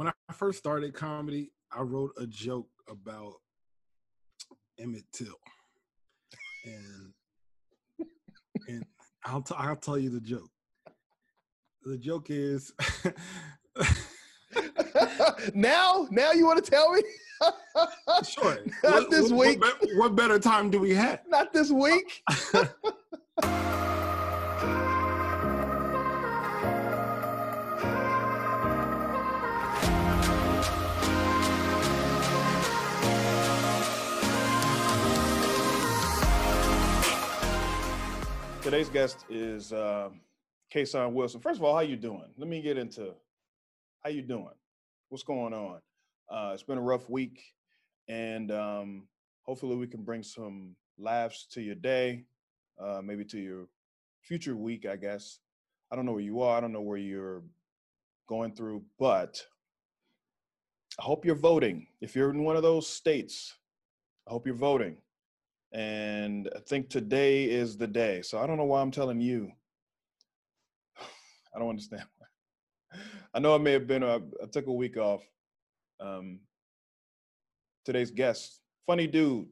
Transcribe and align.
when 0.00 0.08
I 0.08 0.12
first 0.32 0.58
started 0.58 0.94
comedy, 0.94 1.52
I 1.70 1.82
wrote 1.82 2.12
a 2.16 2.26
joke 2.26 2.70
about 2.88 3.34
Emmett 4.78 5.04
Till, 5.12 5.34
and 6.64 7.12
and 8.66 8.86
I'll 9.26 9.42
t- 9.42 9.54
I'll 9.58 9.76
tell 9.76 9.98
you 9.98 10.08
the 10.08 10.22
joke. 10.22 10.48
The 11.84 11.98
joke 11.98 12.28
is 12.30 12.72
now, 15.54 16.08
now 16.10 16.32
you 16.32 16.46
want 16.46 16.64
to 16.64 16.70
tell 16.70 16.94
me? 16.94 17.02
sure. 18.26 18.56
Not 18.82 18.92
What- 19.02 19.10
this 19.10 19.30
what- 19.30 19.48
week. 19.48 19.60
What, 19.60 19.86
what 19.96 20.16
better 20.16 20.38
time 20.38 20.70
do 20.70 20.80
we 20.80 20.94
have? 20.94 21.20
Not 21.28 21.52
this 21.52 21.70
week. 21.70 22.22
Today's 38.70 38.88
guest 38.88 39.24
is 39.28 39.72
uh, 39.72 40.10
Kason 40.72 41.12
Wilson. 41.12 41.40
First 41.40 41.58
of 41.58 41.64
all, 41.64 41.74
how 41.74 41.80
you 41.80 41.96
doing? 41.96 42.26
Let 42.38 42.46
me 42.48 42.62
get 42.62 42.78
into 42.78 43.12
how 44.04 44.10
you 44.10 44.22
doing. 44.22 44.54
What's 45.08 45.24
going 45.24 45.52
on? 45.52 45.80
Uh, 46.30 46.52
it's 46.54 46.62
been 46.62 46.78
a 46.78 46.80
rough 46.80 47.10
week, 47.10 47.42
and 48.06 48.52
um, 48.52 49.08
hopefully 49.42 49.74
we 49.74 49.88
can 49.88 50.04
bring 50.04 50.22
some 50.22 50.76
laughs 51.00 51.48
to 51.50 51.60
your 51.60 51.74
day, 51.74 52.26
uh, 52.80 53.00
maybe 53.02 53.24
to 53.24 53.40
your 53.40 53.66
future 54.22 54.54
week. 54.54 54.86
I 54.86 54.94
guess 54.94 55.40
I 55.90 55.96
don't 55.96 56.06
know 56.06 56.12
where 56.12 56.20
you 56.20 56.40
are. 56.40 56.56
I 56.56 56.60
don't 56.60 56.72
know 56.72 56.80
where 56.80 56.96
you're 56.96 57.42
going 58.28 58.52
through, 58.52 58.84
but 59.00 59.44
I 60.96 61.02
hope 61.02 61.24
you're 61.24 61.34
voting. 61.34 61.88
If 62.00 62.14
you're 62.14 62.30
in 62.30 62.44
one 62.44 62.54
of 62.54 62.62
those 62.62 62.86
states, 62.86 63.52
I 64.28 64.30
hope 64.30 64.46
you're 64.46 64.54
voting. 64.54 64.98
And 65.72 66.50
I 66.54 66.60
think 66.60 66.88
today 66.88 67.44
is 67.44 67.76
the 67.76 67.86
day. 67.86 68.22
So 68.22 68.38
I 68.38 68.46
don't 68.46 68.56
know 68.56 68.64
why 68.64 68.80
I'm 68.80 68.90
telling 68.90 69.20
you. 69.20 69.50
I 71.54 71.58
don't 71.58 71.70
understand. 71.70 72.04
I 73.32 73.38
know 73.38 73.54
I 73.54 73.58
may 73.58 73.72
have 73.72 73.86
been, 73.86 74.02
I 74.02 74.18
took 74.50 74.66
a 74.66 74.72
week 74.72 74.96
off. 74.96 75.22
Um, 76.00 76.40
today's 77.84 78.10
guest, 78.10 78.60
funny 78.86 79.06
dude, 79.06 79.46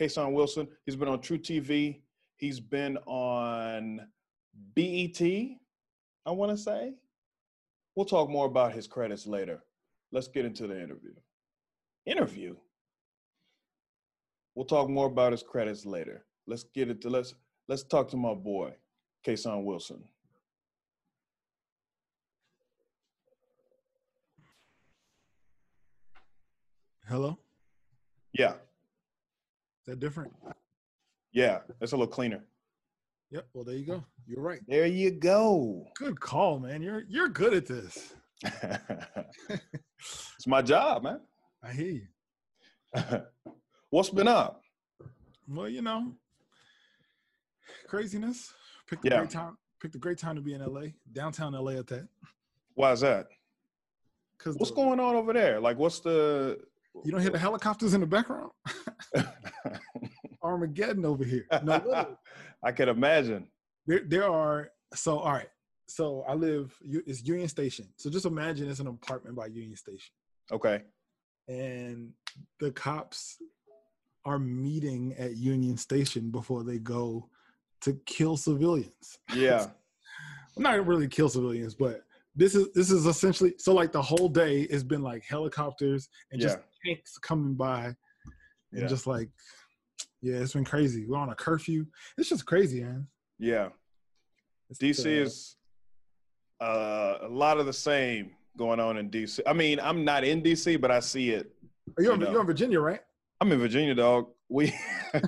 Kason 0.00 0.32
Wilson. 0.32 0.68
He's 0.86 0.96
been 0.96 1.08
on 1.08 1.18
truTV. 1.18 2.00
He's 2.36 2.60
been 2.60 2.96
on 3.06 4.00
BET, 4.74 5.20
I 5.20 6.30
want 6.30 6.52
to 6.52 6.56
say. 6.56 6.94
We'll 7.94 8.06
talk 8.06 8.28
more 8.28 8.46
about 8.46 8.72
his 8.72 8.86
credits 8.86 9.26
later. 9.26 9.62
Let's 10.12 10.28
get 10.28 10.44
into 10.44 10.66
the 10.66 10.80
interview. 10.80 11.12
Interview? 12.06 12.56
We'll 14.54 14.66
talk 14.66 14.88
more 14.88 15.06
about 15.06 15.32
his 15.32 15.42
credits 15.42 15.84
later. 15.84 16.24
Let's 16.46 16.64
get 16.74 16.90
it 16.90 17.00
to 17.02 17.10
let's 17.10 17.34
let's 17.68 17.82
talk 17.82 18.08
to 18.10 18.16
my 18.16 18.34
boy, 18.34 18.72
Kason 19.26 19.64
Wilson. 19.64 20.04
Hello. 27.08 27.38
Yeah, 28.32 28.52
Is 28.54 29.86
that 29.86 30.00
different? 30.00 30.32
yeah, 31.32 31.60
it's 31.80 31.92
a 31.92 31.96
little 31.96 32.12
cleaner. 32.12 32.42
Yep. 33.30 33.46
Well, 33.52 33.62
there 33.64 33.76
you 33.76 33.86
go. 33.86 34.02
You're 34.26 34.40
right. 34.40 34.58
There 34.66 34.86
you 34.86 35.10
go. 35.12 35.86
Good 35.96 36.18
call, 36.20 36.58
man. 36.58 36.82
You're 36.82 37.04
you're 37.08 37.28
good 37.28 37.54
at 37.54 37.66
this. 37.66 38.14
it's 38.42 40.46
my 40.46 40.62
job, 40.62 41.04
man. 41.04 41.20
I 41.62 41.72
hear 41.72 41.92
you. 41.92 42.06
What's 43.94 44.10
been 44.10 44.26
up? 44.26 44.60
Well, 45.46 45.68
you 45.68 45.80
know, 45.80 46.14
craziness. 47.86 48.52
Picked 48.88 49.04
a 49.04 49.08
Yeah. 49.08 49.18
great 49.18 49.30
time. 49.30 49.56
Picked 49.78 49.94
a 49.94 49.98
great 49.98 50.18
time 50.18 50.34
to 50.34 50.42
be 50.42 50.52
in 50.52 50.60
LA, 50.62 50.86
downtown 51.12 51.54
LA 51.54 51.76
at 51.78 51.86
that. 51.86 52.08
Why 52.74 52.90
is 52.90 53.02
that? 53.02 53.28
Because 54.36 54.56
What's 54.56 54.72
going 54.72 54.98
on 54.98 55.14
over 55.14 55.32
there? 55.32 55.60
Like, 55.60 55.78
what's 55.78 56.00
the? 56.00 56.60
You 57.04 57.12
don't 57.12 57.20
hear 57.20 57.30
the 57.30 57.38
helicopters 57.38 57.94
in 57.94 58.00
the 58.00 58.06
background? 58.08 58.50
Armageddon 60.42 61.04
over 61.04 61.22
here. 61.22 61.46
No. 61.62 62.16
I 62.64 62.72
can 62.72 62.88
imagine. 62.88 63.46
there, 63.86 64.00
there 64.04 64.28
are. 64.28 64.72
So, 64.92 65.20
all 65.20 65.30
right. 65.34 65.50
So 65.86 66.22
I 66.22 66.34
live. 66.34 66.76
It's 66.82 67.22
Union 67.22 67.46
Station. 67.46 67.86
So 67.96 68.10
just 68.10 68.26
imagine 68.26 68.68
it's 68.68 68.80
an 68.80 68.88
apartment 68.88 69.36
by 69.36 69.46
Union 69.46 69.76
Station, 69.76 70.12
Okay. 70.50 70.82
and 71.46 72.12
the 72.58 72.72
cops 72.72 73.40
are 74.24 74.38
meeting 74.38 75.14
at 75.18 75.36
Union 75.36 75.76
Station 75.76 76.30
before 76.30 76.62
they 76.62 76.78
go 76.78 77.28
to 77.82 77.94
kill 78.06 78.36
civilians. 78.36 79.18
Yeah. 79.34 79.66
not 80.56 80.86
really 80.86 81.08
kill 81.08 81.28
civilians, 81.28 81.74
but 81.74 82.04
this 82.36 82.54
is 82.54 82.72
this 82.72 82.90
is 82.90 83.06
essentially 83.06 83.54
so 83.58 83.72
like 83.74 83.92
the 83.92 84.02
whole 84.02 84.28
day 84.28 84.66
has 84.70 84.82
been 84.82 85.02
like 85.02 85.24
helicopters 85.28 86.08
and 86.32 86.40
just 86.40 86.58
tanks 86.84 87.16
coming 87.18 87.54
by 87.54 87.86
and 87.86 88.82
Yeah. 88.82 88.86
just 88.86 89.06
like 89.06 89.28
yeah, 90.20 90.36
it's 90.36 90.54
been 90.54 90.64
crazy. 90.64 91.06
We're 91.06 91.18
on 91.18 91.28
a 91.28 91.34
curfew. 91.34 91.86
It's 92.16 92.30
just 92.30 92.46
crazy, 92.46 92.82
man. 92.82 93.06
Yeah. 93.38 93.68
It's, 94.70 94.78
DC 94.78 95.04
uh, 95.04 95.22
is 95.24 95.56
uh, 96.62 97.18
a 97.22 97.28
lot 97.28 97.58
of 97.58 97.66
the 97.66 97.74
same 97.74 98.30
going 98.56 98.80
on 98.80 98.96
in 98.96 99.10
DC. 99.10 99.40
I 99.46 99.52
mean, 99.52 99.78
I'm 99.80 100.02
not 100.02 100.24
in 100.24 100.42
DC, 100.42 100.80
but 100.80 100.90
I 100.90 101.00
see 101.00 101.30
it. 101.30 101.52
you're, 101.98 102.12
you 102.12 102.18
know. 102.18 102.30
you're 102.30 102.40
in 102.40 102.46
Virginia, 102.46 102.80
right? 102.80 103.00
I'm 103.40 103.52
in 103.52 103.58
Virginia, 103.58 103.94
dog. 103.94 104.28
We 104.48 104.72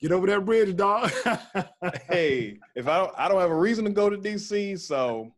Get 0.00 0.12
over 0.12 0.26
that 0.26 0.44
bridge, 0.44 0.74
dog. 0.76 1.10
hey, 2.08 2.58
if 2.74 2.88
I 2.88 2.98
don't, 2.98 3.12
I 3.16 3.28
don't 3.28 3.40
have 3.40 3.50
a 3.50 3.56
reason 3.56 3.84
to 3.84 3.90
go 3.90 4.10
to 4.10 4.16
DC, 4.16 4.80
so 4.80 5.32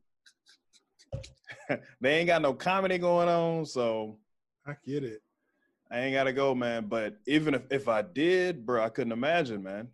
they 2.01 2.19
ain't 2.19 2.29
got 2.29 2.43
no 2.43 2.55
comedy 2.55 2.99
going 2.99 3.29
on, 3.29 3.67
so 3.67 4.19
I 4.67 4.75
get 4.85 5.05
it. 5.05 5.21
I 5.91 6.01
ain't 6.01 6.15
gotta 6.15 6.33
go, 6.33 6.55
man. 6.55 6.87
But 6.87 7.19
even 7.27 7.55
if, 7.55 7.63
if 7.71 7.89
I 7.89 8.03
did, 8.03 8.65
bro, 8.65 8.83
I 8.83 8.89
couldn't 8.89 9.13
imagine, 9.13 9.63
man. 9.63 9.89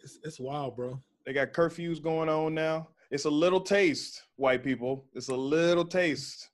It's, 0.00 0.18
it's 0.22 0.38
wild, 0.38 0.76
bro. 0.76 1.00
They 1.26 1.32
got 1.32 1.52
curfews 1.52 2.00
going 2.00 2.28
on 2.28 2.54
now. 2.54 2.88
It's 3.10 3.24
a 3.24 3.30
little 3.30 3.60
taste, 3.60 4.22
white 4.36 4.64
people. 4.64 5.04
It's 5.12 5.28
a 5.28 5.36
little 5.36 5.84
taste 5.84 6.48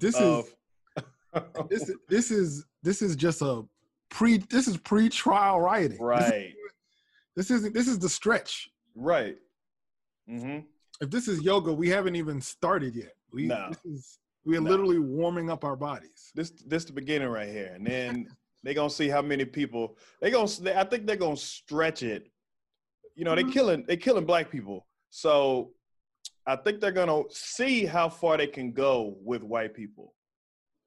This 0.00 0.16
of 0.16 0.46
is 0.46 0.54
this 1.68 1.88
is 1.88 1.96
this 2.08 2.30
is 2.30 2.64
this 2.82 3.02
is 3.02 3.16
just 3.16 3.42
a 3.42 3.62
pre 4.10 4.38
this 4.38 4.68
is 4.68 4.76
pre-trial 4.76 5.56
is- 5.76 5.98
right, 6.00 6.54
This 7.36 7.50
isn't 7.50 7.74
this 7.74 7.88
is 7.88 7.98
the 7.98 8.08
stretch. 8.08 8.70
right. 8.94 9.36
hmm 10.28 10.58
If 11.00 11.10
this 11.10 11.28
is 11.28 11.42
yoga, 11.42 11.72
we 11.72 11.88
haven't 11.88 12.16
even 12.16 12.40
started 12.40 12.94
yet. 12.94 13.14
We 13.32 13.46
No. 13.46 13.68
this 13.70 13.84
is 13.84 14.18
we 14.44 14.56
are 14.56 14.60
No. 14.60 14.70
literally 14.70 14.98
warming 14.98 15.50
up 15.50 15.64
our 15.64 15.76
bodies. 15.76 16.30
This 16.34 16.50
this 16.66 16.84
the 16.84 16.92
beginning 16.92 17.28
right 17.28 17.48
here, 17.48 17.72
and 17.74 17.86
then 17.86 18.26
they're 18.62 18.74
gonna 18.74 18.90
see 18.90 19.08
how 19.08 19.22
many 19.22 19.44
people 19.44 19.96
they 20.20 20.30
gonna. 20.30 20.48
They, 20.60 20.74
I 20.74 20.84
think 20.84 21.06
they're 21.06 21.16
gonna 21.16 21.36
stretch 21.36 22.02
it. 22.02 22.30
You 23.14 23.24
know, 23.24 23.34
they 23.34 23.44
Mhm. 23.44 23.52
killing 23.52 23.84
they 23.86 23.96
killing 23.96 24.24
black 24.26 24.50
people, 24.50 24.86
so 25.10 25.72
I 26.46 26.56
think 26.56 26.80
they're 26.80 26.92
gonna 26.92 27.22
see 27.30 27.84
how 27.86 28.08
far 28.08 28.36
they 28.36 28.46
can 28.48 28.72
go 28.72 29.16
with 29.22 29.42
white 29.42 29.74
people. 29.74 30.14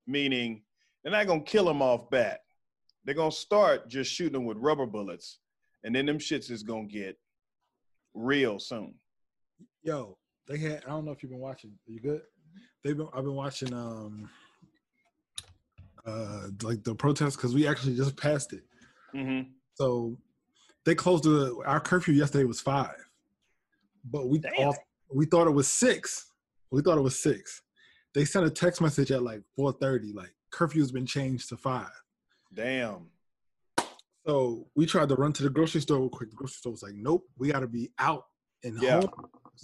Meaning, 0.08 0.64
they're 1.04 1.12
not 1.12 1.28
gonna 1.28 1.42
kill 1.42 1.66
them 1.66 1.82
off 1.82 2.10
bat. 2.10 2.42
They're 3.04 3.16
gonna 3.16 3.32
start 3.32 3.88
just 3.88 4.12
shooting 4.12 4.34
them 4.34 4.46
with 4.46 4.58
rubber 4.58 4.86
bullets, 4.86 5.40
and 5.84 5.96
then 5.96 6.06
them 6.06 6.20
shits 6.20 6.50
is 6.52 6.64
gonna 6.64 6.86
get 6.86 7.18
real 8.14 8.60
soon. 8.60 8.96
Yo, 9.84 10.18
they 10.48 10.58
had 10.58 10.84
I 10.86 10.90
don't 10.90 11.06
know 11.06 11.12
if 11.12 11.22
you've 11.22 11.32
been 11.32 11.40
watching. 11.40 11.72
Are 11.88 11.92
you 11.92 12.00
good? 12.00 12.22
They've 12.84 12.98
been 12.98 13.08
I've 13.14 13.24
been 13.24 13.36
watching 13.36 13.74
um 13.74 14.30
uh 16.06 16.48
like 16.64 16.84
the 16.84 16.96
protests 16.96 17.36
because 17.36 17.54
we 17.54 17.68
actually 17.68 17.96
just 17.96 18.16
passed 18.18 18.54
it. 18.54 18.64
Mm-hmm. 19.16 19.50
So 19.76 20.18
they 20.86 20.96
closed 20.96 21.24
the 21.24 21.62
our 21.66 21.80
curfew 21.80 22.14
yesterday 22.14 22.46
was 22.46 22.62
five. 22.62 22.96
But 24.04 24.30
we 24.30 24.42
all 24.58 24.76
we 25.14 25.26
thought 25.26 25.48
it 25.48 25.52
was 25.52 25.68
six. 25.68 26.32
We 26.72 26.82
thought 26.82 26.98
it 26.98 27.02
was 27.02 27.20
six. 27.20 27.62
They 28.16 28.24
sent 28.26 28.46
a 28.46 28.50
text 28.50 28.82
message 28.82 29.12
at 29.12 29.22
like 29.22 29.42
4:30, 29.60 30.14
like 30.16 30.34
curfew's 30.50 30.92
been 30.92 31.06
changed 31.06 31.50
to 31.50 31.58
five. 31.58 31.92
Damn. 32.54 33.10
So 34.26 34.68
we 34.74 34.86
tried 34.88 35.10
to 35.10 35.16
run 35.16 35.34
to 35.34 35.44
the 35.44 35.50
grocery 35.50 35.82
store 35.82 36.00
real 36.00 36.10
quick. 36.10 36.30
The 36.32 36.36
grocery 36.38 36.56
store 36.56 36.72
was 36.72 36.82
like, 36.82 36.96
nope, 36.96 37.28
we 37.38 37.52
gotta 37.52 37.68
be 37.68 37.92
out 38.00 38.24
and 38.64 38.82
Yeah. 38.82 39.02
home. 39.02 39.10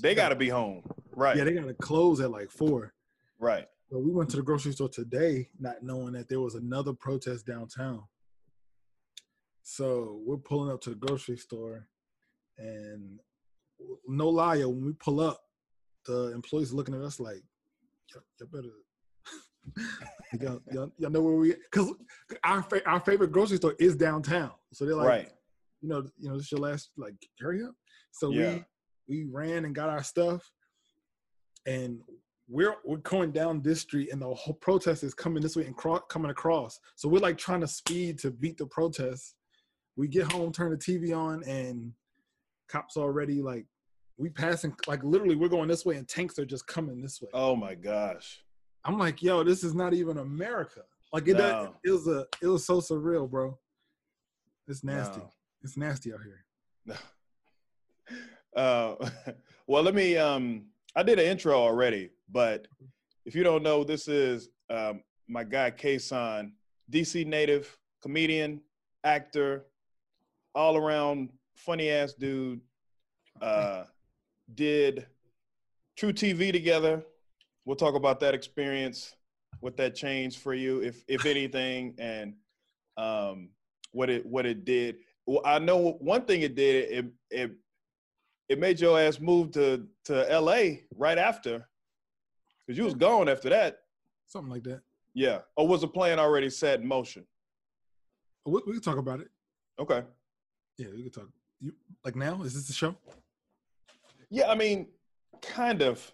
They 0.01 0.13
gotta 0.13 0.35
be 0.35 0.49
home. 0.49 0.83
Right. 1.15 1.37
Yeah, 1.37 1.45
they 1.45 1.53
gotta 1.53 1.73
close 1.73 2.19
at 2.19 2.29
like 2.29 2.51
four. 2.51 2.93
right. 3.39 3.67
So 3.89 3.97
we 3.99 4.11
went 4.11 4.29
to 4.29 4.37
the 4.37 4.43
grocery 4.43 4.71
store 4.71 4.87
today, 4.87 5.49
not 5.59 5.81
knowing 5.83 6.13
that 6.13 6.29
there 6.29 6.39
was 6.39 6.55
another 6.55 6.93
protest 6.93 7.45
downtown. 7.45 8.03
So 9.63 10.21
we're 10.25 10.37
pulling 10.37 10.71
up 10.71 10.79
to 10.81 10.91
the 10.91 10.95
grocery 10.95 11.37
store, 11.37 11.87
and 12.57 13.19
no 14.07 14.29
lie, 14.29 14.55
yo, 14.55 14.69
when 14.69 14.85
we 14.85 14.93
pull 14.93 15.19
up, 15.19 15.41
the 16.05 16.31
employees 16.33 16.71
looking 16.73 16.95
at 16.95 17.01
us 17.01 17.19
like, 17.19 17.43
"Y'all 18.13 18.23
y'all 18.39 18.49
better, 18.51 18.73
y'all, 20.41 20.61
y'all, 20.71 20.91
y'all 20.97 21.09
know 21.09 21.21
where 21.21 21.35
we 21.35 21.53
because 21.71 21.93
our 22.43 22.63
fa- 22.63 22.87
our 22.89 22.99
favorite 22.99 23.31
grocery 23.31 23.57
store 23.57 23.75
is 23.79 23.95
downtown. 23.95 24.51
So 24.73 24.85
they're 24.85 24.95
like, 24.95 25.07
right. 25.07 25.29
you 25.81 25.89
know, 25.89 26.03
you 26.17 26.29
know, 26.29 26.35
this 26.37 26.45
is 26.45 26.51
your 26.51 26.61
last 26.61 26.91
like 26.97 27.15
hurry 27.39 27.63
up. 27.63 27.75
So 28.11 28.31
Yeah. 28.31 28.59
we 29.07 29.23
we 29.23 29.29
ran 29.31 29.65
and 29.65 29.75
got 29.75 29.89
our 29.89 30.03
stuff, 30.03 30.49
and 31.65 32.01
we're 32.47 32.75
we're 32.85 32.97
going 32.97 33.31
down 33.31 33.61
this 33.61 33.81
street, 33.81 34.11
and 34.11 34.21
the 34.21 34.33
whole 34.33 34.55
protest 34.55 35.03
is 35.03 35.13
coming 35.13 35.41
this 35.41 35.55
way 35.55 35.65
and 35.65 35.75
cro- 35.75 35.99
coming 36.01 36.31
across. 36.31 36.79
So 36.95 37.07
we're 37.07 37.19
like 37.19 37.37
trying 37.37 37.61
to 37.61 37.67
speed 37.67 38.19
to 38.19 38.31
beat 38.31 38.57
the 38.57 38.65
protest. 38.67 39.35
We 39.95 40.07
get 40.07 40.31
home, 40.31 40.51
turn 40.51 40.71
the 40.71 40.77
TV 40.77 41.15
on, 41.15 41.43
and 41.43 41.93
cops 42.69 42.97
already 42.97 43.41
like 43.41 43.65
we 44.21 44.29
passing 44.29 44.75
like 44.85 45.03
literally 45.03 45.35
we're 45.35 45.49
going 45.49 45.67
this 45.67 45.83
way, 45.83 45.95
and 45.95 46.07
tanks 46.07 46.37
are 46.37 46.45
just 46.45 46.67
coming 46.67 47.01
this 47.01 47.19
way. 47.21 47.29
Oh 47.33 47.55
my 47.55 47.73
gosh. 47.73 48.43
I'm 48.85 48.99
like, 48.99 49.23
yo, 49.23 49.43
this 49.43 49.63
is 49.63 49.73
not 49.73 49.93
even 49.95 50.19
America. 50.19 50.81
Like 51.11 51.27
it, 51.27 51.33
does, 51.37 51.65
No. 51.65 51.75
it 51.83 51.91
was 51.91 52.07
a, 52.07 52.25
it 52.41 52.47
was 52.47 52.65
so 52.65 52.79
surreal, 52.79 53.29
bro. 53.29 53.57
It's 54.67 54.83
nasty. 54.83 55.19
No. 55.19 55.29
It's 55.63 55.75
nasty 55.75 56.13
out 56.13 56.21
here. 56.23 56.45
No. 56.85 56.95
Uh, 58.53 58.95
well, 59.67 59.81
let 59.81 59.95
me. 59.95 60.17
Um, 60.17 60.65
I 60.93 61.03
did 61.03 61.19
an 61.19 61.25
intro 61.25 61.53
already, 61.53 62.09
but 62.29 62.67
if 63.25 63.33
you 63.33 63.43
don't 63.43 63.63
know, 63.63 63.85
this 63.85 64.09
is 64.09 64.49
um, 64.69 65.03
my 65.29 65.45
guy 65.45 65.71
Kason, 65.71 66.51
DC 66.91 67.25
native, 67.25 67.77
comedian, 68.01 68.59
actor, 69.05 69.67
all 70.53 70.75
around 70.75 71.29
funny 71.55 71.89
ass 71.89 72.11
dude. 72.11 72.59
Uh, 73.41 73.85
did 74.55 75.05
truTV 75.99 76.51
together. 76.51 77.03
We'll 77.65 77.75
talk 77.75 77.95
about 77.95 78.19
that 78.21 78.33
experience, 78.33 79.15
what 79.59 79.77
that 79.77 79.95
changed 79.95 80.39
for 80.39 80.53
you, 80.53 80.81
if 80.81 81.03
if 81.07 81.25
anything, 81.25 81.95
and 81.99 82.33
um, 82.97 83.49
what 83.91 84.09
it 84.09 84.25
what 84.25 84.45
it 84.45 84.65
did. 84.65 84.97
Well, 85.25 85.41
I 85.45 85.59
know 85.59 85.97
one 85.99 86.25
thing 86.25 86.41
it 86.41 86.55
did. 86.55 86.91
It 86.91 87.05
it 87.29 87.51
it 88.49 88.59
made 88.59 88.79
your 88.79 88.99
ass 88.99 89.19
move 89.19 89.51
to 89.51 89.87
to 90.05 90.31
L.A. 90.31 90.83
right 90.97 91.17
after, 91.17 91.67
because 92.65 92.77
you 92.77 92.83
was 92.83 92.95
gone 92.95 93.29
after 93.29 93.49
that. 93.49 93.79
Something 94.27 94.51
like 94.51 94.63
that. 94.63 94.81
Yeah. 95.13 95.39
Or 95.55 95.67
was 95.67 95.81
the 95.81 95.87
plan 95.87 96.19
already 96.19 96.49
set 96.49 96.79
in 96.79 96.87
motion? 96.87 97.25
We, 98.45 98.61
we 98.65 98.73
can 98.73 98.81
talk 98.81 98.97
about 98.97 99.19
it. 99.19 99.27
Okay. 99.79 100.03
Yeah, 100.77 100.87
we 100.93 101.03
can 101.03 101.11
talk. 101.11 101.29
You 101.59 101.73
like 102.03 102.15
now? 102.15 102.41
Is 102.43 102.53
this 102.53 102.67
the 102.67 102.73
show? 102.73 102.95
Yeah, 104.31 104.49
I 104.49 104.55
mean, 104.55 104.87
kind 105.41 105.81
of. 105.81 106.11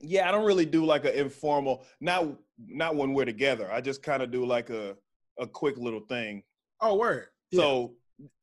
Yeah, 0.00 0.28
I 0.28 0.32
don't 0.32 0.46
really 0.46 0.64
do 0.64 0.84
like 0.84 1.04
an 1.04 1.14
informal. 1.14 1.84
Not 2.00 2.28
not 2.66 2.94
when 2.94 3.12
we're 3.12 3.24
together. 3.24 3.70
I 3.70 3.80
just 3.80 4.02
kind 4.02 4.22
of 4.22 4.30
do 4.30 4.46
like 4.46 4.70
a 4.70 4.96
a 5.38 5.46
quick 5.46 5.76
little 5.76 6.00
thing. 6.00 6.44
Oh, 6.80 6.96
word. 6.96 7.26
Yeah. 7.50 7.60
So 7.60 7.94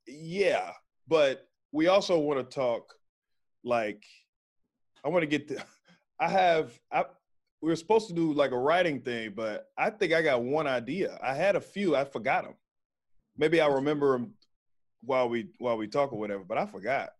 yeah, 0.06 0.72
but 1.08 1.48
we 1.72 1.88
also 1.88 2.18
want 2.18 2.38
to 2.38 2.54
talk. 2.54 2.92
Like, 3.64 4.04
I 5.04 5.08
want 5.08 5.22
to 5.22 5.26
get 5.26 5.48
the. 5.48 5.64
I 6.20 6.28
have. 6.28 6.78
I 6.92 7.04
we 7.62 7.70
were 7.70 7.76
supposed 7.76 8.08
to 8.08 8.14
do 8.14 8.32
like 8.34 8.52
a 8.52 8.58
writing 8.58 9.00
thing, 9.00 9.32
but 9.34 9.68
I 9.76 9.88
think 9.90 10.12
I 10.12 10.20
got 10.20 10.42
one 10.42 10.66
idea. 10.66 11.18
I 11.22 11.34
had 11.34 11.56
a 11.56 11.60
few. 11.60 11.96
I 11.96 12.04
forgot 12.04 12.44
them. 12.44 12.54
Maybe 13.38 13.60
I'll 13.60 13.74
remember 13.74 14.12
them 14.12 14.34
while 15.00 15.28
we 15.30 15.48
while 15.58 15.78
we 15.78 15.88
talk 15.88 16.12
or 16.12 16.18
whatever. 16.18 16.44
But 16.44 16.58
I 16.58 16.66
forgot. 16.66 17.10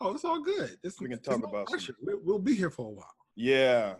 Oh, 0.00 0.14
it's 0.14 0.24
all 0.24 0.40
good. 0.42 0.76
It's, 0.82 1.00
We 1.00 1.08
can 1.08 1.20
talk 1.20 1.40
no 1.40 1.48
about 1.48 1.68
some- 1.68 1.78
pressure. 1.78 1.94
We, 2.04 2.14
we'll 2.22 2.38
be 2.38 2.54
here 2.54 2.70
for 2.70 2.86
a 2.86 2.90
while. 2.90 3.14
Yeah. 3.34 3.94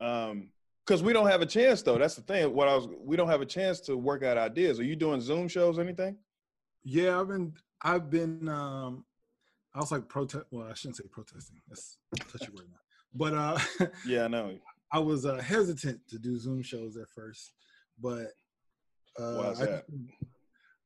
Um, 0.00 0.48
because 0.84 1.02
we 1.02 1.12
don't 1.12 1.28
have 1.28 1.42
a 1.42 1.46
chance 1.46 1.80
though. 1.82 1.96
That's 1.96 2.16
the 2.16 2.22
thing. 2.22 2.52
What 2.52 2.66
I 2.68 2.74
was 2.74 2.88
we 2.98 3.16
don't 3.16 3.28
have 3.28 3.40
a 3.40 3.46
chance 3.46 3.78
to 3.82 3.96
work 3.96 4.24
out 4.24 4.36
ideas. 4.36 4.80
Are 4.80 4.84
you 4.84 4.96
doing 4.96 5.20
Zoom 5.20 5.46
shows, 5.46 5.78
anything? 5.78 6.16
Yeah, 6.82 7.20
I've 7.20 7.28
been. 7.28 7.52
I've 7.82 8.10
been. 8.10 8.48
um 8.48 9.04
I 9.74 9.78
was 9.78 9.92
like 9.92 10.08
protest. 10.08 10.44
Well, 10.50 10.66
I 10.68 10.74
shouldn't 10.74 10.96
say 10.96 11.04
protesting. 11.10 11.58
That's 11.68 11.98
touchy 12.30 12.50
word 12.52 12.66
now. 12.68 12.78
But 13.14 13.34
uh 13.34 13.86
Yeah, 14.06 14.24
I 14.24 14.28
know. 14.28 14.58
I 14.90 14.98
was 14.98 15.24
uh, 15.24 15.36
hesitant 15.36 16.00
to 16.08 16.18
do 16.18 16.36
Zoom 16.36 16.62
shows 16.62 16.96
at 16.98 17.08
first, 17.08 17.52
but 18.00 18.26
uh, 19.18 19.34
Why 19.36 19.50
is 19.52 19.60
I- 19.62 19.82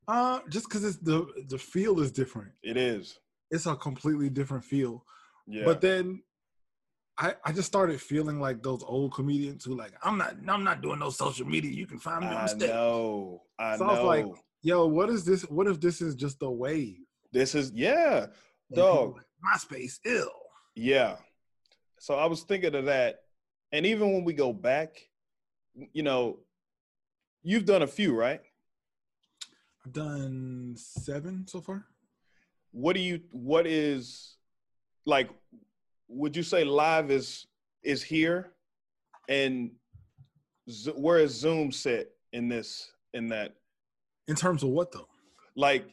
uh, 0.09 0.41
just 0.51 0.69
because 0.69 0.85
it's 0.85 0.99
the 0.99 1.27
the 1.49 1.59
feel 1.59 2.01
is 2.01 2.13
different. 2.13 2.53
It 2.63 2.77
is. 2.77 3.19
It's 3.51 3.67
a 3.67 3.77
completely 3.77 4.29
different 4.31 4.65
feel. 4.65 5.05
Yeah. 5.47 5.65
But 5.65 5.81
then 5.81 6.23
I 7.19 7.35
I 7.45 7.53
just 7.53 7.69
started 7.69 8.01
feeling 8.01 8.41
like 8.41 8.63
those 8.63 8.83
old 8.83 9.15
comedians 9.15 9.65
who 9.65 9.77
like 9.77 9.93
I'm 10.03 10.19
not 10.19 10.35
I'm 10.49 10.65
not 10.65 10.83
doing 10.83 10.99
no 10.99 11.11
social 11.11 11.47
media. 11.47 11.71
You 11.71 11.87
can 11.87 11.99
find 11.99 12.21
me 12.23 12.27
on 12.29 12.35
I 12.37 12.47
stage. 12.47 12.69
know. 12.69 13.43
I 13.59 13.77
So 13.77 13.85
I 13.85 13.93
was 13.93 14.05
like, 14.05 14.27
Yo, 14.63 14.87
what 14.87 15.09
is 15.11 15.25
this? 15.25 15.43
What 15.43 15.67
if 15.69 15.81
this 15.81 16.01
is 16.03 16.15
just 16.15 16.43
a 16.43 16.51
wave? 16.51 16.99
this 17.33 17.55
is 17.55 17.71
yeah, 17.75 18.27
And 18.71 18.77
dog. 18.77 19.17
like, 19.17 19.25
MySpace 19.45 19.99
ill. 20.05 20.31
Yeah. 20.75 21.17
So 22.01 22.15
I 22.15 22.27
was 22.27 22.43
thinking 22.43 22.75
of 22.75 22.87
that. 22.87 23.21
And 23.73 23.85
even 23.87 24.13
when 24.13 24.25
we 24.25 24.33
go 24.33 24.53
back, 24.53 24.97
you 25.93 26.03
know, 26.03 26.39
you've 27.43 27.65
done 27.67 27.83
a 27.83 27.87
few, 27.87 28.15
right? 28.15 28.41
I've 29.85 29.93
done 29.93 30.75
seven 30.77 31.47
so 31.47 31.61
far. 31.61 31.87
What 32.79 32.95
do 32.95 33.01
you 33.01 33.21
what 33.31 33.67
is 33.67 34.37
like 35.07 35.31
would 36.09 36.37
you 36.37 36.43
say 36.43 36.63
live 36.63 37.11
is 37.11 37.47
is 37.83 38.03
here 38.03 38.53
and 39.31 39.71
Z- 40.71 40.93
where 40.95 41.19
is 41.19 41.33
Zoom 41.33 41.73
set 41.73 42.09
in 42.35 42.49
this 42.49 42.93
in 43.15 43.29
that 43.29 43.55
In 44.29 44.37
terms 44.37 44.63
of 44.63 44.69
what 44.69 44.93
though? 44.93 45.09
like 45.55 45.87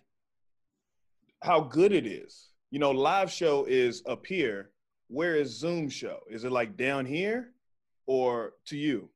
how 1.41 1.61
good 1.61 1.93
it 1.93 2.05
is. 2.05 2.49
You 2.69 2.79
know, 2.79 2.91
live 2.91 3.31
show 3.31 3.63
is 3.65 4.03
up 4.05 4.25
here. 4.25 4.71
Where 5.07 5.37
is 5.37 5.51
Zoom 5.57 5.87
show? 5.87 6.19
Is 6.29 6.43
it 6.43 6.51
like 6.51 6.75
down 6.75 7.05
here 7.05 7.51
or 8.07 8.55
to 8.65 8.75
you? 8.77 9.09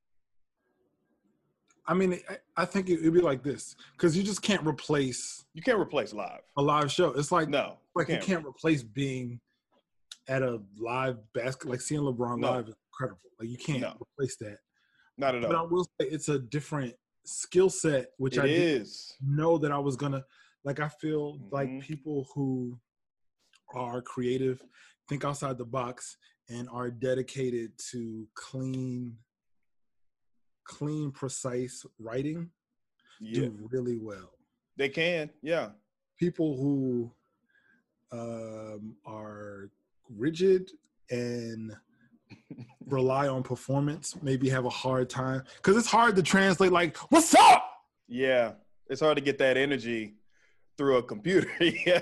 I 1.87 1.93
mean, 1.93 2.19
I, 2.29 2.37
I 2.57 2.65
think 2.65 2.89
it, 2.89 3.01
would 3.01 3.13
be 3.13 3.21
like 3.21 3.43
this 3.43 3.75
because 3.93 4.15
you 4.17 4.23
just 4.23 4.41
can't 4.41 4.65
replace 4.67 5.45
You 5.53 5.61
can't 5.61 5.79
replace 5.79 6.13
live. 6.13 6.41
a 6.57 6.61
live 6.61 6.91
show. 6.91 7.09
It's 7.11 7.31
like 7.31 7.49
No. 7.49 7.77
like 7.95 8.09
you 8.09 8.15
can't. 8.15 8.25
can't 8.25 8.45
replace 8.45 8.83
being 8.83 9.39
at 10.27 10.41
a 10.41 10.61
live 10.77 11.17
basket 11.33 11.69
like 11.69 11.79
seeing 11.81 12.01
LeBron 12.01 12.39
No. 12.39 12.51
live 12.51 12.67
is 12.67 12.75
incredible. 12.91 13.21
Like 13.39 13.49
you 13.49 13.57
can't 13.57 13.81
No. 13.81 13.93
replace 14.01 14.35
that. 14.37 14.57
Not 15.17 15.35
at 15.35 15.43
all. 15.43 15.49
But 15.49 15.57
I 15.57 15.61
will 15.61 15.85
say 15.85 16.07
it's 16.07 16.29
a 16.29 16.39
different 16.39 16.93
skill 17.25 17.69
set, 17.69 18.11
which 18.17 18.37
It 18.37 18.41
I 18.44 18.47
is. 18.47 19.15
know 19.21 19.57
that 19.57 19.71
I 19.71 19.77
was 19.79 19.95
gonna 19.95 20.23
like. 20.63 20.79
I 20.79 20.89
feel 20.89 21.39
like 21.51 21.69
Mhm. 21.69 21.81
people 21.81 22.27
who 22.35 22.79
are 23.73 24.01
creative, 24.01 24.61
think 25.09 25.23
outside 25.25 25.57
the 25.57 25.65
box, 25.65 26.17
and 26.49 26.69
are 26.69 26.89
dedicated 26.91 27.71
to 27.91 28.27
clean, 28.33 29.17
clean, 30.68 31.12
precise 31.12 31.86
writing 32.00 32.50
Yeah. 33.19 33.42
do 33.42 33.68
really 33.71 33.97
well. 33.97 34.31
They 34.78 34.90
can. 34.90 35.30
Yeah. 35.42 35.69
people 36.19 36.56
who 36.57 37.12
um, 38.12 38.95
are 39.06 39.69
rigid 40.09 40.71
and 41.09 41.76
rely 42.86 43.28
on 43.28 43.44
performance 43.44 44.16
maybe 44.21 44.47
have 44.50 44.66
a 44.66 44.69
hard 44.69 45.09
time 45.09 45.44
because 45.57 45.76
it's 45.78 45.88
hard 45.88 46.16
to 46.16 46.24
translate 46.24 46.71
like 46.71 46.97
what's 47.12 47.33
up 47.36 47.69
Yeah. 48.07 48.54
It's 48.90 49.02
hard 49.02 49.18
to 49.18 49.24
get 49.24 49.38
that 49.40 49.57
energy 49.57 50.16
through 50.78 50.97
a 50.97 51.04
computer. 51.04 51.50
yeah. 51.59 52.02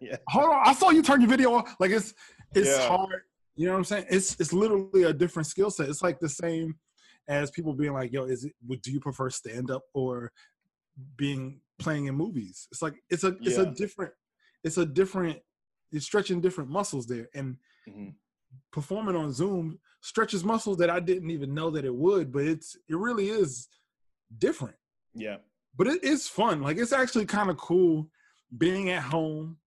yeah. 0.00 0.16
hold 0.28 0.50
on 0.50 0.62
i 0.64 0.72
saw 0.74 0.90
you 0.90 1.02
turn 1.02 1.20
your 1.20 1.28
video 1.30 1.52
off 1.54 1.76
like 1.78 1.90
it's 1.90 2.14
it's 2.54 2.68
Yeah. 2.70 2.88
hard 2.88 3.20
you 3.56 3.66
know 3.66 3.72
what 3.72 3.78
i'm 3.78 3.84
saying 3.84 4.06
it's 4.10 4.40
it's 4.40 4.52
literally 4.52 5.02
a 5.04 5.12
different 5.12 5.46
skill 5.46 5.70
set 5.70 5.88
it's 5.88 6.02
like 6.02 6.18
the 6.18 6.28
same 6.28 6.74
as 7.28 7.50
people 7.50 7.72
being 7.72 7.92
like 7.92 8.12
yo 8.12 8.24
is 8.24 8.44
it 8.44 8.52
would 8.66 8.82
do 8.82 8.90
you 8.92 9.00
prefer 9.00 9.30
stand 9.30 9.70
up 9.70 9.82
or 9.94 10.32
being 11.16 11.60
playing 11.78 12.06
in 12.06 12.14
movies 12.14 12.68
it's 12.70 12.82
like 12.82 12.94
it's 13.10 13.24
a 13.24 13.36
it's 13.40 13.56
a 13.58 13.66
different 13.66 14.12
it's 14.64 14.76
a 14.78 14.86
different 14.86 15.38
you're 15.90 16.00
stretching 16.00 16.40
different 16.40 16.70
muscles 16.70 17.06
there 17.06 17.28
and 17.34 17.56
Mhm. 17.88 18.14
performing 18.70 19.16
on 19.16 19.32
Zoom 19.32 19.78
stretches 20.02 20.44
muscles 20.44 20.76
that 20.78 20.90
I 20.90 21.00
didn't 21.00 21.30
even 21.30 21.52
know 21.54 21.70
that 21.70 21.84
it 21.84 21.94
would, 21.94 22.30
but 22.32 22.44
it's 22.44 22.76
it 22.88 22.96
really 22.96 23.28
is 23.28 23.68
different. 24.38 24.76
Yeah. 25.14 25.38
But 25.76 25.86
it 25.88 26.04
is 26.04 26.28
fun. 26.28 26.60
Like 26.62 26.76
it's 26.76 26.92
actually 26.92 27.26
kind 27.26 27.50
of 27.50 27.56
cool 27.56 28.10
being 28.56 28.90
at 28.90 29.02
home 29.02 29.58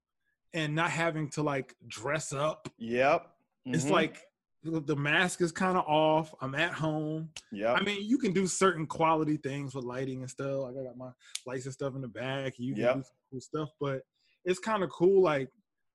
and 0.54 0.74
not 0.76 0.92
having 0.92 1.30
to 1.32 1.44
like 1.44 1.76
dress 1.88 2.32
up. 2.32 2.72
Yep. 2.78 3.30
It's 3.66 3.86
Mhm. 3.86 3.90
like 3.92 4.22
the 4.66 4.96
mask 4.96 5.42
is 5.42 5.52
kind 5.52 5.78
of 5.78 5.86
off. 5.86 6.34
I'm 6.42 6.56
at 6.56 6.72
home. 6.72 7.30
Yeah. 7.52 7.74
I 7.74 7.82
mean, 7.84 8.04
you 8.04 8.18
can 8.18 8.34
do 8.34 8.48
certain 8.48 8.86
quality 8.86 9.38
things 9.38 9.76
with 9.76 9.86
lighting 9.86 10.22
and 10.22 10.30
stuff. 10.30 10.64
Like 10.64 10.76
I 10.80 10.84
got 10.84 10.98
my 10.98 11.10
lights 11.46 11.66
and 11.66 11.74
stuff 11.74 11.96
in 11.96 12.02
the 12.02 12.08
back. 12.08 12.58
You 12.58 12.74
can 12.74 12.84
Yep. 12.84 12.96
do 12.96 13.04
some 13.04 13.12
cool 13.32 13.42
stuff, 13.42 13.70
but 13.80 14.02
it's 14.44 14.60
kind 14.60 14.84
of 14.84 14.90
cool 14.90 15.22
like 15.22 15.50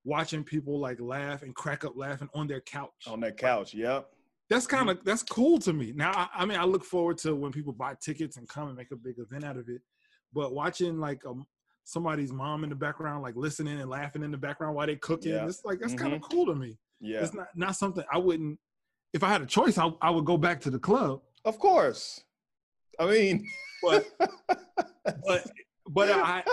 watching 0.04 0.44
people 0.44 0.78
like 0.78 1.00
laugh 1.00 1.42
and 1.42 1.54
crack 1.54 1.84
up 1.84 1.92
laughing 1.96 2.28
on 2.34 2.46
their 2.46 2.60
couch 2.60 2.90
on 3.06 3.20
their 3.20 3.32
couch. 3.32 3.74
Yep. 3.74 4.08
that's 4.48 4.66
kind 4.66 4.88
of 4.88 5.04
that's 5.04 5.22
cool 5.22 5.58
to 5.58 5.72
me. 5.72 5.92
Now, 5.94 6.12
I, 6.12 6.42
I, 6.42 6.46
mean, 6.46 6.58
I 6.58 6.64
look 6.64 6.84
forward 6.84 7.18
to 7.18 7.34
when 7.34 7.52
people 7.52 7.72
buy 7.72 7.94
tickets 8.00 8.36
and 8.36 8.48
come 8.48 8.68
and 8.68 8.76
make 8.76 8.92
a 8.92 8.96
big 8.96 9.18
event 9.18 9.44
out 9.44 9.56
of 9.56 9.68
it. 9.68 9.82
But 10.32 10.54
watching 10.54 10.98
like 10.98 11.24
um, 11.26 11.44
somebody's 11.84 12.32
mom 12.32 12.64
in 12.64 12.70
the 12.70 12.76
background, 12.76 13.22
like 13.22 13.36
listening 13.36 13.80
and 13.80 13.90
laughing 13.90 14.22
in 14.22 14.30
the 14.30 14.38
background 14.38 14.76
while 14.76 14.86
they 14.86 14.96
cooking, 14.96 15.32
yeah. 15.32 15.46
it's 15.46 15.64
like 15.64 15.80
that's 15.80 15.94
mm-hmm. 15.94 16.02
kind 16.02 16.14
of 16.14 16.22
cool 16.22 16.46
to 16.46 16.54
me. 16.54 16.78
Yeah, 17.00 17.20
it's 17.20 17.34
not 17.34 17.48
not 17.54 17.76
something 17.76 18.04
I 18.12 18.18
wouldn't. 18.18 18.58
If 19.12 19.24
I 19.24 19.28
had 19.28 19.42
a 19.42 19.46
choice, 19.46 19.78
I, 19.78 19.90
I 20.00 20.10
would 20.10 20.24
go 20.24 20.36
back 20.36 20.60
to 20.62 20.70
the 20.70 20.78
club. 20.78 21.22
Of 21.44 21.58
course. 21.58 22.22
I 22.98 23.06
mean, 23.06 23.44
but 23.82 24.06
but 24.48 25.50
but 25.88 26.10
I 26.10 26.44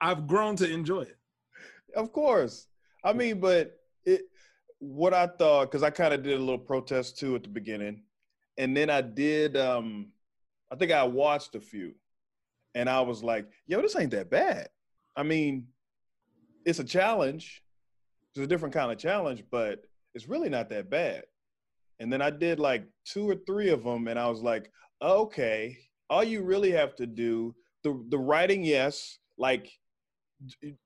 I've 0.00 0.26
grown 0.26 0.56
to 0.56 0.70
enjoy 0.70 1.02
it. 1.02 1.16
Of 1.96 2.12
course. 2.12 2.66
I 3.02 3.12
mean, 3.12 3.40
but 3.40 3.72
it 4.04 4.22
what 4.78 5.14
I 5.14 5.26
thought 5.26 5.70
because 5.70 5.82
I 5.82 5.90
kind 5.90 6.12
of 6.12 6.22
did 6.22 6.34
a 6.34 6.38
little 6.38 6.58
protest 6.58 7.18
too 7.18 7.34
at 7.34 7.42
the 7.42 7.48
beginning, 7.48 8.02
and 8.58 8.76
then 8.76 8.90
I 8.90 9.00
did. 9.00 9.56
um 9.56 10.10
I 10.70 10.76
think 10.76 10.92
I 10.92 11.04
watched 11.04 11.54
a 11.54 11.60
few, 11.60 11.94
and 12.74 12.88
I 12.88 13.00
was 13.00 13.22
like, 13.22 13.46
"Yo, 13.66 13.80
this 13.80 13.96
ain't 13.96 14.10
that 14.10 14.30
bad." 14.30 14.68
I 15.16 15.22
mean, 15.22 15.68
it's 16.66 16.80
a 16.80 16.84
challenge. 16.84 17.63
It's 18.34 18.44
a 18.44 18.46
different 18.46 18.74
kind 18.74 18.90
of 18.90 18.98
challenge, 18.98 19.44
but 19.50 19.80
it's 20.14 20.28
really 20.28 20.48
not 20.48 20.68
that 20.70 20.90
bad. 20.90 21.22
And 22.00 22.12
then 22.12 22.20
I 22.20 22.30
did 22.30 22.58
like 22.58 22.84
two 23.04 23.28
or 23.28 23.36
three 23.46 23.70
of 23.70 23.84
them, 23.84 24.08
and 24.08 24.18
I 24.18 24.28
was 24.28 24.42
like, 24.42 24.70
"Okay, 25.00 25.78
all 26.10 26.24
you 26.24 26.42
really 26.42 26.72
have 26.72 26.96
to 26.96 27.06
do 27.06 27.54
the 27.84 28.04
the 28.08 28.18
writing, 28.18 28.64
yes, 28.64 29.18
like 29.38 29.70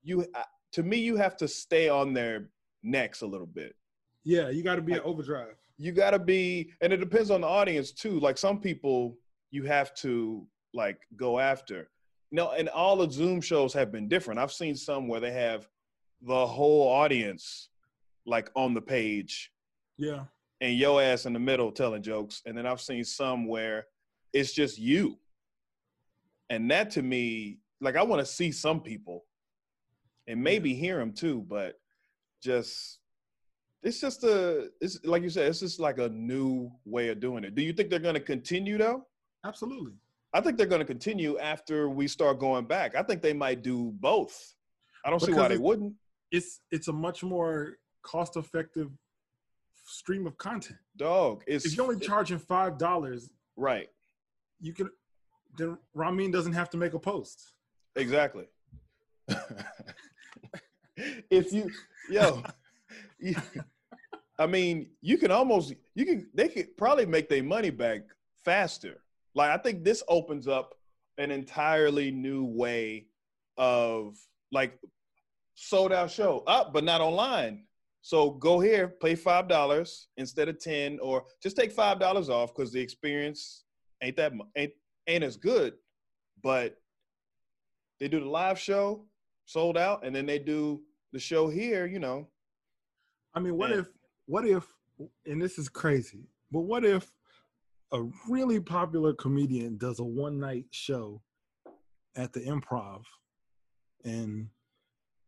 you 0.03 0.25
to 0.73 0.83
me, 0.83 0.97
you 0.97 1.15
have 1.15 1.35
to 1.37 1.47
stay 1.47 1.89
on 1.89 2.13
their 2.13 2.49
necks 2.83 3.21
a 3.21 3.27
little 3.27 3.47
bit. 3.47 3.75
Yeah, 4.23 4.49
you 4.49 4.63
got 4.63 4.75
to 4.75 4.81
be 4.81 4.91
like, 4.91 5.01
an 5.01 5.07
overdrive. 5.07 5.55
You 5.77 5.91
got 5.91 6.11
to 6.11 6.19
be, 6.19 6.71
and 6.81 6.93
it 6.93 6.97
depends 6.97 7.31
on 7.31 7.41
the 7.41 7.47
audience 7.47 7.91
too. 7.91 8.19
Like 8.19 8.37
some 8.37 8.59
people, 8.59 9.17
you 9.49 9.63
have 9.63 9.93
to 9.95 10.45
like 10.73 10.99
go 11.15 11.39
after. 11.39 11.89
You 12.31 12.35
know, 12.35 12.51
and 12.51 12.69
all 12.69 12.97
the 12.97 13.11
Zoom 13.11 13.41
shows 13.41 13.73
have 13.73 13.91
been 13.91 14.07
different. 14.07 14.39
I've 14.39 14.51
seen 14.51 14.75
some 14.75 15.07
where 15.07 15.19
they 15.19 15.31
have 15.31 15.67
the 16.21 16.47
whole 16.47 16.87
audience 16.87 17.69
like 18.25 18.49
on 18.55 18.73
the 18.73 18.81
page. 18.81 19.51
Yeah. 19.97 20.25
And 20.61 20.75
yo 20.75 20.99
ass 20.99 21.25
in 21.25 21.33
the 21.33 21.39
middle 21.39 21.71
telling 21.71 22.01
jokes. 22.01 22.41
And 22.45 22.57
then 22.57 22.65
I've 22.65 22.81
seen 22.81 23.03
some 23.03 23.47
where 23.47 23.87
it's 24.33 24.53
just 24.53 24.77
you. 24.77 25.17
And 26.49 26.69
that 26.71 26.91
to 26.91 27.01
me, 27.01 27.59
like 27.81 27.95
I 27.95 28.03
want 28.03 28.19
to 28.19 28.25
see 28.25 28.51
some 28.51 28.81
people 28.81 29.25
and 30.27 30.41
maybe 30.41 30.73
hear 30.73 30.97
them 30.97 31.13
too, 31.13 31.45
but 31.47 31.79
just 32.41 32.99
it's 33.81 34.01
just 34.01 34.23
a 34.23 34.69
it's 34.81 35.03
like 35.05 35.23
you 35.23 35.29
said, 35.29 35.47
it's 35.47 35.59
just 35.59 35.79
like 35.79 35.97
a 35.97 36.09
new 36.09 36.71
way 36.85 37.09
of 37.09 37.19
doing 37.19 37.43
it. 37.43 37.55
Do 37.55 37.61
you 37.61 37.73
think 37.73 37.89
they're 37.89 37.99
gonna 37.99 38.19
continue 38.19 38.77
though? 38.77 39.05
Absolutely. 39.45 39.93
I 40.33 40.41
think 40.41 40.57
they're 40.57 40.67
gonna 40.67 40.85
continue 40.85 41.37
after 41.39 41.89
we 41.89 42.07
start 42.07 42.39
going 42.39 42.65
back. 42.65 42.95
I 42.95 43.03
think 43.03 43.21
they 43.21 43.33
might 43.33 43.63
do 43.63 43.91
both. 43.99 44.55
I 45.05 45.09
don't 45.09 45.19
because 45.19 45.33
see 45.33 45.39
why 45.39 45.47
they 45.47 45.57
wouldn't. 45.57 45.93
It's 46.31 46.61
it's 46.71 46.87
a 46.87 46.93
much 46.93 47.23
more 47.23 47.77
cost 48.03 48.37
effective 48.37 48.91
stream 49.85 50.27
of 50.27 50.37
content. 50.37 50.79
Dog, 50.95 51.43
if 51.47 51.75
you're 51.75 51.85
only 51.85 51.99
charging 51.99 52.39
five 52.39 52.77
dollars, 52.77 53.31
right? 53.55 53.87
You 54.61 54.73
can 54.73 54.89
then 55.57 55.77
Ramin 55.93 56.31
doesn't 56.31 56.53
have 56.53 56.69
to 56.71 56.77
make 56.77 56.93
a 56.93 56.99
post. 56.99 57.53
Exactly. 57.95 58.45
if 61.29 61.51
you, 61.51 61.69
yo, 62.09 62.43
you, 63.19 63.35
I 64.37 64.47
mean, 64.47 64.89
you 65.01 65.17
can 65.17 65.31
almost, 65.31 65.73
you 65.95 66.05
can, 66.05 66.29
they 66.33 66.47
could 66.47 66.77
probably 66.77 67.05
make 67.05 67.29
their 67.29 67.43
money 67.43 67.69
back 67.69 68.01
faster. 68.43 69.01
Like, 69.35 69.51
I 69.51 69.57
think 69.61 69.83
this 69.83 70.03
opens 70.07 70.47
up 70.47 70.75
an 71.17 71.31
entirely 71.31 72.11
new 72.11 72.45
way 72.45 73.07
of 73.57 74.15
like 74.51 74.79
sold 75.59 75.91
out 75.91 76.09
show 76.09 76.43
up, 76.47 76.73
but 76.73 76.83
not 76.83 77.01
online. 77.01 77.65
So 78.01 78.31
go 78.31 78.59
here, 78.59 78.87
pay 79.01 79.15
five 79.15 79.47
dollars 79.47 80.07
instead 80.17 80.47
of 80.47 80.59
ten, 80.59 80.99
or 81.01 81.25
just 81.43 81.57
take 81.57 81.71
five 81.71 81.99
dollars 81.99 82.29
off 82.29 82.55
because 82.55 82.71
the 82.71 82.79
experience 82.79 83.65
ain't 84.01 84.15
that 84.15 84.31
ain't 84.55 84.71
ain't 85.07 85.23
as 85.23 85.35
good. 85.35 85.73
But 86.41 86.77
they 87.99 88.07
do 88.07 88.21
the 88.21 88.25
live 88.25 88.57
show, 88.57 89.05
sold 89.45 89.77
out, 89.77 90.05
and 90.05 90.15
then 90.15 90.25
they 90.25 90.39
do 90.39 90.81
the 91.11 91.19
show 91.19 91.49
here, 91.49 91.85
you 91.85 91.99
know. 91.99 92.27
I 93.33 93.41
mean, 93.41 93.57
what 93.57 93.71
and, 93.71 93.81
if, 93.81 93.87
what 94.27 94.45
if, 94.45 94.65
and 95.25 95.41
this 95.41 95.59
is 95.59 95.67
crazy, 95.67 96.29
but 96.51 96.61
what 96.61 96.85
if 96.85 97.11
a 97.91 98.03
really 98.29 98.61
popular 98.61 99.13
comedian 99.13 99.77
does 99.77 99.99
a 99.99 100.03
one 100.03 100.39
night 100.39 100.65
show 100.71 101.21
at 102.15 102.31
the 102.31 102.39
improv 102.41 103.03
and 104.05 104.47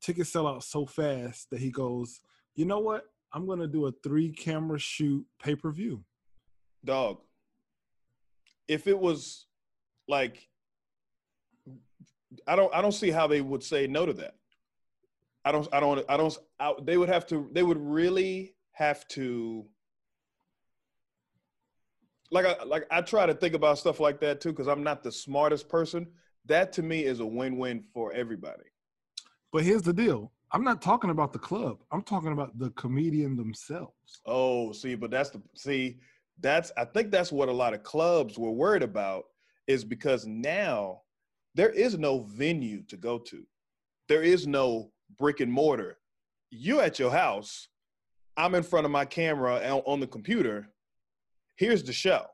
tickets 0.02 0.32
sell 0.32 0.48
out 0.48 0.64
so 0.64 0.86
fast 0.86 1.50
that 1.52 1.60
he 1.60 1.70
goes, 1.70 2.20
you 2.56 2.66
know 2.66 2.80
what? 2.80 3.06
I'm 3.34 3.46
to 3.60 3.68
do 3.68 3.86
a 3.86 3.92
three 4.04 4.32
camera 4.32 4.78
shoot 4.78 5.26
pay 5.42 5.56
per 5.56 5.72
view. 5.72 6.04
Dog. 6.84 7.20
If 8.68 8.88
it 8.88 8.98
was 8.98 9.46
like, 10.08 10.48
I 12.48 12.56
don't, 12.56 12.74
I 12.74 12.82
don't 12.82 12.92
see 12.92 13.12
how 13.12 13.28
they 13.28 13.42
would 13.42 13.64
say 13.64 13.88
no 13.88 14.06
to 14.06 14.14
that. 14.14 14.36
I 15.44 15.52
don't, 15.52 15.68
I 15.74 15.80
don't, 15.80 16.06
I 16.10 16.18
don't, 16.18 16.38
I, 16.60 16.74
they 16.84 16.98
would 16.98 17.10
have 17.10 17.26
to, 17.28 17.50
they 17.52 17.64
would 17.64 17.80
really 17.80 18.56
have 18.74 19.08
to, 19.10 19.66
like, 22.32 22.46
I, 22.46 22.64
like 22.64 22.86
I 22.92 23.02
try 23.02 23.26
to 23.26 23.34
think 23.34 23.54
about 23.54 23.78
stuff 23.78 24.00
like 24.00 24.20
that 24.22 24.40
too, 24.40 24.52
because 24.52 24.68
I'm 24.68 24.84
not 24.84 25.04
the 25.04 25.12
smartest 25.12 25.68
person. 25.68 26.08
That 26.46 26.74
to 26.74 26.84
me 26.84 27.04
is 27.04 27.20
a 27.20 27.26
win-win 27.26 27.84
for 27.94 28.14
everybody. 28.14 28.64
But 29.52 29.64
here's 29.64 29.82
the 29.82 29.94
deal. 29.94 30.32
I'm 30.54 30.64
not 30.64 30.82
talking 30.82 31.10
about 31.10 31.34
the 31.34 31.40
club. 31.40 31.78
I'm 31.92 32.02
talking 32.02 32.32
about 32.32 32.58
the 32.58 32.72
comedian 32.72 33.36
themselves. 33.36 34.22
Oh, 34.26 34.72
see, 34.72 34.96
but 34.96 35.12
that's 35.12 35.30
the 35.30 35.42
see, 35.56 35.98
that's 36.40 36.72
I 36.78 36.86
think 36.86 37.12
that's 37.12 37.32
what 37.32 37.50
a 37.50 37.54
lot 37.54 37.74
of 37.74 37.84
clubs 37.84 38.38
were 38.38 38.52
worried 38.52 38.84
about 38.84 39.26
is 39.68 39.84
because 39.84 40.26
now 40.26 41.02
there 41.56 41.70
is 41.70 41.98
no 41.98 42.20
venue 42.20 42.84
to 42.84 42.98
go 42.98 43.18
to. 43.18 43.46
There 44.10 44.24
is 44.24 44.48
no 44.48 44.92
brick 45.18 45.40
and 45.40 45.52
mortar. 45.52 45.98
You 46.50 46.82
at 46.82 47.00
your 47.00 47.12
house, 47.12 47.68
I'm 48.36 48.56
in 48.56 48.64
front 48.64 48.86
of 48.86 48.92
my 48.92 49.06
camera 49.06 49.56
on 49.86 50.00
the 50.00 50.08
computer. 50.08 50.68
Here's 51.56 51.84
the 51.84 51.94
show. 51.94 52.26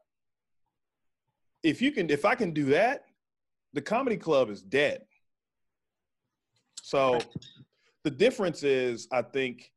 If 1.63 1.81
you 1.81 1.91
can, 1.91 2.09
if 2.09 2.25
I 2.25 2.35
can 2.35 2.51
do 2.51 2.65
that, 2.65 3.05
the 3.73 3.81
comedy 3.81 4.17
club 4.17 4.49
is 4.49 4.61
dead. 4.61 5.01
So 6.87 7.19
the 8.05 8.09
difference 8.09 8.63
is, 8.63 9.09
I 9.11 9.21
think 9.21 9.73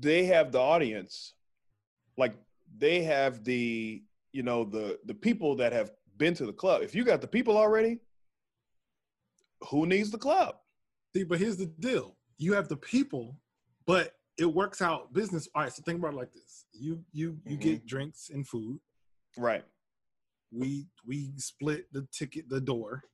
they 0.00 0.26
have 0.26 0.52
the 0.52 0.60
audience, 0.60 1.32
like 2.18 2.34
they 2.76 3.04
have 3.04 3.42
the, 3.42 4.02
you 4.32 4.42
know, 4.42 4.62
the 4.62 4.98
the 5.06 5.14
people 5.14 5.56
that 5.56 5.72
have 5.72 5.92
been 6.18 6.34
to 6.34 6.44
the 6.44 6.52
club. 6.52 6.82
If 6.82 6.94
you 6.94 7.04
got 7.04 7.22
the 7.22 7.26
people 7.26 7.56
already, 7.56 8.00
who 9.70 9.86
needs 9.86 10.10
the 10.10 10.18
club? 10.18 10.56
See, 11.14 11.24
but 11.24 11.38
here's 11.38 11.56
the 11.56 11.72
deal 11.80 12.18
you 12.36 12.52
have 12.52 12.68
the 12.68 12.76
people, 12.76 13.40
but 13.86 14.12
it 14.36 14.44
works 14.44 14.82
out 14.82 15.14
business. 15.14 15.48
All 15.54 15.62
right, 15.62 15.72
so 15.72 15.82
think 15.84 16.00
about 16.00 16.12
it 16.12 16.18
like 16.18 16.34
this: 16.34 16.66
you 16.74 17.02
you 17.12 17.38
you 17.46 17.56
mm-hmm. 17.56 17.62
get 17.62 17.86
drinks 17.86 18.28
and 18.28 18.46
food, 18.46 18.78
right? 19.38 19.64
We 20.52 20.88
we 21.06 21.30
split 21.38 21.90
the 21.94 22.06
ticket, 22.12 22.50
the 22.50 22.60
door. 22.60 23.04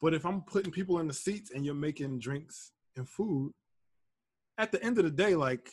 But 0.00 0.14
if 0.14 0.24
I'm 0.24 0.42
putting 0.42 0.70
people 0.70 1.00
in 1.00 1.08
the 1.08 1.14
seats 1.14 1.50
and 1.52 1.64
you're 1.64 1.74
making 1.74 2.20
drinks 2.20 2.72
and 2.96 3.08
food, 3.08 3.52
at 4.58 4.72
the 4.72 4.82
end 4.82 4.98
of 4.98 5.04
the 5.04 5.10
day, 5.10 5.34
like 5.34 5.70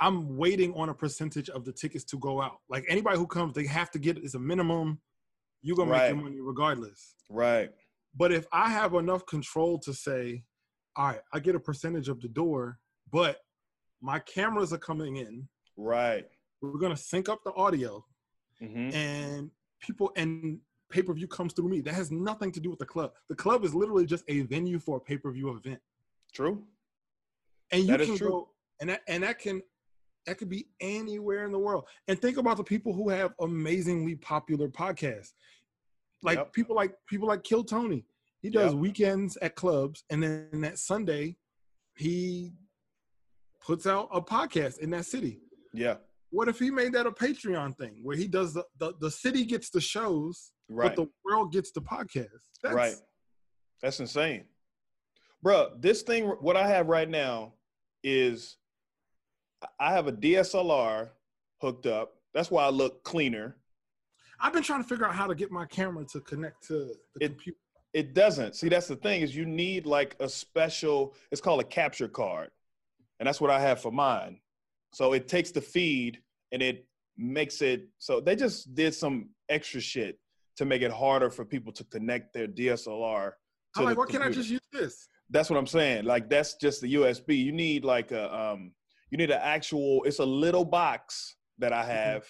I'm 0.00 0.36
waiting 0.36 0.74
on 0.74 0.88
a 0.88 0.94
percentage 0.94 1.48
of 1.50 1.64
the 1.64 1.72
tickets 1.72 2.04
to 2.04 2.18
go 2.18 2.40
out. 2.40 2.58
Like 2.68 2.84
anybody 2.88 3.16
who 3.18 3.26
comes, 3.26 3.54
they 3.54 3.66
have 3.66 3.90
to 3.92 3.98
get 3.98 4.18
it's 4.18 4.34
a 4.34 4.38
minimum. 4.38 5.00
You're 5.62 5.76
gonna 5.76 5.90
right. 5.90 6.14
make 6.14 6.22
your 6.22 6.30
money 6.30 6.40
regardless. 6.40 7.14
Right. 7.28 7.70
But 8.16 8.32
if 8.32 8.46
I 8.52 8.70
have 8.70 8.94
enough 8.94 9.26
control 9.26 9.78
to 9.80 9.92
say, 9.92 10.44
all 10.96 11.06
right, 11.08 11.20
I 11.32 11.40
get 11.40 11.54
a 11.54 11.60
percentage 11.60 12.08
of 12.08 12.20
the 12.20 12.28
door, 12.28 12.78
but 13.12 13.38
my 14.00 14.20
cameras 14.20 14.72
are 14.72 14.78
coming 14.78 15.16
in. 15.16 15.48
Right. 15.76 16.26
We're 16.62 16.78
gonna 16.78 16.96
sync 16.96 17.28
up 17.28 17.40
the 17.44 17.52
audio, 17.54 18.04
mm-hmm. 18.62 18.94
and 18.94 19.50
people 19.80 20.12
and 20.16 20.60
pay 20.90 21.02
per 21.02 21.12
view 21.12 21.26
comes 21.26 21.52
through 21.52 21.68
me. 21.68 21.80
That 21.80 21.94
has 21.94 22.10
nothing 22.10 22.52
to 22.52 22.60
do 22.60 22.70
with 22.70 22.78
the 22.78 22.86
club. 22.86 23.12
The 23.28 23.34
club 23.34 23.64
is 23.64 23.74
literally 23.74 24.06
just 24.06 24.24
a 24.28 24.40
venue 24.42 24.78
for 24.78 24.96
a 24.96 25.00
pay 25.00 25.18
per 25.18 25.30
view 25.30 25.50
event. 25.50 25.80
True. 26.34 26.64
And 27.70 27.82
you 27.82 27.96
that 27.96 28.00
can 28.00 28.16
go 28.16 28.50
and 28.80 28.90
that 28.90 29.02
and 29.08 29.22
that 29.22 29.38
can 29.38 29.62
that 30.26 30.38
could 30.38 30.48
be 30.48 30.68
anywhere 30.80 31.44
in 31.44 31.52
the 31.52 31.58
world. 31.58 31.84
And 32.06 32.20
think 32.20 32.36
about 32.36 32.56
the 32.56 32.64
people 32.64 32.92
who 32.92 33.08
have 33.08 33.32
amazingly 33.40 34.16
popular 34.16 34.68
podcasts. 34.68 35.32
Like 36.22 36.38
yep. 36.38 36.52
people 36.52 36.76
like 36.76 36.94
people 37.06 37.28
like 37.28 37.44
Kill 37.44 37.64
Tony. 37.64 38.04
He 38.40 38.50
does 38.50 38.72
yep. 38.72 38.80
weekends 38.80 39.36
at 39.42 39.56
clubs, 39.56 40.04
and 40.10 40.22
then 40.22 40.60
that 40.60 40.78
Sunday, 40.78 41.36
he 41.96 42.52
puts 43.60 43.86
out 43.86 44.08
a 44.12 44.20
podcast 44.20 44.78
in 44.78 44.90
that 44.90 45.06
city. 45.06 45.40
Yeah. 45.72 45.96
What 46.30 46.48
if 46.48 46.58
he 46.58 46.70
made 46.70 46.92
that 46.92 47.06
a 47.06 47.10
Patreon 47.10 47.76
thing 47.76 47.98
where 48.02 48.16
he 48.16 48.28
does 48.28 48.54
the 48.54 48.64
the, 48.78 48.94
the 49.00 49.10
city 49.10 49.44
gets 49.44 49.70
the 49.70 49.80
shows, 49.80 50.52
Right. 50.68 50.94
but 50.94 51.02
the 51.02 51.08
world 51.24 51.52
gets 51.52 51.70
the 51.70 51.80
podcast? 51.80 52.28
That's, 52.62 52.74
right. 52.74 52.94
That's 53.82 54.00
insane. 54.00 54.44
Bruh, 55.44 55.80
this 55.80 56.02
thing, 56.02 56.24
what 56.26 56.56
I 56.56 56.66
have 56.68 56.88
right 56.88 57.08
now 57.08 57.54
is 58.02 58.56
I 59.80 59.92
have 59.92 60.06
a 60.08 60.12
DSLR 60.12 61.08
hooked 61.60 61.86
up. 61.86 62.14
That's 62.34 62.50
why 62.50 62.64
I 62.64 62.70
look 62.70 63.02
cleaner. 63.04 63.56
I've 64.40 64.52
been 64.52 64.62
trying 64.62 64.82
to 64.82 64.88
figure 64.88 65.06
out 65.06 65.14
how 65.14 65.26
to 65.26 65.34
get 65.34 65.50
my 65.50 65.66
camera 65.66 66.04
to 66.12 66.20
connect 66.20 66.66
to 66.68 66.74
the 67.14 67.24
It- 67.24 67.28
computer. 67.30 67.58
It 67.94 68.12
doesn't. 68.12 68.54
See, 68.54 68.68
that's 68.68 68.86
the 68.86 68.96
thing 68.96 69.22
is 69.22 69.34
you 69.34 69.46
need 69.46 69.86
like 69.86 70.14
a 70.20 70.28
special, 70.28 71.14
it's 71.32 71.40
called 71.40 71.60
a 71.60 71.64
capture 71.64 72.06
card. 72.06 72.50
And 73.18 73.26
that's 73.26 73.40
what 73.40 73.50
I 73.50 73.60
have 73.60 73.80
for 73.80 73.90
mine. 73.90 74.40
So 74.92 75.14
it 75.14 75.26
takes 75.26 75.50
the 75.50 75.60
feed 75.62 76.22
and 76.52 76.62
it 76.62 76.86
makes 77.16 77.62
it 77.62 77.88
so 77.98 78.20
they 78.20 78.36
just 78.36 78.74
did 78.74 78.94
some 78.94 79.30
extra 79.48 79.80
shit 79.80 80.20
to 80.58 80.64
make 80.64 80.82
it 80.82 80.90
harder 80.90 81.30
for 81.30 81.44
people 81.44 81.72
to 81.72 81.84
connect 81.84 82.34
their 82.34 82.48
DSLR. 82.48 83.30
To 83.30 83.80
I'm 83.80 83.84
like, 83.84 83.96
why 83.96 84.06
can't 84.06 84.24
I 84.24 84.30
just 84.30 84.50
use 84.50 84.60
this? 84.72 85.08
That's 85.30 85.48
what 85.48 85.56
I'm 85.56 85.68
saying. 85.68 86.04
Like 86.04 86.28
that's 86.28 86.54
just 86.54 86.80
the 86.80 86.94
USB. 86.94 87.38
You 87.38 87.52
need 87.52 87.84
like 87.84 88.10
a 88.10 88.34
um 88.36 88.72
you 89.10 89.18
need 89.18 89.30
an 89.30 89.40
actual 89.40 90.02
it's 90.04 90.18
a 90.18 90.24
little 90.24 90.64
box 90.64 91.36
that 91.58 91.72
I 91.72 91.84
have 91.84 92.24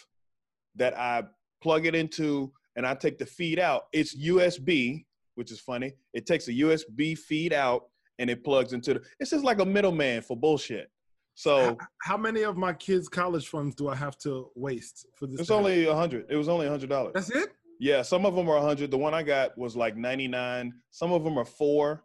that 0.76 0.97
I 0.97 1.25
plug 1.62 1.87
it 1.87 1.94
into 1.94 2.52
and 2.76 2.87
I 2.87 2.94
take 2.94 3.18
the 3.18 3.25
feed 3.26 3.58
out. 3.58 3.85
It's 3.92 4.14
USB, 4.16 5.06
which 5.37 5.50
is 5.50 5.58
funny. 5.61 5.94
It 6.12 6.26
takes 6.26 6.49
a 6.49 6.52
USB 6.52 7.16
feed 7.16 7.54
out 7.54 7.85
and 8.18 8.28
it 8.28 8.44
plugs 8.44 8.75
into 8.75 8.94
the 8.94 9.02
it's 9.20 9.30
just 9.30 9.44
like 9.44 9.61
a 9.61 9.64
middleman 9.64 10.20
for 10.20 10.37
bullshit. 10.37 10.90
So 11.35 11.78
How 12.02 12.16
many 12.16 12.42
of 12.42 12.56
my 12.56 12.73
kids' 12.73 13.08
college 13.08 13.47
funds 13.47 13.76
do 13.76 13.88
I 13.88 13.94
have 13.94 14.18
to 14.18 14.50
waste 14.56 15.06
for 15.14 15.28
this? 15.28 15.38
it's 15.38 15.49
happen? 15.49 15.64
only 15.66 15.87
a 15.87 15.94
hundred. 15.94 16.26
It 16.28 16.37
was 16.37 16.49
only 16.49 16.66
a 16.66 16.68
hundred 16.68 16.90
dollars. 16.90 17.12
that's 17.14 17.30
it. 17.30 17.50
Yeah, 17.80 18.02
some 18.02 18.26
of 18.26 18.35
them 18.35 18.49
are 18.49 18.56
100. 18.56 18.90
The 18.90 18.99
one 18.99 19.14
I 19.14 19.23
got 19.23 19.56
was 19.56 19.76
like 19.76 19.97
99. 19.97 20.73
Some 20.90 21.12
of 21.12 21.23
them 21.25 21.38
are 21.38 21.44
four. 21.44 22.04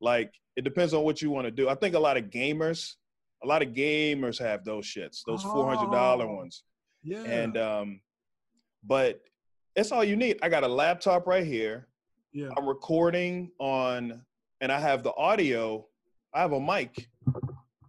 Like 0.00 0.32
it 0.56 0.62
depends 0.64 0.92
on 0.94 1.04
what 1.04 1.22
you 1.22 1.30
want 1.30 1.46
to 1.46 1.50
do. 1.50 1.68
I 1.68 1.74
think 1.74 1.94
a 1.94 1.98
lot 2.00 2.16
of 2.16 2.24
gamers, 2.30 2.94
a 3.42 3.46
lot 3.46 3.62
of 3.62 3.68
gamers 3.68 4.38
have 4.38 4.64
those 4.64 4.86
shits, 4.86 5.20
those 5.26 5.42
$400 5.44 6.20
Oh. 6.22 6.34
ones. 6.36 6.62
Yeah. 7.02 7.22
And 7.22 7.56
um, 7.56 8.00
but 8.82 9.20
it's 9.76 9.92
all 9.92 10.02
you 10.04 10.16
need. 10.16 10.38
I 10.42 10.48
got 10.48 10.64
a 10.64 10.68
laptop 10.68 11.26
right 11.26 11.44
here. 11.46 11.88
yeah. 12.32 12.48
I'm 12.56 12.66
recording 12.66 13.50
on, 13.58 14.22
and 14.60 14.72
I 14.72 14.80
have 14.80 15.02
the 15.02 15.14
audio. 15.14 15.86
I 16.32 16.40
have 16.40 16.52
a 16.52 16.60
mic 16.60 17.08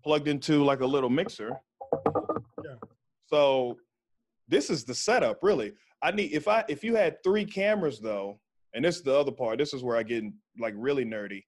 plugged 0.04 0.28
into 0.28 0.64
like 0.64 0.82
a 0.82 0.86
little 0.86 1.10
mixer. 1.10 1.52
Yeah. 2.64 2.76
So 3.28 3.78
this 4.48 4.70
is 4.70 4.84
the 4.84 4.94
setup, 4.94 5.40
really. 5.42 5.74
I 6.06 6.12
need 6.12 6.34
if 6.34 6.48
I 6.48 6.64
if 6.70 6.84
you 6.84 6.96
had 6.96 7.18
three 7.24 7.46
cameras 7.46 8.00
though, 8.00 8.40
and 8.76 8.86
this 8.86 8.98
is 8.98 9.02
the 9.02 9.18
other 9.18 9.32
part. 9.32 9.58
This 9.58 9.74
is 9.74 9.84
where 9.84 9.98
I 9.98 10.04
get 10.04 10.24
like 10.60 10.76
really 10.78 11.04
nerdy. 11.04 11.44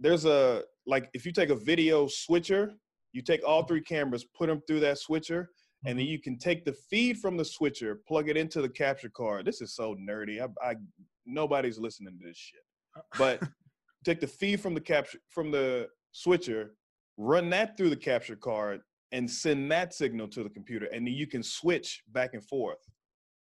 There's 0.00 0.24
a 0.24 0.62
like 0.86 1.10
if 1.12 1.26
you 1.26 1.32
take 1.32 1.50
a 1.50 1.54
video 1.54 2.06
switcher, 2.06 2.72
you 3.12 3.20
take 3.20 3.46
all 3.46 3.64
three 3.64 3.82
cameras, 3.82 4.24
put 4.24 4.46
them 4.46 4.62
through 4.66 4.80
that 4.80 4.96
switcher, 4.96 5.50
and 5.84 5.98
then 5.98 6.06
mm-hmm. 6.06 6.12
you 6.12 6.18
can 6.20 6.38
take 6.38 6.64
the 6.64 6.72
feed 6.72 7.18
from 7.18 7.36
the 7.36 7.44
switcher, 7.44 8.00
plug 8.08 8.30
it 8.30 8.36
into 8.38 8.62
the 8.62 8.68
capture 8.68 9.10
card. 9.10 9.44
This 9.44 9.60
is 9.60 9.76
so 9.76 9.94
nerdy. 9.96 10.40
I, 10.40 10.70
I 10.70 10.76
nobody's 11.26 11.78
listening 11.78 12.18
to 12.18 12.26
this 12.26 12.38
shit. 12.38 12.62
But 13.18 13.42
take 14.06 14.20
the 14.20 14.26
feed 14.26 14.58
from 14.60 14.72
the 14.72 14.80
capture 14.80 15.18
from 15.28 15.50
the 15.50 15.88
switcher, 16.12 16.76
run 17.18 17.50
that 17.50 17.76
through 17.76 17.90
the 17.90 17.96
capture 17.96 18.36
card, 18.36 18.80
and 19.12 19.30
send 19.30 19.70
that 19.70 19.92
signal 19.92 20.28
to 20.28 20.42
the 20.42 20.48
computer, 20.48 20.86
and 20.86 21.06
then 21.06 21.12
you 21.12 21.26
can 21.26 21.42
switch 21.42 22.02
back 22.10 22.30
and 22.32 22.42
forth. 22.42 22.78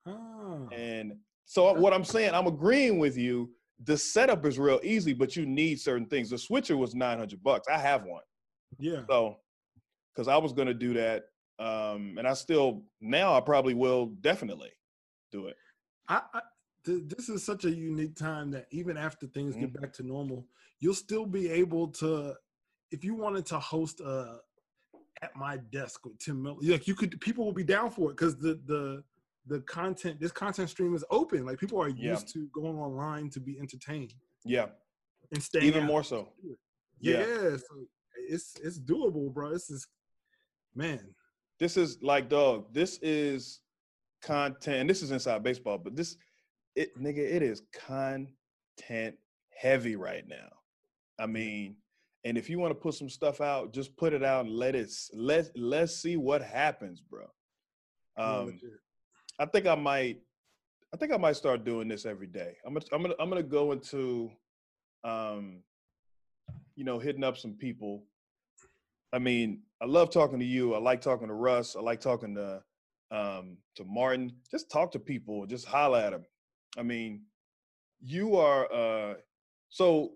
Ah. 0.08 0.68
And 0.72 1.14
so 1.46 1.74
what 1.74 1.94
I'm 1.94 2.04
saying, 2.06 2.34
I'm 2.34 2.48
agreeing 2.48 3.00
with 3.00 3.18
you. 3.18 3.52
The 3.84 3.98
setup 3.98 4.46
is 4.46 4.60
real 4.60 4.80
easy, 4.84 5.14
but 5.14 5.36
you 5.36 5.46
need 5.46 5.80
certain 5.80 6.06
things. 6.06 6.30
The 6.30 6.38
switcher 6.38 6.78
was 6.78 6.94
900 6.94 7.42
bucks. 7.44 7.68
I 7.68 7.78
have 7.80 8.04
one. 8.04 8.22
yeah. 8.80 9.02
So, 9.10 9.38
because 10.14 10.28
I 10.28 10.38
was 10.38 10.54
gonna 10.54 10.74
do 10.74 10.94
that, 10.94 11.24
um, 11.58 12.16
and 12.18 12.28
I 12.28 12.34
still 12.34 12.84
now 13.00 13.36
I 13.36 13.40
probably 13.42 13.74
will 13.74 14.08
definitely 14.22 14.72
do 15.32 15.48
it. 15.48 15.56
I, 16.10 16.22
I 16.34 16.42
th- 16.86 17.04
this 17.08 17.30
is 17.30 17.44
such 17.46 17.66
a 17.66 17.72
unique 17.72 18.16
time 18.16 18.52
that 18.52 18.68
even 18.72 18.98
after 18.98 19.26
things 19.28 19.56
Mm-hmm. 19.56 19.62
get 19.66 19.82
back 19.82 19.94
to 19.94 20.04
normal, 20.04 20.46
you'll 20.80 20.94
still 20.94 21.26
be 21.26 21.50
able 21.50 21.88
to, 21.94 22.34
if 22.92 23.04
you 23.04 23.16
wanted 23.16 23.46
to 23.48 23.60
host 23.60 24.00
a 24.02 24.40
at 25.24 25.36
my 25.36 25.58
desk 25.72 26.06
with 26.06 26.18
Tim 26.20 26.42
Miller, 26.44 26.58
like 26.62 26.88
you 26.88 26.96
could, 26.96 27.20
people 27.22 27.46
will 27.46 27.54
be 27.54 27.64
down 27.64 27.90
for 27.90 28.10
it 28.12 28.18
because 28.18 28.38
the 28.38 28.60
the 28.66 29.04
the 29.48 29.62
content, 29.62 30.20
this 30.20 30.32
content 30.32 30.70
stream 30.70 30.94
is 30.96 31.04
open. 31.10 31.46
Like 31.46 31.58
people 31.60 31.82
are 31.82 31.90
Yeah. 31.90 32.12
used 32.12 32.28
to 32.34 32.48
going 32.48 32.78
online 32.78 33.30
to 33.32 33.40
be 33.40 33.58
entertained 33.60 34.14
Yeah, 34.44 34.70
and 35.32 35.42
staying 35.42 35.66
even 35.66 35.84
out. 35.84 35.88
more 35.88 36.04
so. 36.04 36.34
Yeah, 37.00 37.20
Yeah. 37.26 37.58
so 37.58 37.88
it's 38.30 38.56
it's 38.58 38.80
doable, 38.80 39.34
bro. 39.34 39.52
This 39.52 39.70
is 39.70 39.88
man. 40.76 41.16
This 41.60 41.78
is 41.78 42.02
like 42.02 42.30
dog. 42.30 42.74
This 42.74 43.00
is 43.02 43.62
content. 44.22 44.88
This 44.88 45.02
is 45.02 45.12
inside 45.12 45.44
baseball, 45.44 45.78
but 45.80 45.96
this 45.96 46.18
it 46.76 46.96
nigga, 46.98 47.18
it 47.18 47.42
is 47.42 47.64
content 47.74 49.18
heavy 49.50 49.96
right 49.96 50.26
now. 50.28 50.50
I 51.20 51.26
mean, 51.26 51.76
and 52.24 52.38
if 52.38 52.50
you 52.50 52.60
want 52.60 52.72
to 52.72 52.80
put 52.80 52.94
some 52.94 53.10
stuff 53.10 53.42
out, 53.42 53.74
just 53.74 53.96
put 53.98 54.14
it 54.14 54.24
out 54.24 54.46
and 54.46 54.54
let 54.56 54.76
it 54.76 54.90
let 55.14 55.50
let's 55.58 55.96
see 55.98 56.16
what 56.18 56.42
happens, 56.44 57.02
bro. 57.02 57.26
Um. 58.18 58.60
I 59.42 59.46
think 59.48 59.66
I 59.66 59.74
might. 59.74 60.20
I 60.94 60.98
think 60.98 61.12
I 61.12 61.18
might 61.18 61.36
start 61.36 61.66
doing 61.66 61.88
this 61.88 62.06
every 62.06 62.28
day. 62.28 62.58
I'm 62.64 62.74
gonna. 62.76 62.86
I'm 62.94 63.02
gonna. 63.02 63.16
I'm 63.20 63.28
gonna 63.28 63.42
go 63.42 63.72
into, 63.72 64.30
um, 65.04 65.64
you 66.76 66.84
know, 66.84 67.00
hitting 67.00 67.24
up 67.24 67.38
some 67.38 67.54
people. 67.54 68.04
I 69.12 69.18
mean, 69.18 69.64
I 69.82 69.86
love 69.86 70.12
talking 70.12 70.38
to 70.38 70.46
you. 70.46 70.76
I 70.76 70.78
like 70.78 71.02
talking 71.02 71.28
to 71.28 71.34
Russ. 71.34 71.76
I 71.76 71.82
like 71.82 72.00
talking 72.00 72.36
to, 72.36 72.62
um, 73.10 73.58
to 73.78 73.84
Martin. 73.84 74.32
Just 74.52 74.70
talk 74.70 74.92
to 74.92 75.00
people. 75.00 75.48
Just 75.48 75.66
holler 75.66 75.98
at 75.98 76.12
them. 76.12 76.26
I 76.78 76.84
mean, 76.84 77.24
you 78.00 78.36
are. 78.36 78.72
Uh, 78.72 79.16
so, 79.70 80.12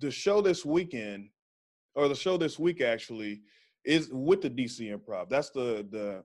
the 0.00 0.10
show 0.10 0.40
this 0.40 0.64
weekend, 0.64 1.28
or 1.94 2.08
the 2.08 2.16
show 2.16 2.36
this 2.38 2.58
week 2.58 2.80
actually, 2.80 3.42
is 3.84 4.08
with 4.10 4.42
the 4.42 4.50
DC 4.50 4.80
Improv. 4.80 5.28
That's 5.28 5.50
the 5.50 5.86
the 5.92 6.24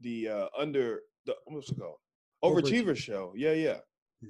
the 0.00 0.28
uh 0.28 0.46
under 0.58 1.00
the 1.26 1.34
what's 1.46 1.70
it 1.70 1.78
called 1.78 1.96
overachiever 2.44 2.96
show 2.96 3.32
yeah 3.36 3.52
yeah 3.52 3.78
Yeah. 4.22 4.28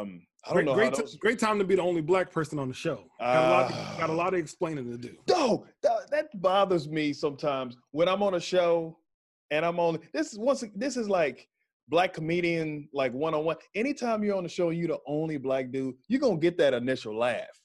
um 0.00 0.26
i 0.44 0.52
don't 0.52 0.54
Great, 0.54 0.66
know 0.66 0.74
great, 0.74 0.94
those 0.94 1.16
great 1.16 1.38
time 1.38 1.58
to 1.58 1.64
be 1.64 1.74
the 1.76 1.82
only 1.82 2.02
black 2.02 2.30
person 2.30 2.58
on 2.58 2.68
the 2.68 2.74
show. 2.74 3.04
Got, 3.18 3.36
a, 3.36 3.50
lot 3.50 3.72
Ah. 3.72 3.96
got 3.98 4.10
a 4.10 4.12
lot 4.12 4.34
of 4.34 4.40
explaining 4.40 4.90
to 4.90 4.98
do. 4.98 5.16
no 5.28 5.66
that, 5.82 6.10
that 6.10 6.40
bothers 6.42 6.88
me 6.88 7.12
sometimes 7.12 7.76
when 7.92 8.08
i'm 8.08 8.22
on 8.22 8.34
a 8.34 8.40
show 8.40 8.98
and 9.50 9.64
i'm 9.64 9.78
on 9.80 9.98
this 10.12 10.32
is 10.32 10.38
once 10.38 10.62
this 10.74 10.96
is 10.96 11.08
like 11.08 11.48
black 11.88 12.12
comedian 12.14 12.88
like 12.92 13.12
one-on-one 13.12 13.56
anytime 13.74 14.22
you're 14.24 14.36
on 14.36 14.42
the 14.42 14.48
show 14.48 14.70
you're 14.70 14.88
the 14.88 14.98
only 15.06 15.36
black 15.38 15.70
dude 15.70 15.94
you're 16.08 16.20
gonna 16.20 16.36
get 16.38 16.56
that 16.58 16.72
initial 16.74 17.16
laugh 17.16 17.60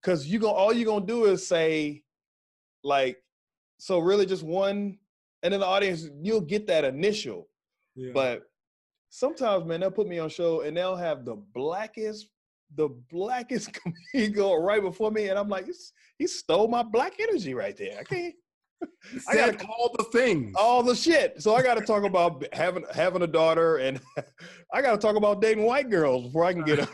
because 0.00 0.26
you 0.26 0.38
go 0.38 0.50
all 0.50 0.72
you're 0.72 0.86
gonna 0.86 1.06
do 1.06 1.24
is 1.26 1.46
say 1.46 2.02
like 2.84 3.16
so 3.78 3.98
really 3.98 4.26
just 4.26 4.42
one 4.42 4.98
and 5.42 5.54
in 5.54 5.60
the 5.60 5.66
audience 5.66 6.08
you'll 6.22 6.40
get 6.40 6.66
that 6.66 6.84
initial 6.84 7.48
Yeah. 7.96 8.12
But 8.14 8.42
sometimes, 9.08 9.64
man, 9.64 9.80
they'll 9.80 9.90
put 9.90 10.06
me 10.08 10.18
on 10.18 10.28
show 10.28 10.60
and 10.62 10.76
they'll 10.76 10.96
have 10.96 11.24
the 11.24 11.34
blackest, 11.54 12.28
the 12.76 12.88
blackest 13.10 13.70
comedian 14.12 14.62
right 14.62 14.80
before 14.82 15.10
me, 15.10 15.28
and 15.28 15.38
I'm 15.38 15.48
like, 15.48 15.66
he 16.18 16.26
stole 16.26 16.68
my 16.68 16.82
black 16.82 17.14
energy 17.20 17.54
right 17.54 17.76
there. 17.76 17.98
I 17.98 18.04
can't 18.04 18.34
I 19.28 19.34
gotta- 19.34 19.66
all 19.66 19.94
the 19.98 20.04
things. 20.04 20.54
all 20.56 20.82
the 20.82 20.94
shit. 20.94 21.42
So 21.42 21.54
I 21.54 21.62
got 21.62 21.74
to 21.74 21.84
talk 21.84 22.04
about 22.04 22.46
having 22.54 22.84
having 22.94 23.22
a 23.22 23.26
daughter, 23.26 23.76
and 23.78 24.00
I 24.72 24.80
got 24.80 24.92
to 24.92 24.98
talk 24.98 25.16
about 25.16 25.42
dating 25.42 25.64
white 25.64 25.90
girls 25.90 26.24
before 26.26 26.44
I 26.44 26.52
can 26.54 26.62
get 26.64 26.78
a 26.78 26.88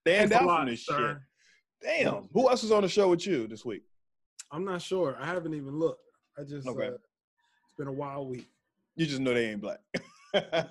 stand 0.00 0.32
out 0.32 0.42
from 0.42 0.66
this 0.68 0.80
shit. 0.80 1.16
Damn, 1.82 2.28
who 2.32 2.48
else 2.48 2.62
is 2.62 2.70
on 2.70 2.82
the 2.82 2.88
show 2.88 3.08
with 3.08 3.26
you 3.26 3.48
this 3.48 3.64
week? 3.64 3.82
I'm 4.52 4.64
not 4.64 4.82
sure. 4.82 5.16
I 5.20 5.26
haven't 5.26 5.54
even 5.54 5.78
looked. 5.78 6.00
I 6.38 6.42
just 6.44 6.68
Okay. 6.68 6.88
uh, 6.88 6.92
been 7.82 7.88
a 7.88 7.98
wild 7.98 8.28
week. 8.28 8.46
You 8.94 9.06
just 9.06 9.20
know 9.20 9.34
they 9.34 9.50
ain't 9.50 9.60
black. 9.60 9.80
I, 10.34 10.64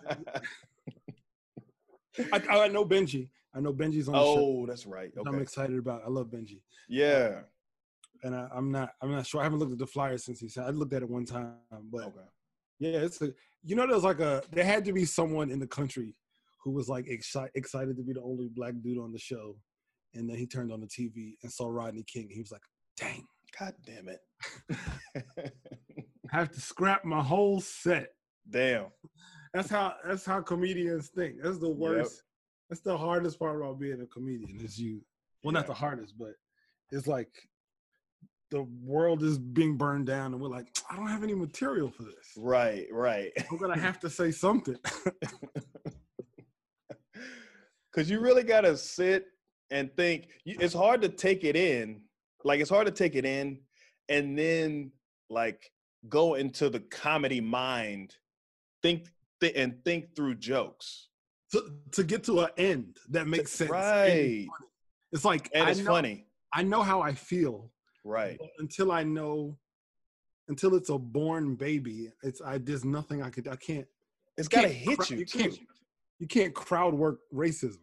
I 2.34 2.68
know 2.70 2.86
Benji. 2.86 3.28
I 3.54 3.60
know 3.60 3.74
Benji's 3.74 4.08
on 4.08 4.14
the 4.14 4.20
show. 4.20 4.38
oh, 4.40 4.66
that's 4.66 4.86
right. 4.86 5.12
which 5.14 5.26
I'm 5.28 5.42
excited 5.42 5.78
about. 5.78 6.04
I 6.06 6.10
love 6.10 6.28
Benji, 6.28 6.62
Yeah. 6.88 7.40
Uh, 7.40 7.42
and 8.24 8.36
I, 8.36 8.48
I'm 8.56 8.72
not. 8.72 8.92
I'm 9.02 9.12
not 9.12 9.26
sure. 9.26 9.42
I 9.42 9.44
haven't 9.44 9.60
looked 9.60 9.72
at 9.74 9.80
the 9.80 9.88
flyer 9.88 10.18
since 10.18 10.40
he 10.40 10.48
said. 10.48 10.66
I 10.66 10.70
looked 10.70 10.94
at 10.94 11.02
it 11.02 11.10
one 11.10 11.26
time, 11.26 11.56
but 11.92 12.04
Okay. 12.04 12.20
yeah, 12.80 13.00
it's 13.00 13.20
a. 13.22 13.34
You 13.64 13.76
know, 13.76 13.88
there's 13.88 14.04
like 14.04 14.20
a. 14.20 14.44
There 14.52 14.64
had 14.64 14.86
to 14.86 14.94
be 14.94 15.04
someone 15.06 15.50
in 15.50 15.58
the 15.60 15.66
country 15.68 16.16
who 16.64 16.70
was 16.72 16.88
like 16.88 17.06
exci- 17.08 17.50
excited 17.56 17.98
to 17.98 18.04
be 18.04 18.14
the 18.14 18.22
only 18.22 18.48
black 18.48 18.76
dude 18.84 19.00
on 19.00 19.12
the 19.12 19.18
show, 19.18 19.58
and 20.14 20.30
then 20.30 20.38
he 20.38 20.46
turned 20.46 20.72
on 20.72 20.80
the 20.82 20.86
TV 20.88 21.34
and 21.42 21.52
saw 21.52 21.68
Rodney 21.68 22.04
King. 22.04 22.30
He 22.32 22.40
was 22.40 22.52
like, 22.52 22.62
"Dang." 22.96 23.26
God 23.60 23.74
damn 23.86 24.08
it. 24.08 24.22
have 26.32 26.52
to 26.52 26.62
scrap 26.62 27.06
my 27.06 27.22
whole 27.22 27.60
set. 27.60 28.14
Damn. 28.50 28.88
That's 29.54 29.70
how 29.70 29.96
that's 30.06 30.26
how 30.26 30.42
comedians 30.42 31.10
think. 31.10 31.36
That's 31.44 31.60
the 31.60 31.70
worst. 31.70 32.24
That's 32.70 32.82
the 32.82 32.98
hardest 32.98 33.38
part 33.38 33.58
about 33.58 33.80
being 33.80 34.02
a 34.02 34.06
comedian 34.06 34.62
is 34.64 34.80
you. 34.80 35.02
Well, 35.44 35.52
not 35.52 35.68
the 35.68 35.74
hardest, 35.74 36.18
but 36.18 36.36
it's 36.92 37.06
like 37.06 37.28
the 38.50 38.66
world 38.82 39.24
is 39.24 39.38
being 39.38 39.76
burned 39.78 40.06
down, 40.06 40.34
and 40.34 40.42
we're 40.42 40.48
like, 40.48 40.68
I 40.90 40.96
don't 40.96 41.08
have 41.08 41.24
any 41.24 41.34
material 41.34 41.90
for 41.90 42.04
this. 42.04 42.32
Right, 42.38 42.88
right. 42.92 43.32
I'm 43.50 43.58
gonna 43.58 43.78
have 43.88 44.00
to 44.02 44.10
say 44.10 44.32
something. 44.32 44.78
Cause 47.94 48.10
you 48.10 48.22
really 48.22 48.44
gotta 48.44 48.78
sit 48.78 49.26
and 49.70 49.94
think. 49.98 50.30
It's 50.46 50.74
hard 50.74 51.02
to 51.02 51.10
take 51.10 51.44
it 51.44 51.58
in. 51.58 52.04
Like 52.46 52.62
it's 52.62 52.70
hard 52.70 52.86
to 52.86 52.92
take 52.94 53.16
it 53.16 53.26
in 53.26 53.60
and 54.08 54.38
then 54.38 54.92
like 55.30 55.72
go 56.10 56.36
into 56.36 56.70
the 56.70 56.80
comedy 56.80 57.42
mind, 57.42 58.16
think 58.82 59.08
th- 59.40 59.54
and 59.56 59.84
think 59.86 60.16
through 60.16 60.36
jokes. 60.36 61.08
to, 61.52 61.62
to 61.92 62.04
get 62.04 62.24
to 62.26 62.40
an 62.42 62.50
end 62.58 62.98
that 63.10 63.28
makes 63.28 63.52
sense. 63.52 63.70
Right. 63.72 64.48
It's 65.12 65.26
like 65.26 65.50
And 65.54 65.64
I 65.68 65.72
it's 65.72 65.80
know, 65.82 65.92
funny. 65.92 66.26
I 66.54 66.64
know 66.64 66.82
how 66.82 67.02
I 67.02 67.14
feel, 67.14 67.70
Right. 68.06 68.40
until 68.60 68.92
I 68.92 69.04
know, 69.04 69.58
until 70.48 70.76
it's 70.76 70.90
a 70.90 70.98
born 70.98 71.56
baby, 71.56 72.10
it's 72.24 72.42
I. 72.42 72.58
There's 72.58 72.84
nothing 72.86 73.22
I 73.22 73.30
could. 73.30 73.48
I 73.48 73.56
can't. 73.58 73.86
It's 74.38 74.48
can't 74.48 74.64
gotta 74.64 74.74
hit 74.74 74.98
cra- 74.98 75.08
you, 75.12 75.18
You 75.20 75.26
too. 75.26 75.40
can't. 75.40 75.60
You 76.20 76.28
can't 76.28 76.54
crowd 76.54 76.94
work 76.94 77.20
racism. 77.34 77.80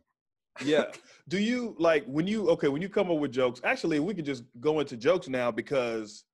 yeah. 0.64 0.86
Do 1.28 1.38
you 1.38 1.76
like 1.78 2.04
when 2.06 2.26
you 2.26 2.48
okay 2.50 2.68
when 2.68 2.80
you 2.82 2.88
come 2.88 3.10
up 3.10 3.18
with 3.18 3.30
jokes? 3.32 3.60
Actually, 3.64 4.00
we 4.00 4.14
could 4.14 4.24
just 4.24 4.44
go 4.60 4.80
into 4.80 4.96
jokes 4.96 5.28
now 5.28 5.50
because, 5.50 6.24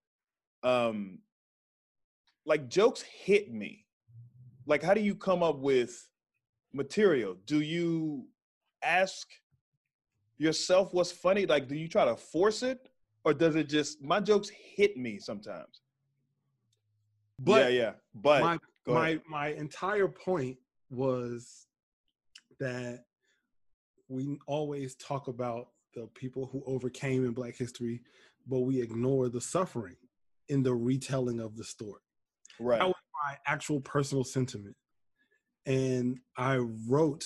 um, 0.62 1.18
like 2.46 2.68
jokes 2.68 3.02
hit 3.02 3.52
me. 3.52 3.86
Like, 4.66 4.82
how 4.82 4.94
do 4.94 5.00
you 5.00 5.14
come 5.14 5.42
up 5.42 5.58
with 5.58 6.08
material? 6.72 7.36
Do 7.46 7.60
you 7.60 8.26
ask 8.82 9.28
yourself 10.38 10.92
what's 10.92 11.12
funny? 11.12 11.46
Like, 11.46 11.68
do 11.68 11.74
you 11.74 11.88
try 11.88 12.04
to 12.04 12.16
force 12.16 12.62
it, 12.62 12.88
or 13.24 13.34
does 13.34 13.56
it 13.56 13.68
just 13.68 14.02
my 14.02 14.20
jokes 14.20 14.48
hit 14.48 14.96
me 14.96 15.18
sometimes? 15.18 15.80
But 17.38 17.72
yeah, 17.72 17.80
yeah. 17.80 17.92
But 18.14 18.42
my 18.42 18.58
my 18.86 19.20
my 19.28 19.48
entire 19.48 20.08
point 20.08 20.58
was 20.90 21.66
that 22.60 23.04
we 24.08 24.38
always 24.46 24.94
talk 24.96 25.28
about 25.28 25.68
the 25.94 26.06
people 26.14 26.46
who 26.46 26.62
overcame 26.66 27.24
in 27.24 27.32
Black 27.32 27.56
history, 27.56 28.02
but 28.46 28.60
we 28.60 28.80
ignore 28.80 29.28
the 29.28 29.40
suffering 29.40 29.96
in 30.48 30.62
the 30.62 30.74
retelling 30.74 31.40
of 31.40 31.56
the 31.56 31.64
story. 31.64 32.00
Right, 32.60 32.78
That 32.78 32.86
was 32.86 32.94
my 33.26 33.36
actual 33.46 33.80
personal 33.80 34.24
sentiment, 34.24 34.76
and 35.66 36.18
I 36.36 36.56
wrote 36.88 37.24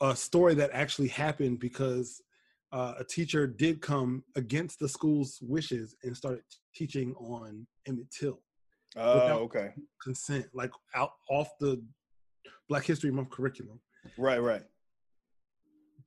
a 0.00 0.16
story 0.16 0.54
that 0.54 0.70
actually 0.72 1.08
happened 1.08 1.60
because 1.60 2.22
uh, 2.72 2.94
a 2.98 3.04
teacher 3.04 3.46
did 3.46 3.82
come 3.82 4.24
against 4.36 4.78
the 4.78 4.88
school's 4.88 5.38
wishes 5.42 5.96
and 6.04 6.16
started 6.16 6.42
teaching 6.74 7.14
on 7.16 7.66
Emmett 7.86 8.10
Till 8.10 8.40
oh, 8.96 9.38
okay, 9.40 9.72
consent, 10.02 10.46
like 10.54 10.70
out 10.94 11.12
off 11.28 11.48
the 11.60 11.82
Black 12.68 12.84
History 12.84 13.10
Month 13.10 13.30
curriculum. 13.30 13.80
right, 14.16 14.40
right, 14.40 14.62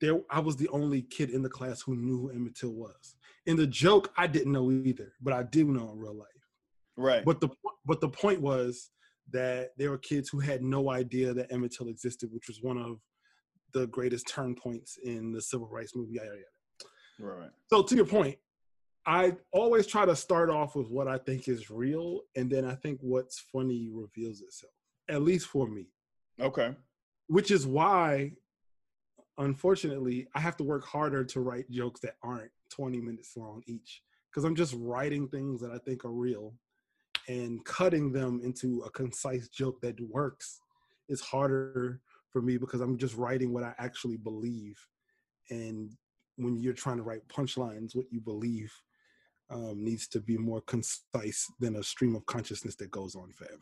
There, 0.01 0.21
I 0.29 0.39
was 0.39 0.55
the 0.55 0.69
only 0.69 1.01
kid 1.03 1.29
in 1.29 1.43
the 1.43 1.49
class 1.49 1.81
who 1.81 1.95
knew 1.95 2.17
who 2.17 2.29
Emmett 2.31 2.55
Till 2.55 2.73
was. 2.73 3.15
In 3.45 3.57
the 3.57 3.67
joke, 3.67 4.11
I 4.17 4.27
didn't 4.27 4.53
know 4.53 4.71
either, 4.71 5.13
but 5.21 5.33
I 5.33 5.43
do 5.43 5.65
know 5.65 5.91
in 5.91 5.99
real 5.99 6.15
life. 6.15 6.27
Right. 6.97 7.23
But 7.25 7.41
the 7.41 7.49
but 7.85 8.01
the 8.01 8.09
point 8.09 8.41
was 8.41 8.89
that 9.31 9.69
there 9.77 9.89
were 9.89 9.97
kids 9.97 10.29
who 10.29 10.39
had 10.39 10.61
no 10.61 10.89
idea 10.91 11.33
that 11.33 11.51
Emmett 11.51 11.73
Till 11.77 11.87
existed, 11.87 12.29
which 12.33 12.47
was 12.47 12.59
one 12.61 12.77
of 12.77 12.99
the 13.73 13.87
greatest 13.87 14.27
turn 14.27 14.55
points 14.55 14.97
in 15.03 15.31
the 15.31 15.41
civil 15.41 15.67
rights 15.67 15.95
movement. 15.95 16.15
Yada, 16.15 16.29
yada. 16.29 16.43
right, 17.19 17.39
right. 17.41 17.51
So 17.69 17.81
to 17.83 17.95
your 17.95 18.05
point, 18.05 18.37
I 19.05 19.33
always 19.51 19.87
try 19.87 20.05
to 20.05 20.15
start 20.15 20.49
off 20.49 20.75
with 20.75 20.89
what 20.89 21.07
I 21.07 21.17
think 21.17 21.47
is 21.47 21.69
real, 21.69 22.21
and 22.35 22.49
then 22.49 22.65
I 22.65 22.75
think 22.75 22.99
what's 23.01 23.39
funny 23.39 23.89
reveals 23.91 24.41
itself. 24.41 24.73
At 25.09 25.21
least 25.21 25.47
for 25.47 25.67
me. 25.67 25.87
Okay. 26.41 26.75
which 27.27 27.51
is 27.51 27.67
why 27.67 28.31
unfortunately 29.37 30.27
i 30.35 30.39
have 30.39 30.55
to 30.57 30.63
work 30.63 30.83
harder 30.85 31.23
to 31.23 31.39
write 31.41 31.69
jokes 31.69 31.99
that 32.01 32.15
aren't 32.23 32.51
20 32.71 33.01
minutes 33.01 33.35
long 33.35 33.61
each 33.67 34.01
because 34.29 34.43
i'm 34.43 34.55
just 34.55 34.75
writing 34.77 35.27
things 35.27 35.61
that 35.61 35.71
i 35.71 35.77
think 35.79 36.05
are 36.05 36.11
real 36.11 36.53
and 37.27 37.63
cutting 37.65 38.11
them 38.11 38.41
into 38.43 38.81
a 38.81 38.89
concise 38.89 39.47
joke 39.49 39.79
that 39.81 39.99
works 40.09 40.59
is 41.09 41.21
harder 41.21 42.01
for 42.31 42.41
me 42.41 42.57
because 42.57 42.81
i'm 42.81 42.97
just 42.97 43.15
writing 43.15 43.53
what 43.53 43.63
i 43.63 43.73
actually 43.77 44.17
believe 44.17 44.77
and 45.49 45.91
when 46.37 46.59
you're 46.59 46.73
trying 46.73 46.97
to 46.97 47.03
write 47.03 47.27
punchlines 47.27 47.95
what 47.95 48.05
you 48.11 48.19
believe 48.19 48.73
um, 49.49 49.83
needs 49.83 50.07
to 50.07 50.19
be 50.19 50.37
more 50.37 50.61
concise 50.61 51.51
than 51.59 51.75
a 51.75 51.83
stream 51.83 52.15
of 52.15 52.25
consciousness 52.25 52.75
that 52.75 52.89
goes 52.89 53.15
on 53.15 53.31
forever 53.31 53.61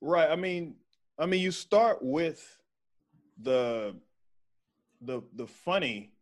Right. 0.00 0.30
I 0.30 0.36
mean, 0.36 0.74
I 1.18 1.24
mean, 1.24 1.40
you 1.40 1.50
start 1.50 1.98
with 2.02 2.58
the 3.40 3.96
the 5.00 5.22
the 5.34 5.46
funny, 5.46 6.12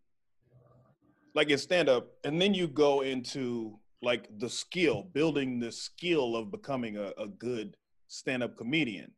like 1.35 1.50
in 1.50 1.59
stand 1.59 1.88
up, 1.88 2.09
and 2.24 2.40
then 2.40 2.55
you 2.55 2.68
go 2.68 3.00
into 3.00 3.78
like 4.02 4.28
the 4.38 4.48
skill, 4.48 5.04
building 5.12 5.60
the 5.60 5.70
skill 5.72 6.36
of 6.36 6.50
becoming 6.50 6.96
a, 6.96 7.12
a 7.18 7.28
good 7.28 7.76
stand 8.08 8.42
up 8.42 8.56
comedian. 8.56 9.12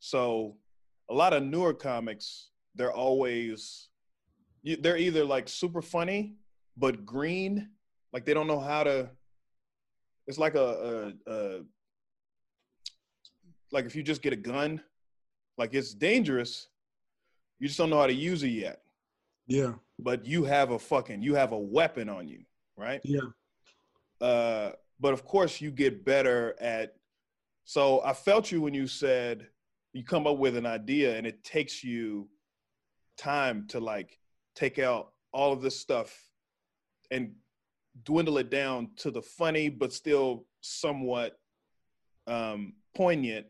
So 0.00 0.56
a 1.10 1.14
lot 1.14 1.32
of 1.32 1.42
newer 1.42 1.74
comics, 1.74 2.50
they're 2.74 2.92
always 2.92 3.88
they're 4.80 4.98
either 4.98 5.24
like 5.24 5.48
super 5.48 5.80
funny 5.80 6.34
but 6.76 7.04
green, 7.04 7.70
like 8.12 8.24
they 8.24 8.34
don't 8.34 8.46
know 8.46 8.60
how 8.60 8.84
to. 8.84 9.10
It's 10.26 10.38
like 10.38 10.54
a, 10.54 11.12
a, 11.26 11.32
a 11.32 11.60
like 13.72 13.86
if 13.86 13.96
you 13.96 14.02
just 14.02 14.22
get 14.22 14.32
a 14.32 14.36
gun, 14.36 14.80
like 15.56 15.74
it's 15.74 15.94
dangerous. 15.94 16.68
You 17.58 17.66
just 17.66 17.78
don't 17.78 17.90
know 17.90 17.98
how 17.98 18.06
to 18.06 18.12
use 18.12 18.42
it 18.44 18.50
yet. 18.50 18.82
yeah 19.48 19.72
But 19.98 20.24
you 20.26 20.44
have 20.44 20.70
a 20.70 20.78
fucking 20.78 21.22
you 21.22 21.34
have 21.34 21.52
a 21.52 21.58
weapon 21.58 22.08
on 22.08 22.28
you, 22.28 22.44
right? 22.76 23.00
yeah 23.04 23.20
Uh, 24.20 24.70
but 25.00 25.12
of 25.12 25.24
course 25.24 25.60
you 25.60 25.70
get 25.70 26.04
better 26.04 26.56
at. 26.60 26.94
So 27.64 28.02
I 28.02 28.12
felt 28.14 28.50
you 28.50 28.60
when 28.62 28.74
you 28.74 28.86
said 28.86 29.46
you 29.92 30.04
come 30.04 30.26
up 30.26 30.38
with 30.38 30.56
an 30.56 30.66
idea 30.66 31.16
and 31.16 31.26
it 31.26 31.44
takes 31.44 31.82
you 31.84 32.28
time 33.16 33.66
to 33.68 33.80
like 33.80 34.18
take 34.54 34.78
out 34.78 35.12
all 35.32 35.52
of 35.52 35.60
this 35.62 35.78
stuff 35.78 36.16
and 37.10 37.32
dwindle 38.04 38.38
it 38.38 38.50
down 38.50 38.90
to 38.96 39.10
the 39.10 39.22
funny 39.22 39.68
but 39.68 39.92
still 39.92 40.46
somewhat 40.60 41.38
um, 42.26 42.74
poignant, 42.94 43.46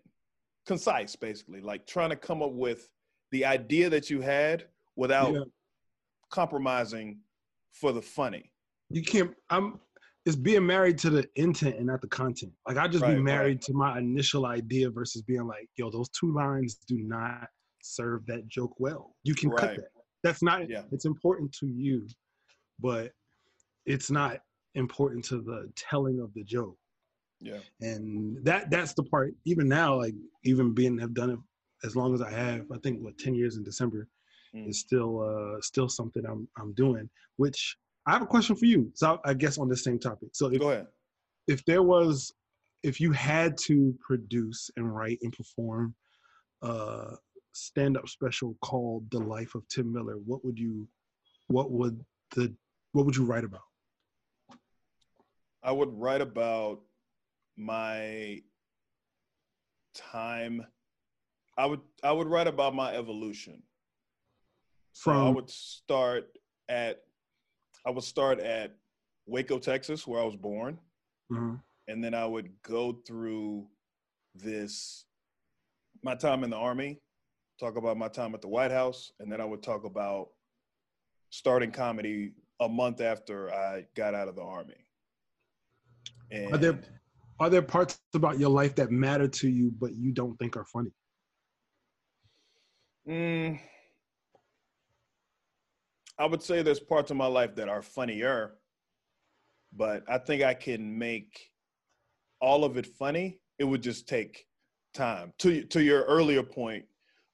concise, 0.66 1.16
basically. 1.16 1.60
Like 1.60 1.86
trying 1.86 2.10
to 2.10 2.16
come 2.16 2.42
up 2.42 2.52
with 2.52 2.88
the 3.30 3.44
idea 3.44 3.90
that 3.90 4.10
you 4.10 4.20
had 4.20 4.66
without 4.96 5.34
Yeah. 5.34 5.44
compromising 6.30 7.20
for 7.72 7.92
the 7.92 8.02
funny. 8.02 8.50
you 8.90 9.02
can't 9.02 9.34
i'm 9.50 9.78
it's 10.28 10.36
being 10.36 10.66
married 10.66 10.98
to 10.98 11.08
the 11.08 11.26
intent 11.36 11.76
and 11.76 11.86
not 11.86 12.02
the 12.02 12.06
content 12.08 12.52
like 12.66 12.76
i 12.76 12.86
just 12.86 13.02
Right, 13.02 13.12
be 13.12 13.14
right. 13.16 13.24
married 13.24 13.62
to 13.62 13.72
my 13.72 13.98
initial 13.98 14.44
idea 14.46 14.90
versus 14.90 15.22
being 15.22 15.46
like 15.46 15.68
yo 15.76 15.90
those 15.90 16.10
two 16.10 16.32
lines 16.34 16.74
do 16.86 16.98
not 16.98 17.48
serve 17.82 18.26
that 18.26 18.46
joke 18.46 18.74
well 18.78 19.14
you 19.24 19.34
can 19.34 19.50
cut 19.50 19.76
that 19.76 19.88
that's 20.22 20.42
not 20.42 20.68
Yeah. 20.68 20.82
it's 20.92 21.06
important 21.06 21.50
to 21.60 21.66
you 21.66 22.06
but 22.78 23.10
it's 23.86 24.10
not 24.10 24.40
important 24.74 25.24
to 25.26 25.36
the 25.40 25.70
telling 25.76 26.20
of 26.20 26.32
the 26.34 26.44
joke 26.44 26.76
Yeah. 27.40 27.60
and 27.80 28.44
that 28.44 28.70
that's 28.70 28.92
the 28.92 29.04
part 29.04 29.32
even 29.46 29.66
now 29.66 29.96
like 29.96 30.14
even 30.44 30.74
being 30.74 30.98
have 30.98 31.14
done 31.14 31.30
it 31.30 31.38
as 31.84 31.96
long 31.96 32.12
as 32.14 32.20
i 32.20 32.30
have 32.30 32.66
i 32.70 32.78
think 32.82 33.00
what 33.02 33.16
10 33.18 33.34
years 33.34 33.56
in 33.56 33.64
december 33.64 34.06
Mm. 34.54 34.66
is 34.66 34.80
still 34.80 35.12
uh 35.20 35.60
still 35.60 35.90
something 35.90 36.24
i'm 36.24 36.48
i'm 36.58 36.72
doing 36.72 37.06
which 37.36 37.76
i 38.08 38.12
have 38.12 38.22
a 38.22 38.26
question 38.26 38.56
for 38.56 38.66
you 38.66 38.90
so 38.94 39.20
i 39.24 39.32
guess 39.32 39.58
on 39.58 39.68
the 39.68 39.76
same 39.76 39.98
topic 39.98 40.30
so 40.32 40.46
if, 40.46 40.58
Go 40.60 40.70
ahead. 40.70 40.86
if 41.46 41.64
there 41.64 41.82
was 41.82 42.32
if 42.82 43.00
you 43.00 43.12
had 43.12 43.56
to 43.58 43.96
produce 44.00 44.70
and 44.76 44.92
write 44.94 45.18
and 45.22 45.32
perform 45.32 45.94
a 46.62 47.14
stand-up 47.52 48.08
special 48.08 48.56
called 48.62 49.08
the 49.10 49.18
life 49.18 49.54
of 49.54 49.62
tim 49.68 49.92
miller 49.92 50.16
what 50.26 50.44
would 50.44 50.58
you 50.58 50.88
what 51.46 51.70
would 51.70 52.04
the 52.34 52.52
what 52.92 53.06
would 53.06 53.16
you 53.16 53.24
write 53.24 53.44
about 53.44 53.62
I 55.62 55.72
would 55.72 55.92
write 55.92 56.20
about 56.20 56.80
my 57.56 58.40
time. 59.94 60.64
I 61.56 61.66
would 61.66 61.80
I 62.02 62.12
would 62.12 62.28
write 62.28 62.46
about 62.46 62.74
my 62.74 62.94
evolution. 62.94 63.62
So 64.92 65.10
I 65.10 65.28
would 65.30 65.50
start 65.50 66.38
at 66.68 67.02
I 67.86 67.90
would 67.90 68.04
start 68.04 68.38
at 68.40 68.76
Waco, 69.26 69.58
Texas, 69.58 70.06
where 70.06 70.20
I 70.20 70.24
was 70.24 70.36
born, 70.36 70.78
Mhm. 71.30 71.62
and 71.86 72.02
then 72.02 72.14
I 72.14 72.26
would 72.26 72.60
go 72.62 72.92
through 73.06 73.68
this 74.34 75.04
my 76.02 76.14
time 76.14 76.44
in 76.44 76.50
the 76.50 76.56
army, 76.56 77.00
talk 77.58 77.76
about 77.76 77.96
my 77.96 78.08
time 78.08 78.34
at 78.34 78.40
the 78.40 78.48
White 78.48 78.70
House, 78.70 79.12
and 79.18 79.30
then 79.32 79.40
I 79.40 79.44
would 79.44 79.62
talk 79.62 79.84
about 79.84 80.32
starting 81.30 81.72
comedy 81.72 82.34
a 82.60 82.68
month 82.68 83.00
after 83.00 83.52
I 83.52 83.82
got 83.94 84.14
out 84.14 84.28
of 84.28 84.36
the 84.36 84.42
army. 84.42 84.86
And 86.30 86.54
are 86.54 86.58
there 86.58 86.80
are 87.40 87.50
there 87.50 87.62
parts 87.62 88.00
about 88.14 88.38
your 88.38 88.50
life 88.50 88.74
that 88.76 88.90
matter 88.90 89.28
to 89.28 89.48
you 89.48 89.70
but 89.70 89.94
you 89.94 90.12
don't 90.12 90.36
think 90.38 90.56
are 90.56 90.64
funny? 90.64 90.92
Mm, 93.06 93.60
I 96.18 96.26
would 96.26 96.42
say 96.42 96.62
there's 96.62 96.80
parts 96.80 97.10
of 97.10 97.16
my 97.16 97.26
life 97.26 97.54
that 97.56 97.68
are 97.68 97.82
funnier, 97.82 98.54
but 99.72 100.02
I 100.08 100.18
think 100.18 100.42
I 100.42 100.54
can 100.54 100.98
make 100.98 101.50
all 102.40 102.64
of 102.64 102.76
it 102.76 102.86
funny. 102.86 103.40
It 103.58 103.64
would 103.64 103.82
just 103.82 104.08
take 104.08 104.46
time. 104.94 105.32
To 105.38 105.62
to 105.64 105.82
your 105.82 106.02
earlier 106.04 106.42
point 106.42 106.84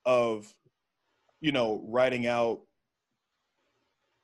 of, 0.04 0.54
you 1.40 1.52
know, 1.52 1.82
writing 1.88 2.26
out, 2.26 2.60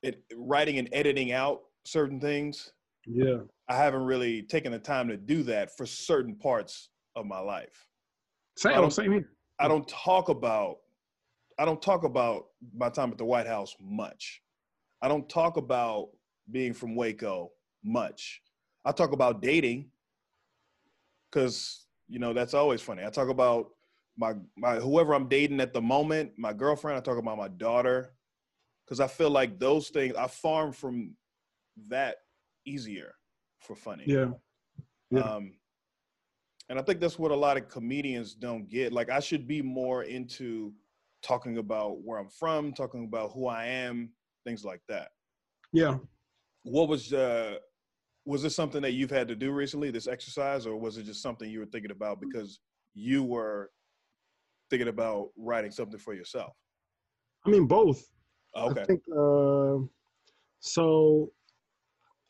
it, 0.02 0.22
writing 0.36 0.78
and 0.78 0.88
editing 0.92 1.32
out 1.32 1.62
certain 1.84 2.20
things. 2.20 2.72
Yeah, 3.06 3.38
I 3.68 3.76
haven't 3.76 4.02
really 4.02 4.42
taken 4.42 4.72
the 4.72 4.78
time 4.78 5.08
to 5.08 5.16
do 5.16 5.42
that 5.44 5.74
for 5.76 5.86
certain 5.86 6.34
parts 6.34 6.90
of 7.16 7.24
my 7.24 7.40
life. 7.40 7.86
Same, 8.56 8.72
I 8.72 8.76
don't, 8.76 8.90
same 8.90 9.12
here. 9.12 9.30
I 9.58 9.68
don't 9.68 9.88
talk 9.88 10.28
about 10.28 10.76
I 11.58 11.64
don't 11.64 11.80
talk 11.80 12.04
about 12.04 12.46
my 12.74 12.90
time 12.90 13.10
at 13.10 13.18
the 13.18 13.24
White 13.24 13.46
House 13.46 13.74
much. 13.80 14.42
I 15.02 15.08
don't 15.08 15.28
talk 15.28 15.56
about 15.56 16.08
being 16.50 16.74
from 16.74 16.94
Waco 16.94 17.50
much. 17.84 18.42
I 18.84 18.92
talk 18.92 19.12
about 19.12 19.42
dating 19.42 19.90
because 21.30 21.86
you 22.08 22.18
know 22.18 22.32
that's 22.32 22.54
always 22.54 22.80
funny. 22.80 23.04
I 23.04 23.10
talk 23.10 23.28
about 23.28 23.70
my 24.16 24.34
my 24.56 24.76
whoever 24.76 25.14
I'm 25.14 25.28
dating 25.28 25.60
at 25.60 25.72
the 25.72 25.80
moment, 25.80 26.32
my 26.36 26.52
girlfriend. 26.52 26.98
I 26.98 27.00
talk 27.00 27.18
about 27.18 27.38
my 27.38 27.48
daughter 27.48 28.14
because 28.84 29.00
I 29.00 29.06
feel 29.06 29.30
like 29.30 29.58
those 29.58 29.88
things 29.88 30.14
I 30.16 30.26
farm 30.26 30.72
from 30.72 31.14
that 31.88 32.16
easier 32.66 33.14
for 33.60 33.74
funny. 33.74 34.04
Yeah. 34.06 34.30
yeah. 35.10 35.20
Um, 35.20 35.54
and 36.68 36.78
I 36.78 36.82
think 36.82 37.00
that's 37.00 37.18
what 37.18 37.30
a 37.30 37.36
lot 37.36 37.56
of 37.56 37.68
comedians 37.68 38.34
don't 38.34 38.68
get. 38.68 38.92
Like 38.92 39.10
I 39.10 39.20
should 39.20 39.46
be 39.46 39.62
more 39.62 40.04
into 40.04 40.72
talking 41.22 41.58
about 41.58 42.02
where 42.02 42.18
I'm 42.18 42.28
from, 42.28 42.72
talking 42.72 43.04
about 43.04 43.32
who 43.32 43.46
I 43.46 43.66
am, 43.66 44.10
things 44.44 44.64
like 44.64 44.80
that. 44.88 45.08
Yeah. 45.72 45.98
What 46.62 46.88
was 46.88 47.12
uh 47.12 47.56
was 48.26 48.42
this 48.42 48.54
something 48.54 48.82
that 48.82 48.92
you've 48.92 49.10
had 49.10 49.28
to 49.28 49.34
do 49.34 49.50
recently, 49.50 49.90
this 49.90 50.06
exercise, 50.06 50.66
or 50.66 50.76
was 50.76 50.98
it 50.98 51.04
just 51.04 51.22
something 51.22 51.50
you 51.50 51.60
were 51.60 51.66
thinking 51.66 51.90
about 51.90 52.20
because 52.20 52.60
you 52.94 53.24
were 53.24 53.70
thinking 54.68 54.88
about 54.88 55.28
writing 55.36 55.70
something 55.70 55.98
for 55.98 56.14
yourself? 56.14 56.52
I 57.46 57.50
mean, 57.50 57.66
both. 57.66 58.04
Okay. 58.56 58.80
I 58.80 58.84
think 58.84 59.02
uh, 59.16 59.78
so. 60.60 61.30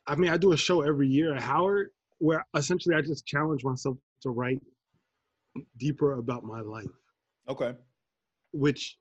I 0.06 0.16
mean, 0.16 0.30
I 0.30 0.36
do 0.36 0.52
a 0.52 0.56
show 0.56 0.82
every 0.82 1.08
year 1.08 1.34
at 1.34 1.42
Howard 1.42 1.90
where 2.18 2.44
essentially 2.56 2.94
I 2.94 3.00
just 3.00 3.26
challenge 3.26 3.64
myself 3.64 3.96
to 4.22 4.30
write 4.30 4.60
deeper 5.78 6.14
about 6.14 6.44
my 6.44 6.60
life. 6.60 6.86
Okay. 7.48 7.74
Which 8.52 8.96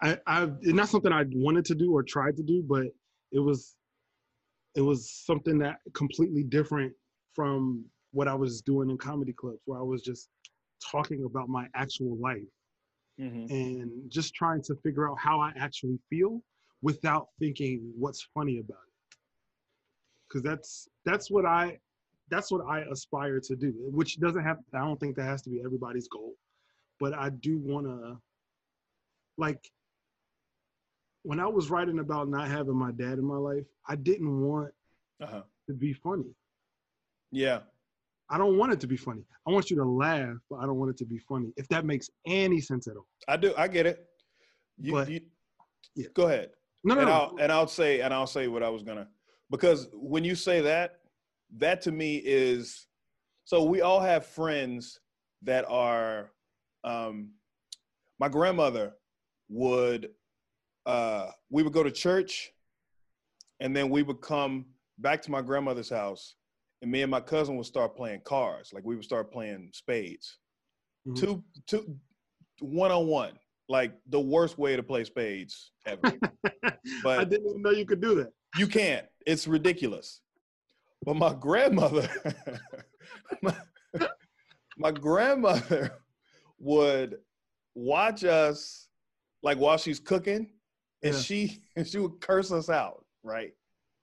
I, 0.00 0.18
I, 0.26 0.48
not 0.62 0.88
something 0.88 1.12
I 1.12 1.24
wanted 1.32 1.64
to 1.66 1.74
do 1.74 1.92
or 1.92 2.02
tried 2.02 2.36
to 2.36 2.42
do, 2.42 2.62
but 2.66 2.86
it 3.32 3.40
was, 3.40 3.74
it 4.74 4.80
was 4.80 5.10
something 5.10 5.58
that 5.58 5.78
completely 5.94 6.44
different 6.44 6.92
from 7.34 7.84
what 8.12 8.28
I 8.28 8.34
was 8.34 8.62
doing 8.62 8.90
in 8.90 8.98
comedy 8.98 9.32
clubs, 9.32 9.60
where 9.64 9.78
I 9.78 9.82
was 9.82 10.02
just 10.02 10.28
talking 10.90 11.24
about 11.24 11.48
my 11.48 11.66
actual 11.74 12.16
life 12.18 12.38
mm-hmm. 13.20 13.52
and 13.52 13.90
just 14.10 14.34
trying 14.34 14.62
to 14.62 14.74
figure 14.82 15.10
out 15.10 15.18
how 15.18 15.40
I 15.40 15.52
actually 15.58 15.98
feel 16.08 16.40
without 16.82 17.28
thinking 17.38 17.92
what's 17.96 18.28
funny 18.34 18.58
about 18.58 18.78
it. 18.78 19.16
Because 20.28 20.42
that's 20.42 20.88
that's 21.04 21.30
what 21.30 21.46
I 21.46 21.78
that's 22.30 22.52
what 22.52 22.64
I 22.66 22.80
aspire 22.90 23.40
to 23.40 23.56
do, 23.56 23.72
which 23.90 24.20
doesn't 24.20 24.44
have 24.44 24.58
I 24.74 24.78
don't 24.78 25.00
think 25.00 25.16
that 25.16 25.24
has 25.24 25.42
to 25.42 25.50
be 25.50 25.60
everybody's 25.64 26.08
goal, 26.08 26.34
but 27.00 27.14
I 27.14 27.30
do 27.30 27.58
want 27.58 27.86
to 27.86 28.18
like 29.38 29.60
when 31.22 31.40
I 31.40 31.46
was 31.46 31.70
writing 31.70 31.98
about 31.98 32.28
not 32.28 32.48
having 32.48 32.76
my 32.76 32.92
dad 32.92 33.18
in 33.18 33.24
my 33.24 33.36
life, 33.36 33.64
I 33.88 33.96
didn't 33.96 34.40
want 34.40 34.70
uh-huh. 35.22 35.42
to 35.66 35.74
be 35.74 35.92
funny. 35.92 36.34
Yeah. 37.30 37.60
I 38.30 38.38
don't 38.38 38.58
want 38.58 38.72
it 38.72 38.80
to 38.80 38.86
be 38.86 38.96
funny. 38.96 39.22
I 39.46 39.50
want 39.50 39.70
you 39.70 39.76
to 39.76 39.84
laugh, 39.84 40.36
but 40.50 40.56
I 40.56 40.66
don't 40.66 40.76
want 40.76 40.90
it 40.90 40.98
to 40.98 41.06
be 41.06 41.18
funny. 41.18 41.52
If 41.56 41.66
that 41.68 41.84
makes 41.84 42.10
any 42.26 42.60
sense 42.60 42.86
at 42.86 42.96
all. 42.96 43.06
I 43.26 43.36
do. 43.36 43.54
I 43.56 43.68
get 43.68 43.86
it. 43.86 44.06
You, 44.78 44.92
but, 44.92 45.10
you 45.10 45.20
yeah. 45.94 46.08
go 46.14 46.26
ahead. 46.26 46.50
No, 46.84 46.94
no, 46.94 47.00
and 47.00 47.08
no. 47.08 47.14
I'll, 47.14 47.36
and 47.40 47.50
I'll 47.50 47.66
say, 47.66 48.00
and 48.00 48.12
I'll 48.12 48.26
say 48.26 48.48
what 48.48 48.62
I 48.62 48.68
was 48.68 48.82
gonna, 48.82 49.08
because 49.50 49.88
when 49.92 50.24
you 50.24 50.34
say 50.34 50.60
that, 50.60 51.00
that 51.56 51.80
to 51.82 51.92
me 51.92 52.22
is, 52.24 52.86
so 53.44 53.64
we 53.64 53.80
all 53.80 54.00
have 54.00 54.26
friends 54.26 55.00
that 55.42 55.64
are, 55.68 56.30
um, 56.84 57.30
my 58.20 58.28
grandmother 58.28 58.92
would 59.48 60.10
uh, 60.88 61.30
we 61.50 61.62
would 61.62 61.74
go 61.74 61.82
to 61.82 61.90
church 61.90 62.50
and 63.60 63.76
then 63.76 63.90
we 63.90 64.02
would 64.02 64.22
come 64.22 64.64
back 64.98 65.20
to 65.22 65.30
my 65.30 65.42
grandmother's 65.42 65.90
house 65.90 66.34
and 66.80 66.90
me 66.90 67.02
and 67.02 67.10
my 67.10 67.20
cousin 67.20 67.56
would 67.56 67.66
start 67.66 67.94
playing 67.94 68.22
cards. 68.24 68.72
Like 68.72 68.84
we 68.84 68.96
would 68.96 69.04
start 69.04 69.30
playing 69.30 69.70
spades. 69.72 70.38
Mm-hmm. 71.06 71.14
two 71.14 71.44
two 71.66 71.96
one 72.60 72.90
on 72.90 73.06
one 73.06 73.38
like 73.68 73.92
the 74.08 74.18
worst 74.18 74.58
way 74.58 74.74
to 74.76 74.82
play 74.82 75.04
spades 75.04 75.72
ever. 75.86 76.00
But 77.02 77.20
i 77.20 77.24
didn't 77.24 77.46
even 77.46 77.62
know 77.62 77.70
you 77.70 77.84
could 77.84 78.00
do 78.00 78.14
that. 78.16 78.32
You 78.56 78.66
can't. 78.66 79.06
It's 79.26 79.46
ridiculous. 79.46 80.22
But 81.04 81.16
my 81.16 81.34
grandmother 81.34 82.08
my, 83.42 83.54
my 84.78 84.90
grandmother 84.90 85.92
would 86.58 87.18
watch 87.74 88.24
us 88.24 88.88
like 89.42 89.58
while 89.58 89.76
she's 89.76 90.00
cooking 90.00 90.48
and 91.02 91.14
yeah. 91.14 91.20
she 91.20 91.62
and 91.76 91.86
she 91.86 91.98
would 91.98 92.20
curse 92.20 92.52
us 92.52 92.68
out, 92.68 93.04
right? 93.22 93.52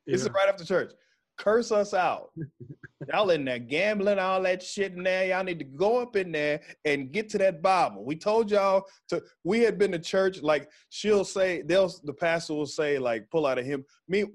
Yeah. 0.05 0.13
This 0.13 0.21
is 0.21 0.29
right 0.29 0.49
after 0.49 0.65
church. 0.65 0.91
Curse 1.37 1.71
us 1.71 1.93
out. 1.93 2.31
y'all 3.09 3.29
in 3.29 3.43
there 3.43 3.59
gambling, 3.59 4.19
all 4.19 4.41
that 4.43 4.63
shit 4.63 4.93
in 4.93 5.03
there. 5.03 5.25
Y'all 5.27 5.43
need 5.43 5.59
to 5.59 5.65
go 5.65 5.97
up 6.01 6.15
in 6.15 6.31
there 6.31 6.61
and 6.85 7.11
get 7.11 7.29
to 7.29 7.37
that 7.39 7.61
Bible. 7.61 8.05
We 8.05 8.15
told 8.15 8.51
y'all 8.51 8.85
to. 9.09 9.21
We 9.43 9.59
had 9.59 9.77
been 9.77 9.91
to 9.91 9.99
church. 9.99 10.41
Like 10.41 10.69
she'll 10.89 11.25
say, 11.25 11.61
they'll 11.61 11.91
the 12.03 12.13
pastor 12.13 12.53
will 12.53 12.65
say, 12.65 12.97
like, 12.97 13.29
pull 13.29 13.45
out 13.45 13.59
of 13.59 13.65
him. 13.65 13.83
Me, 14.07 14.25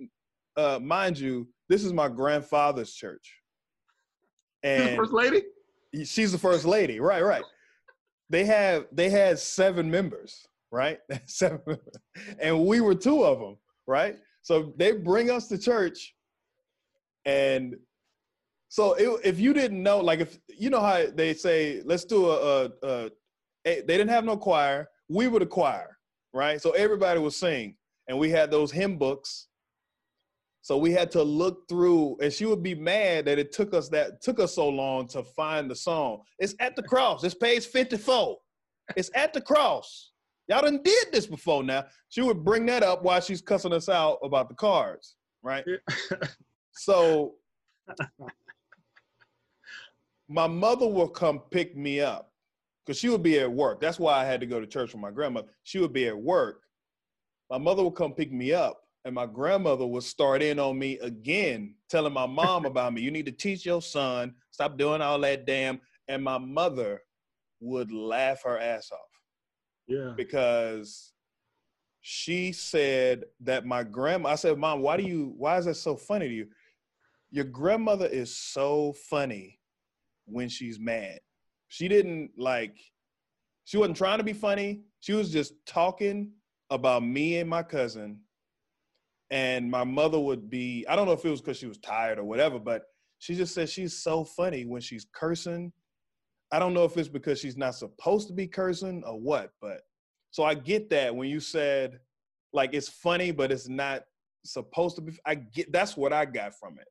uh, 0.56 0.78
mind 0.82 1.18
you, 1.18 1.48
this 1.68 1.84
is 1.84 1.92
my 1.92 2.08
grandfather's 2.08 2.92
church. 2.92 3.34
And 4.62 4.96
first 4.96 5.12
lady. 5.12 5.42
She's 6.04 6.32
the 6.32 6.38
first 6.38 6.64
lady. 6.64 7.00
Right, 7.00 7.24
right. 7.24 7.44
They 8.28 8.44
have 8.44 8.86
they 8.92 9.10
had 9.10 9.38
seven 9.38 9.90
members 9.90 10.46
right? 10.72 10.98
and 12.40 12.66
we 12.66 12.80
were 12.80 12.94
two 12.94 13.24
of 13.24 13.38
them, 13.38 13.56
right? 13.87 14.16
So 14.42 14.72
they 14.76 14.92
bring 14.92 15.30
us 15.30 15.48
to 15.48 15.59
church, 15.59 16.14
and 17.24 17.76
so 18.70 18.94
it, 18.94 19.20
if 19.24 19.40
you 19.40 19.52
didn't 19.52 19.83
know, 19.83 19.98
like 19.98 20.20
if 20.20 20.38
you 20.48 20.70
know 20.70 20.80
how 20.80 21.04
they 21.12 21.35
say, 21.35 21.83
let's 21.85 22.04
do 22.04 22.30
a, 22.30 22.37
a, 22.37 22.70
a, 22.83 23.11
a, 23.66 23.80
they 23.83 23.96
didn't 23.96 24.11
have 24.11 24.24
no 24.24 24.37
choir, 24.37 24.88
we 25.09 25.26
were 25.26 25.40
the 25.40 25.46
choir, 25.46 25.98
right? 26.33 26.62
So 26.62 26.70
everybody 26.70 27.18
would 27.18 27.33
sing, 27.33 27.76
and 28.09 28.18
we 28.18 28.30
had 28.30 28.50
those 28.50 28.70
hymn 28.70 28.96
books. 28.96 29.48
So 30.62 30.76
we 30.76 30.92
had 30.92 31.11
to 31.12 31.22
look 31.22 31.68
through, 31.68 32.18
and 32.22 32.33
she 32.33 32.46
would 32.46 32.62
be 32.62 32.76
mad 32.76 33.24
that 33.24 33.38
it 33.38 33.50
took 33.50 33.74
us 33.74 33.88
that 33.88 34.22
took 34.22 34.38
us 34.38 34.54
so 34.54 34.68
long 34.68 35.09
to 35.09 35.24
find 35.24 35.68
the 35.68 35.74
song. 35.74 36.20
It's 36.38 36.54
at 36.61 36.76
the 36.76 36.83
cross. 36.83 37.24
It's 37.24 37.35
page 37.35 37.66
fifty 37.66 37.96
four. 37.96 38.37
It's 38.96 39.11
at 39.16 39.33
the 39.33 39.40
cross. 39.40 40.09
Y'all 40.50 40.62
done 40.62 40.82
did 40.82 41.06
this 41.12 41.26
before 41.26 41.62
now. 41.62 41.84
She 42.08 42.22
would 42.22 42.44
bring 42.44 42.66
that 42.66 42.82
up 42.82 43.04
while 43.04 43.20
she's 43.20 43.40
cussing 43.40 43.72
us 43.72 43.88
out 43.88 44.18
about 44.20 44.48
the 44.48 44.54
cards, 44.56 45.14
right? 45.44 45.64
so 46.72 47.36
my 50.28 50.48
mother 50.48 50.88
will 50.88 51.08
come 51.08 51.42
pick 51.52 51.76
me 51.76 52.00
up 52.00 52.32
because 52.84 52.98
she 52.98 53.08
would 53.08 53.22
be 53.22 53.38
at 53.38 53.50
work. 53.50 53.80
That's 53.80 54.00
why 54.00 54.14
I 54.14 54.24
had 54.24 54.40
to 54.40 54.46
go 54.46 54.58
to 54.58 54.66
church 54.66 54.92
with 54.92 55.00
my 55.00 55.12
grandmother. 55.12 55.46
She 55.62 55.78
would 55.78 55.92
be 55.92 56.08
at 56.08 56.18
work. 56.18 56.62
My 57.48 57.58
mother 57.58 57.84
would 57.84 57.94
come 57.94 58.12
pick 58.12 58.32
me 58.32 58.52
up, 58.52 58.82
and 59.04 59.14
my 59.14 59.26
grandmother 59.26 59.86
would 59.86 60.02
start 60.02 60.42
in 60.42 60.58
on 60.58 60.76
me 60.76 60.98
again, 60.98 61.76
telling 61.88 62.12
my 62.12 62.26
mom 62.26 62.64
about 62.66 62.92
me. 62.92 63.02
You 63.02 63.12
need 63.12 63.26
to 63.26 63.32
teach 63.32 63.64
your 63.64 63.82
son, 63.82 64.34
stop 64.50 64.76
doing 64.76 65.00
all 65.00 65.20
that 65.20 65.46
damn. 65.46 65.80
And 66.08 66.24
my 66.24 66.38
mother 66.38 67.02
would 67.60 67.92
laugh 67.92 68.42
her 68.42 68.58
ass 68.58 68.90
off. 68.90 69.09
Yeah. 69.90 70.14
Because 70.16 71.12
she 72.00 72.53
said 72.53 73.24
that 73.40 73.66
my 73.66 73.83
grandma, 73.83 74.31
I 74.31 74.35
said, 74.37 74.57
Mom, 74.57 74.81
why 74.81 74.96
do 74.96 75.03
you, 75.03 75.35
why 75.37 75.59
is 75.59 75.66
that 75.66 75.74
so 75.74 75.96
funny 75.96 76.29
to 76.29 76.35
you? 76.35 76.46
Your 77.31 77.44
grandmother 77.44 78.07
is 78.07 78.35
so 78.35 78.94
funny 79.11 79.59
when 80.24 80.48
she's 80.48 80.79
mad. 80.81 81.20
She 81.68 81.88
didn't 81.88 82.31
like 82.38 82.76
she 83.70 83.76
wasn't 83.76 83.98
trying 83.98 84.18
to 84.18 84.24
be 84.24 84.33
funny. 84.33 84.81
She 84.98 85.12
was 85.12 85.31
just 85.31 85.55
talking 85.64 86.33
about 86.70 87.05
me 87.05 87.38
and 87.38 87.48
my 87.48 87.62
cousin. 87.62 88.18
And 89.31 89.70
my 89.70 89.85
mother 89.85 90.18
would 90.18 90.50
be, 90.50 90.85
I 90.88 90.96
don't 90.96 91.07
know 91.07 91.12
if 91.12 91.24
it 91.24 91.31
was 91.31 91.40
because 91.40 91.57
she 91.57 91.68
was 91.68 91.79
tired 91.79 92.18
or 92.18 92.24
whatever, 92.24 92.59
but 92.59 92.87
she 93.20 93.37
just 93.37 93.55
said 93.55 93.68
she's 93.68 93.96
so 93.96 94.24
funny 94.24 94.64
when 94.64 94.81
she's 94.81 95.07
cursing. 95.12 95.72
I 96.52 96.58
don't 96.58 96.74
know 96.74 96.84
if 96.84 96.96
it's 96.96 97.08
because 97.08 97.38
she's 97.38 97.56
not 97.56 97.74
supposed 97.74 98.28
to 98.28 98.34
be 98.34 98.46
cursing 98.46 99.02
or 99.04 99.18
what, 99.18 99.52
but 99.60 99.82
so 100.30 100.42
I 100.44 100.54
get 100.54 100.90
that 100.90 101.14
when 101.14 101.28
you 101.28 101.40
said 101.40 102.00
like 102.52 102.74
it's 102.74 102.88
funny, 102.88 103.30
but 103.30 103.52
it's 103.52 103.68
not 103.68 104.04
supposed 104.44 104.96
to 104.96 105.02
be. 105.02 105.12
I 105.24 105.36
get 105.36 105.72
that's 105.72 105.96
what 105.96 106.12
I 106.12 106.24
got 106.24 106.54
from 106.54 106.78
it. 106.78 106.88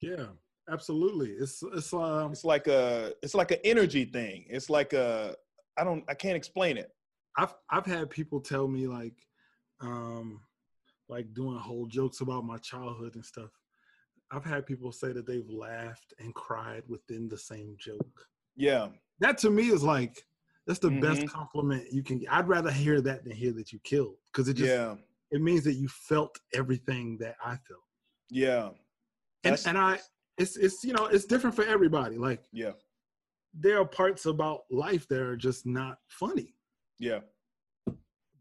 Yeah, 0.00 0.26
absolutely. 0.70 1.30
It's 1.30 1.62
it's 1.74 1.92
um 1.92 2.32
It's 2.32 2.44
like 2.44 2.66
a 2.66 3.12
it's 3.22 3.34
like 3.34 3.50
an 3.50 3.60
energy 3.64 4.04
thing. 4.04 4.44
It's 4.48 4.68
like 4.68 4.92
a 4.92 5.34
I 5.78 5.84
don't 5.84 6.04
I 6.08 6.14
can't 6.14 6.36
explain 6.36 6.76
it. 6.76 6.90
I've 7.36 7.54
I've 7.70 7.86
had 7.86 8.10
people 8.10 8.40
tell 8.40 8.68
me 8.68 8.86
like 8.86 9.16
um 9.80 10.40
like 11.08 11.32
doing 11.34 11.58
whole 11.58 11.86
jokes 11.86 12.20
about 12.20 12.44
my 12.44 12.58
childhood 12.58 13.14
and 13.14 13.24
stuff. 13.24 13.50
I've 14.30 14.44
had 14.44 14.66
people 14.66 14.90
say 14.90 15.12
that 15.12 15.26
they've 15.26 15.48
laughed 15.48 16.14
and 16.18 16.34
cried 16.34 16.82
within 16.88 17.28
the 17.28 17.38
same 17.38 17.76
joke. 17.78 18.26
Yeah. 18.56 18.88
That 19.20 19.38
to 19.38 19.50
me 19.50 19.68
is 19.70 19.82
like 19.82 20.22
that's 20.66 20.78
the 20.78 20.90
best 20.90 21.22
Mhm. 21.22 21.28
compliment 21.28 21.92
you 21.92 22.02
can 22.02 22.22
I'd 22.30 22.48
rather 22.48 22.70
hear 22.70 23.00
that 23.02 23.24
than 23.24 23.32
hear 23.34 23.52
that 23.52 23.72
you 23.72 23.78
killed 23.80 24.16
because 24.26 24.48
it 24.48 24.54
just 24.54 24.68
yeah. 24.70 24.96
it 25.30 25.40
means 25.42 25.64
that 25.64 25.74
you 25.74 25.88
felt 25.88 26.38
everything 26.52 27.18
that 27.18 27.36
I 27.44 27.56
felt. 27.56 27.82
Yeah. 28.30 28.68
And 28.68 28.76
That's- 29.52 29.66
and 29.66 29.76
I 29.78 30.00
it's 30.38 30.56
it's 30.56 30.82
you 30.84 30.92
know, 30.92 31.06
it's 31.06 31.26
different 31.26 31.54
for 31.54 31.64
everybody. 31.64 32.16
Like 32.16 32.44
Yeah. 32.52 32.72
there 33.52 33.78
are 33.80 33.84
parts 33.86 34.26
about 34.26 34.62
life 34.70 35.06
that 35.08 35.20
are 35.20 35.36
just 35.36 35.64
not 35.66 35.98
funny, 36.08 36.56
Yeah. 36.98 37.20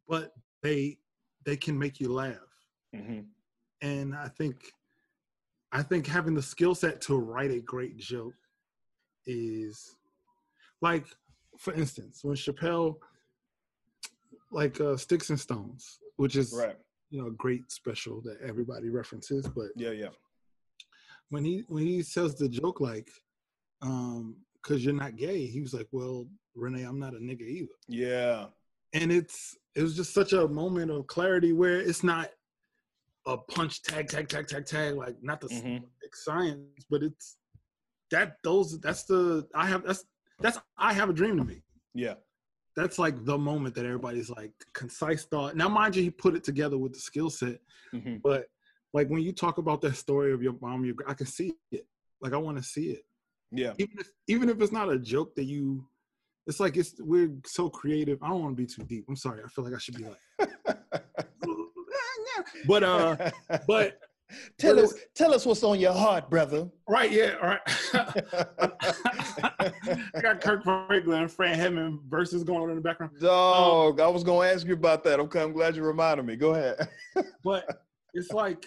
but 0.08 0.34
they 0.62 1.00
they 1.46 1.58
can 1.58 1.78
make 1.78 2.00
you 2.00 2.12
laugh. 2.12 2.38
hmm 2.96 3.22
and 3.82 4.16
I 4.16 4.30
think 4.30 4.72
I 5.72 5.82
think 5.84 6.06
having 6.08 6.36
the 6.36 6.42
skill 6.42 6.74
set 6.76 7.02
to 7.02 7.18
write 7.18 7.52
a 7.52 7.60
great 7.60 7.98
joke 7.98 8.36
is 9.26 9.96
like 10.84 11.06
for 11.58 11.74
instance 11.74 12.24
when 12.24 12.36
Chappelle 12.36 12.98
like 14.52 14.80
uh 14.82 14.98
Sticks 14.98 15.30
and 15.32 15.40
Stones 15.40 16.00
which 16.18 16.36
is 16.36 16.54
Right. 16.54 16.78
you 17.10 17.20
know 17.22 17.28
a 17.28 17.32
great 17.32 17.72
special 17.72 18.22
that 18.22 18.38
everybody 18.42 18.90
references 18.90 19.48
but 19.48 19.70
Yeah. 19.76 19.92
Yeah. 19.92 20.10
when 21.30 21.44
he 21.46 21.64
when 21.70 21.84
he 21.84 22.04
says 22.04 22.36
the 22.36 22.50
joke 22.50 22.80
like 22.82 23.10
um 23.82 24.36
cuz 24.62 24.84
you're 24.84 24.94
not 24.94 25.16
gay 25.16 25.46
he 25.48 25.62
was 25.62 25.74
like 25.74 25.88
well 25.92 26.28
Renee 26.56 26.84
I'm 26.84 27.00
not 27.00 27.14
a 27.16 27.22
nigga 27.30 27.48
either 27.58 27.78
Yeah. 27.88 28.48
and 28.94 29.12
it's 29.12 29.58
it 29.76 29.82
was 29.82 29.96
just 29.96 30.14
such 30.14 30.34
a 30.34 30.48
moment 30.48 30.92
of 30.92 31.08
clarity 31.08 31.54
where 31.54 31.80
it's 31.90 32.04
not 32.04 32.30
a 33.26 33.38
punch 33.38 33.82
tag 33.84 34.08
tag 34.10 34.28
tag 34.28 34.48
tag 34.48 34.66
tag 34.66 34.96
like 34.96 35.16
not 35.24 35.40
the 35.40 35.48
Mhm. 35.48 35.84
science 36.14 36.86
but 36.90 37.02
it's 37.04 37.38
that 38.12 38.38
those 38.44 38.80
that's 38.82 39.04
the 39.12 39.48
i 39.56 39.66
have 39.66 39.84
that's 39.88 40.04
that's 40.44 40.60
i 40.78 40.94
have 40.94 41.10
a 41.10 41.14
dream 41.14 41.38
to 41.38 41.44
me. 41.44 41.64
Yeah. 41.96 42.16
that's 42.76 43.00
like 43.00 43.24
the 43.26 43.38
moment 43.38 43.74
that 43.76 43.86
everybody's 43.86 44.30
like 44.30 44.52
concise 44.74 45.26
thought. 45.26 45.56
Now 45.56 45.70
mind 45.70 45.96
you 45.96 46.04
he 46.04 46.10
put 46.12 46.36
it 46.36 46.44
together 46.44 46.78
with 46.78 46.94
the 46.94 47.00
skill 47.00 47.30
set 47.32 47.60
hmm 47.92 48.18
but 48.24 48.46
like 48.94 49.08
when 49.08 49.24
you 49.24 49.32
talk 49.32 49.58
about 49.58 49.82
that 49.82 49.96
story 49.96 50.32
of 50.34 50.44
your 50.44 50.56
mom 50.62 50.86
your 50.86 50.96
i 51.08 51.14
can 51.16 51.26
see 51.26 51.56
it. 51.72 51.88
Like 52.22 52.34
i 52.34 52.38
want 52.38 52.58
to 52.58 52.64
see 52.64 52.88
it. 52.92 53.04
Yeah. 53.52 53.74
even 53.80 53.98
if 54.00 54.08
even 54.28 54.50
if 54.50 54.62
it's 54.62 54.72
not 54.72 54.92
a 54.92 55.00
joke 55.00 55.34
that 55.36 55.46
you 55.46 55.86
it's 56.46 56.60
like 56.60 56.76
it's 56.76 56.96
we're 57.00 57.32
so 57.46 57.70
creative. 57.70 58.22
I 58.22 58.28
don't 58.28 58.42
want 58.42 58.58
to 58.58 58.62
be 58.62 58.68
too 58.68 58.84
deep. 58.84 59.06
I'm 59.08 59.16
sorry. 59.16 59.42
I 59.44 59.48
feel 59.48 59.64
like 59.64 59.74
i 59.74 59.78
should 59.78 59.96
be 59.98 60.06
like 60.06 60.50
but 62.68 62.84
uh 62.84 63.32
but 63.68 63.98
tell 64.58 64.80
us 64.80 64.94
tell 65.16 65.34
us 65.34 65.46
what's 65.46 65.64
on 65.64 65.80
your 65.80 65.94
heart, 65.94 66.30
brother. 66.30 66.70
right 66.88 67.12
yeah 67.12 67.36
all 67.42 67.50
right 67.50 67.60
i 70.16 70.22
got 70.22 70.42
kirk 70.42 70.64
franklin 70.64 71.22
and 71.24 71.32
Fred 71.32 71.56
Hammond 71.56 72.02
verses 72.08 72.44
going 72.44 72.62
on 72.64 72.70
in 72.70 72.76
the 72.76 72.82
background 72.82 73.14
Dog, 73.20 74.00
I 74.00 74.08
was 74.08 74.24
gonna 74.24 74.48
ask 74.48 74.66
you 74.68 74.74
about 74.74 75.04
that. 75.06 75.20
Okay, 75.20 75.42
I'm 75.42 75.54
glad 75.54 75.76
you 75.76 75.84
reminded 75.84 76.26
me. 76.26 76.36
Go 76.36 76.54
ahead. 76.54 76.88
but 77.44 77.66
it's 78.14 78.32
like 78.32 78.66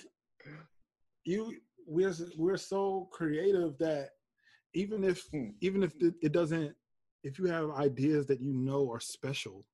you 1.24 1.52
we're 1.86 2.12
we're 2.36 2.56
so 2.56 3.08
creative 3.12 3.76
that 3.78 4.10
even 4.74 5.04
if 5.04 5.24
Hmm. 5.32 5.50
even 5.60 5.82
if 5.82 5.92
it 6.00 6.32
doesn't 6.32 6.74
if 7.24 7.38
you 7.38 7.46
have 7.46 7.70
ideas 7.72 8.26
that 8.26 8.40
you 8.40 8.52
know 8.52 8.90
are 8.90 9.00
special 9.00 9.64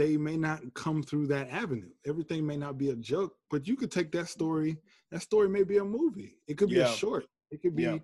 they 0.00 0.16
may 0.28 0.36
not 0.46 0.60
come 0.82 0.98
through 1.08 1.26
that 1.34 1.46
avenue 1.62 1.90
everything 2.10 2.40
may 2.50 2.56
not 2.64 2.74
be 2.82 2.88
a 2.90 2.96
joke 3.12 3.32
but 3.52 3.66
you 3.68 3.74
could 3.80 3.90
take 3.98 4.10
that 4.16 4.28
story 4.36 4.72
that 5.10 5.20
story 5.30 5.48
may 5.56 5.64
be 5.72 5.78
a 5.78 5.84
movie 5.98 6.32
it 6.50 6.54
could 6.58 6.70
be 6.70 6.76
Yeah. 6.82 6.92
a 6.92 6.96
short 7.02 7.24
it 7.50 7.58
could 7.62 7.76
be 7.80 7.82
Yeah. 7.88 7.98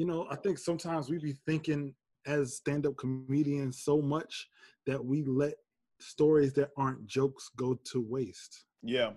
you 0.00 0.06
know 0.10 0.20
i 0.34 0.36
think 0.42 0.58
sometimes 0.58 1.08
we 1.10 1.16
be 1.18 1.36
thinking 1.50 1.94
as 2.26 2.56
stand-up 2.56 2.96
comedians 3.02 3.74
so 3.88 3.94
much 4.14 4.32
that 4.88 5.00
we 5.10 5.18
let 5.24 5.54
stories 6.00 6.52
that 6.58 6.70
aren't 6.82 7.02
jokes 7.06 7.44
go 7.56 7.68
to 7.90 7.98
waste 8.14 8.54
yeah. 8.82 9.10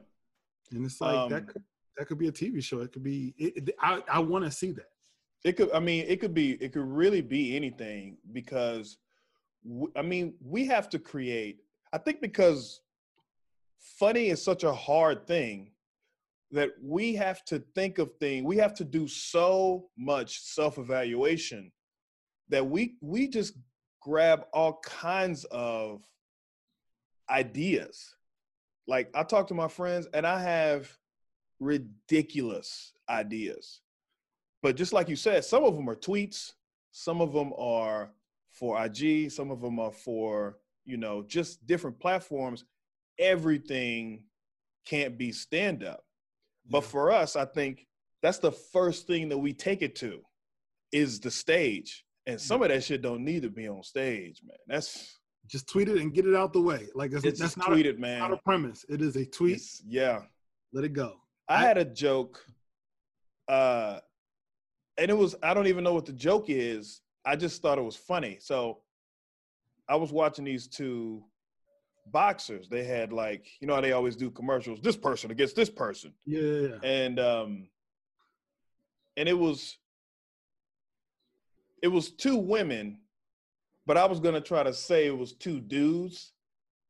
and 0.72 0.86
it's 0.86 1.00
like 1.02 1.30
that 1.34 1.42
Um, 1.44 1.48
could 1.48 1.64
that 1.98 2.06
could 2.08 2.18
be 2.24 2.28
a 2.28 2.32
TV 2.42 2.62
show. 2.62 2.80
It 2.82 2.92
could 2.92 3.04
be. 3.04 3.34
It, 3.38 3.52
it- 3.70 3.76
I 3.80 3.92
I 4.18 4.20
want 4.32 4.44
to 4.44 4.52
see 4.52 4.72
that. 4.80 4.90
It 5.46 5.54
could. 5.58 5.72
I 5.72 5.80
mean, 5.80 6.04
it 6.14 6.18
could 6.22 6.34
be. 6.42 6.48
It 6.66 6.74
could 6.74 6.90
really 7.02 7.22
be 7.22 7.56
anything 7.56 8.18
because, 8.34 8.88
w- 9.64 9.94
I 9.96 10.02
mean, 10.02 10.26
we 10.56 10.62
have 10.74 10.90
to 10.90 11.00
create. 11.00 11.58
I 11.96 11.98
think 11.98 12.20
because 12.20 12.82
funny 13.80 14.28
is 14.28 14.44
such 14.44 14.66
a 14.66 14.74
hard 14.74 15.26
thing 15.26 15.72
that 16.52 16.72
we 16.84 17.16
have 17.16 17.46
to 17.46 17.60
think 17.74 18.00
of 18.00 18.12
things. 18.20 18.44
We 18.44 18.58
have 18.58 18.74
to 18.76 18.84
do 18.84 19.08
so 19.08 19.88
much 19.98 20.42
self-evaluation 20.42 21.72
that 22.50 22.68
we 22.68 22.98
we 23.00 23.30
just 23.30 23.54
grab 24.02 24.44
all 24.52 24.82
kinds 24.84 25.46
of 25.46 26.04
ideas. 27.30 28.14
Like 28.88 29.10
I 29.16 29.24
talk 29.24 29.48
to 29.48 29.54
my 29.54 29.70
friends 29.70 30.06
and 30.14 30.28
I 30.28 30.42
have 30.42 30.92
ridiculous 31.62 32.92
ideas. 33.08 33.80
But 34.62 34.76
just 34.76 34.92
like 34.92 35.08
you 35.08 35.16
said, 35.16 35.46
some 35.46 35.64
of 35.64 35.78
them 35.78 35.90
are 35.90 35.96
tweets, 35.96 36.52
some 36.92 37.22
of 37.22 37.32
them 37.32 37.54
are 37.58 38.12
for 38.52 38.84
IG, 38.84 39.32
some 39.32 39.50
of 39.50 39.62
them 39.62 39.80
are 39.80 39.94
for, 39.94 40.58
you 40.86 40.98
know, 40.98 41.24
just 41.24 41.66
different 41.66 42.00
platforms. 42.00 42.64
Everything 43.20 44.24
can't 44.86 45.18
be 45.18 45.32
stand 45.32 45.84
up. 45.84 46.04
But 46.70 46.84
Yeah. 46.84 46.90
for 46.90 47.12
us, 47.12 47.36
I 47.36 47.46
think 47.46 47.88
that's 48.22 48.40
the 48.40 48.52
first 48.52 49.08
thing 49.08 49.30
that 49.30 49.38
we 49.38 49.54
take 49.54 49.82
it 49.82 49.96
to 49.98 50.24
is 50.92 51.20
the 51.20 51.32
stage. 51.32 52.06
And 52.28 52.40
some 52.42 52.62
of 52.64 52.70
that 52.70 52.84
shit 52.84 53.02
don't 53.02 53.24
need 53.24 53.44
to 53.44 53.50
be 53.50 53.68
on 53.68 53.84
stage, 53.84 54.42
man. 54.44 54.58
That's 54.68 55.20
Just 55.48 55.68
tweet 55.70 55.88
it 55.90 55.98
and 56.02 56.12
get 56.12 56.26
it 56.26 56.34
out 56.36 56.54
the 56.54 56.62
way. 56.62 56.88
Like 56.96 57.12
it's, 57.12 57.24
it's 57.24 57.40
that's 57.40 57.54
just 57.54 57.58
not 57.58 57.70
tweeted, 57.70 57.98
a, 57.98 58.00
man. 58.00 58.18
not 58.20 58.34
a 58.34 58.38
premise. 58.38 58.84
It 58.90 59.00
is 59.02 59.16
a 59.16 59.26
tweet. 59.28 59.58
It's- 59.58 59.82
yeah. 59.86 60.26
Let 60.74 60.84
it 60.86 60.94
go. 60.94 61.22
I 61.48 61.58
I- 61.58 61.68
had 61.68 61.78
a 61.78 61.86
joke, 61.86 62.44
uh, 63.48 64.00
and 64.98 65.12
it 65.12 65.14
was 65.14 65.36
I 65.44 65.54
don't 65.54 65.68
even 65.68 65.84
know 65.84 65.94
what 65.94 66.06
the 66.08 66.14
joke 66.14 66.46
is. 66.50 67.02
I 67.24 67.36
just 67.36 67.62
thought 67.62 67.78
it 67.78 67.84
was 67.84 67.96
funny. 67.96 68.38
So 68.40 68.82
I 69.88 69.96
was 69.96 70.12
watching 70.12 70.46
these 70.46 70.68
two 70.68 71.24
boxers. 72.12 72.68
They 72.70 72.84
had 72.84 73.12
like 73.14 73.46
you 73.60 73.68
know 73.68 73.76
how 73.76 73.82
they 73.82 73.92
always 73.92 74.16
do 74.16 74.30
commercials. 74.32 74.80
This 74.82 74.98
person 74.98 75.32
against 75.32 75.56
this 75.56 75.70
person, 75.70 76.14
Yeah, 76.26 76.78
and 76.84 77.20
um, 77.20 77.68
and 79.18 79.30
it 79.30 79.38
was 79.38 79.78
it 81.82 81.88
was 81.88 82.12
two 82.12 82.38
women, 82.38 83.00
but 83.86 83.98
I 83.98 84.06
was 84.06 84.20
gonna 84.20 84.42
try 84.42 84.64
to 84.64 84.74
say 84.74 85.08
it 85.08 85.18
was 85.18 85.34
two 85.34 85.60
dudes 85.60 86.32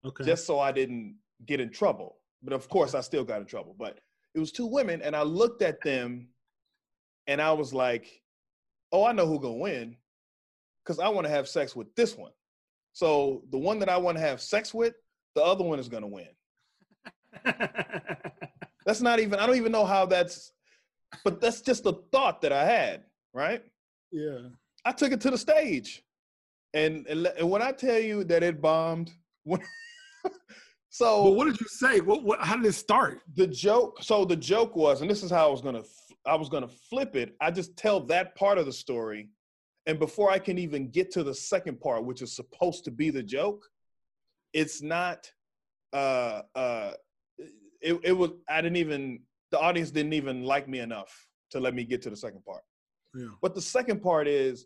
Okay. 0.06 0.24
just 0.24 0.46
so 0.46 0.60
I 0.60 0.72
didn't 0.72 1.18
get 1.48 1.60
in 1.60 1.72
trouble. 1.72 2.18
But 2.44 2.54
of 2.54 2.70
course, 2.70 2.94
I 2.94 3.02
still 3.02 3.24
got 3.24 3.42
in 3.42 3.48
trouble. 3.48 3.76
But 3.78 4.00
it 4.36 4.40
was 4.40 4.52
two 4.52 4.68
women, 4.68 5.02
and 5.02 5.16
I 5.16 5.24
looked 5.24 5.62
at 5.64 5.82
them, 5.82 6.28
and 7.28 7.42
I 7.42 7.52
was 7.54 7.74
like, 7.74 8.22
"Oh, 8.92 9.04
I 9.04 9.14
know 9.14 9.26
who 9.26 9.40
gonna 9.40 9.56
win, 9.56 9.98
because 10.84 11.00
I 11.00 11.10
want 11.10 11.26
to 11.26 11.32
have 11.32 11.48
sex 11.48 11.76
with 11.76 11.94
this 11.96 12.16
one. 12.16 12.32
So 12.96 13.44
the 13.52 13.58
one 13.58 13.80
that 13.80 13.90
I 13.90 13.98
want 13.98 14.16
to 14.18 14.22
have 14.22 14.40
sex 14.40 14.74
with, 14.74 14.94
the 15.36 15.44
other 15.44 15.66
one 15.66 15.80
is 15.80 15.90
gonna 15.90 16.08
win. 16.08 16.30
That's 18.86 19.02
not 19.02 19.20
even. 19.20 19.38
I 19.38 19.46
don't 19.46 19.58
even 19.58 19.74
know 19.74 19.86
how 19.86 20.06
that's. 20.06 20.54
But 21.26 21.42
that's 21.42 21.62
just 21.62 21.86
a 21.86 21.94
thought 22.12 22.42
that 22.42 22.54
I 22.54 22.66
had, 22.66 23.04
right? 23.34 23.64
yeah. 24.12 24.48
I 24.86 24.92
took 24.92 25.12
it 25.12 25.20
to 25.22 25.32
the 25.32 25.38
stage, 25.38 26.04
and 26.74 27.06
and, 27.08 27.28
and 27.28 27.50
when 27.50 27.62
I 27.62 27.72
tell 27.74 28.00
you 28.00 28.24
that 28.26 28.44
it 28.44 28.62
bombed, 28.62 29.12
when, 29.44 29.60
so 30.90 31.24
But 31.26 31.32
what 31.32 31.46
did 31.46 31.60
you 31.60 31.68
say? 31.68 32.00
What, 32.00 32.24
what? 32.24 32.40
How 32.40 32.56
did 32.56 32.66
it 32.66 32.74
start? 32.74 33.22
the 33.36 33.48
joke 33.48 33.98
so 34.02 34.24
the 34.24 34.36
joke 34.36 34.76
was 34.76 35.02
and 35.02 35.10
this 35.10 35.22
is 35.24 35.30
how 35.30 35.48
i 35.48 35.52
was 35.52 35.62
going 35.62 35.76
to, 35.76 35.84
I 36.26 36.36
was 36.36 36.48
gonna 36.50 36.70
flip 36.90 37.16
it 37.16 37.36
i 37.42 37.52
just 37.52 37.76
tell 37.76 38.00
that 38.08 38.36
part 38.36 38.58
of 38.58 38.66
the 38.66 38.72
story 38.72 39.30
And 39.88 40.00
before 40.00 40.32
I 40.32 40.40
can 40.40 40.58
even 40.58 40.90
get 40.90 41.12
to 41.12 41.24
the 41.24 41.34
second 41.34 41.80
part, 41.80 42.06
which 42.06 42.22
is 42.22 42.36
supposed 42.36 42.86
to 42.86 42.92
be 42.92 43.10
the 43.10 43.24
joke, 43.24 43.70
it's 44.54 44.82
not. 44.82 45.32
Uh, 45.94 46.42
uh, 46.56 46.92
it 47.82 48.00
it 48.04 48.14
was. 48.14 48.32
I 48.50 48.62
didn't 48.62 48.78
even. 48.78 49.20
The 49.52 49.60
audience 49.60 49.92
didn't 49.92 50.14
even 50.14 50.44
like 50.44 50.68
me 50.68 50.80
enough 50.80 51.28
to 51.52 51.60
let 51.60 51.76
me 51.76 51.84
get 51.84 52.02
to 52.04 52.10
the 52.10 52.18
second 52.18 52.44
part. 52.44 52.64
Yeah. 53.14 53.28
But 53.42 53.54
the 53.54 53.62
second 53.62 54.02
part 54.02 54.28
is, 54.28 54.66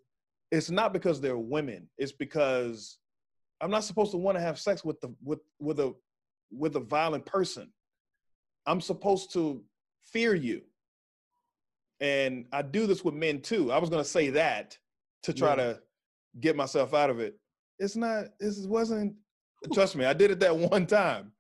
it's 0.52 0.70
not 0.70 0.94
because 0.94 1.20
they're 1.20 1.38
women. 1.38 1.88
It's 1.98 2.14
because 2.14 2.98
I'm 3.62 3.72
not 3.72 3.84
supposed 3.84 4.12
to 4.12 4.18
want 4.18 4.38
to 4.38 4.42
have 4.42 4.58
sex 4.58 4.86
with 4.86 5.00
the 5.02 5.14
with 5.24 5.40
with 5.60 5.80
a 5.80 5.94
with 6.52 6.76
a 6.76 6.80
violent 6.80 7.26
person. 7.26 7.72
I'm 8.66 8.82
supposed 8.82 9.34
to 9.34 9.62
fear 10.02 10.34
you. 10.34 10.62
And 12.00 12.46
I 12.54 12.62
do 12.62 12.88
this 12.88 13.04
with 13.04 13.14
men 13.14 13.42
too. 13.42 13.72
I 13.72 13.78
was 13.78 13.90
gonna 13.90 14.04
say 14.06 14.30
that 14.32 14.78
to 15.24 15.34
try 15.34 15.50
Yeah. 15.52 15.56
to 15.56 15.80
get 16.40 16.56
myself 16.56 16.94
out 16.94 17.10
of 17.10 17.20
it. 17.20 17.36
It's 17.80 17.96
not. 17.96 18.26
This 18.40 18.60
wasn't. 18.66 19.16
Trust 19.74 19.96
me, 19.96 20.06
I 20.06 20.14
did 20.14 20.32
it 20.32 20.40
that 20.42 20.56
one 20.74 20.86
time. 20.86 21.32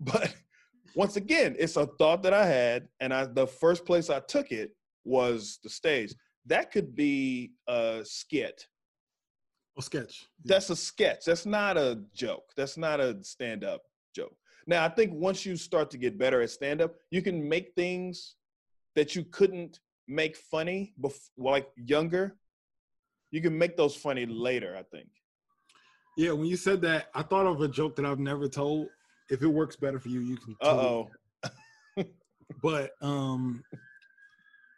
But 0.00 0.34
once 0.94 1.16
again, 1.16 1.56
it's 1.58 1.76
a 1.76 1.86
thought 1.98 2.22
that 2.22 2.32
I 2.34 2.46
had, 2.46 2.88
and 3.00 3.12
I 3.12 3.26
the 3.26 3.46
first 3.46 3.84
place 3.84 4.10
I 4.10 4.20
took 4.20 4.50
it 4.52 4.72
was 5.04 5.58
the 5.62 5.68
stage. 5.70 6.14
That 6.46 6.70
could 6.70 6.94
be 6.94 7.52
a 7.68 8.00
skit. 8.04 8.66
A 9.78 9.82
sketch. 9.82 10.26
That's 10.44 10.70
a 10.70 10.76
sketch. 10.76 11.24
That's 11.24 11.46
not 11.46 11.76
a 11.76 12.02
joke. 12.14 12.44
That's 12.56 12.76
not 12.76 13.00
a 13.00 13.18
stand-up 13.24 13.82
joke. 14.14 14.36
Now, 14.68 14.84
I 14.84 14.88
think 14.88 15.12
once 15.14 15.44
you 15.44 15.56
start 15.56 15.90
to 15.90 15.98
get 15.98 16.16
better 16.18 16.40
at 16.42 16.50
stand-up, 16.50 16.94
you 17.10 17.22
can 17.22 17.46
make 17.48 17.72
things 17.74 18.36
that 18.94 19.16
you 19.16 19.24
couldn't 19.24 19.80
make 20.06 20.36
funny 20.36 20.94
before, 21.00 21.18
like 21.36 21.66
younger. 21.76 22.36
You 23.34 23.40
can 23.40 23.58
make 23.58 23.76
those 23.76 23.96
funny 23.96 24.26
later. 24.26 24.76
I 24.78 24.84
think. 24.96 25.08
Yeah, 26.16 26.30
when 26.30 26.46
you 26.46 26.56
said 26.56 26.80
that, 26.82 27.06
I 27.16 27.22
thought 27.22 27.46
of 27.46 27.60
a 27.62 27.66
joke 27.66 27.96
that 27.96 28.06
I've 28.06 28.20
never 28.20 28.46
told. 28.46 28.86
If 29.28 29.42
it 29.42 29.48
works 29.48 29.74
better 29.74 29.98
for 29.98 30.08
you, 30.08 30.20
you 30.20 30.36
can. 30.36 30.54
Uh 30.60 30.66
oh. 30.66 31.10
But 32.62 32.92
um, 33.00 33.64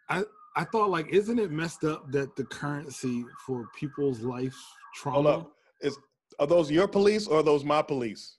I 0.09 0.23
I 0.55 0.63
thought 0.63 0.89
like, 0.89 1.07
isn't 1.09 1.37
it 1.37 1.51
messed 1.51 1.83
up 1.83 2.11
that 2.13 2.35
the 2.35 2.45
currency 2.45 3.23
for 3.45 3.67
people's 3.79 4.21
life 4.21 4.57
trauma? 4.95 5.45
Is 5.81 5.95
are 6.39 6.47
those 6.47 6.71
your 6.71 6.87
police 6.87 7.27
or 7.27 7.41
are 7.41 7.43
those 7.43 7.63
my 7.63 7.83
police? 7.83 8.37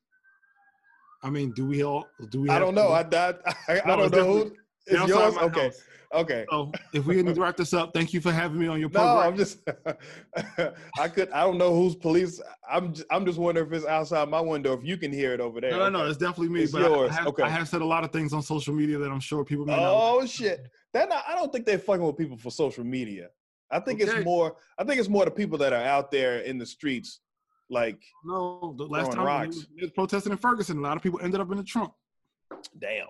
I 1.22 1.30
mean, 1.30 1.52
do 1.52 1.64
we 1.64 1.84
all? 1.84 2.08
Do 2.30 2.40
we? 2.40 2.48
I 2.48 2.58
don't 2.58 2.74
know. 2.74 2.90
I 2.90 3.04
police? 3.04 3.36
I, 3.46 3.54
I, 3.68 3.80
I 3.80 3.86
No, 3.86 3.96
don't 3.96 4.06
it's 4.06 4.16
know 4.16 4.24
who. 4.24 4.52
It's 4.90 5.08
yours. 5.08 5.36
Okay. 5.36 5.64
house. 5.64 5.82
Okay. 6.14 6.46
So 6.50 6.72
if 6.94 7.04
we 7.04 7.20
need 7.22 7.34
to 7.34 7.40
wrap 7.40 7.56
this 7.56 7.74
up, 7.74 7.92
thank 7.92 8.14
you 8.14 8.20
for 8.22 8.32
having 8.32 8.58
me 8.58 8.66
on 8.66 8.80
your 8.80 8.88
program. 8.88 9.16
No. 9.16 9.20
I'm 9.28 9.36
just. 9.36 9.58
I 10.98 11.08
could. 11.08 11.30
I 11.30 11.42
don't 11.42 11.58
know 11.58 11.74
who's 11.74 11.94
police. 11.94 12.40
I'm. 12.70 12.94
Just, 12.94 13.06
I'm 13.10 13.26
just 13.26 13.38
wondering 13.38 13.66
if 13.66 13.72
it's 13.72 13.86
outside 13.86 14.28
my 14.28 14.40
window. 14.40 14.72
If 14.72 14.84
you 14.84 14.96
can 14.96 15.12
hear 15.12 15.34
it 15.34 15.40
over 15.40 15.60
there. 15.60 15.72
no, 15.72 15.78
no, 15.78 15.88
no, 15.90 16.06
it's 16.06 16.16
definitely 16.16 16.48
me. 16.48 16.62
It's 16.62 16.72
but 16.72 16.82
I- 16.82 16.88
yours. 16.88 17.10
I, 17.10 17.14
have, 17.14 17.26
Okay. 17.28 17.42
I 17.42 17.48
have 17.48 17.68
said 17.68 17.82
a 17.82 17.86
lot 17.86 18.04
of 18.04 18.10
things 18.12 18.32
on 18.32 18.42
social 18.42 18.74
media 18.74 18.98
that 18.98 19.10
I'm 19.10 19.20
sure 19.20 19.44
people 19.44 19.66
may 19.66 19.76
not. 19.76 19.82
Oh 19.84 20.24
shit! 20.26 20.68
That 20.94 21.12
I 21.12 21.34
don't 21.34 21.52
think 21.52 21.66
they're 21.66 21.78
fucking 21.78 22.04
with 22.04 22.16
people 22.16 22.36
for 22.38 22.50
social 22.50 22.84
media. 22.84 23.28
I 23.70 23.80
think 23.80 24.00
Okay. 24.00 24.10
it's 24.10 24.24
more. 24.24 24.56
I 24.78 24.84
think 24.84 24.98
it's 24.98 25.10
more 25.10 25.26
the 25.26 25.30
people 25.30 25.58
that 25.58 25.74
are 25.74 25.84
out 25.84 26.10
there 26.10 26.38
in 26.38 26.56
the 26.56 26.64
streets, 26.64 27.20
like, 27.68 28.00
No, 28.24 28.74
the 28.78 28.84
last 28.84 29.12
time 29.12 29.26
rocks. 29.26 29.66
they 29.76 29.82
was 29.82 29.90
protesting 29.90 30.32
in 30.32 30.38
Ferguson, 30.38 30.78
a 30.78 30.80
lot 30.80 30.96
of 30.96 31.02
people 31.02 31.20
ended 31.22 31.38
up 31.38 31.50
in 31.50 31.58
the 31.58 31.62
trunk. 31.64 31.92
damn. 32.78 33.08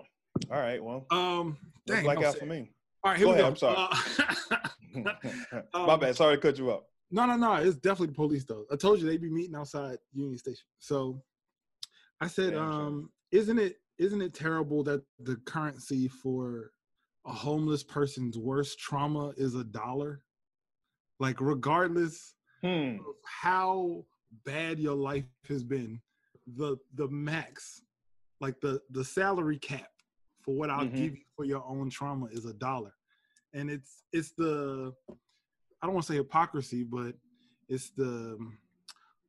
All 0.51 0.59
right, 0.59 0.83
well, 0.83 1.05
Um, 1.11 1.57
dang, 1.85 2.03
no, 2.05 2.23
out 2.25 2.37
for 2.37 2.45
me. 2.45 2.71
All 3.03 3.11
right, 3.11 3.17
here 3.17 3.27
Go 3.27 3.33
we 3.33 3.39
ahead, 3.39 3.43
go. 3.43 3.47
I'm 3.49 3.55
sorry. 3.55 3.75
Uh, 3.77 4.57
My 5.85 5.93
Um, 5.93 5.99
bad. 5.99 6.15
Sorry 6.15 6.35
to 6.35 6.41
cut 6.41 6.57
you 6.57 6.71
up. 6.71 6.85
No, 7.11 7.25
no, 7.25 7.35
no. 7.35 7.53
It's 7.55 7.77
definitely 7.77 8.07
the 8.07 8.13
police 8.13 8.43
though. 8.45 8.65
I 8.71 8.75
told 8.75 8.99
you 8.99 9.05
they'd 9.05 9.21
be 9.21 9.29
meeting 9.29 9.55
outside 9.55 9.97
Union 10.13 10.37
Station. 10.37 10.65
So 10.79 11.21
I 12.21 12.27
said, 12.27 12.53
Damn 12.53 12.61
um, 12.61 13.09
isn't 13.31 13.57
it 13.59 13.77
isn't 13.97 14.21
it 14.21 14.33
terrible 14.33 14.83
that 14.83 15.03
the 15.19 15.35
currency 15.45 16.07
for 16.07 16.71
a 17.25 17.31
homeless 17.33 17.83
person's 17.83 18.37
worst 18.37 18.79
trauma 18.79 19.33
is 19.37 19.55
a 19.55 19.63
dollar? 19.63 20.21
Like 21.19 21.39
regardless 21.41 22.33
Hmm. 22.61 22.97
of 22.99 23.15
how 23.25 24.05
bad 24.45 24.79
your 24.79 24.95
life 24.95 25.23
has 25.47 25.63
been, 25.63 26.01
the 26.57 26.77
the 26.95 27.07
max, 27.07 27.81
like 28.41 28.59
the 28.61 28.81
the 28.89 29.03
salary 29.05 29.57
cap 29.57 29.87
for 30.49 30.55
what 30.55 30.71
I'll 30.71 30.87
Mhm. 30.87 30.95
give 30.95 31.15
you 31.15 31.23
for 31.35 31.45
your 31.45 31.63
own 31.63 31.91
trauma 31.91 32.25
is 32.31 32.45
a 32.45 32.53
dollar. 32.53 32.95
And 33.53 33.69
it's 33.69 34.01
it's 34.11 34.31
the 34.31 34.95
I 35.79 35.85
don't 35.85 35.93
want 35.93 36.07
to 36.07 36.13
say 36.13 36.17
hypocrisy, 36.17 36.83
but 36.83 37.15
it's 37.67 37.91
the 37.91 38.39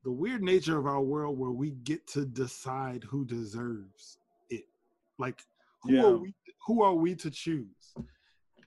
the 0.03 0.11
weird 0.11 0.43
nature 0.43 0.79
of 0.79 0.87
our 0.87 1.03
world 1.03 1.39
where 1.39 1.51
we 1.51 1.73
get 1.73 2.07
to 2.15 2.25
decide 2.25 3.05
who 3.05 3.27
deserves 3.27 4.17
it. 4.49 4.65
Like 5.19 5.43
who 5.83 5.93
Yeah. 5.93 6.05
are 6.07 6.17
we 6.17 6.35
who 6.67 6.83
are 6.83 6.95
we 6.95 7.15
to 7.17 7.31
choose? 7.31 7.95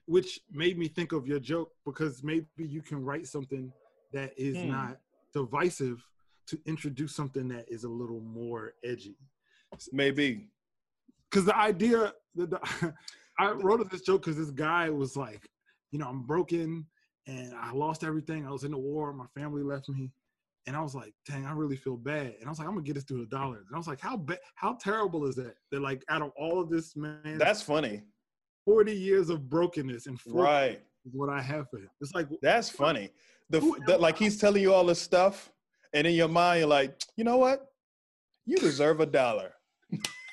Which 0.06 0.38
made 0.52 0.78
me 0.78 0.86
think 0.86 1.10
of 1.10 1.26
your 1.26 1.40
joke 1.40 1.72
because 1.84 2.22
maybe 2.22 2.46
you 2.58 2.82
can 2.82 3.02
write 3.02 3.26
something 3.26 3.72
that 4.12 4.32
is 4.38 4.62
Hmm. 4.62 4.68
not 4.68 5.00
divisive 5.32 6.08
to 6.46 6.60
introduce 6.66 7.16
something 7.16 7.48
that 7.48 7.68
is 7.68 7.82
a 7.82 7.88
little 7.88 8.20
more 8.20 8.74
edgy. 8.84 9.18
Maybe. 9.90 10.52
Because 11.34 11.46
the 11.46 11.56
idea, 11.56 12.12
the, 12.36 12.46
the, 12.46 12.94
I 13.40 13.50
wrote 13.50 13.90
this 13.90 14.02
joke 14.02 14.22
because 14.22 14.36
this 14.36 14.52
guy 14.52 14.88
was 14.88 15.16
like, 15.16 15.42
you 15.90 15.98
know, 15.98 16.06
I'm 16.06 16.22
broken 16.22 16.86
and 17.26 17.52
I 17.60 17.72
lost 17.72 18.04
everything. 18.04 18.46
I 18.46 18.52
was 18.52 18.62
in 18.62 18.70
the 18.70 18.78
war. 18.78 19.12
My 19.12 19.26
family 19.36 19.64
left 19.64 19.88
me. 19.88 20.12
And 20.68 20.76
I 20.76 20.80
was 20.80 20.94
like, 20.94 21.12
dang, 21.28 21.44
I 21.44 21.50
really 21.52 21.74
feel 21.76 21.96
bad. 21.96 22.36
And 22.38 22.46
I 22.46 22.50
was 22.50 22.60
like, 22.60 22.68
I'm 22.68 22.74
gonna 22.74 22.86
get 22.86 22.94
this 22.94 23.04
to 23.06 23.22
a 23.22 23.26
dollar. 23.26 23.56
And 23.56 23.74
I 23.74 23.76
was 23.76 23.88
like, 23.88 24.00
how 24.00 24.16
bad, 24.16 24.38
how 24.54 24.74
terrible 24.74 25.26
is 25.26 25.34
that? 25.34 25.56
That 25.72 25.82
like 25.82 26.04
out 26.08 26.22
of 26.22 26.30
all 26.36 26.60
of 26.60 26.70
this, 26.70 26.94
man, 26.94 27.36
That's 27.36 27.60
funny. 27.60 28.02
40 28.64 28.92
years 28.92 29.28
of 29.28 29.50
brokenness 29.50 30.06
and 30.06 30.18
40 30.20 30.38
Right. 30.38 30.80
is 31.04 31.12
what 31.14 31.30
I 31.30 31.42
have 31.42 31.68
for 31.68 31.78
him. 31.78 31.90
It's 32.00 32.14
like, 32.14 32.28
That's 32.42 32.70
funny. 32.70 33.10
The, 33.50 33.58
the 33.86 33.98
like 33.98 34.16
he's 34.16 34.38
telling 34.38 34.62
you 34.62 34.72
all 34.72 34.84
this 34.84 35.02
stuff, 35.02 35.50
and 35.92 36.06
in 36.06 36.14
your 36.14 36.28
mind 36.28 36.60
you're 36.60 36.68
like, 36.68 36.96
you 37.16 37.24
know 37.24 37.38
what? 37.38 37.72
You 38.46 38.56
deserve 38.56 39.00
a 39.00 39.06
dollar. 39.06 39.52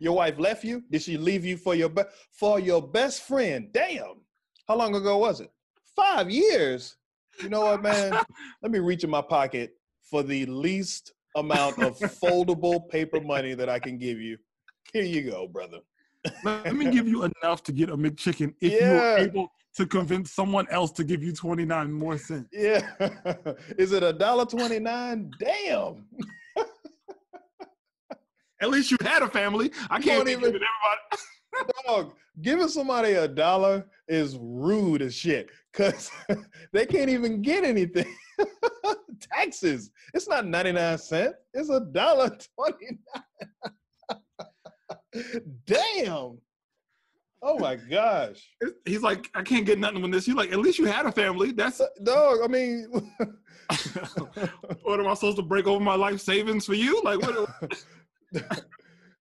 your 0.00 0.16
wife 0.16 0.38
left 0.38 0.64
you. 0.64 0.82
Did 0.90 1.02
she 1.02 1.16
leave 1.16 1.44
you 1.44 1.56
for 1.56 1.74
your 1.74 1.88
be- 1.88 2.02
for 2.32 2.58
your 2.58 2.82
best 2.82 3.22
friend? 3.22 3.68
Damn. 3.72 4.22
How 4.66 4.76
long 4.76 4.94
ago 4.96 5.18
was 5.18 5.40
it? 5.40 5.50
Five 5.94 6.30
years. 6.30 6.96
You 7.42 7.48
know 7.48 7.60
what, 7.60 7.82
man? 7.82 8.12
Let 8.62 8.72
me 8.72 8.78
reach 8.80 9.04
in 9.04 9.10
my 9.10 9.22
pocket 9.22 9.72
for 10.02 10.22
the 10.22 10.46
least 10.46 11.12
amount 11.36 11.78
of 11.78 11.96
foldable 11.98 12.88
paper 12.88 13.20
money 13.20 13.54
that 13.54 13.68
I 13.68 13.78
can 13.78 13.98
give 13.98 14.18
you. 14.20 14.36
Here 14.92 15.04
you 15.04 15.30
go, 15.30 15.46
brother. 15.46 15.78
let 16.44 16.74
me 16.76 16.90
give 16.90 17.08
you 17.08 17.22
enough 17.24 17.62
to 17.62 17.72
get 17.72 17.88
a 17.88 17.96
McChicken 17.96 18.52
if 18.60 18.72
Yeah. 18.72 18.88
you're 19.16 19.18
able 19.18 19.48
to 19.76 19.86
convince 19.86 20.32
someone 20.32 20.66
else 20.70 20.90
to 20.92 21.04
give 21.04 21.22
you 21.22 21.32
29 21.32 21.92
more 21.92 22.18
cents. 22.18 22.48
Yeah. 22.52 22.80
Is 23.78 23.92
it 23.92 24.02
a 24.02 24.12
dollar 24.12 24.44
twenty 24.44 24.80
nine? 24.80 25.30
Damn. 25.38 26.04
At 28.60 28.68
least 28.70 28.90
you 28.90 28.96
had 29.02 29.22
a 29.22 29.28
family. 29.28 29.70
I 29.88 29.96
You 29.98 30.02
can't 30.04 30.28
even- 30.28 30.44
everybody. 30.44 30.64
Dog, 31.86 32.14
giving 32.42 32.68
somebody 32.68 33.12
a 33.14 33.26
dollar 33.26 33.86
is 34.08 34.36
rude 34.40 35.02
as 35.02 35.14
shit 35.14 35.50
because 35.72 36.10
they 36.72 36.86
can't 36.86 37.10
even 37.10 37.42
get 37.42 37.64
anything. 37.64 38.06
Taxes. 39.20 39.90
It's 40.14 40.28
not 40.28 40.46
99 40.46 40.98
cents. 40.98 41.34
It's 41.52 41.68
a 41.70 41.80
dollar 41.80 42.30
29. 42.56 42.98
Damn. 45.66 46.38
Oh 47.42 47.58
my 47.58 47.74
gosh. 47.76 48.48
He's 48.84 49.02
like, 49.02 49.28
I 49.34 49.42
can't 49.42 49.64
get 49.66 49.78
nothing 49.78 50.02
with 50.02 50.12
this. 50.12 50.26
You're 50.28 50.36
like, 50.36 50.52
at 50.52 50.58
least 50.58 50.78
you 50.78 50.84
had 50.84 51.06
a 51.06 51.12
family. 51.12 51.52
That's 51.52 51.80
uh, 51.80 51.86
Dog, 52.02 52.40
I 52.44 52.46
mean, 52.48 52.86
what 54.82 55.00
am 55.00 55.08
I 55.08 55.14
supposed 55.14 55.36
to 55.38 55.42
break 55.42 55.66
over 55.66 55.82
my 55.82 55.94
life 55.94 56.20
savings 56.20 56.66
for 56.66 56.74
you? 56.74 57.02
Like, 57.02 57.20
what? 57.22 57.48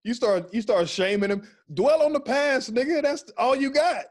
You 0.03 0.13
start 0.13 0.53
you 0.53 0.61
start 0.61 0.87
shaming 0.89 1.29
him. 1.31 1.47
Dwell 1.73 2.01
on 2.03 2.13
the 2.13 2.19
past, 2.19 2.73
nigga. 2.73 3.01
That's 3.01 3.23
all 3.37 3.55
you 3.55 3.71
got. 3.71 4.05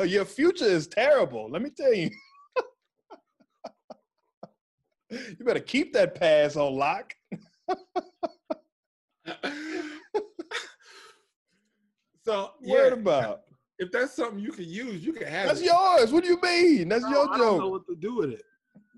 Your 0.08 0.24
future 0.24 0.64
is 0.64 0.86
terrible. 0.86 1.48
Let 1.50 1.62
me 1.62 1.70
tell 1.70 1.92
you. 1.94 2.10
you 5.10 5.44
better 5.44 5.60
keep 5.60 5.92
that 5.94 6.14
past 6.14 6.56
on 6.56 6.74
lock. 6.76 7.14
so 12.24 12.52
yeah, 12.60 12.72
Word 12.74 12.92
about. 12.94 13.42
if 13.78 13.90
that's 13.90 14.14
something 14.14 14.38
you 14.38 14.52
can 14.52 14.64
use, 14.68 15.04
you 15.04 15.12
can 15.12 15.26
have 15.26 15.48
That's 15.48 15.60
it. 15.60 15.66
yours. 15.66 16.12
What 16.12 16.24
do 16.24 16.30
you 16.30 16.40
mean? 16.42 16.88
That's 16.88 17.02
No, 17.04 17.10
your 17.10 17.34
I 17.34 17.38
don't 17.38 17.38
know 17.38 17.58
joke. 17.60 17.70
what 17.72 17.86
to 17.88 17.96
do 17.96 18.16
with 18.16 18.30
it. 18.30 18.42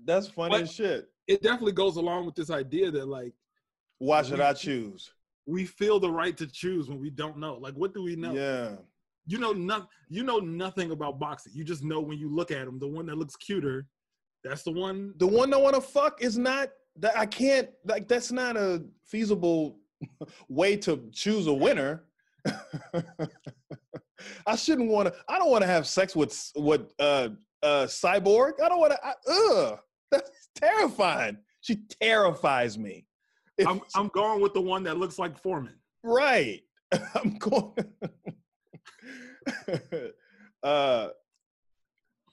That's 0.05 0.27
funny 0.27 0.51
But- 0.51 0.61
as 0.63 0.71
shit. 0.71 1.09
It 1.27 1.41
definitely 1.41 1.71
goes 1.71 1.95
along 1.97 2.27
with 2.27 2.35
this 2.35 2.51
idea 2.51 2.91
that 2.91 3.07
like 3.07 3.33
Why 3.99 4.21
should 4.21 4.39
we- 4.39 4.43
I 4.45 4.53
choose? 4.53 5.11
we 5.47 5.63
feel 5.63 5.99
the 5.99 6.09
right 6.09 6.35
to 6.37 6.47
choose 6.47 6.89
when 6.89 6.99
we 6.99 7.11
don't 7.11 7.37
know. 7.37 7.55
Like, 7.61 7.75
what 7.75 7.93
do 7.93 8.01
we 8.01 8.15
know? 8.15 8.33
Yeah. 8.33 8.77
You 9.27 9.37
know 9.37 9.51
nothing. 9.53 9.87
You 10.09 10.23
know 10.23 10.39
nothing 10.39 10.89
about 10.89 11.19
boxing. 11.19 11.53
You 11.55 11.63
just 11.63 11.83
know 11.83 11.99
when 12.01 12.17
you 12.17 12.33
look 12.33 12.49
at 12.49 12.65
them, 12.65 12.79
the 12.79 12.87
one 12.87 13.05
that 13.07 13.17
looks 13.17 13.35
cuter 13.35 13.87
That's 14.43 14.63
the 14.63 14.71
one. 14.71 15.13
The 15.17 15.27
one 15.27 15.53
I 15.53 15.57
want 15.57 15.75
to 15.75 15.81
fuck 15.81 16.21
is 16.23 16.35
not 16.37 16.69
that 16.97 17.15
I 17.17 17.25
can't 17.27 17.69
like 17.83 18.07
that's 18.07 18.31
not 18.31 18.57
a 18.57 18.83
feasible 19.05 19.79
way 20.49 20.77
to 20.77 21.09
choose 21.11 21.45
a 21.47 21.53
winner. 21.53 22.05
I 24.47 24.55
shouldn't 24.55 24.89
want 24.89 25.07
to. 25.09 25.15
I 25.27 25.37
don't 25.37 25.51
want 25.51 25.61
to 25.63 25.67
have 25.67 25.87
sex 25.87 26.15
with 26.15 26.51
with 26.55 26.91
uh 26.99 27.29
uh 27.63 27.85
cyborg. 27.85 28.53
I 28.63 28.69
don't 28.69 28.79
want 28.79 28.93
to. 28.93 29.31
Ugh, 29.31 29.79
that's 30.11 30.31
terrifying. 30.55 31.37
She 31.61 31.77
terrifies 32.01 32.77
me. 32.77 33.05
I'm 33.65 33.81
I'm 33.95 34.07
going 34.09 34.41
with 34.41 34.53
the 34.53 34.61
one 34.61 34.83
that 34.83 34.97
looks 34.97 35.17
like 35.19 35.37
Foreman. 35.37 35.75
right. 36.03 36.61
I'm 37.15 37.37
going. 37.37 37.73
uh, 40.63 41.09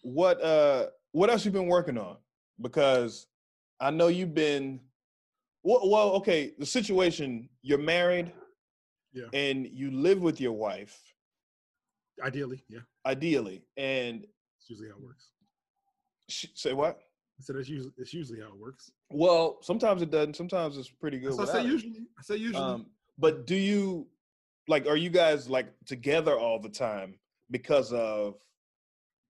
what 0.03 0.43
uh 0.43 0.87
what 1.13 1.31
else 1.31 1.45
you 1.45 1.51
been 1.51 1.67
working 1.69 1.99
on? 1.99 2.17
Because 2.61 3.27
I 3.81 3.91
know 3.91 4.09
you've 4.09 4.35
been. 4.35 4.81
Well, 5.63 5.89
well, 5.89 6.11
okay. 6.17 6.53
The 6.59 6.67
situation: 6.67 7.49
you're 7.63 7.79
married, 7.79 8.33
Yeah. 9.13 9.27
and 9.33 9.67
you 9.67 9.91
live 9.93 10.21
with 10.21 10.41
your 10.41 10.53
wife, 10.53 10.99
Ideally, 12.23 12.65
yeah. 12.69 12.81
ideally. 13.07 13.63
And 13.77 14.25
It's 14.59 14.71
usually 14.71 14.89
how 14.89 14.97
it 14.97 15.03
works. 15.03 15.29
sh- 16.29 16.47
say 16.55 16.73
what? 16.73 16.99
I 17.39 17.43
said 17.43 17.57
that's 17.57 17.69
usually 17.69 17.93
it's 17.97 18.13
usually 18.13 18.41
how 18.41 18.49
it 18.49 18.59
works. 18.59 18.91
Well, 19.13 19.59
sometimes 19.63 20.03
it 20.03 20.11
doesn't. 20.11 20.37
Sometimes 20.37 20.77
it's 20.79 20.89
pretty 20.89 21.19
good. 21.19 21.39
I 21.39 21.45
say 21.45 21.61
it. 21.61 21.67
usually. 21.67 22.07
I 22.19 22.23
say 22.23 22.37
usually. 22.37 22.63
Um, 22.63 22.87
but 23.19 23.47
do 23.47 23.55
you 23.55 24.07
like? 24.69 24.87
Are 24.87 24.97
you 24.97 25.11
guys 25.11 25.49
like 25.49 25.67
together 25.87 26.39
all 26.39 26.59
the 26.59 26.69
time 26.69 27.15
because 27.51 27.93
of 27.93 28.37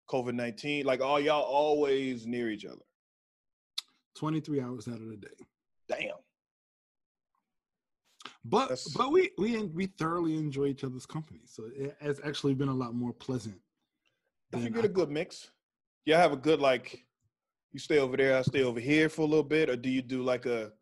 COVID 0.09 0.35
nineteen? 0.35 0.85
Like, 0.87 1.01
are 1.01 1.21
y'all 1.21 1.43
always 1.43 2.27
near 2.27 2.51
each 2.51 2.65
other? 2.65 2.83
23 4.15 4.61
hours 4.61 4.89
out 4.89 4.97
of 5.01 5.09
the 5.09 5.17
day. 5.17 5.29
Damn. 5.89 6.11
But 8.45 8.69
That's- 8.69 8.89
but 8.89 9.13
we 9.13 9.31
we 9.39 9.63
we 9.67 9.87
thoroughly 9.87 10.37
enjoy 10.37 10.67
each 10.67 10.85
other's 10.85 11.07
company. 11.07 11.41
So 11.47 11.65
it 11.75 11.97
has 12.01 12.21
actually 12.25 12.55
been 12.55 12.69
a 12.69 12.75
lot 12.75 12.95
more 12.95 13.13
pleasant. 13.13 13.61
If 14.53 14.63
you 14.65 14.71
get 14.71 14.83
I 14.83 14.87
a 14.87 14.89
good 14.89 15.11
mix, 15.11 15.51
y'all 16.05 16.19
have 16.19 16.33
a 16.33 16.37
good 16.37 16.61
like. 16.61 17.05
You 17.73 17.79
stay 17.81 17.99
over 17.99 18.17
there, 18.17 18.37
I 18.39 18.43
stay 18.43 18.63
over 18.63 18.81
here 18.81 19.09
for 19.09 19.23
a 19.23 19.27
little 19.27 19.43
bit, 19.45 19.71
or 19.71 19.77
do 19.77 19.89
you 19.89 20.03
do 20.03 20.23
like 20.23 20.45
a, 20.47 20.73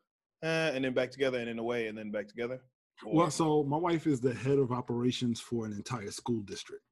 eh, 0.43 0.71
and 0.75 0.85
then 0.85 0.93
back 0.93 1.11
together, 1.11 1.39
and 1.39 1.49
then 1.49 1.59
away, 1.59 1.87
and 1.87 1.97
then 1.97 2.11
back 2.11 2.27
together? 2.29 2.61
Or- 3.05 3.15
Well, 3.15 3.31
so 3.31 3.63
my 3.63 3.77
wife 3.77 4.07
is 4.07 4.21
the 4.21 4.35
head 4.35 4.59
of 4.59 4.73
operations 4.73 5.41
for 5.41 5.67
an 5.67 5.73
entire 5.73 6.11
school 6.11 6.41
district. 6.43 6.83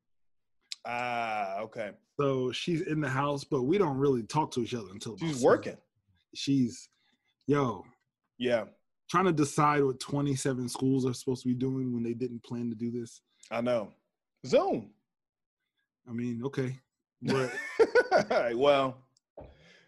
ah, 0.87 1.59
okay. 1.59 1.91
So 2.21 2.51
she's 2.53 2.83
in 2.83 3.01
the 3.01 3.09
house, 3.09 3.45
but 3.45 3.63
we 3.65 3.77
don't 3.79 3.97
really 3.97 4.23
talk 4.23 4.51
to 4.53 4.61
each 4.61 4.75
other 4.75 4.89
until 4.91 5.17
She's 5.19 5.31
seven. 5.37 5.43
working. 5.45 5.77
She's, 6.35 6.89
yo, 7.47 7.85
Yeah, 8.39 8.65
trying 9.11 9.25
to 9.27 9.33
decide 9.33 9.83
what 9.85 9.99
27 10.01 10.69
schools 10.69 11.05
are 11.07 11.15
supposed 11.15 11.43
to 11.43 11.49
be 11.49 11.55
doing 11.55 11.93
when 11.93 12.03
they 12.05 12.15
didn't 12.15 12.43
plan 12.45 12.69
to 12.71 12.77
do 12.77 12.91
this. 12.91 13.21
I 13.51 13.61
know. 13.61 13.93
Zoom. 14.47 14.91
I 16.09 16.13
mean, 16.13 16.43
okay, 16.45 16.79
but 17.23 17.53
well, 18.57 18.97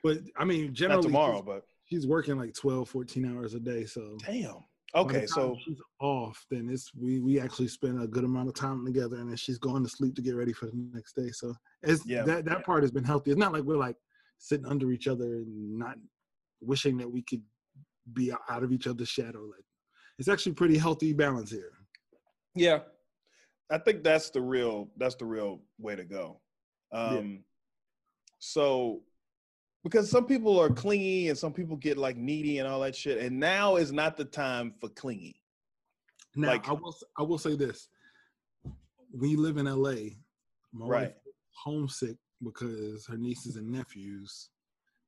but 0.02 0.18
I 0.36 0.44
mean, 0.44 0.74
generally, 0.74 0.96
not 0.96 1.02
tomorrow, 1.02 1.36
she's, 1.36 1.44
but 1.44 1.64
she's 1.84 2.06
working 2.06 2.38
like 2.38 2.54
12, 2.54 2.88
14 2.88 3.36
hours 3.36 3.54
a 3.54 3.60
day. 3.60 3.84
So 3.84 4.16
damn. 4.24 4.64
Okay, 4.92 5.24
so 5.24 5.56
she's 5.64 5.80
off, 6.00 6.44
then 6.50 6.68
it's 6.68 6.90
we 6.94 7.20
we 7.20 7.38
actually 7.38 7.68
spend 7.68 8.02
a 8.02 8.08
good 8.08 8.24
amount 8.24 8.48
of 8.48 8.54
time 8.54 8.84
together, 8.84 9.16
and 9.16 9.30
then 9.30 9.36
she's 9.36 9.58
going 9.58 9.84
to 9.84 9.88
sleep 9.88 10.16
to 10.16 10.22
get 10.22 10.34
ready 10.34 10.52
for 10.52 10.66
the 10.66 10.72
next 10.92 11.14
day. 11.14 11.30
So 11.30 11.54
it's 11.82 12.04
Yeah. 12.04 12.24
that 12.24 12.44
that 12.46 12.64
part 12.64 12.82
has 12.82 12.90
been 12.90 13.04
healthy. 13.04 13.30
It's 13.30 13.38
not 13.38 13.52
like 13.52 13.62
we're 13.62 13.76
like 13.76 13.96
sitting 14.38 14.66
under 14.66 14.90
each 14.90 15.06
other 15.06 15.24
and 15.24 15.78
not 15.78 15.96
wishing 16.60 16.96
that 16.98 17.08
we 17.10 17.22
could 17.22 17.42
be 18.14 18.32
out 18.32 18.64
of 18.64 18.72
each 18.72 18.88
other's 18.88 19.08
shadow. 19.08 19.42
Like 19.44 19.64
it's 20.18 20.28
actually 20.28 20.54
pretty 20.54 20.76
healthy 20.76 21.12
balance 21.12 21.52
here. 21.52 21.72
Yeah, 22.56 22.80
I 23.70 23.78
think 23.78 24.02
that's 24.02 24.30
the 24.30 24.40
real 24.40 24.90
that's 24.96 25.14
the 25.14 25.24
real 25.26 25.62
way 25.78 25.94
to 25.94 26.04
go. 26.04 26.40
Um, 26.90 27.44
So, 28.40 29.02
because 29.82 30.10
some 30.10 30.26
people 30.26 30.58
are 30.60 30.68
clingy 30.70 31.28
and 31.28 31.38
some 31.38 31.52
people 31.52 31.76
get 31.76 31.96
like 31.98 32.16
needy 32.16 32.58
and 32.58 32.68
all 32.68 32.80
that 32.80 32.94
shit, 32.96 33.18
and 33.18 33.38
now 33.38 33.76
is 33.76 33.92
not 33.92 34.16
the 34.16 34.24
time 34.24 34.74
for 34.80 34.88
clingy. 34.90 35.40
Now 36.36 36.48
Like- 36.48 36.68
I 36.68 36.72
will 36.72 36.94
I 37.18 37.22
will 37.22 37.38
say 37.38 37.56
this: 37.56 37.88
we 39.12 39.36
live 39.36 39.56
in 39.56 39.66
LA. 39.66 40.16
My 40.72 40.86
Right. 40.86 41.02
wife 41.08 41.14
homesick 41.64 42.16
because 42.42 43.04
her 43.06 43.16
nieces 43.18 43.56
and 43.56 43.68
nephews 43.70 44.48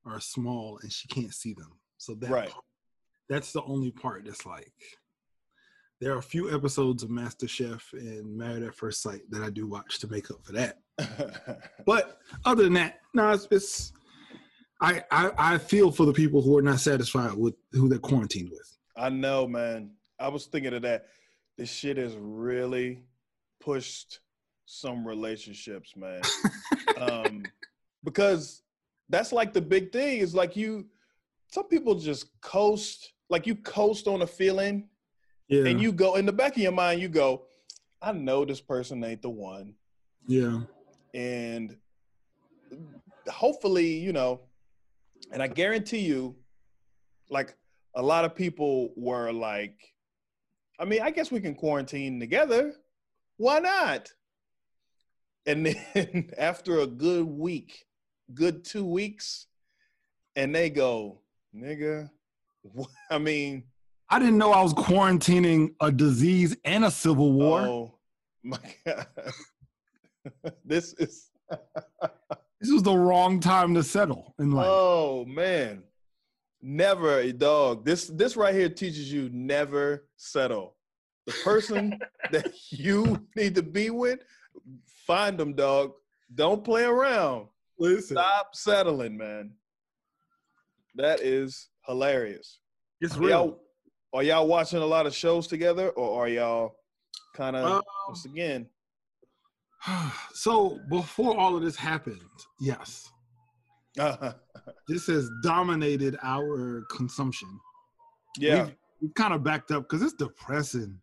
are 0.05 0.21
small 0.21 0.79
and 0.83 0.93
she 0.93 1.07
can't 1.09 1.33
see 1.33 1.55
them. 1.55 1.79
So 1.99 2.15
that 2.17 2.31
Right. 2.31 2.51
part- 2.51 2.65
that's 3.29 3.53
the 3.53 3.63
only 3.63 3.91
part 3.93 4.25
that's 4.25 4.45
like. 4.45 4.75
There 6.01 6.13
are 6.13 6.19
a 6.19 6.23
few 6.23 6.53
episodes 6.55 7.05
of 7.05 7.11
Master 7.11 7.47
Chef 7.47 7.93
and 7.93 8.37
Married 8.37 8.65
at 8.65 8.75
First 8.75 9.01
Sight 9.03 9.23
that 9.31 9.43
I 9.43 9.51
do 9.51 9.69
watch 9.69 10.01
to 10.01 10.09
make 10.09 10.31
up 10.33 10.45
for 10.45 10.53
that. 10.53 10.83
But 11.87 12.19
other 12.45 12.65
than 12.65 12.73
that, 12.75 13.01
no, 13.15 13.31
it's, 13.31 13.47
it's 13.53 13.93
I, 14.83 15.05
I 15.11 15.31
I 15.39 15.59
feel 15.59 15.93
for 15.93 16.05
the 16.07 16.13
people 16.13 16.43
who 16.43 16.59
are 16.59 16.63
not 16.63 16.81
satisfied 16.81 17.35
with 17.35 17.55
who 17.71 17.89
they're 17.89 17.99
quarantined 17.99 18.51
with. 18.51 18.79
I 18.97 19.09
know, 19.09 19.47
man. 19.47 19.93
I 20.19 20.29
was 20.29 20.47
thinking 20.47 20.75
of 20.75 20.83
that. 20.83 21.07
This 21.57 21.71
shit 21.71 21.97
has 21.97 22.17
really 22.19 23.05
pushed 23.61 24.21
some 24.67 25.07
relationships, 25.07 25.95
man. 25.97 26.21
um, 27.01 27.45
because 28.05 28.63
that's 29.09 29.33
like 29.33 29.53
the 29.53 29.61
big 29.61 29.93
thing 29.93 30.19
is 30.19 30.35
like 30.35 30.57
you, 30.57 30.87
some 31.49 31.69
people 31.69 31.95
just 31.95 32.41
coast, 32.41 33.13
like 33.31 33.47
you 33.47 33.55
coast 33.55 34.09
on 34.09 34.23
a 34.23 34.27
feeling 34.27 34.89
Yeah, 35.49 35.67
and 35.67 35.81
you 35.81 35.93
go 35.93 36.17
in 36.17 36.27
the 36.27 36.33
back 36.33 36.57
of 36.57 36.63
your 36.63 36.73
mind, 36.73 37.01
you 37.01 37.09
go, 37.09 37.45
I 38.01 38.13
know 38.13 38.45
this 38.45 38.61
person 38.61 39.05
ain't 39.05 39.23
the 39.23 39.31
one. 39.31 39.75
yeah, 40.27 40.61
And 41.15 41.77
hopefully, 43.29 43.87
you 43.87 44.13
know, 44.13 44.41
and 45.31 45.43
I 45.43 45.47
guarantee 45.47 46.01
you, 46.01 46.37
like 47.31 47.55
a 47.95 48.03
lot 48.03 48.25
of 48.25 48.35
people 48.35 48.93
were 48.97 49.33
like, 49.33 49.79
I 50.79 50.85
mean, 50.85 51.03
I 51.03 51.11
guess 51.11 51.31
we 51.31 51.41
can 51.41 51.55
quarantine 51.55 52.19
together. 52.19 52.75
Why 53.37 53.59
not? 53.61 54.11
And 55.47 55.67
then 55.95 56.31
after 56.39 56.81
a 56.81 56.87
good 56.87 57.27
week, 57.27 57.85
good 58.35 58.65
two 58.65 58.85
weeks, 58.85 59.47
and 60.37 60.55
they 60.55 60.71
go, 60.71 61.21
nigga, 61.55 62.11
I 63.11 63.19
mean, 63.19 63.65
I 64.09 64.19
didn't 64.19 64.39
know 64.39 64.53
I 64.53 64.63
was 64.63 64.75
quarantining 64.75 65.75
a 65.81 65.91
disease 65.91 66.55
and 66.65 66.85
a 66.85 66.91
civil 66.91 67.33
war. 67.33 67.61
oh 67.61 67.99
my 68.43 68.59
God. 68.87 69.07
this 70.65 70.93
is, 70.95 71.31
This 72.63 72.71
was 72.73 72.83
the 72.85 72.97
wrong 72.97 73.41
time 73.41 73.75
to 73.75 73.83
settle 73.83 74.35
in 74.39 74.53
life. 74.53 74.67
oh 74.71 75.25
man. 75.27 75.83
Never 76.65 77.19
a 77.19 77.33
dog. 77.33 77.85
This 77.85 78.07
this 78.07 78.37
right 78.37 78.55
here 78.55 78.69
teaches 78.69 79.13
you 79.13 79.29
never 79.33 80.07
settle. 80.17 80.77
The 81.27 81.33
person 81.45 81.99
that 82.31 82.53
you 82.71 83.27
need 83.35 83.57
to 83.57 83.63
be 83.65 83.91
with, 83.91 84.21
find 85.07 85.37
them, 85.37 85.55
dog. 85.55 85.93
Don't 86.35 86.63
play 86.65 86.85
around. 86.85 87.49
Listen, 87.79 88.17
Stop 88.17 88.55
settling, 88.55 89.17
man. 89.19 89.51
That 90.95 91.21
is 91.21 91.69
hilarious. 91.87 92.61
it's 93.01 93.17
real. 93.17 93.29
y'all, 93.31 93.61
are 94.13 94.23
y'all 94.23 94.47
watching 94.47 94.79
a 94.81 94.87
lot 94.87 95.07
of 95.07 95.15
shows 95.15 95.49
together, 95.49 95.89
or 95.91 96.23
are 96.25 96.29
y'all 96.29 96.77
kind 97.35 97.57
of 97.57 97.65
Um, 97.65 97.83
once 98.07 98.25
again? 98.25 98.69
so 100.35 100.79
before 100.89 101.37
all 101.37 101.57
of 101.57 101.63
this 101.63 101.77
happened, 101.77 102.21
yes, 102.61 103.11
this 104.89 105.07
has 105.07 105.29
dominated 105.43 106.17
our 106.23 106.85
consumption. 106.91 107.49
yeah. 108.39 108.65
We've, 108.65 108.75
we've 109.03 109.15
kind 109.15 109.35
of 109.35 109.43
backed 109.43 109.71
up 109.71 109.83
because 109.89 110.03
it's 110.03 110.15
depressing. 110.15 110.99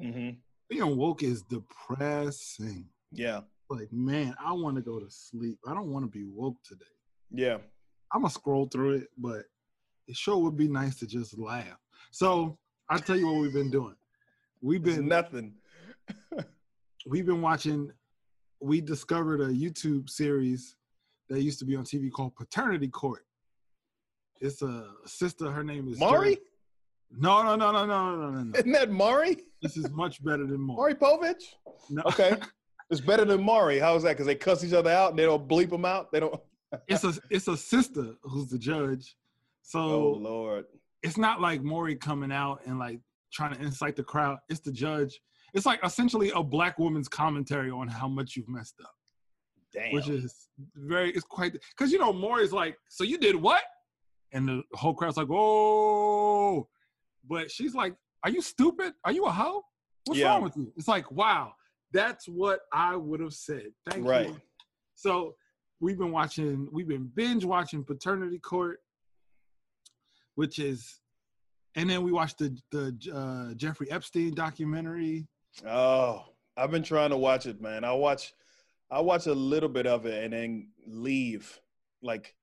hmm 0.00 0.30
Being 0.68 0.96
woke 0.96 1.22
is 1.22 1.42
depressing. 1.42 2.88
Yeah. 3.12 3.40
Like, 3.68 3.92
man, 3.92 4.34
I 4.44 4.52
want 4.52 4.76
to 4.76 4.82
go 4.82 5.00
to 5.00 5.06
sleep. 5.10 5.58
I 5.66 5.74
don't 5.74 5.90
want 5.92 6.04
to 6.04 6.10
be 6.10 6.24
woke 6.24 6.56
today. 6.64 6.84
Yeah. 7.30 7.58
I'm 8.12 8.22
gonna 8.22 8.30
scroll 8.30 8.66
through 8.66 8.92
it, 8.98 9.08
but 9.18 9.42
it 10.06 10.16
sure 10.16 10.38
would 10.38 10.56
be 10.56 10.68
nice 10.68 10.96
to 11.00 11.06
just 11.06 11.36
laugh. 11.36 11.76
So 12.12 12.56
I'll 12.88 13.00
tell 13.00 13.16
you 13.16 13.26
what 13.26 13.40
we've 13.40 13.52
been 13.52 13.70
doing. 13.70 13.96
We've 14.62 14.86
It's 14.86 14.96
been 14.96 15.08
nothing. 15.08 15.54
we've 17.06 17.26
been 17.26 17.42
watching. 17.42 17.90
We 18.60 18.80
discovered 18.80 19.40
a 19.40 19.48
YouTube 19.48 20.08
series 20.08 20.76
that 21.28 21.42
used 21.42 21.58
to 21.58 21.64
be 21.64 21.76
on 21.76 21.84
TV 21.84 22.10
called 22.10 22.34
Paternity 22.34 22.88
Court. 22.88 23.24
It's 24.40 24.62
a 24.62 24.88
sister. 25.06 25.50
Her 25.50 25.64
name 25.64 25.88
is 25.88 25.98
Maury? 25.98 26.38
No, 27.10 27.42
no, 27.42 27.56
no, 27.56 27.72
no, 27.72 27.86
no, 27.86 28.16
no, 28.16 28.30
no, 28.30 28.42
no. 28.42 28.58
Isn't 28.58 28.72
that 28.72 28.90
Maury? 28.90 29.38
This 29.62 29.76
is 29.76 29.90
much 29.90 30.22
better 30.24 30.46
than 30.46 30.60
Mari 30.60 30.94
Maury. 31.00 31.18
Povich? 31.18 31.42
No. 31.88 32.02
Okay. 32.06 32.36
it's 32.90 33.00
better 33.00 33.24
than 33.24 33.42
Maury. 33.42 33.78
How 33.78 33.94
is 33.96 34.02
that? 34.02 34.10
Because 34.10 34.26
they 34.26 34.34
cuss 34.34 34.64
each 34.64 34.72
other 34.72 34.90
out 34.90 35.10
and 35.10 35.18
they 35.18 35.24
don't 35.24 35.48
bleep 35.48 35.70
them 35.70 35.84
out. 35.84 36.12
They 36.12 36.20
don't. 36.20 36.40
it's 36.88 37.04
a 37.04 37.14
it's 37.30 37.48
a 37.48 37.56
sister 37.56 38.14
who's 38.22 38.48
the 38.48 38.58
judge. 38.58 39.16
So 39.62 39.80
oh 39.80 40.18
Lord. 40.20 40.66
it's 41.02 41.16
not 41.16 41.40
like 41.40 41.62
Maury 41.62 41.96
coming 41.96 42.32
out 42.32 42.60
and 42.66 42.78
like 42.78 43.00
trying 43.32 43.54
to 43.54 43.60
incite 43.60 43.96
the 43.96 44.04
crowd. 44.04 44.38
It's 44.48 44.60
the 44.60 44.72
judge. 44.72 45.20
It's 45.54 45.66
like 45.66 45.80
essentially 45.84 46.30
a 46.34 46.42
black 46.42 46.78
woman's 46.78 47.08
commentary 47.08 47.70
on 47.70 47.88
how 47.88 48.08
much 48.08 48.36
you've 48.36 48.48
messed 48.48 48.80
up, 48.82 48.94
Damn. 49.72 49.92
which 49.92 50.08
is 50.08 50.48
very 50.74 51.10
it's 51.10 51.24
quite 51.24 51.52
because 51.76 51.92
you 51.92 51.98
know 51.98 52.12
Maury's 52.12 52.52
like, 52.52 52.76
so 52.88 53.04
you 53.04 53.18
did 53.18 53.36
what? 53.36 53.62
And 54.32 54.48
the 54.48 54.62
whole 54.74 54.92
crowd's 54.94 55.16
like, 55.16 55.28
oh, 55.30 56.68
but 57.28 57.50
she's 57.50 57.74
like, 57.74 57.94
are 58.24 58.30
you 58.30 58.42
stupid? 58.42 58.92
Are 59.04 59.12
you 59.12 59.24
a 59.24 59.30
hoe? 59.30 59.62
What's 60.04 60.20
Yeah. 60.20 60.28
wrong 60.30 60.42
with 60.42 60.56
you? 60.56 60.72
It's 60.76 60.88
like, 60.88 61.10
wow, 61.10 61.52
that's 61.92 62.26
what 62.28 62.60
I 62.72 62.96
would 62.96 63.20
have 63.20 63.34
said. 63.34 63.68
Thank 63.88 64.06
Right. 64.06 64.28
you. 64.28 64.40
So 64.94 65.36
we've 65.80 65.98
been 65.98 66.12
watching, 66.12 66.68
we've 66.72 66.88
been 66.88 67.10
binge 67.14 67.44
watching 67.44 67.84
Paternity 67.84 68.38
Court, 68.40 68.80
which 70.34 70.58
is, 70.58 71.00
and 71.74 71.88
then 71.88 72.02
we 72.02 72.12
watched 72.12 72.38
the 72.38 72.56
the 72.70 72.96
uh, 73.14 73.54
Jeffrey 73.54 73.90
Epstein 73.90 74.34
documentary. 74.34 75.26
Oh, 75.64 76.24
I've 76.56 76.70
been 76.70 76.82
trying 76.82 77.10
to 77.10 77.16
watch 77.16 77.46
it, 77.46 77.60
man. 77.60 77.84
I 77.84 77.92
watch 77.92 78.32
I 78.90 79.00
watch 79.00 79.26
a 79.26 79.32
little 79.32 79.68
bit 79.68 79.86
of 79.86 80.06
it 80.06 80.24
and 80.24 80.32
then 80.32 80.68
leave. 80.86 81.60
Like 82.02 82.34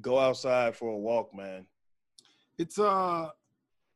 go 0.00 0.18
outside 0.18 0.76
for 0.76 0.90
a 0.90 0.96
walk, 0.96 1.34
man. 1.34 1.66
It's 2.58 2.78
a, 2.78 3.32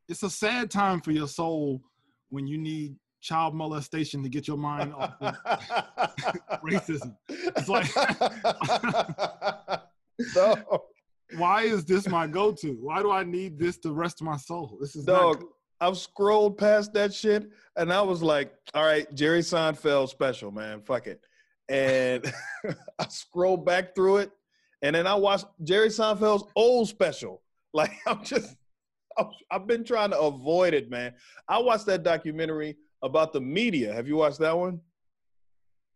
it's 0.07 0.23
a 0.23 0.29
sad 0.29 0.69
time 0.71 1.01
for 1.01 1.11
your 1.11 1.27
soul 1.27 1.81
when 2.29 2.45
you 2.47 2.57
need 2.57 2.95
child 3.21 3.53
molestation 3.55 4.21
to 4.23 4.29
get 4.29 4.47
your 4.47 4.57
mind 4.57 4.93
off 4.93 5.13
of 5.21 5.35
racism. 6.63 7.15
It's 7.29 7.69
like- 7.69 7.89
no, 10.35 10.55
Why 11.37 11.63
is 11.63 11.85
this 11.85 12.07
my 12.07 12.27
go-to? 12.27 12.73
Why 12.81 13.01
do 13.01 13.11
I 13.11 13.23
need 13.23 13.57
this 13.57 13.77
to 13.79 13.93
rest 13.93 14.21
my 14.21 14.37
soul? 14.37 14.77
This 14.81 14.95
is 14.95 15.05
dog. 15.05 15.43
I've 15.81 15.97
scrolled 15.97 16.57
past 16.57 16.93
that 16.93 17.13
shit 17.13 17.49
and 17.75 17.91
I 17.91 18.01
was 18.01 18.21
like, 18.21 18.53
all 18.73 18.85
right, 18.85 19.13
Jerry 19.15 19.39
Seinfeld 19.41 20.09
special, 20.09 20.51
man. 20.51 20.81
Fuck 20.83 21.07
it. 21.07 21.21
And 21.69 22.31
I 22.99 23.07
scrolled 23.09 23.65
back 23.65 23.95
through 23.95 24.17
it 24.17 24.31
and 24.83 24.95
then 24.95 25.07
I 25.07 25.15
watched 25.15 25.47
Jerry 25.63 25.89
Seinfeld's 25.89 26.45
old 26.55 26.87
special. 26.87 27.41
Like 27.73 27.93
I'm 28.05 28.21
just 28.23 28.57
I've- 29.17 29.29
I've 29.49 29.65
been 29.65 29.85
trying 29.85 30.09
to 30.11 30.19
avoid 30.19 30.73
it, 30.73 30.89
man. 30.89 31.13
I 31.47 31.57
watched 31.59 31.85
that 31.85 32.03
documentary 32.03 32.75
about 33.01 33.31
the 33.31 33.39
media. 33.39 33.93
Have 33.93 34.09
you 34.09 34.17
watched 34.17 34.39
that 34.39 34.57
one? 34.57 34.81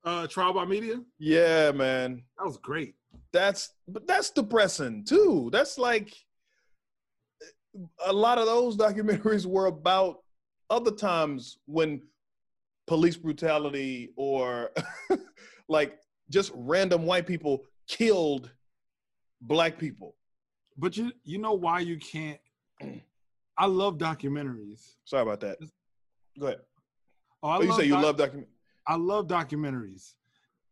uh, 0.06 0.26
trial 0.28 0.54
by 0.54 0.64
media. 0.66 1.02
Yeah, 1.20 1.72
man. 1.72 2.24
That 2.38 2.46
was 2.46 2.56
great. 2.58 2.96
That's 3.34 3.74
but 3.90 4.08
that's 4.08 4.30
depressing 4.30 5.04
too. 5.04 5.50
That's 5.52 5.78
like 5.78 6.14
a 8.06 8.14
lot 8.14 8.38
of 8.38 8.46
those 8.46 8.78
documentaries 8.78 9.46
were 9.46 9.66
about 9.68 10.20
other 10.70 10.92
times 10.92 11.58
when 11.66 12.02
police 12.88 13.18
brutality 13.18 14.12
or 14.16 14.72
like 15.68 15.98
just 16.30 16.52
random 16.56 17.06
white 17.06 17.28
people 17.28 17.64
killed 17.88 18.52
black 19.42 19.78
people. 19.78 20.16
But 20.78 20.98
you 20.98 21.12
you 21.24 21.38
know 21.38 21.54
why 21.54 21.80
you 21.80 21.98
can't 21.98 22.40
I 23.58 23.66
love 23.68 23.98
documentaries. 23.98 24.96
Sorry 25.06 25.22
about 25.24 25.40
that. 25.42 25.58
Go 26.40 26.48
ahead. 26.48 26.60
Oh, 27.42 27.48
I 27.50 27.58
Oh, 27.58 27.62
you 27.62 27.74
say 27.74 27.86
you 27.86 27.94
doc- 27.94 28.04
love 28.04 28.18
document. 28.18 28.50
I 28.88 28.96
love 28.96 29.28
documentaries. 29.28 30.14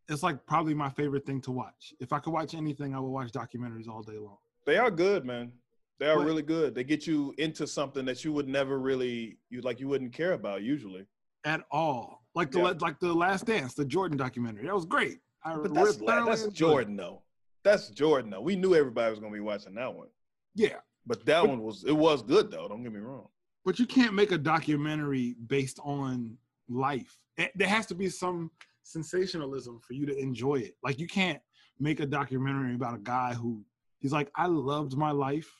It's 0.08 0.22
like 0.22 0.44
probably 0.46 0.74
my 0.74 0.90
favorite 0.90 1.24
thing 1.24 1.40
to 1.42 1.50
watch. 1.50 1.94
If 1.98 2.12
I 2.12 2.18
could 2.18 2.32
watch 2.32 2.54
anything, 2.54 2.94
I 2.94 3.00
would 3.00 3.08
watch 3.08 3.32
documentaries 3.32 3.88
all 3.88 4.02
day 4.02 4.18
long. 4.18 4.36
They 4.66 4.76
are 4.76 4.90
good, 4.90 5.24
man. 5.24 5.52
They 6.00 6.06
are 6.08 6.16
What- 6.18 6.26
really 6.26 6.42
good. 6.42 6.74
They 6.74 6.84
get 6.84 7.06
you 7.06 7.34
into 7.38 7.66
something 7.66 8.04
that 8.06 8.24
you 8.24 8.32
would 8.32 8.48
never 8.48 8.78
really 8.78 9.38
you 9.50 9.60
like 9.60 9.80
you 9.80 9.88
wouldn't 9.88 10.12
care 10.12 10.32
about 10.32 10.62
usually. 10.62 11.06
At 11.44 11.64
all. 11.70 12.24
Like 12.34 12.50
the 12.50 12.58
Yeah. 12.60 12.74
like 12.80 12.98
the 13.00 13.12
last 13.14 13.46
dance, 13.46 13.74
the 13.74 13.84
Jordan 13.84 14.16
documentary. 14.18 14.66
That 14.66 14.74
was 14.74 14.86
great. 14.86 15.20
I 15.44 15.56
But 15.56 15.74
that's 15.74 15.98
re- 15.98 16.06
la- 16.06 16.12
thoroughly 16.12 16.30
that's. 16.30 16.52
Jordan 16.52 16.96
though. 16.96 17.22
That's 17.62 17.90
Jordan 17.90 18.30
though. 18.30 18.40
We 18.40 18.56
knew 18.56 18.74
everybody 18.74 19.10
was 19.10 19.20
gonna 19.20 19.32
be 19.32 19.40
watching 19.40 19.74
that 19.74 19.94
one. 19.94 20.08
Yeah. 20.54 20.80
But 21.06 21.24
that 21.26 21.42
But- 21.42 21.50
one 21.50 21.62
was 21.62 21.84
it 21.84 21.92
was 21.96 22.22
good 22.22 22.50
though. 22.50 22.66
Don't 22.68 22.82
get 22.82 22.92
me 22.92 23.00
wrong. 23.00 23.28
But 23.64 23.78
you 23.78 23.86
can't 23.86 24.14
make 24.14 24.32
a 24.32 24.38
documentary 24.38 25.34
based 25.46 25.78
on 25.84 26.36
life. 26.68 27.16
It- 27.36 27.52
there 27.54 27.68
has 27.68 27.86
to 27.86 27.94
be 27.94 28.08
some 28.08 28.50
sensationalism 28.82 29.80
for 29.80 29.94
you 29.94 30.06
to 30.06 30.16
enjoy 30.16 30.56
it. 30.56 30.76
Like 30.82 30.98
you 30.98 31.06
can't 31.06 31.40
make 31.78 32.00
a 32.00 32.06
documentary 32.06 32.74
about 32.74 32.94
a 32.94 32.98
guy 33.02 33.34
who 33.34 33.64
he's 34.00 34.12
like, 34.12 34.30
I 34.34 34.46
loved 34.46 34.96
my 34.96 35.10
life 35.10 35.50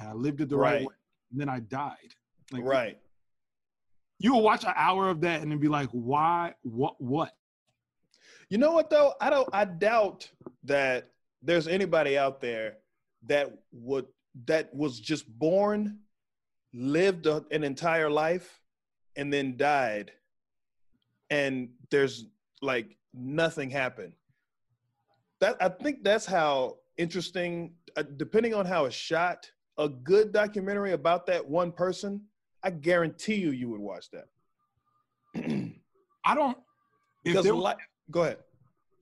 and 0.00 0.08
I 0.08 0.12
lived 0.12 0.40
it 0.40 0.48
the 0.48 0.56
right, 0.56 0.72
Right. 0.76 0.86
way, 0.86 0.94
and 1.30 1.40
then 1.40 1.48
I 1.48 1.60
died. 1.60 2.14
Like, 2.50 2.64
right. 2.64 2.98
You 4.18 4.34
will 4.34 4.42
watch 4.42 4.64
an 4.64 4.72
hour 4.74 5.08
of 5.08 5.20
that 5.22 5.40
and 5.40 5.50
then 5.50 5.58
be 5.58 5.68
like, 5.68 5.88
why? 5.92 6.54
What? 6.62 7.00
What? 7.00 7.34
You 8.48 8.58
know 8.58 8.72
what 8.72 8.90
though? 8.90 9.14
I 9.20 9.30
don't 9.30 9.48
I 9.52 9.64
doubt 9.64 10.28
that 10.64 11.10
there's 11.42 11.68
anybody 11.68 12.18
out 12.18 12.40
there 12.40 12.78
that 13.26 13.52
would 13.72 14.06
that 14.46 14.74
was 14.74 15.00
just 15.00 15.26
born, 15.38 16.00
lived 16.72 17.26
a, 17.26 17.44
an 17.50 17.62
entire 17.64 18.10
life, 18.10 18.60
and 19.16 19.32
then 19.32 19.56
died, 19.56 20.12
and 21.30 21.70
there's 21.90 22.24
like 22.60 22.96
nothing 23.14 23.70
happened. 23.70 24.14
That 25.40 25.56
I 25.60 25.68
think 25.68 26.02
that's 26.04 26.26
how 26.26 26.78
interesting. 26.98 27.74
Uh, 27.96 28.02
depending 28.16 28.54
on 28.54 28.66
how 28.66 28.84
it's 28.84 28.94
shot, 28.94 29.50
a 29.78 29.88
good 29.88 30.32
documentary 30.32 30.92
about 30.92 31.26
that 31.26 31.48
one 31.48 31.72
person, 31.72 32.22
I 32.62 32.70
guarantee 32.70 33.36
you, 33.36 33.50
you 33.50 33.68
would 33.70 33.80
watch 33.80 34.06
that. 34.10 34.26
I 36.24 36.34
don't. 36.34 36.58
Because 37.24 37.44
there, 37.44 37.54
li- 37.54 37.74
go 38.10 38.22
ahead. 38.22 38.38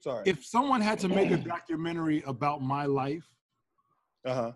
Sorry. 0.00 0.22
if 0.26 0.44
someone 0.44 0.80
had 0.80 0.98
to 1.00 1.08
make 1.08 1.30
a 1.30 1.36
documentary 1.36 2.22
about 2.26 2.62
my 2.62 2.86
life, 2.86 3.28
uh 4.24 4.34
huh. 4.34 4.52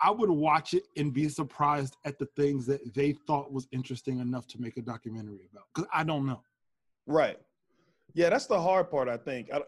I 0.00 0.10
would 0.10 0.30
watch 0.30 0.74
it 0.74 0.84
and 0.96 1.12
be 1.12 1.28
surprised 1.28 1.96
at 2.04 2.18
the 2.18 2.26
things 2.36 2.66
that 2.66 2.94
they 2.94 3.12
thought 3.26 3.50
was 3.50 3.66
interesting 3.72 4.20
enough 4.20 4.46
to 4.48 4.60
make 4.60 4.76
a 4.76 4.82
documentary 4.82 5.48
about. 5.50 5.64
Because 5.74 5.88
I 5.92 6.04
don't 6.04 6.26
know. 6.26 6.42
Right. 7.06 7.38
Yeah, 8.12 8.28
that's 8.30 8.46
the 8.46 8.60
hard 8.60 8.90
part. 8.90 9.08
I 9.08 9.16
think. 9.16 9.50
I, 9.52 9.60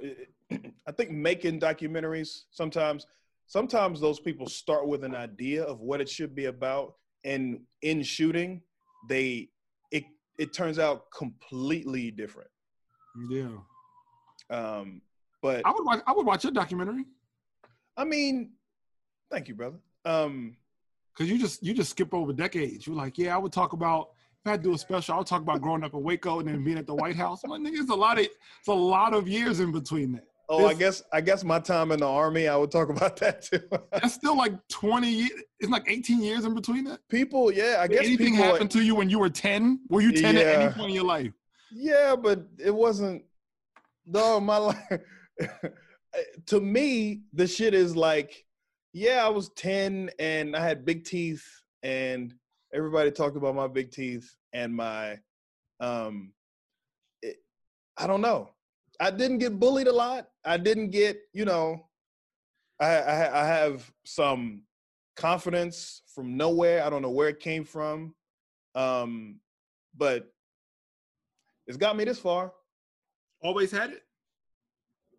I 0.87 0.93
think 0.93 1.11
making 1.11 1.61
documentaries 1.61 2.43
sometimes, 2.51 3.07
sometimes 3.49 4.01
those 4.01 4.21
people 4.21 4.47
start 4.47 4.87
with 4.87 5.03
an 5.03 5.17
idea 5.17 5.65
of 5.65 5.81
what 5.81 6.01
it 6.01 6.09
should 6.09 6.35
be 6.35 6.45
about, 6.45 6.95
and 7.25 7.61
in 7.83 8.03
shooting, 8.03 8.63
they 9.09 9.49
it 9.91 10.05
it 10.39 10.53
turns 10.53 10.79
out 10.79 11.11
completely 11.11 12.13
different. 12.13 12.51
Yeah, 13.29 13.57
Um, 14.51 15.03
but 15.43 15.63
I 15.67 15.73
would 15.73 15.85
watch. 15.85 16.01
I 16.07 16.13
would 16.13 16.25
watch 16.25 16.45
a 16.45 16.53
documentary 16.53 17.05
I 17.97 18.05
mean, 18.05 18.53
thank 19.29 19.49
you, 19.49 19.57
brother. 19.57 19.79
Um, 20.05 20.57
because 21.13 21.29
you 21.29 21.37
just 21.37 21.65
you 21.65 21.75
just 21.75 21.91
skip 21.91 22.15
over 22.15 22.33
decades. 22.33 22.87
You're 22.87 22.95
like, 22.95 23.19
yeah, 23.19 23.35
I 23.35 23.39
would 23.39 23.53
talk 23.53 23.73
about. 23.73 24.11
If 24.47 24.53
I 24.53 24.57
do 24.57 24.73
a 24.73 24.79
special, 24.79 25.17
I 25.17 25.19
would 25.19 25.27
talk 25.27 25.43
about 25.43 25.61
growing 25.61 25.83
up 25.83 25.95
in 25.95 26.03
Waco 26.05 26.39
and 26.39 26.49
then 26.49 26.63
being 26.63 26.79
at 26.79 26.87
the 26.87 26.95
White 26.95 27.17
House. 27.17 27.41
My 27.45 27.59
nigga, 27.59 27.81
it's 27.81 27.91
a 27.91 27.95
lot 27.95 28.19
of 28.19 28.25
it's 28.25 28.69
a 28.69 28.73
lot 28.73 29.13
of 29.13 29.27
years 29.27 29.59
in 29.59 29.73
between 29.73 30.13
that. 30.13 30.28
Oh, 30.49 30.67
I 30.67 30.75
guess 30.75 31.03
I 31.13 31.21
guess 31.21 31.45
my 31.45 31.59
time 31.59 31.93
in 31.93 32.01
the 32.01 32.09
army, 32.09 32.49
I 32.49 32.57
would 32.57 32.71
talk 32.71 32.89
about 32.97 33.17
that 33.19 33.43
too. 33.43 33.61
That's 33.93 34.15
still 34.15 34.37
like 34.37 34.55
20 34.69 35.11
years. 35.11 35.43
It's 35.61 35.71
like 35.71 35.85
18 35.89 36.23
years 36.23 36.45
in 36.45 36.55
between 36.55 36.85
that. 36.85 37.01
people, 37.09 37.53
yeah, 37.53 37.77
I 37.81 37.87
Did 37.87 37.97
guess 37.97 38.07
anything 38.07 38.35
happened 38.35 38.71
to 38.73 38.83
you 38.83 38.95
when 38.95 39.11
you 39.11 39.19
were 39.19 39.31
10? 39.31 39.81
Were 39.89 40.01
you 40.01 40.13
10 40.13 40.37
at 40.37 40.47
any 40.47 40.73
point 40.73 40.91
in 40.91 40.95
your 40.95 41.05
life? 41.05 41.33
Yeah, 41.73 42.17
but 42.17 42.47
it 42.59 42.75
wasn't. 42.75 43.25
No, 44.07 44.41
my 44.41 44.57
life. 44.59 45.01
to 46.47 46.61
me, 46.61 47.23
the 47.33 47.47
shit 47.47 47.75
is 47.75 47.95
like, 47.95 48.45
yeah, 48.93 49.25
I 49.25 49.29
was 49.29 49.51
ten 49.51 50.11
and 50.19 50.57
I 50.57 50.67
had 50.67 50.85
big 50.85 51.05
teeth, 51.05 51.45
and 51.83 52.35
everybody 52.73 53.11
talked 53.11 53.37
about 53.37 53.55
my 53.55 53.69
big 53.69 53.91
teeth 53.91 54.35
and 54.53 54.75
my, 54.75 55.19
um, 55.81 56.33
it, 57.23 57.37
I 57.97 58.07
don't 58.07 58.23
know. 58.23 58.51
I 59.01 59.11
didn't 59.11 59.39
get 59.39 59.61
bullied 59.61 59.87
a 59.87 59.93
lot. 59.93 60.29
I 60.49 60.57
didn't 60.57 60.91
get, 60.91 61.21
you 61.35 61.45
know, 61.45 61.87
I, 62.81 62.97
I 62.97 63.43
I 63.43 63.47
have 63.47 63.93
some 64.05 64.63
confidence 65.15 66.03
from 66.15 66.37
nowhere. 66.39 66.83
I 66.83 66.89
don't 66.89 67.03
know 67.03 67.11
where 67.11 67.29
it 67.29 67.41
came 67.41 67.65
from, 67.65 68.15
um, 68.75 69.41
but 69.95 70.33
it's 71.67 71.77
got 71.77 71.97
me 71.97 72.05
this 72.05 72.19
far. 72.19 72.53
Always 73.43 73.71
had 73.71 73.91
it? 73.91 74.03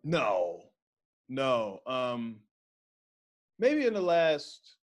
No, 0.02 0.62
no. 1.28 1.78
Um, 1.86 2.40
maybe 3.58 3.86
in 3.86 3.94
the 3.94 4.00
last 4.00 4.76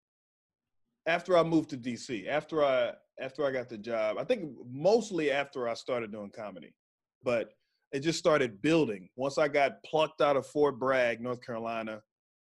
after 1.07 1.37
I 1.37 1.43
moved 1.43 1.71
to 1.71 1.77
DC, 1.77 2.27
after 2.27 2.63
I 2.63 2.91
after 3.19 3.45
I 3.45 3.51
got 3.51 3.67
the 3.67 3.79
job, 3.79 4.17
I 4.19 4.23
think 4.23 4.51
mostly 4.69 5.31
after 5.31 5.67
I 5.67 5.73
started 5.73 6.11
doing 6.11 6.29
comedy, 6.29 6.75
but 7.23 7.49
it 7.91 7.99
just 7.99 8.19
started 8.19 8.61
building. 8.61 9.09
Once 9.15 9.37
I 9.37 9.47
got 9.47 9.83
plucked 9.83 10.21
out 10.21 10.35
of 10.37 10.45
Fort 10.47 10.79
Bragg, 10.79 11.21
North 11.21 11.41
Carolina, 11.41 12.01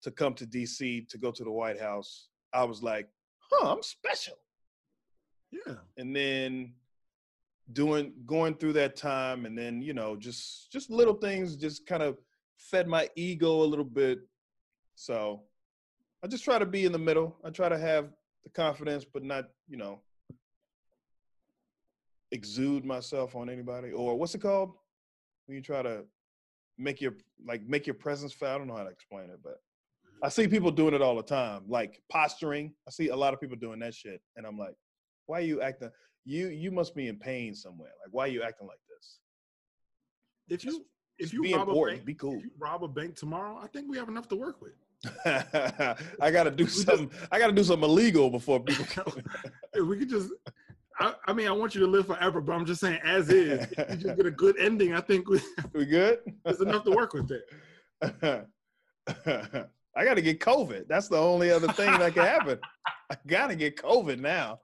to 0.03 0.11
come 0.11 0.33
to 0.35 0.45
DC 0.45 1.07
to 1.09 1.17
go 1.17 1.31
to 1.31 1.43
the 1.43 1.51
White 1.51 1.79
House, 1.79 2.27
I 2.53 2.63
was 2.63 2.83
like, 2.83 3.07
huh, 3.51 3.71
I'm 3.73 3.83
special. 3.83 4.35
Yeah. 5.51 5.75
And 5.97 6.15
then 6.15 6.73
doing 7.73 8.13
going 8.25 8.55
through 8.55 8.73
that 8.73 8.95
time 8.95 9.45
and 9.45 9.57
then, 9.57 9.81
you 9.81 9.93
know, 9.93 10.15
just 10.15 10.71
just 10.71 10.89
little 10.89 11.13
things 11.13 11.55
just 11.55 11.85
kind 11.85 12.03
of 12.03 12.17
fed 12.57 12.87
my 12.87 13.09
ego 13.15 13.61
a 13.61 13.65
little 13.65 13.85
bit. 13.85 14.19
So 14.95 15.43
I 16.23 16.27
just 16.27 16.43
try 16.43 16.59
to 16.59 16.65
be 16.65 16.85
in 16.85 16.91
the 16.91 16.99
middle. 16.99 17.37
I 17.43 17.49
try 17.49 17.69
to 17.69 17.77
have 17.77 18.09
the 18.43 18.49
confidence, 18.49 19.05
but 19.05 19.23
not, 19.23 19.45
you 19.67 19.77
know, 19.77 20.01
exude 22.31 22.85
myself 22.85 23.35
on 23.35 23.49
anybody. 23.49 23.91
Or 23.91 24.17
what's 24.17 24.35
it 24.35 24.41
called? 24.41 24.71
When 25.47 25.55
you 25.55 25.63
try 25.63 25.81
to 25.81 26.03
make 26.77 27.01
your 27.01 27.13
like 27.45 27.65
make 27.67 27.87
your 27.87 27.95
presence 27.95 28.33
felt. 28.33 28.55
I 28.55 28.57
don't 28.57 28.67
know 28.67 28.75
how 28.75 28.83
to 28.83 28.89
explain 28.89 29.29
it, 29.29 29.39
but 29.43 29.53
mm-hmm. 29.53 30.25
I 30.25 30.29
see 30.29 30.47
people 30.47 30.71
doing 30.71 30.93
it 30.93 31.01
all 31.01 31.15
the 31.15 31.23
time, 31.23 31.63
like 31.67 32.01
posturing. 32.09 32.73
I 32.87 32.91
see 32.91 33.09
a 33.09 33.15
lot 33.15 33.33
of 33.33 33.41
people 33.41 33.57
doing 33.57 33.79
that 33.79 33.93
shit, 33.93 34.21
and 34.35 34.45
I'm 34.45 34.57
like, 34.57 34.75
why 35.25 35.39
are 35.39 35.43
you 35.45 35.61
acting? 35.61 35.89
You 36.25 36.47
you 36.49 36.71
must 36.71 36.95
be 36.95 37.07
in 37.07 37.17
pain 37.17 37.55
somewhere. 37.55 37.91
Like, 38.03 38.13
why 38.13 38.25
are 38.25 38.31
you 38.31 38.43
acting 38.43 38.67
like 38.67 38.79
this? 38.89 39.19
If 40.49 40.65
you 40.65 40.85
if 41.17 41.33
you 41.33 41.41
be 41.41 41.53
rob 41.53 41.69
a 41.69 41.85
bank, 41.85 42.05
be 42.05 42.13
cool. 42.13 42.41
rob 42.59 42.83
a 42.83 42.87
bank 42.87 43.15
tomorrow, 43.15 43.59
I 43.61 43.67
think 43.67 43.89
we 43.89 43.97
have 43.97 44.09
enough 44.09 44.27
to 44.29 44.35
work 44.35 44.61
with. 44.61 44.73
I 45.25 46.31
gotta 46.31 46.51
do 46.55 46.67
something. 46.67 47.11
I 47.31 47.39
gotta 47.39 47.53
do 47.53 47.63
something 47.63 47.89
illegal 47.89 48.29
before 48.29 48.59
people. 48.59 48.85
If 49.73 49.85
we 49.85 49.99
could 49.99 50.09
just, 50.09 50.31
I, 50.99 51.13
I 51.27 51.33
mean, 51.33 51.47
I 51.47 51.51
want 51.51 51.75
you 51.75 51.81
to 51.81 51.87
live 51.87 52.07
forever, 52.07 52.41
but 52.41 52.53
I'm 52.53 52.65
just 52.65 52.81
saying, 52.81 52.99
as 53.03 53.29
is, 53.29 53.67
you 53.77 53.95
just 53.97 54.17
get 54.17 54.25
a 54.25 54.31
good 54.31 54.57
ending. 54.59 54.93
I 54.93 55.01
think 55.01 55.29
we, 55.29 55.39
we 55.73 55.85
good? 55.85 56.19
there's 56.45 56.61
enough 56.61 56.83
to 56.85 56.91
work 56.91 57.13
with 57.13 57.27
there. 57.29 58.45
I 59.95 60.05
gotta 60.05 60.21
get 60.21 60.39
COVID. 60.39 60.87
That's 60.87 61.07
the 61.07 61.17
only 61.17 61.49
other 61.51 61.67
thing 61.69 61.91
that 61.97 62.13
can 62.13 62.23
happen. 62.23 62.59
I 63.11 63.15
gotta 63.25 63.55
get 63.55 63.77
COVID 63.77 64.19
now. 64.19 64.59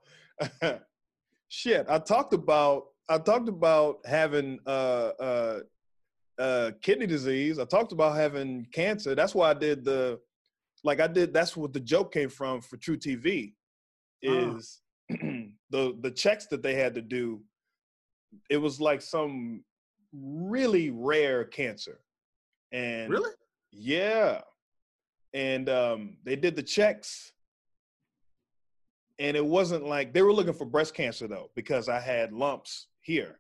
Shit, 1.50 1.86
I 1.90 2.00
talked 2.00 2.34
about 2.34 2.86
I 3.10 3.18
talked 3.18 3.50
about 3.50 3.98
having 4.06 4.60
uh 4.66 5.12
uh 5.20 5.60
uh 6.40 6.72
kidney 6.82 7.08
disease. 7.08 7.58
I 7.60 7.66
talked 7.66 7.92
about 7.92 8.16
having 8.16 8.68
cancer. 8.72 9.16
That's 9.16 9.34
why 9.34 9.52
I 9.52 9.54
did 9.54 9.86
the 9.86 10.20
like 10.84 11.00
I 11.00 11.08
did 11.08 11.34
that's 11.34 11.56
what 11.56 11.74
the 11.74 11.80
joke 11.80 12.14
came 12.14 12.30
from 12.30 12.62
for 12.62 12.78
truTV 12.78 13.54
Ah. 14.26 14.56
is 14.56 14.80
the 15.70 15.98
the 16.02 16.12
checks 16.12 16.48
that 16.48 16.64
they 16.64 16.76
had 16.76 16.96
to 16.96 17.02
do 17.02 17.42
it 18.50 18.58
was 18.58 18.82
like 18.82 19.02
some 19.02 19.64
really 20.12 20.90
rare 20.90 21.44
cancer. 21.44 22.00
And 22.72 23.12
Really? 23.12 23.32
yeah. 23.72 24.42
And 25.34 25.70
um, 25.70 26.18
they 26.24 26.36
did 26.36 26.56
the 26.56 26.64
checks. 26.64 27.32
And 29.20 29.38
it 29.38 29.46
wasn't 29.46 29.86
like 29.86 30.14
they 30.14 30.22
were 30.24 30.34
looking 30.34 30.54
for 30.54 30.66
breast 30.66 30.94
cancer 30.96 31.28
though, 31.28 31.52
because 31.56 31.88
I 31.90 32.00
had 32.00 32.34
lumps 32.34 32.88
here. 33.02 33.40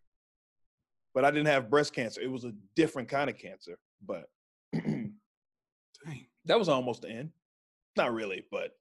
But 1.14 1.26
I 1.26 1.32
didn't 1.32 1.48
have 1.48 1.70
breast 1.70 1.94
cancer. 1.94 2.22
It 2.22 2.32
was 2.32 2.44
a 2.46 2.54
different 2.76 3.10
kind 3.10 3.30
of 3.30 3.38
cancer. 3.38 3.78
But 4.06 4.26
Dang. 4.74 5.16
that 6.46 6.60
was 6.60 6.70
almost 6.70 7.02
the 7.02 7.10
end. 7.10 7.32
Not 7.96 8.14
really, 8.14 8.46
but 8.52 8.72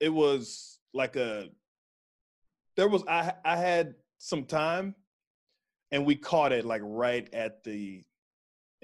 it 0.00 0.08
was 0.08 0.78
like 0.94 1.16
a 1.16 1.48
there 2.76 2.88
was 2.88 3.02
I 3.08 3.32
I 3.44 3.56
had 3.56 3.94
some 4.18 4.44
time 4.44 4.94
and 5.92 6.06
we 6.06 6.16
caught 6.16 6.52
it 6.52 6.64
like 6.64 6.80
right 6.84 7.32
at 7.32 7.62
the 7.62 8.02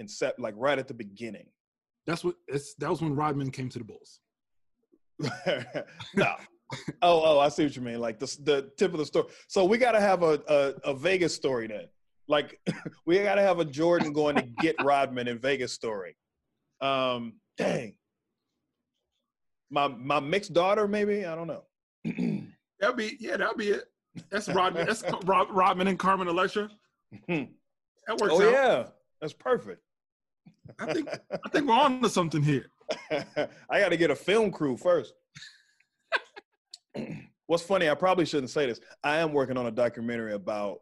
incept 0.01 0.35
like 0.39 0.55
right 0.57 0.79
at 0.79 0.87
the 0.87 0.95
beginning. 0.95 1.47
That's 2.07 2.23
what. 2.23 2.37
It's, 2.47 2.75
that 2.75 2.89
was 2.89 3.03
when 3.03 3.17
Rodman 3.17 3.51
came 3.51 3.69
to 3.71 3.79
the 3.79 3.85
Bulls. 3.85 4.21
no. 6.15 6.35
Oh, 7.03 7.23
oh, 7.25 7.39
I 7.41 7.49
see 7.49 7.65
what 7.65 7.75
you 7.75 7.83
mean. 7.83 7.99
Like 7.99 8.19
the 8.19 8.27
the 8.45 8.71
tip 8.77 8.93
of 8.93 8.99
the 8.99 9.07
story. 9.07 9.27
So 9.49 9.65
we 9.65 9.79
got 9.79 9.93
to 9.93 10.01
have 10.01 10.23
a, 10.23 10.41
a 10.49 10.91
a 10.91 10.95
Vegas 10.95 11.35
story 11.35 11.67
then. 11.67 11.87
Like 12.29 12.61
we 13.07 13.23
got 13.23 13.37
to 13.37 13.43
have 13.43 13.59
a 13.59 13.65
Jordan 13.65 14.13
going 14.13 14.37
to 14.37 14.43
get 14.43 14.77
Rodman 14.83 15.29
in 15.29 15.39
Vegas 15.39 15.73
story. 15.73 16.17
Um, 16.81 17.35
dang. 17.57 17.95
My 19.71 19.89
my 19.89 20.21
mixed 20.21 20.53
daughter, 20.53 20.87
maybe 20.87 21.25
I 21.25 21.35
don't 21.35 21.47
know. 21.47 21.65
That'd 22.81 22.97
be 22.97 23.17
yeah. 23.21 23.37
That'd 23.37 23.57
be 23.57 23.71
it. 23.71 23.85
That's 24.31 24.49
Rodman. 24.49 24.87
That's 24.87 25.05
Rod, 25.25 25.49
Rodman 25.51 25.89
and 25.89 25.99
Carmen 25.99 26.29
Electra. 26.29 26.71
That 27.29 28.19
works 28.19 28.35
oh 28.35 28.43
out. 28.43 28.53
yeah, 28.53 28.85
that's 29.21 29.33
perfect. 29.33 29.83
I 30.79 30.93
think 30.93 31.09
I 31.09 31.49
think 31.51 31.69
we're 31.69 31.75
on 31.75 32.01
to 32.03 32.09
something 32.09 32.43
here. 32.43 32.71
I 33.11 33.81
got 33.81 33.91
to 33.91 33.97
get 33.97 34.11
a 34.11 34.17
film 34.17 34.51
crew 34.51 34.77
first. 34.77 35.13
What's 37.47 37.63
funny, 37.63 37.89
I 37.89 37.95
probably 37.95 38.27
shouldn't 38.27 38.51
say 38.51 38.67
this. 38.67 38.81
I 39.03 39.19
am 39.19 39.33
working 39.33 39.57
on 39.57 39.67
a 39.67 39.71
documentary 39.71 40.35
about 40.35 40.81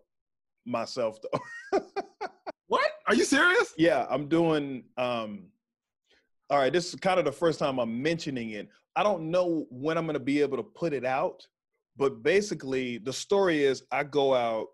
myself, 0.64 1.18
though. 1.22 1.80
What? 2.68 2.90
Are 3.06 3.14
you 3.14 3.24
serious? 3.24 3.72
yeah, 3.78 4.06
I'm 4.10 4.28
doing. 4.28 4.84
Um, 4.96 5.44
all 6.50 6.58
right, 6.58 6.72
this 6.72 6.92
is 6.92 7.00
kind 7.00 7.18
of 7.18 7.24
the 7.24 7.32
first 7.32 7.58
time 7.58 7.78
I'm 7.78 8.02
mentioning 8.02 8.50
it. 8.50 8.68
I 8.94 9.02
don't 9.02 9.30
know 9.30 9.66
when 9.70 9.98
I'm 9.98 10.04
going 10.04 10.14
to 10.14 10.20
be 10.20 10.40
able 10.40 10.56
to 10.56 10.62
put 10.62 10.92
it 10.92 11.04
out, 11.04 11.46
but 11.96 12.22
basically, 12.22 12.98
the 12.98 13.12
story 13.12 13.64
is 13.64 13.82
I 13.90 14.04
go 14.04 14.34
out 14.34 14.66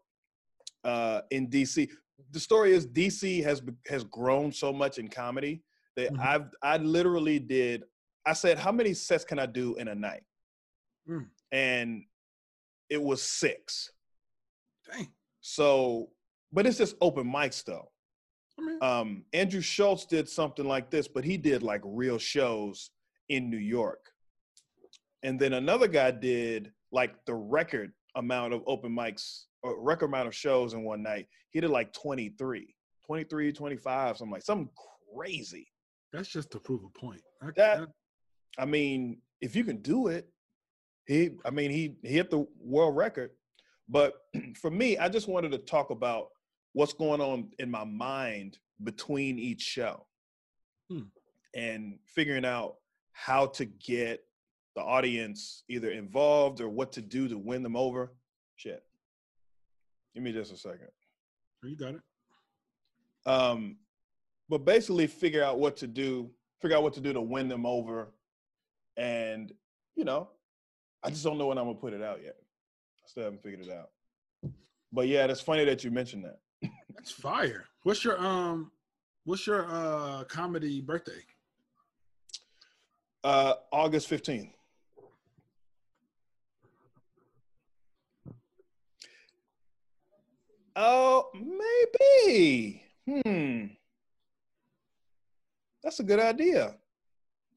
uh, 0.84 1.20
in 1.30 1.48
DC. 1.48 1.88
The 2.30 2.40
story 2.40 2.72
is 2.72 2.86
DC 2.86 3.42
has 3.44 3.62
has 3.88 4.04
grown 4.04 4.52
so 4.52 4.72
much 4.72 4.98
in 4.98 5.08
comedy 5.08 5.62
that 5.96 6.12
Mhm. 6.12 6.18
I've 6.20 6.50
I 6.62 6.76
literally 6.78 7.38
did. 7.38 7.84
I 8.24 8.32
said, 8.34 8.58
how 8.58 8.72
many 8.72 8.94
sets 8.94 9.24
can 9.24 9.38
I 9.38 9.46
do 9.46 9.74
in 9.76 9.88
a 9.88 9.94
night? 9.94 10.22
Mm. 11.08 11.28
And 11.50 12.04
it 12.88 13.02
was 13.02 13.22
six. 13.22 13.90
Dang. 14.90 15.12
So, 15.40 16.10
but 16.52 16.66
it's 16.66 16.78
just 16.78 16.96
open 17.00 17.26
mics 17.26 17.64
though. 17.64 17.90
I 18.58 18.62
mean, 18.62 18.78
Um, 18.82 19.24
Andrew 19.32 19.60
Schulz 19.60 20.06
did 20.06 20.28
something 20.28 20.64
like 20.66 20.90
this, 20.90 21.08
but 21.08 21.24
he 21.24 21.36
did 21.36 21.62
like 21.62 21.80
real 21.84 22.18
shows 22.18 22.90
in 23.28 23.50
New 23.50 23.56
York. 23.58 24.12
And 25.22 25.38
then 25.40 25.52
another 25.54 25.88
guy 25.88 26.10
did 26.10 26.72
like 26.92 27.14
the 27.26 27.34
record 27.34 27.92
amount 28.16 28.52
of 28.54 28.62
open 28.66 28.94
mics 28.94 29.44
or 29.62 29.82
record 29.82 30.06
amount 30.06 30.28
of 30.28 30.34
shows 30.34 30.74
in 30.74 30.84
one 30.84 31.02
night. 31.02 31.26
He 31.50 31.60
did 31.60 31.70
like 31.70 31.92
23, 31.92 32.74
23, 33.06 33.52
25, 33.52 34.16
something 34.18 34.32
like 34.32 34.42
something 34.42 34.68
crazy. 35.14 35.66
that's 36.12 36.28
just 36.28 36.50
to 36.52 36.60
prove 36.60 36.82
a 36.84 36.98
point. 36.98 37.20
I, 37.42 37.46
That- 37.46 37.54
that- 37.80 37.88
I 38.58 38.66
mean, 38.66 39.22
if 39.40 39.56
you 39.56 39.64
can 39.64 39.78
do 39.80 40.08
it, 40.08 40.28
he 41.06 41.30
I 41.44 41.50
mean 41.50 41.70
he, 41.70 41.96
he 42.02 42.10
hit 42.14 42.30
the 42.30 42.46
world 42.60 42.94
record. 42.96 43.30
But 43.88 44.14
for 44.60 44.70
me, 44.70 44.98
I 44.98 45.08
just 45.08 45.26
wanted 45.26 45.52
to 45.52 45.58
talk 45.58 45.90
about 45.90 46.28
what's 46.74 46.92
going 46.92 47.20
on 47.22 47.50
in 47.58 47.70
my 47.70 47.84
mind 47.84 48.58
between 48.84 49.38
each 49.38 49.62
show. 49.62 50.06
Hmm. 50.90 51.04
And 51.54 51.98
figuring 52.06 52.44
out 52.44 52.76
how 53.12 53.46
to 53.46 53.64
get 53.64 54.20
the 54.74 54.82
audience 54.82 55.64
either 55.68 55.90
involved 55.90 56.60
or 56.60 56.68
what 56.68 56.92
to 56.92 57.02
do 57.02 57.28
to 57.28 57.36
win 57.36 57.62
them 57.62 57.76
over. 57.76 58.12
Shit. 58.56 58.82
Give 60.14 60.22
me 60.22 60.32
just 60.32 60.52
a 60.52 60.56
second. 60.56 60.88
you 61.62 61.76
got 61.76 61.94
it. 61.94 62.00
Um, 63.24 63.76
but 64.48 64.64
basically 64.64 65.06
figure 65.06 65.44
out 65.44 65.58
what 65.58 65.76
to 65.78 65.86
do, 65.86 66.30
figure 66.60 66.76
out 66.76 66.82
what 66.82 66.94
to 66.94 67.00
do 67.00 67.12
to 67.12 67.20
win 67.20 67.48
them 67.48 67.64
over. 67.66 68.12
And, 68.96 69.52
you 69.94 70.04
know, 70.04 70.28
I 71.02 71.10
just 71.10 71.24
don't 71.24 71.38
know 71.38 71.46
when 71.46 71.58
I'm 71.58 71.64
gonna 71.64 71.78
put 71.78 71.92
it 71.92 72.02
out 72.02 72.20
yet. 72.22 72.36
I 72.38 73.08
still 73.08 73.24
haven't 73.24 73.42
figured 73.42 73.66
it 73.66 73.72
out. 73.72 73.90
But 74.92 75.08
yeah, 75.08 75.26
that's 75.26 75.40
funny 75.40 75.64
that 75.64 75.82
you 75.84 75.90
mentioned 75.90 76.24
that. 76.24 76.38
That's 76.94 77.10
fire. 77.10 77.64
What's 77.82 78.04
your 78.04 78.20
um? 78.24 78.70
What's 79.24 79.46
your 79.46 79.66
uh 79.68 80.24
comedy 80.24 80.80
birthday? 80.80 81.24
Uh 83.24 83.54
August 83.72 84.08
15th. 84.10 84.52
Oh, 90.76 91.28
maybe. 91.34 92.82
Hmm. 93.06 93.66
That's 95.82 96.00
a 96.00 96.04
good 96.04 96.20
idea. 96.20 96.76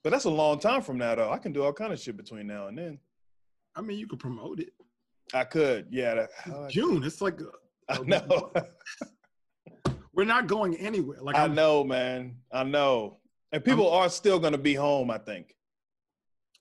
But 0.03 0.09
that's 0.11 0.25
a 0.25 0.29
long 0.29 0.59
time 0.59 0.81
from 0.81 0.97
now, 0.97 1.15
though. 1.15 1.31
I 1.31 1.37
can 1.37 1.51
do 1.53 1.63
all 1.63 1.73
kind 1.73 1.93
of 1.93 1.99
shit 1.99 2.17
between 2.17 2.47
now 2.47 2.67
and 2.67 2.77
then. 2.77 2.99
I 3.75 3.81
mean, 3.81 3.97
you 3.99 4.07
could 4.07 4.19
promote 4.19 4.59
it. 4.59 4.69
I 5.33 5.43
could, 5.43 5.87
yeah. 5.89 6.15
That, 6.15 6.29
It's 6.45 6.73
June. 6.73 7.03
It's 7.03 7.21
like 7.21 7.39
uh, 7.41 7.45
I 7.89 7.99
know. 8.03 8.51
we're 10.13 10.25
not 10.25 10.47
going 10.47 10.75
anywhere. 10.77 11.17
Like 11.21 11.35
I 11.35 11.41
I'm- 11.41 11.55
know, 11.55 11.83
man. 11.83 12.37
I 12.51 12.63
know. 12.63 13.17
And 13.51 13.63
people 13.63 13.89
are 13.89 14.09
still 14.09 14.37
going 14.39 14.51
to 14.51 14.57
be 14.59 14.73
home, 14.73 15.09
I 15.09 15.17
think. 15.17 15.55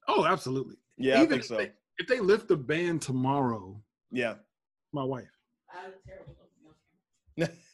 Oh, 0.07 0.25
absolutely. 0.27 0.77
Yeah, 0.97 1.15
I 1.15 1.17
Even 1.19 1.29
think 1.31 1.41
if 1.43 1.47
so. 1.49 1.57
They, 1.57 1.73
if 1.99 2.07
they 2.07 2.21
lift 2.21 2.47
the 2.49 2.57
ban 2.57 2.99
tomorrow, 2.99 3.81
Yeah. 4.13 4.35
my 4.93 5.03
wife, 5.03 5.29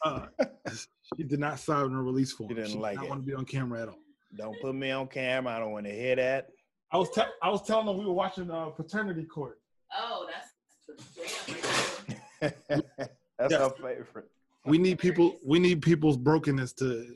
uh, 0.03 0.25
she 1.17 1.23
did 1.23 1.39
not 1.39 1.59
sign 1.59 1.91
a 1.91 2.01
release 2.01 2.31
form. 2.31 2.49
She 2.49 2.55
didn't 2.55 2.71
did 2.71 2.79
like 2.79 2.95
not 2.97 3.05
it. 3.05 3.09
want 3.09 3.21
to 3.21 3.27
be 3.27 3.33
on 3.33 3.45
camera 3.45 3.81
at 3.83 3.87
all. 3.89 3.99
Don't 4.37 4.59
put 4.61 4.73
me 4.75 4.91
on 4.91 5.07
camera. 5.07 5.53
I 5.55 5.59
don't 5.59 5.71
want 5.71 5.85
to 5.85 5.91
hear 5.93 6.15
that. 6.15 6.49
I 6.91 6.97
was 6.97 7.09
te- 7.11 7.21
I 7.41 7.49
was 7.49 7.65
telling 7.65 7.85
them 7.85 7.97
we 7.97 8.05
were 8.05 8.13
watching 8.13 8.49
uh, 8.51 8.65
Paternity 8.67 9.23
Court. 9.25 9.59
Oh, 9.97 10.27
that's 10.31 10.47
That's 13.39 13.53
Yeah. 13.53 13.63
our 13.63 13.69
favorite. 13.71 14.29
We 14.65 14.77
need 14.77 14.99
people. 14.99 15.37
We 15.45 15.59
need 15.59 15.81
people's 15.81 16.17
brokenness 16.17 16.73
to 16.73 17.15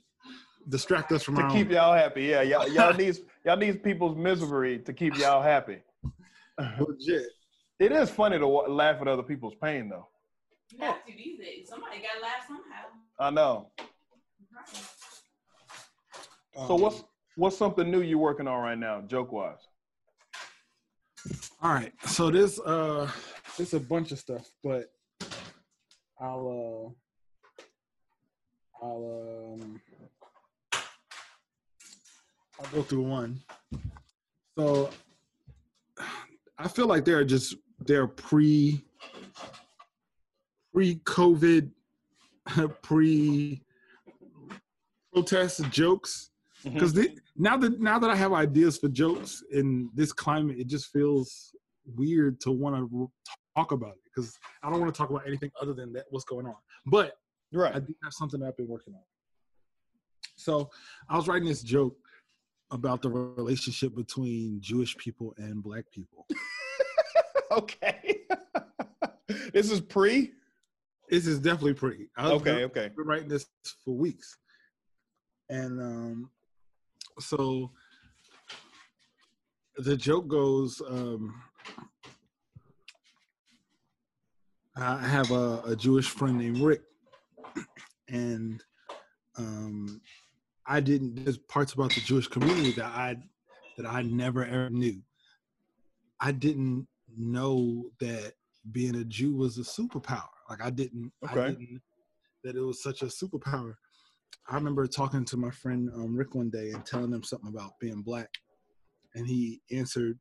distract 0.70 1.12
us 1.12 1.24
from 1.24 1.36
To 1.36 1.41
our 1.43 1.52
keep 1.52 1.68
own. 1.68 1.74
y'all 1.74 1.93
happy. 1.93 2.24
Yeah, 2.24 2.41
y'all, 2.41 2.68
y'all 2.74 2.93
need 2.93 3.18
y'all 3.46 3.58
need 3.58 3.84
people's 3.84 4.18
misery 4.18 4.80
to 4.80 4.93
keep 4.93 5.18
y'all 5.18 5.41
happy. 5.41 5.80
Legit. 6.80 7.28
It 7.80 7.91
is 7.91 8.10
funny 8.10 8.39
to 8.39 8.48
wa- 8.48 8.68
laugh 8.68 9.02
at 9.02 9.08
other 9.08 9.24
people's 9.24 9.56
pain, 9.62 9.89
though. 9.89 10.08
You 10.78 10.86
have 10.86 11.05
to 11.05 11.11
these 11.15 11.39
days. 11.39 11.67
Somebody 11.69 11.97
got 11.97 12.15
to 12.15 12.21
laugh 12.21 12.47
somehow. 12.47 12.86
I 13.19 13.30
know. 13.30 13.71
So 16.55 16.76
Um, 16.76 16.82
what's 16.82 17.03
what's 17.36 17.57
something 17.57 17.89
new 17.91 18.01
you're 18.01 18.17
working 18.17 18.47
on 18.47 18.61
right 18.63 18.78
now, 18.78 19.01
joke 19.01 19.32
wise? 19.32 19.57
All 21.61 21.73
right. 21.73 21.91
So 22.07 22.30
this 22.30 22.59
uh 22.59 23.09
there's 23.57 23.73
a 23.73 23.80
bunch 23.80 24.11
of 24.11 24.19
stuff, 24.19 24.49
but 24.63 24.86
I'll 26.19 26.95
uh 28.82 28.86
I'll 28.86 29.57
um 29.61 29.82
I'll 32.59 32.71
go 32.71 32.84
through 32.84 33.01
one. 33.01 33.41
So 34.57 34.89
I 36.57 36.69
feel 36.69 36.88
like 36.88 37.03
there 37.03 37.17
are 37.17 37.26
just 37.26 37.55
there 37.80 38.03
are 38.03 38.07
pre 38.07 38.84
pre 40.76 40.95
COVID 41.05 41.71
pre 42.84 43.61
protest 45.13 45.63
jokes 45.69 46.32
mm-hmm. 46.63 46.73
because 46.73 46.93
now 47.38 47.55
that 47.57 47.80
now 47.80 47.97
that 47.97 48.09
I 48.09 48.15
have 48.15 48.34
ideas 48.34 48.78
for 48.78 48.89
jokes 48.89 49.41
in 49.51 49.89
this 49.95 50.11
climate, 50.11 50.57
it 50.59 50.67
just 50.67 50.91
feels 50.91 51.55
weird 51.95 52.41
to 52.41 52.51
want 52.51 52.76
to 52.76 53.11
talk 53.55 53.71
about 53.71 53.91
it 53.91 54.01
because 54.13 54.38
I 54.61 54.69
don't 54.69 54.82
want 54.82 54.93
to 54.93 54.97
talk 54.97 55.09
about 55.09 55.26
anything 55.26 55.51
other 55.61 55.73
than 55.73 55.93
that 55.93 56.05
what's 56.09 56.26
going 56.26 56.45
on. 56.45 56.55
But 56.86 57.13
right. 57.53 57.73
I 57.73 57.80
do 57.80 57.95
have 58.03 58.13
something 58.13 58.41
that 58.41 58.47
I've 58.47 58.57
been 58.57 58.67
working 58.67 58.93
on. 58.93 59.01
So 60.36 60.69
I 61.09 61.15
was 61.15 61.28
writing 61.28 61.47
this 61.47 61.61
joke 61.61 61.95
about 62.71 63.01
the 63.01 63.09
relationship 63.09 63.95
between 63.95 64.59
Jewish 64.59 64.97
people 64.97 65.34
and 65.38 65.63
Black 65.63 65.86
people. 65.91 66.28
Okay. 67.51 68.21
this 69.53 69.71
is 69.71 69.80
pre. 69.80 70.34
This 71.10 71.28
is 71.28 71.39
definitely 71.39 71.76
pretty. 71.76 72.10
I 72.18 72.24
was 72.24 72.41
Okay. 72.41 72.64
Okay. 72.66 72.89
been 72.95 73.06
writing 73.06 73.30
this 73.30 73.45
for 73.84 73.95
weeks, 73.95 74.38
and 75.49 75.80
um, 75.80 76.30
so 77.20 77.72
the 79.78 79.95
joke 79.95 80.28
goes. 80.28 80.82
Um, 80.88 81.41
I 84.78 85.08
have 85.08 85.32
a, 85.32 85.62
a 85.68 85.76
Jewish 85.76 86.10
friend 86.10 86.38
named 86.38 86.60
Rick, 86.60 86.82
and 88.10 88.62
um, 89.38 90.01
I 90.66 90.80
didn't. 90.80 91.24
There's 91.24 91.38
parts 91.38 91.74
about 91.74 91.93
the 91.93 92.01
Jewish 92.01 92.28
community 92.28 92.72
that 92.74 92.86
I 92.86 93.18
that 93.78 93.86
I 93.86 94.01
never 94.01 94.43
ever 94.43 94.70
knew. 94.70 95.01
I 96.20 96.32
didn't 96.32 96.88
know 97.16 97.91
that 97.99 98.34
being 98.72 98.95
a 98.95 99.03
Jew 99.03 99.36
was 99.36 99.57
a 99.57 99.61
superpower. 99.61 100.28
Like 100.49 100.63
I 100.63 100.70
didn't. 100.70 101.11
I 101.28 101.36
didn't 101.36 101.82
that 102.43 102.55
it 102.55 102.61
was 102.61 102.82
such 102.82 103.01
a 103.01 103.05
superpower. 103.05 103.74
I 104.47 104.55
remember 104.55 104.86
talking 104.86 105.26
to 105.26 105.38
my 105.38 105.49
friend 105.49 105.89
um, 105.95 106.16
Rick 106.16 106.36
one 106.36 106.51
day 106.51 106.70
and 106.72 106.86
telling 106.86 107.11
him 107.11 107.24
something 107.24 107.49
about 107.49 107.80
being 107.82 108.03
black, 108.03 108.30
and 109.16 109.28
he 109.28 109.61
answered 109.72 110.20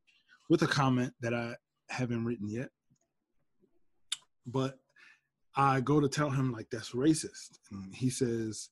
with 0.49 0.62
a 0.62 0.66
comment 0.66 1.12
that 1.20 1.34
I 1.34 1.55
haven't 1.90 2.24
written 2.24 2.49
yet. 2.49 2.70
But 4.47 4.78
I 5.57 5.80
go 5.80 6.01
to 6.01 6.09
tell 6.09 6.30
him 6.30 6.53
like 6.53 6.68
that's 6.70 6.92
racist, 6.92 7.59
and 7.70 7.95
he 7.95 8.09
says, 8.09 8.70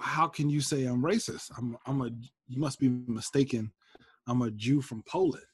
"How 0.00 0.26
can 0.26 0.50
you 0.50 0.60
say 0.60 0.86
I'm 0.86 1.02
racist? 1.02 1.50
I'm 1.56 1.76
I'm 1.86 2.02
a 2.02 2.10
you 2.48 2.60
must 2.60 2.80
be 2.80 2.88
mistaken. 3.06 3.72
I'm 4.26 4.42
a 4.42 4.50
Jew 4.50 4.82
from 4.82 5.04
Poland." 5.06 5.44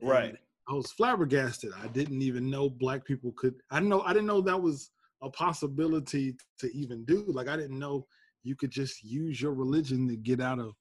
And 0.00 0.08
Right. 0.10 0.36
I 0.68 0.74
was 0.74 0.92
flabbergasted. 0.92 1.72
I 1.82 1.88
didn't 1.88 2.22
even 2.22 2.48
know 2.50 2.68
black 2.70 3.04
people 3.04 3.32
could. 3.36 3.54
I 3.70 3.76
didn't 3.76 3.90
know. 3.90 4.02
I 4.02 4.12
didn't 4.12 4.26
know 4.28 4.40
that 4.42 4.60
was 4.60 4.90
a 5.22 5.30
possibility 5.30 6.36
to 6.58 6.74
even 6.76 7.04
do. 7.04 7.24
Like 7.28 7.48
I 7.48 7.56
didn't 7.56 7.78
know 7.78 8.06
you 8.42 8.54
could 8.56 8.70
just 8.70 9.02
use 9.02 9.40
your 9.40 9.52
religion 9.52 10.08
to 10.08 10.16
get 10.16 10.40
out 10.40 10.58
of 10.58 10.72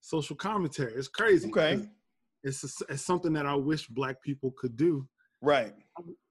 social 0.00 0.36
commentary. 0.36 0.92
It's 0.94 1.08
crazy. 1.08 1.48
Okay. 1.48 1.88
It's 2.44 2.64
a, 2.64 2.84
it's 2.92 3.04
something 3.04 3.32
that 3.32 3.46
I 3.46 3.54
wish 3.54 3.88
black 3.88 4.22
people 4.22 4.52
could 4.56 4.76
do. 4.76 5.06
Right. 5.42 5.74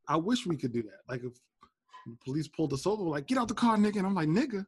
I 0.07 0.15
wish 0.15 0.45
we 0.47 0.55
could 0.55 0.71
do 0.71 0.81
that. 0.83 1.01
Like 1.09 1.23
if 1.23 1.33
the 2.05 2.17
police 2.23 2.47
pulled 2.47 2.73
us 2.73 2.87
over, 2.87 3.03
like 3.03 3.27
get 3.27 3.37
out 3.37 3.49
the 3.49 3.53
car, 3.53 3.77
nigga, 3.77 3.97
and 3.97 4.07
I'm 4.07 4.15
like, 4.15 4.29
nigga, 4.29 4.65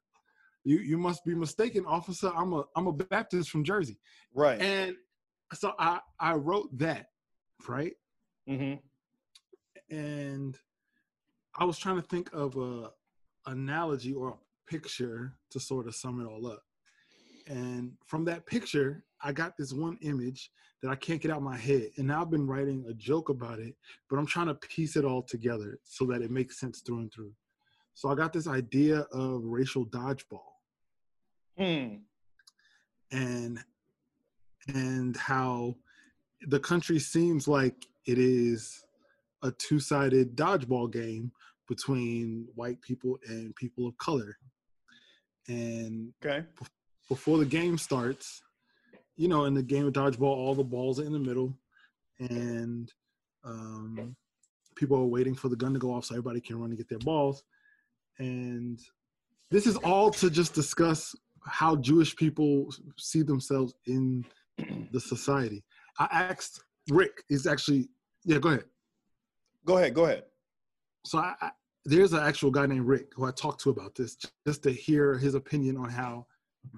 you 0.66 0.80
you 0.80 0.98
must 0.98 1.24
be 1.24 1.34
mistaken, 1.34 1.86
officer. 1.86 2.32
I'm 2.36 2.54
a 2.54 2.64
I'm 2.76 2.88
a 2.88 2.92
Baptist 2.94 3.50
from 3.50 3.64
Jersey, 3.64 3.98
Right. 4.36 4.62
and 4.62 4.96
so 5.54 5.74
I 5.80 6.00
I 6.20 6.34
wrote 6.34 6.78
that, 6.78 7.08
right? 7.68 7.94
hmm 8.48 8.74
and 9.90 10.58
I 11.58 11.66
was 11.66 11.78
trying 11.78 11.96
to 11.96 12.08
think 12.08 12.30
of 12.34 12.56
a 12.58 12.92
analogy 13.50 14.14
or 14.14 14.30
a 14.30 14.72
picture 14.72 15.34
to 15.50 15.60
sort 15.60 15.88
of 15.88 15.96
sum 15.96 16.22
it 16.22 16.26
all 16.30 16.46
up. 16.48 16.64
And 17.48 17.94
from 18.06 18.24
that 18.26 18.46
picture, 18.46 19.04
I 19.24 19.32
got 19.32 19.58
this 19.58 19.74
one 19.74 19.98
image 20.02 20.52
that 20.84 20.90
I 20.90 20.96
can't 20.96 21.20
get 21.22 21.32
out 21.32 21.38
of 21.38 21.44
my 21.44 21.58
head. 21.58 21.90
And 21.98 22.08
now 22.08 22.22
I've 22.22 22.30
been 22.30 22.46
writing 22.46 22.86
a 22.88 22.94
joke 22.94 23.30
about 23.30 23.60
it, 23.60 23.76
but 24.10 24.18
I'm 24.18 24.28
trying 24.28 24.48
to 24.48 24.54
piece 24.54 24.96
it 24.96 25.06
all 25.06 25.24
together 25.24 25.80
so 25.84 26.06
that 26.06 26.22
it 26.22 26.30
makes 26.30 26.60
sense 26.60 26.82
through 26.82 27.00
and 27.00 27.12
through. 27.12 27.34
So 27.96 28.10
I 28.10 28.16
got 28.16 28.32
this 28.32 28.48
idea 28.48 29.00
of 29.12 29.44
racial 29.44 29.86
dodgeball 29.88 30.42
Hmm. 31.58 31.96
and 33.12 33.60
and 34.74 35.18
how 35.18 35.76
the 36.48 36.60
country 36.60 37.00
seems 37.00 37.48
like 37.48 37.88
it 38.06 38.18
is 38.18 38.84
a 39.44 39.52
two-sided 39.52 40.36
dodgeball 40.36 40.92
game 40.92 41.32
between 41.68 42.48
white 42.56 42.82
people 42.82 43.20
and 43.28 43.56
people 43.56 43.88
of 43.88 43.98
color. 43.98 44.38
And 45.48 46.14
Okay. 46.24 46.46
before 47.08 47.38
the 47.38 47.46
game 47.46 47.78
starts, 47.78 48.42
you 49.16 49.28
know, 49.28 49.46
in 49.46 49.54
the 49.54 49.64
game 49.64 49.86
of 49.86 49.94
dodgeball, 49.94 50.24
all 50.24 50.56
the 50.56 50.64
balls 50.64 51.00
are 51.00 51.06
in 51.06 51.14
the 51.14 51.20
middle, 51.20 51.58
and 52.20 52.92
um, 53.44 54.16
people 54.76 54.98
are 54.98 55.06
waiting 55.06 55.36
for 55.36 55.50
the 55.50 55.56
gun 55.56 55.74
to 55.74 55.80
go 55.80 55.94
off 55.94 56.06
so 56.06 56.16
everybody 56.16 56.42
can 56.42 56.60
run 56.60 56.70
and 56.70 56.78
get 56.78 56.90
their 56.90 57.00
balls. 57.00 57.44
And 58.18 58.80
this 59.52 59.66
is 59.68 59.76
all 59.78 60.12
to 60.12 60.30
just 60.30 60.54
discuss 60.54 61.16
how 61.46 61.76
Jewish 61.76 62.16
people 62.16 62.70
see 62.98 63.22
themselves 63.22 63.74
in 63.88 64.26
the 64.92 65.00
society. 65.00 65.64
I 66.00 66.06
asked 66.32 66.64
Rick, 66.90 67.24
is 67.30 67.46
actually, 67.46 67.90
yeah, 68.24 68.40
go 68.40 68.50
ahead. 68.50 68.66
Go 69.66 69.78
ahead. 69.78 69.94
Go 69.94 70.06
ahead. 70.06 70.24
So 71.06 71.20
I, 71.20 71.34
I, 71.42 71.52
there's 71.86 72.14
an 72.14 72.24
actual 72.24 72.52
guy 72.52 72.66
named 72.66 72.88
Rick 72.88 73.12
who 73.16 73.26
I 73.26 73.32
talked 73.32 73.62
to 73.62 73.70
about 73.70 73.96
this, 73.96 74.18
just 74.48 74.64
to 74.64 74.72
hear 74.72 75.18
his 75.18 75.36
opinion 75.36 75.78
on 75.78 75.90
how 75.90 76.26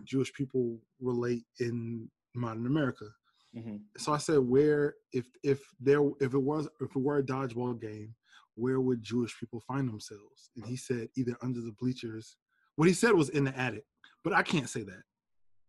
Jewish 0.03 0.33
people 0.33 0.79
relate 0.99 1.43
in 1.59 2.09
modern 2.35 2.65
America. 2.65 3.05
hmm 3.53 3.77
So 3.97 4.13
I 4.13 4.17
said, 4.17 4.39
where 4.39 4.95
if 5.11 5.25
if 5.43 5.61
there 5.79 6.01
if 6.19 6.33
it 6.33 6.41
was 6.41 6.67
if 6.79 6.95
it 6.95 7.01
were 7.01 7.17
a 7.17 7.23
dodgeball 7.23 7.79
game, 7.81 8.15
where 8.55 8.79
would 8.79 9.03
Jewish 9.03 9.37
people 9.39 9.59
find 9.59 9.87
themselves? 9.87 10.49
And 10.55 10.65
he 10.65 10.75
said 10.75 11.09
either 11.17 11.35
under 11.41 11.61
the 11.61 11.73
bleachers. 11.79 12.37
What 12.75 12.87
he 12.87 12.93
said 12.93 13.13
was 13.13 13.29
in 13.29 13.43
the 13.43 13.57
attic, 13.57 13.85
but 14.23 14.33
I 14.33 14.43
can't 14.43 14.69
say 14.69 14.83
that. 14.83 15.03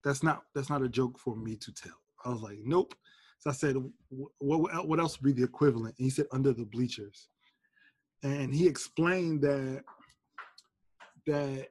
That's 0.04 0.22
not 0.22 0.42
that's 0.54 0.70
not 0.70 0.82
a 0.82 0.88
joke 0.88 1.18
for 1.18 1.36
me 1.36 1.56
to 1.56 1.72
tell. 1.72 1.98
I 2.24 2.28
was 2.28 2.42
like, 2.42 2.58
nope. 2.62 2.94
So 3.42 3.50
I 3.50 3.54
said, 3.54 3.74
"Wh- 4.08 4.40
what 4.40 4.86
what 4.86 5.00
else 5.00 5.20
would 5.20 5.26
be 5.34 5.40
the 5.40 5.44
equivalent? 5.44 5.96
And 5.98 6.04
he 6.04 6.10
said 6.10 6.26
under 6.30 6.52
the 6.52 6.64
bleachers, 6.64 7.28
and 8.22 8.54
he 8.54 8.68
explained 8.68 9.42
that 9.42 9.82
that 11.26 11.68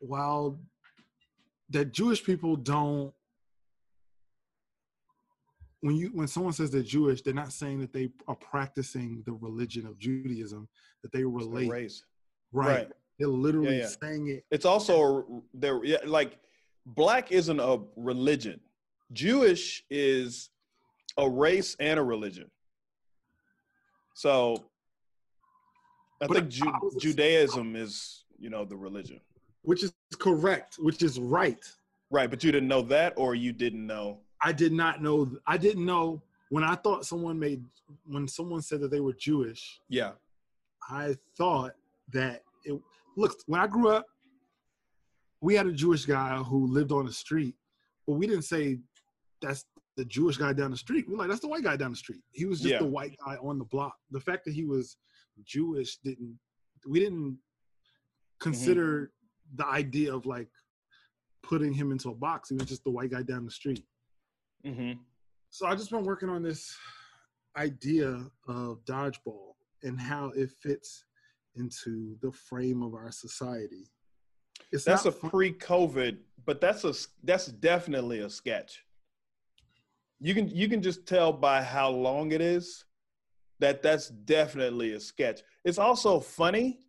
while 0.00 0.60
that 1.70 1.92
Jewish 1.92 2.22
people 2.22 2.56
don't 2.56 3.14
when 5.80 5.96
you 5.96 6.08
when 6.12 6.28
someone 6.28 6.52
says 6.52 6.70
they're 6.70 6.82
Jewish, 6.82 7.22
they're 7.22 7.32
not 7.32 7.52
saying 7.54 7.80
that 7.80 7.92
they 7.94 8.10
are 8.26 8.36
practicing 8.36 9.22
the 9.24 9.32
religion 9.32 9.86
of 9.86 9.98
Judaism, 9.98 10.68
that 11.02 11.10
they 11.10 11.20
The 11.20 11.26
relate. 11.28 11.70
race. 11.70 12.04
Right. 12.52 12.68
Right. 12.68 12.88
They're 13.18 13.28
literally 13.28 13.78
yeah. 13.78 13.86
saying 14.02 14.28
it. 14.28 14.44
It's 14.50 14.66
also 14.66 15.42
there. 15.54 15.82
Yeah, 15.84 15.98
like 16.04 16.38
black 16.84 17.32
isn't 17.32 17.60
a 17.60 17.78
religion. 17.96 18.60
Jewish 19.14 19.84
is 19.88 20.50
a 21.18 21.28
race 21.28 21.76
and 21.80 21.98
a 21.98 22.02
religion. 22.02 22.50
So 24.14 24.64
I 26.22 26.26
But 26.26 26.36
think 26.36 26.48
Ju- 26.48 26.68
I 26.68 26.78
Judaism 26.98 27.76
is, 27.76 28.24
you 28.38 28.50
know, 28.50 28.64
the 28.64 28.76
religion. 28.76 29.20
which 29.62 29.82
is 29.82 29.92
correct, 30.18 30.76
which 30.78 31.02
is 31.02 31.18
right. 31.20 31.62
Right, 32.10 32.30
but 32.30 32.42
you 32.42 32.50
didn't 32.52 32.68
know 32.68 32.82
that, 32.82 33.12
or 33.16 33.34
you 33.34 33.52
didn't 33.52 33.86
know. 33.86 34.20
I 34.40 34.52
did 34.52 34.72
not 34.72 35.02
know. 35.02 35.30
I 35.46 35.58
didn't 35.58 35.84
know 35.84 36.22
when 36.48 36.64
I 36.64 36.74
thought 36.76 37.04
someone 37.04 37.38
made 37.38 37.62
when 38.06 38.26
someone 38.28 38.62
said 38.62 38.80
that 38.80 38.90
they 38.90 39.00
were 39.00 39.12
Jewish. 39.12 39.80
Yeah. 39.88 40.12
I 40.88 41.16
thought 41.36 41.72
that 42.12 42.42
it 42.64 42.80
look 43.16 43.34
when 43.46 43.60
I 43.60 43.66
grew 43.66 43.90
up, 43.90 44.06
we 45.40 45.54
had 45.54 45.66
a 45.66 45.72
Jewish 45.72 46.06
guy 46.06 46.36
who 46.38 46.66
lived 46.66 46.92
on 46.92 47.04
the 47.04 47.12
street, 47.12 47.54
but 48.06 48.14
we 48.14 48.26
didn't 48.26 48.44
say 48.44 48.78
that's 49.42 49.66
the 49.98 50.04
Jewish 50.04 50.36
guy 50.36 50.52
down 50.52 50.70
the 50.70 50.76
street. 50.76 51.06
We're 51.08 51.16
like, 51.18 51.28
that's 51.28 51.40
the 51.40 51.48
white 51.48 51.64
guy 51.64 51.76
down 51.76 51.90
the 51.90 51.96
street. 51.96 52.22
He 52.30 52.44
was 52.46 52.60
just 52.60 52.70
Yeah. 52.72 52.78
the 52.78 52.86
white 52.86 53.16
guy 53.26 53.36
on 53.42 53.58
the 53.58 53.64
block. 53.64 53.96
The 54.12 54.20
fact 54.20 54.44
that 54.44 54.54
he 54.54 54.64
was 54.64 54.96
Jewish 55.44 55.98
didn't 55.98 56.38
we 56.86 57.00
didn't 57.00 57.36
consider 58.40 59.12
the 59.56 59.66
idea 59.66 60.14
of 60.14 60.24
like 60.24 60.48
putting 61.42 61.72
him 61.72 61.90
into 61.90 62.10
a 62.10 62.14
box. 62.14 62.48
He 62.50 62.54
was 62.54 62.66
just 62.66 62.84
the 62.84 62.90
white 62.90 63.10
guy 63.10 63.22
down 63.22 63.44
the 63.44 63.50
street. 63.50 63.84
Mm-hmm. 64.64 65.00
So 65.50 65.66
I 65.66 65.74
just 65.74 65.90
been 65.90 66.04
working 66.04 66.28
on 66.28 66.42
this 66.44 66.76
idea 67.56 68.24
of 68.46 68.84
dodgeball 68.84 69.54
and 69.82 69.98
how 70.00 70.28
it 70.36 70.50
fits 70.62 71.04
into 71.56 72.16
the 72.22 72.30
frame 72.30 72.82
of 72.82 72.94
our 72.94 73.10
society. 73.10 73.90
It's 74.70 74.84
That's 74.84 75.06
a 75.06 75.12
fun- 75.12 75.30
pre-COVID, 75.30 76.18
but 76.44 76.60
that's 76.60 76.84
a 76.84 76.94
that's 77.24 77.46
definitely 77.46 78.20
a 78.20 78.30
sketch. 78.30 78.84
You 80.20 80.34
can 80.34 80.48
you 80.48 80.68
can 80.68 80.82
just 80.82 81.06
tell 81.06 81.32
by 81.32 81.62
how 81.62 81.90
long 81.90 82.32
it 82.32 82.40
is 82.40 82.84
that 83.60 83.82
that's 83.82 84.08
definitely 84.08 84.92
a 84.92 85.00
sketch. 85.00 85.40
It's 85.64 85.78
also 85.78 86.20
funny. 86.20 86.80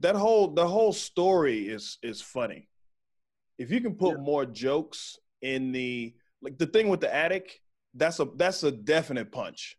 That 0.00 0.16
whole 0.16 0.48
the 0.54 0.66
whole 0.66 0.92
story 0.92 1.68
is 1.68 1.98
is 2.02 2.20
funny. 2.22 2.68
If 3.58 3.70
you 3.70 3.80
can 3.80 3.94
put 3.94 4.16
Yeah. 4.16 4.22
more 4.22 4.46
jokes 4.46 5.18
in 5.42 5.72
the 5.72 6.14
like 6.42 6.58
the 6.58 6.66
thing 6.66 6.88
with 6.88 7.00
the 7.00 7.14
attic, 7.14 7.60
that's 7.94 8.18
a 8.20 8.24
that's 8.36 8.62
a 8.62 8.70
definite 8.72 9.30
punch. 9.32 9.76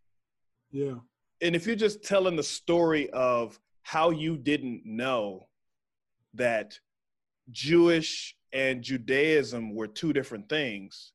yeah, 0.71 0.95
and 1.41 1.55
if 1.55 1.65
you're 1.67 1.75
just 1.75 2.03
telling 2.03 2.35
the 2.35 2.43
story 2.43 3.09
of 3.11 3.59
how 3.83 4.09
you 4.11 4.37
didn't 4.37 4.85
know 4.85 5.47
that 6.35 6.79
Jewish 7.49 8.37
and 8.53 8.81
Judaism 8.83 9.73
were 9.75 9.87
two 9.87 10.13
different 10.13 10.49
things, 10.49 11.13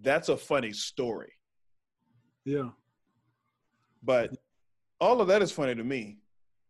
that's 0.00 0.28
a 0.28 0.36
funny 0.36 0.72
story. 0.72 1.32
yeah, 2.44 2.70
But 4.02 4.36
all 5.00 5.20
of 5.20 5.28
that 5.28 5.42
is 5.42 5.52
funny 5.52 5.74
to 5.74 5.84
me. 5.84 6.18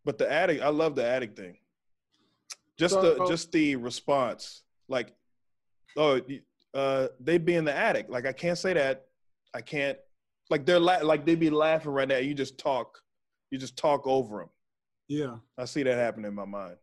But 0.05 0.19
the 0.19 0.31
attic, 0.31 0.61
I 0.63 0.69
love 0.69 0.95
the 0.97 1.05
attic 1.05 1.37
thing. 1.37 1.59
Just 2.79 2.95
the 3.01 3.17
So- 3.17 3.29
just 3.29 3.53
the 3.53 3.77
response, 3.77 4.63
like, 4.89 5.15
oh, 5.97 6.21
uh, 6.75 7.09
they 7.21 7.39
be 7.39 7.55
in 7.55 7.65
the 7.65 7.75
attic. 7.77 8.07
Like 8.09 8.25
I 8.27 8.33
can't 8.33 8.57
say 8.59 8.73
that. 8.75 9.07
I 9.55 9.61
can't. 9.61 9.99
Like 10.51 10.65
they're 10.65 10.79
la- 10.81 11.03
like 11.03 11.27
they'd 11.27 11.39
be 11.41 11.51
laughing 11.51 11.91
right 11.93 12.09
now. 12.09 12.17
You 12.19 12.35
just 12.35 12.57
talk, 12.59 13.03
you 13.51 13.59
just 13.59 13.77
talk 13.77 14.07
over 14.07 14.39
them. 14.39 14.51
yeah. 15.09 15.37
I 15.59 15.65
see 15.65 15.83
that 15.83 15.97
happen 15.97 16.25
in 16.25 16.35
my 16.35 16.45
mind. 16.45 16.77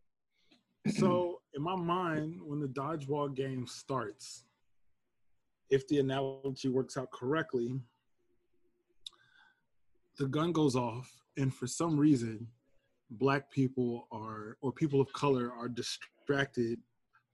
So 0.90 1.35
in 1.56 1.62
my 1.62 1.76
mind, 1.76 2.40
when 2.44 2.60
the 2.60 2.68
dodgeball 2.68 3.34
game 3.34 3.66
starts, 3.66 4.44
if 5.70 5.88
the 5.88 6.00
analogy 6.00 6.68
works 6.68 6.98
out 6.98 7.12
correctly, 7.12 7.80
the 10.18 10.28
gun 10.28 10.52
goes 10.52 10.76
off, 10.76 11.12
and 11.38 11.54
for 11.54 11.66
some 11.66 11.98
reason, 11.98 12.48
black 13.12 13.50
people 13.52 14.08
are 14.12 14.58
or 14.62 14.72
people 14.72 15.00
of 15.00 15.12
color 15.14 15.52
are 15.58 15.70
distracted 15.70 16.80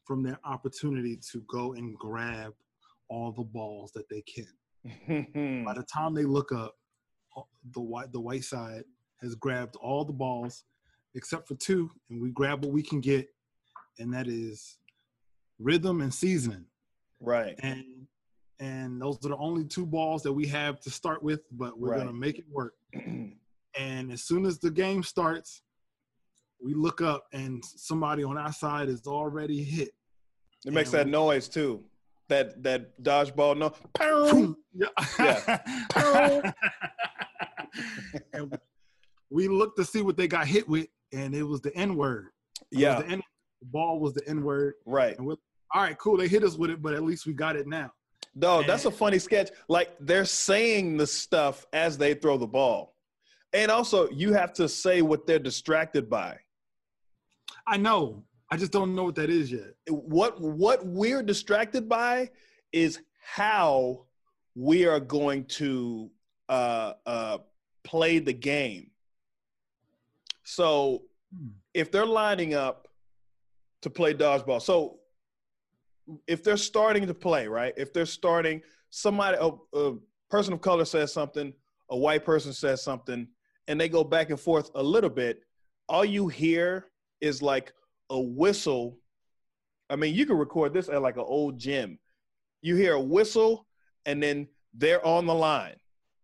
from 0.03 0.23
their 0.23 0.39
opportunity 0.43 1.17
to 1.31 1.43
go 1.47 1.73
and 1.73 1.97
grab 1.97 2.53
all 3.09 3.31
the 3.31 3.43
balls 3.43 3.91
that 3.93 4.09
they 4.09 4.21
can. 4.21 5.63
By 5.65 5.73
the 5.73 5.83
time 5.83 6.13
they 6.13 6.25
look 6.25 6.51
up, 6.51 6.75
the 7.73 7.81
white 7.81 8.11
the 8.11 8.19
white 8.19 8.43
side 8.43 8.83
has 9.21 9.35
grabbed 9.35 9.75
all 9.77 10.03
the 10.03 10.13
balls 10.13 10.63
except 11.13 11.47
for 11.47 11.55
two, 11.55 11.91
and 12.09 12.21
we 12.21 12.31
grab 12.31 12.63
what 12.63 12.73
we 12.73 12.81
can 12.81 12.99
get, 12.99 13.27
and 13.99 14.13
that 14.13 14.27
is 14.27 14.77
rhythm 15.59 16.01
and 16.01 16.13
seasoning. 16.13 16.65
right. 17.19 17.55
And 17.61 18.07
and 18.59 19.01
those 19.01 19.17
are 19.25 19.29
the 19.29 19.37
only 19.37 19.65
two 19.65 19.85
balls 19.87 20.21
that 20.23 20.31
we 20.33 20.45
have 20.47 20.79
to 20.81 20.91
start 20.91 21.23
with, 21.23 21.41
but 21.51 21.79
we're 21.79 21.89
Right. 21.91 21.97
gonna 21.99 22.13
make 22.13 22.37
it 22.39 22.45
work. 22.49 22.75
And 23.79 24.11
as 24.11 24.21
soon 24.21 24.45
as 24.45 24.59
the 24.59 24.69
game 24.69 25.01
starts, 25.01 25.61
we 26.61 26.73
look 26.73 26.99
up 26.99 27.23
and 27.31 27.63
somebody 27.63 28.21
on 28.21 28.37
our 28.37 28.51
side 28.51 28.89
is 28.89 29.07
already 29.07 29.63
hit. 29.63 29.91
It 30.65 30.73
makes 30.73 30.91
that 30.91 31.05
we- 31.05 31.11
noise 31.13 31.47
too. 31.47 31.85
That 32.27 32.61
that 32.63 33.01
dodgeball 33.01 33.57
no. 33.57 33.69
Pow! 33.93 34.55
Yeah. 35.19 35.61
and 38.33 38.57
we 39.29 39.47
looked 39.47 39.77
to 39.77 39.85
see 39.85 40.01
what 40.01 40.17
they 40.17 40.27
got 40.27 40.47
hit 40.47 40.67
with, 40.67 40.87
and 41.13 41.33
it 41.33 41.43
was 41.43 41.61
the 41.61 41.73
N 41.75 41.95
word. 41.95 42.27
Yeah, 42.71 43.01
The, 43.01 43.07
N- 43.07 43.21
the 43.61 43.67
ball 43.67 43.99
was 43.99 44.13
the 44.13 44.27
N 44.27 44.43
word. 44.43 44.73
right. 44.85 45.17
And 45.17 45.27
all 45.73 45.81
right, 45.81 45.97
cool. 45.97 46.17
They 46.17 46.27
hit 46.27 46.43
us 46.43 46.57
with 46.57 46.69
it, 46.69 46.81
but 46.81 46.93
at 46.93 47.03
least 47.03 47.25
we 47.25 47.33
got 47.33 47.55
it 47.55 47.65
now. 47.65 47.93
No, 48.35 48.61
that's 48.63 48.85
a 48.85 48.91
funny 48.91 49.19
sketch. 49.19 49.49
Like 49.69 49.89
they're 49.99 50.25
saying 50.25 50.97
the 50.97 51.07
stuff 51.07 51.65
as 51.73 51.97
they 51.97 52.13
throw 52.13 52.37
the 52.37 52.47
ball. 52.47 52.95
And 53.53 53.69
also 53.71 54.09
you 54.09 54.33
have 54.33 54.53
to 54.53 54.67
say 54.69 55.01
what 55.01 55.25
they're 55.27 55.39
distracted 55.39 56.09
by. 56.09 56.37
I 57.67 57.77
know. 57.77 58.23
I 58.49 58.57
just 58.57 58.71
don't 58.73 58.95
know 58.95 59.05
what 59.05 59.15
that 59.15 59.29
is 59.29 59.51
yet. 59.51 59.73
What 59.89 60.41
what 60.41 60.85
we're 60.85 61.23
distracted 61.23 61.87
by 61.87 62.29
is 62.73 62.99
how 63.23 64.05
we 64.55 64.85
are 64.85 64.99
going 64.99 65.45
to 65.45 66.09
uh 66.49 66.93
uh 67.05 67.37
play 67.83 68.19
the 68.19 68.33
game. 68.33 68.91
So 70.43 71.03
Hmm. 71.33 71.47
if 71.73 71.91
they're 71.91 72.05
lining 72.05 72.53
up 72.55 72.89
to 73.81 73.89
play 73.89 74.13
dodgeball, 74.13 74.61
so 74.61 74.99
if 76.27 76.43
they're 76.43 76.57
starting 76.57 77.07
to 77.07 77.13
play, 77.13 77.47
right? 77.47 77.73
If 77.77 77.93
they're 77.93 78.05
starting, 78.05 78.61
somebody, 78.89 79.37
a, 79.39 79.77
a 79.77 79.97
person 80.29 80.53
of 80.53 80.61
color 80.61 80.85
says 80.85 81.13
something, 81.13 81.53
a 81.89 81.97
white 81.97 82.25
person 82.25 82.53
says 82.53 82.83
something, 82.83 83.27
and 83.67 83.79
they 83.79 83.89
go 83.89 84.03
back 84.03 84.29
and 84.29 84.39
forth 84.39 84.69
a 84.75 84.83
little 84.83 85.09
bit, 85.09 85.41
all 85.87 86.05
you 86.05 86.27
hear 86.27 86.87
is 87.19 87.41
like 87.41 87.73
a 88.09 88.19
whistle. 88.19 88.97
I 89.89 89.95
mean, 89.95 90.15
you 90.15 90.25
can 90.25 90.37
record 90.37 90.73
this 90.73 90.89
at 90.89 91.01
like 91.01 91.17
an 91.17 91.25
old 91.25 91.59
gym. 91.59 91.99
You 92.61 92.75
hear 92.75 92.93
a 92.93 93.01
whistle, 93.01 93.67
and 94.05 94.21
then 94.21 94.47
they're 94.73 95.05
on 95.05 95.25
the 95.25 95.33
line, 95.33 95.75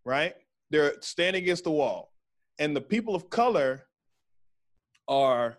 right? 0.06 0.36
They're 0.70 0.94
standing 1.02 1.44
against 1.44 1.66
the 1.66 1.72
wall. 1.72 2.12
And 2.60 2.76
the 2.76 2.82
people 2.82 3.16
of 3.16 3.30
color 3.30 3.88
are 5.08 5.58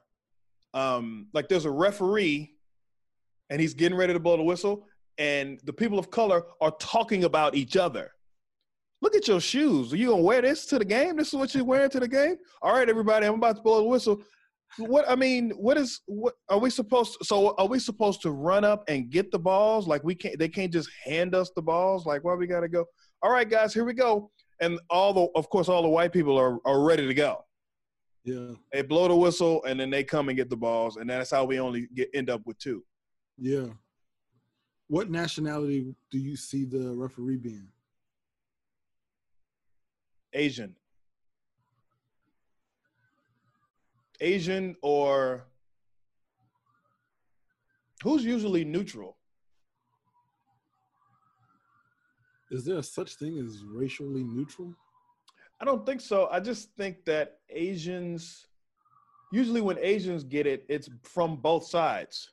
um, 0.75 1.29
like 1.33 1.49
there's 1.49 1.65
a 1.65 1.71
referee 1.71 2.55
and 3.51 3.61
he's 3.61 3.75
getting 3.75 3.97
ready 3.97 4.13
to 4.13 4.21
blow 4.21 4.37
the 4.37 4.43
whistle, 4.43 4.87
and 5.17 5.59
the 5.65 5.73
people 5.73 5.99
of 5.99 6.11
color 6.11 6.45
are 6.61 6.73
talking 6.79 7.25
about 7.25 7.55
each 7.55 7.77
other. 7.77 8.11
Look 9.01 9.15
at 9.15 9.29
your 9.29 9.41
shoes. 9.41 9.93
Are 9.93 9.97
you 9.97 10.11
gonna 10.11 10.23
wear 10.23 10.43
this 10.43 10.67
to 10.67 10.79
the 10.79 10.85
game? 10.85 11.17
This 11.17 11.29
is 11.29 11.35
what 11.35 11.55
you're 11.55 11.65
wearing 11.65 11.91
to 11.91 12.01
the 12.01 12.09
game? 12.09 12.37
All 12.63 12.75
right, 12.75 12.89
everybody, 12.89 13.27
I'm 13.27 13.35
about 13.35 13.57
to 13.57 13.63
blow 13.63 13.79
the 13.79 13.89
whistle. 13.89 14.23
What 14.77 15.09
I 15.09 15.15
mean, 15.15 15.51
what 15.53 15.79
is 15.79 16.01
what 16.07 16.35
are 16.51 16.59
we 16.59 16.69
supposed 16.69 17.17
to, 17.19 17.25
so 17.25 17.55
are 17.57 17.67
we 17.67 17.79
supposed 17.79 18.21
to 18.23 18.33
run 18.33 18.65
up 18.65 18.85
and 18.89 19.09
get 19.09 19.31
the 19.31 19.39
balls? 19.39 19.89
Like 19.89 20.05
we 20.05 20.15
can't 20.15 20.39
they 20.39 20.49
can't 20.49 20.73
just 20.73 20.91
hand 21.05 21.35
us 21.35 21.51
the 21.57 21.63
balls? 21.63 22.05
Like 22.05 22.23
why 22.23 22.35
we 22.35 22.47
gotta 22.47 22.69
go? 22.69 22.85
All 23.23 23.31
right, 23.31 23.49
guys, 23.49 23.73
here 23.73 23.85
we 23.85 23.95
go. 23.95 24.31
And 24.61 24.79
all 24.91 25.15
the 25.15 25.29
of 25.37 25.49
course 25.49 25.69
all 25.69 25.83
the 25.83 25.89
white 25.89 26.13
people 26.13 26.37
are, 26.37 26.59
are 26.67 26.83
ready 26.83 27.07
to 27.07 27.15
go 27.15 27.45
Yeah. 28.29 28.53
they 28.73 28.83
blow 28.83 29.09
the 29.09 29.17
whistle 29.17 29.65
and 29.65 29.81
then 29.81 29.91
they 29.91 30.05
come 30.05 30.29
and 30.29 30.37
get 30.37 30.51
the 30.51 30.57
balls 30.57 30.97
and 30.97 31.09
that's 31.09 31.31
how 31.31 31.45
we 31.45 31.59
only 31.61 31.89
get 31.95 32.11
end 32.13 32.29
up 32.31 32.43
with 32.45 32.59
two 32.59 32.85
Yeah. 33.39 33.69
What 34.89 35.11
nationality 35.11 35.95
do 36.11 36.19
you 36.19 36.37
see 36.37 36.65
the 36.65 36.93
referee 36.95 37.39
being? 37.39 37.69
asian 40.35 40.77
asian 44.21 44.77
or 44.83 45.47
who's 48.03 48.25
usually 48.25 48.63
neutral 48.65 49.17
Is 52.51 52.65
there 52.65 52.83
such 52.83 53.15
thing 53.17 53.39
as 53.39 53.63
racially 53.63 54.25
neutral? 54.25 54.75
I 55.61 55.65
don't 55.65 55.85
think 55.85 56.01
so 56.01 56.29
i 56.31 56.41
just 56.41 56.71
think 56.77 57.05
that 57.05 57.39
asians 57.51 58.47
usually 59.33 59.61
when 59.61 59.79
asians 59.81 60.25
get 60.25 60.47
it 60.47 60.65
it's 60.69 60.89
from 61.03 61.37
both 61.37 61.65
sides 61.67 62.31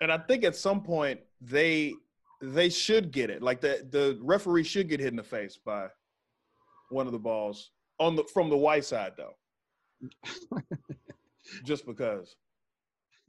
and 0.00 0.10
i 0.10 0.18
think 0.18 0.44
at 0.44 0.56
some 0.56 0.82
point 0.82 1.20
they 1.40 1.94
they 2.40 2.68
should 2.68 3.10
get 3.10 3.30
it 3.30 3.42
like 3.42 3.60
the 3.60 3.86
the 3.90 4.18
referee 4.22 4.64
should 4.64 4.88
get 4.88 5.00
hit 5.00 5.08
in 5.08 5.16
the 5.16 5.22
face 5.22 5.58
by 5.64 5.86
one 6.90 7.06
of 7.06 7.12
the 7.12 7.18
balls 7.18 7.70
on 7.98 8.16
the 8.16 8.24
from 8.32 8.48
the 8.48 8.56
white 8.56 8.84
side 8.84 9.12
though 9.16 9.34
just 11.64 11.86
because. 11.86 12.36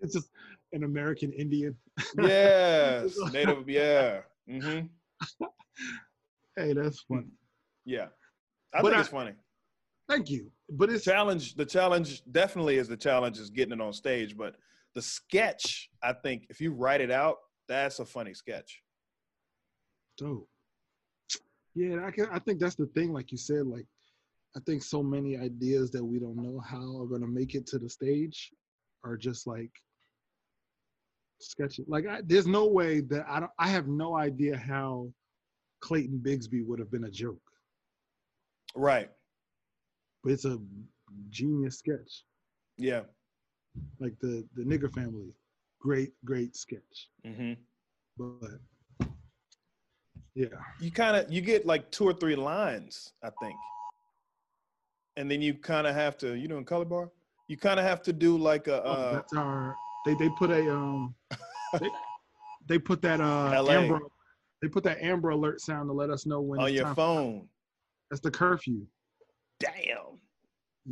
It's 0.02 0.14
just 0.14 0.30
an 0.72 0.84
American 0.84 1.34
Indian. 1.34 1.76
Yes, 2.18 3.18
native. 3.34 3.68
Yeah. 3.70 4.22
hmm 4.48 4.80
Hey, 6.56 6.74
that's 6.74 7.02
funny. 7.02 7.28
Yeah. 7.86 8.08
I 8.74 8.82
But 8.82 8.90
think 8.90 8.96
I- 8.98 9.00
it's 9.02 9.10
funny. 9.10 9.32
Thank 10.10 10.30
you. 10.30 10.52
But 10.72 10.90
it's 10.90 11.06
challenge 11.06 11.56
the 11.56 11.66
challenge 11.66 12.24
definitely 12.32 12.78
is 12.78 12.88
the 12.88 12.98
challenge 12.98 13.38
is 13.38 13.50
getting 13.50 13.74
it 13.74 13.82
on 13.82 13.94
stage 13.94 14.36
but 14.36 14.56
the 14.96 15.02
sketch 15.02 15.90
i 16.02 16.12
think 16.12 16.48
if 16.50 16.60
you 16.60 16.74
write 16.74 17.00
it 17.00 17.12
out 17.12 17.38
that's 17.68 18.00
a 18.00 18.06
funny 18.06 18.34
sketch 18.34 18.82
dope. 20.18 20.50
Yeah, 21.76 22.04
I 22.06 22.12
can. 22.12 22.26
I 22.32 22.40
think 22.40 22.60
that's 22.60 22.76
the 22.76 22.88
thing. 22.88 23.14
Like 23.14 23.32
you 23.32 23.38
said, 23.38 23.68
like 23.68 23.86
I 24.58 24.60
think 24.66 24.82
so 24.84 25.02
many 25.04 25.38
ideas 25.38 25.92
that 25.92 26.04
we 26.04 26.20
don't 26.20 26.36
know 26.36 26.60
how 26.60 27.00
are 27.00 27.06
gonna 27.08 27.28
make 27.28 27.54
it 27.56 27.66
to 27.68 27.78
the 27.80 27.90
stage 27.90 28.52
are 29.06 29.16
just 29.16 29.46
like 29.48 29.72
sketchy. 31.40 31.84
Like 31.88 32.06
I, 32.08 32.22
there's 32.26 32.48
no 32.48 32.68
way 32.68 33.02
that 33.02 33.26
I 33.30 33.40
don't. 33.40 33.52
I 33.60 33.68
have 33.70 33.88
no 33.88 34.16
idea 34.18 34.58
how 34.58 35.12
Clayton 35.82 36.22
Bigsby 36.26 36.66
would 36.66 36.80
have 36.80 36.92
been 36.92 37.06
a 37.06 37.12
joke, 37.12 37.42
right 38.76 39.10
but 40.24 40.34
it's 40.34 40.46
a 40.46 40.60
genius 41.30 41.78
sketch. 41.80 42.24
yeah 42.78 43.02
Like 44.00 44.14
the 44.20 44.46
the 44.56 44.64
nigger 44.64 44.94
family, 44.94 45.34
great 45.80 46.12
great 46.26 46.56
sketch. 46.56 47.10
hmm 47.26 47.54
But 48.18 48.60
yeah, 50.36 50.48
you 50.80 50.92
kind 50.92 51.16
of 51.18 51.32
you 51.32 51.42
get 51.42 51.66
like 51.66 51.90
two 51.92 52.06
or 52.06 52.14
three 52.14 52.36
lines 52.36 53.14
i 53.24 53.30
think 53.30 53.60
and 55.18 55.30
then 55.30 55.42
you 55.42 55.54
kind 55.54 55.88
of 55.88 55.96
have 55.96 56.18
to 56.18 56.36
you 56.36 56.48
doing 56.48 56.64
color 56.64 56.86
bar 56.86 57.10
you 57.48 57.58
kind 57.58 57.80
of 57.80 57.86
have 57.86 58.02
to 58.04 58.14
do 58.14 58.38
like 58.38 58.68
a 58.68 58.84
Oh, 58.84 58.92
uh, 58.92 59.14
that's 59.16 59.34
our. 59.34 59.80
They 60.10 60.16
they 60.16 60.30
put 60.30 60.50
a 60.50 60.74
um. 60.74 61.14
they, 61.80 61.92
they 62.68 62.80
put 62.80 63.02
that 63.04 63.22
uh 63.22 63.62
LA. 63.62 63.74
Amber. 63.74 64.00
They 64.62 64.68
put 64.68 64.84
that 64.86 65.02
Amber 65.04 65.30
Alert 65.30 65.62
sound 65.62 65.88
to 65.88 65.94
let 65.94 66.10
us 66.10 66.26
know 66.26 66.42
when 66.42 66.60
on 66.60 66.74
your 66.74 66.94
phone 66.96 67.48
That's 68.10 68.22
the 68.22 68.32
curfew. 68.32 68.86
damn 69.60 70.20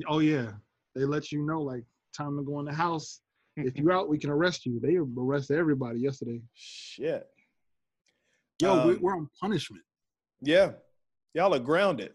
Oh 0.08 0.20
yeah, 0.20 0.52
they 0.96 1.06
let 1.06 1.32
you 1.32 1.42
know 1.48 1.62
like 1.62 1.84
time 2.16 2.38
to 2.38 2.44
go 2.44 2.60
in 2.60 2.66
the 2.66 2.74
house. 2.74 3.22
If 3.56 3.76
you 3.80 3.92
out, 3.92 4.08
we 4.08 4.20
can 4.20 4.30
arrest 4.30 4.68
you. 4.68 4.80
They 4.80 4.98
arrested 4.98 5.58
everybody 5.58 6.00
yesterday. 6.00 6.40
shit 6.54 7.28
Yo, 8.62 8.86
we, 8.86 8.94
Um, 8.94 9.02
we're 9.02 9.16
on 9.18 9.30
punishment. 9.42 9.84
yeah 10.42 10.74
y'all 11.34 11.56
are 11.56 11.60
grounded 11.60 12.14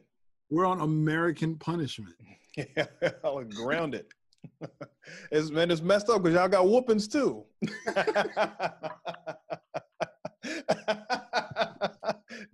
We're 0.51 0.67
on 0.67 0.81
American 0.81 1.57
punishment. 1.57 2.15
Yeah, 2.57 2.87
y'all 3.25 3.41
are 3.41 3.45
grounded. 3.45 4.07
It's 5.31 5.51
man, 5.51 5.71
it's 5.71 5.83
messed 5.83 6.09
up 6.09 6.23
because 6.23 6.37
y'all 6.37 6.49
got 6.49 6.67
whoopings 6.67 7.09
too. 7.09 7.45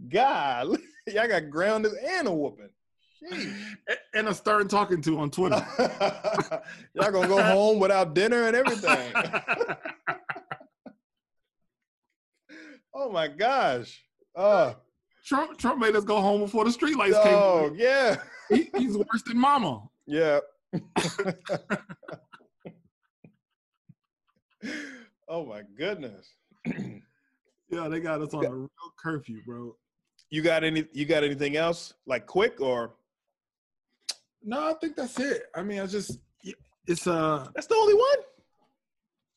God, 0.09 0.77
y'all 1.07 1.29
got 1.29 1.51
grounded 1.51 1.93
and 1.95 2.29
a 2.29 2.33
whooping. 2.33 2.71
Jeez. 3.23 3.55
And 4.15 4.29
a 4.29 4.35
stern 4.35 4.69
talking 4.69 5.03
to 5.03 5.19
on 5.19 5.31
Twitter. 5.31 5.67
y'all 6.95 7.13
gonna 7.13 7.29
go 7.29 7.43
home 7.43 7.79
without 7.79 8.15
dinner 8.15 8.47
and 8.47 8.57
everything. 8.57 9.13
oh 12.95 13.11
my 13.11 13.29
gosh. 13.29 14.03
Oh, 14.37 14.77
Trump 15.25 15.59
Trump 15.59 15.81
made 15.81 15.97
us 15.97 16.05
go 16.05 16.21
home 16.21 16.41
before 16.41 16.65
the 16.65 16.71
streetlights 16.71 17.23
came. 17.23 17.35
oh 17.35 17.73
yeah. 17.77 18.17
He, 18.49 18.71
he's 18.77 18.97
worse 18.97 19.23
than 19.27 19.39
Mama. 19.39 19.83
Yeah. 20.07 20.39
Oh 25.29 25.45
my 25.47 25.63
goodness. 25.77 26.35
Yeah, 27.71 27.89
they 27.89 28.01
got 28.01 28.23
us 28.23 28.33
on 28.35 28.47
a 28.47 28.51
real 28.51 28.71
curfew, 28.99 29.43
bro. 29.47 29.77
You 30.31 30.43
got 30.43 30.65
any 30.65 30.87
you 30.93 31.05
got 31.05 31.25
anything 31.25 31.57
else? 31.57 31.95
Like 32.07 32.27
quick 32.27 32.61
or 32.61 32.95
No, 34.43 34.69
I 34.69 34.75
think 34.75 34.97
that's 34.97 35.19
it. 35.21 35.45
I 35.55 35.63
mean, 35.63 35.81
I 35.81 35.87
just 35.87 36.19
it's 36.87 37.07
uh 37.07 37.47
that's 37.55 37.67
the 37.67 37.75
only 37.75 37.95
one? 37.95 38.19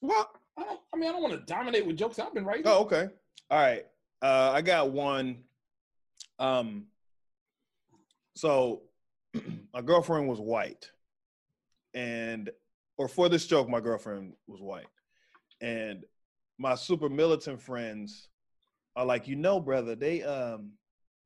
well, 0.02 0.32
I, 0.58 0.64
don't, 0.64 0.80
I 0.94 0.98
mean, 0.98 1.10
I 1.10 1.12
don't 1.14 1.22
want 1.22 1.34
to 1.34 1.54
dominate 1.54 1.86
with 1.86 1.98
jokes 1.98 2.20
I've 2.20 2.34
been 2.34 2.46
writing. 2.46 2.64
Oh, 2.66 2.82
okay. 2.84 3.10
All 3.50 3.60
right. 3.60 3.86
Uh 4.22 4.52
I 4.54 4.62
got 4.62 4.92
one. 4.92 5.44
Um 6.40 6.86
so 8.36 8.84
my 9.74 9.82
girlfriend 9.82 10.28
was 10.28 10.40
white. 10.40 10.90
And 11.94 12.50
or 12.98 13.08
for 13.08 13.30
this 13.30 13.48
joke, 13.48 13.70
my 13.70 13.80
girlfriend 13.80 14.34
was 14.48 14.62
white. 14.62 14.88
And 15.62 16.04
my 16.58 16.76
super 16.76 17.10
militant 17.10 17.62
friends 17.62 18.30
are 18.96 19.06
like, 19.06 19.28
you 19.28 19.36
know, 19.36 19.60
brother, 19.60 19.96
they 19.96 20.24
um 20.24 20.72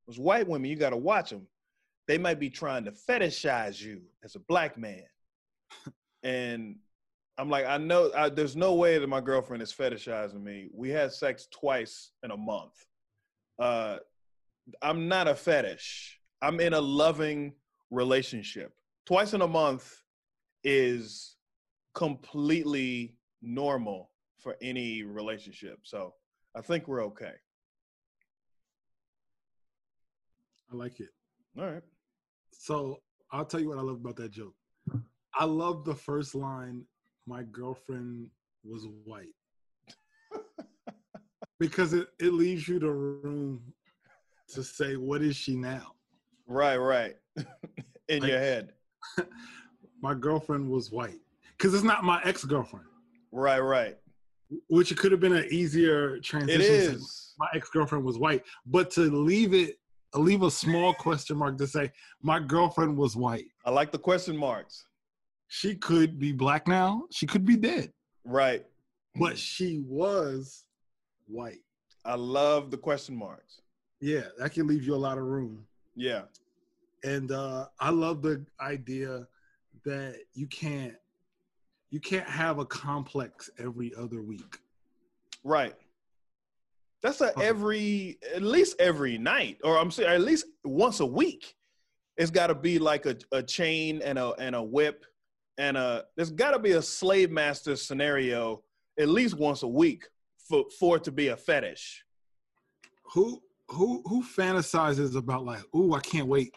those 0.06 0.18
white 0.18 0.46
women, 0.46 0.70
you 0.70 0.76
gotta 0.76 0.96
watch 0.96 1.30
them. 1.30 1.46
They 2.06 2.18
might 2.18 2.38
be 2.38 2.50
trying 2.50 2.84
to 2.84 2.92
fetishize 2.92 3.80
you 3.80 4.02
as 4.22 4.36
a 4.36 4.40
black 4.40 4.78
man. 4.78 5.02
and 6.22 6.76
I'm 7.38 7.50
like, 7.50 7.66
I 7.66 7.76
know 7.76 8.10
I, 8.16 8.28
there's 8.28 8.56
no 8.56 8.74
way 8.74 8.98
that 8.98 9.08
my 9.08 9.20
girlfriend 9.20 9.62
is 9.62 9.72
fetishizing 9.72 10.42
me. 10.42 10.68
We 10.72 10.90
had 10.90 11.12
sex 11.12 11.48
twice 11.50 12.12
in 12.22 12.30
a 12.30 12.36
month. 12.36 12.86
Uh, 13.58 13.98
I'm 14.80 15.08
not 15.08 15.28
a 15.28 15.34
fetish. 15.34 16.18
I'm 16.40 16.60
in 16.60 16.72
a 16.72 16.80
loving 16.80 17.54
relationship. 17.90 18.72
Twice 19.04 19.34
in 19.34 19.42
a 19.42 19.48
month 19.48 20.02
is 20.68 21.36
completely 21.94 23.14
normal 23.40 24.10
for 24.36 24.56
any 24.60 25.04
relationship. 25.04 25.78
So 25.84 26.12
I 26.56 26.60
think 26.60 26.88
we're 26.88 27.04
okay. 27.04 27.34
I 30.72 30.74
like 30.76 30.98
it. 30.98 31.10
All 31.56 31.66
right. 31.66 31.82
So 32.50 33.00
I'll 33.30 33.44
tell 33.44 33.60
you 33.60 33.68
what 33.68 33.78
I 33.78 33.82
love 33.82 33.96
about 33.96 34.16
that 34.16 34.32
joke. 34.32 34.54
I 35.38 35.44
love 35.44 35.84
the 35.84 35.94
first 35.94 36.34
line. 36.34 36.82
My 37.26 37.44
girlfriend 37.44 38.26
was 38.64 38.86
white 39.04 39.34
because 41.60 41.92
it, 41.92 42.08
it 42.18 42.32
leaves 42.32 42.66
you 42.66 42.80
the 42.80 42.90
room 42.90 43.62
to 44.54 44.62
say, 44.64 44.96
"What 44.96 45.22
is 45.22 45.36
she 45.36 45.54
now?" 45.56 45.92
Right, 46.48 46.76
right. 46.76 47.14
in 48.08 48.22
Like- 48.22 48.30
your 48.30 48.38
head. 48.40 48.72
My 50.06 50.14
girlfriend 50.14 50.70
was 50.70 50.92
white 50.92 51.18
because 51.58 51.74
it's 51.74 51.82
not 51.82 52.04
my 52.04 52.20
ex 52.22 52.44
girlfriend, 52.44 52.86
Right, 53.32 53.58
right. 53.58 53.98
which 54.68 54.92
it 54.92 54.98
could 54.98 55.10
have 55.10 55.20
been 55.20 55.34
an 55.34 55.48
easier 55.50 56.20
transition. 56.20 56.60
It 56.60 56.64
is. 56.64 57.34
my 57.40 57.48
ex 57.54 57.68
girlfriend 57.70 58.04
was 58.04 58.16
white, 58.16 58.44
but 58.66 58.88
to 58.92 59.00
leave 59.10 59.52
it, 59.52 59.80
leave 60.14 60.42
a 60.44 60.50
small 60.50 60.94
question 60.94 61.36
mark 61.36 61.58
to 61.58 61.66
say 61.66 61.90
my 62.22 62.38
girlfriend 62.38 62.96
was 62.96 63.16
white. 63.16 63.46
I 63.64 63.70
like 63.70 63.90
the 63.90 63.98
question 63.98 64.36
marks. 64.36 64.84
She 65.48 65.74
could 65.74 66.20
be 66.20 66.30
black 66.30 66.68
now. 66.68 67.02
She 67.10 67.26
could 67.26 67.44
be 67.44 67.56
dead, 67.56 67.92
Right. 68.24 68.64
but 69.16 69.36
she 69.36 69.82
was 69.88 70.66
white. 71.26 71.64
I 72.04 72.14
love 72.14 72.70
the 72.70 72.78
question 72.78 73.16
marks. 73.16 73.60
Yeah, 74.00 74.26
that 74.38 74.52
can 74.52 74.68
leave 74.68 74.84
you 74.84 74.94
a 74.94 75.02
lot 75.08 75.18
of 75.18 75.24
room. 75.24 75.66
Yeah. 75.96 76.22
And 77.02 77.32
uh, 77.32 77.66
I 77.80 77.90
love 77.90 78.22
the 78.22 78.46
idea 78.60 79.26
that 79.86 80.16
you 80.34 80.46
can't 80.46 80.94
you 81.90 82.00
can't 82.00 82.28
have 82.28 82.58
a 82.58 82.66
complex 82.66 83.48
every 83.58 83.92
other 83.96 84.20
week. 84.20 84.58
Right. 85.44 85.74
That's 87.02 87.20
a 87.20 87.32
every 87.38 88.18
at 88.34 88.42
least 88.42 88.76
every 88.80 89.16
night, 89.16 89.58
or 89.62 89.78
I'm 89.78 89.90
saying 89.90 90.10
at 90.10 90.20
least 90.20 90.46
once 90.64 91.00
a 91.00 91.06
week. 91.06 91.54
It's 92.16 92.30
got 92.30 92.48
to 92.48 92.54
be 92.54 92.78
like 92.78 93.06
a, 93.06 93.16
a 93.30 93.42
chain 93.42 94.02
and 94.02 94.18
a 94.18 94.32
and 94.32 94.56
a 94.56 94.62
whip, 94.62 95.04
and 95.56 95.76
a 95.76 96.04
there's 96.16 96.30
got 96.30 96.50
to 96.50 96.58
be 96.58 96.72
a 96.72 96.82
slave 96.82 97.30
master 97.30 97.76
scenario 97.76 98.62
at 98.98 99.08
least 99.08 99.38
once 99.38 99.62
a 99.62 99.68
week 99.68 100.08
for 100.48 100.64
for 100.78 100.96
it 100.96 101.04
to 101.04 101.12
be 101.12 101.28
a 101.28 101.36
fetish. 101.36 102.04
Who 103.12 103.40
who 103.68 104.02
who 104.06 104.24
fantasizes 104.24 105.14
about 105.14 105.44
like, 105.44 105.62
ooh, 105.74 105.94
I 105.94 106.00
can't 106.00 106.26
wait 106.26 106.54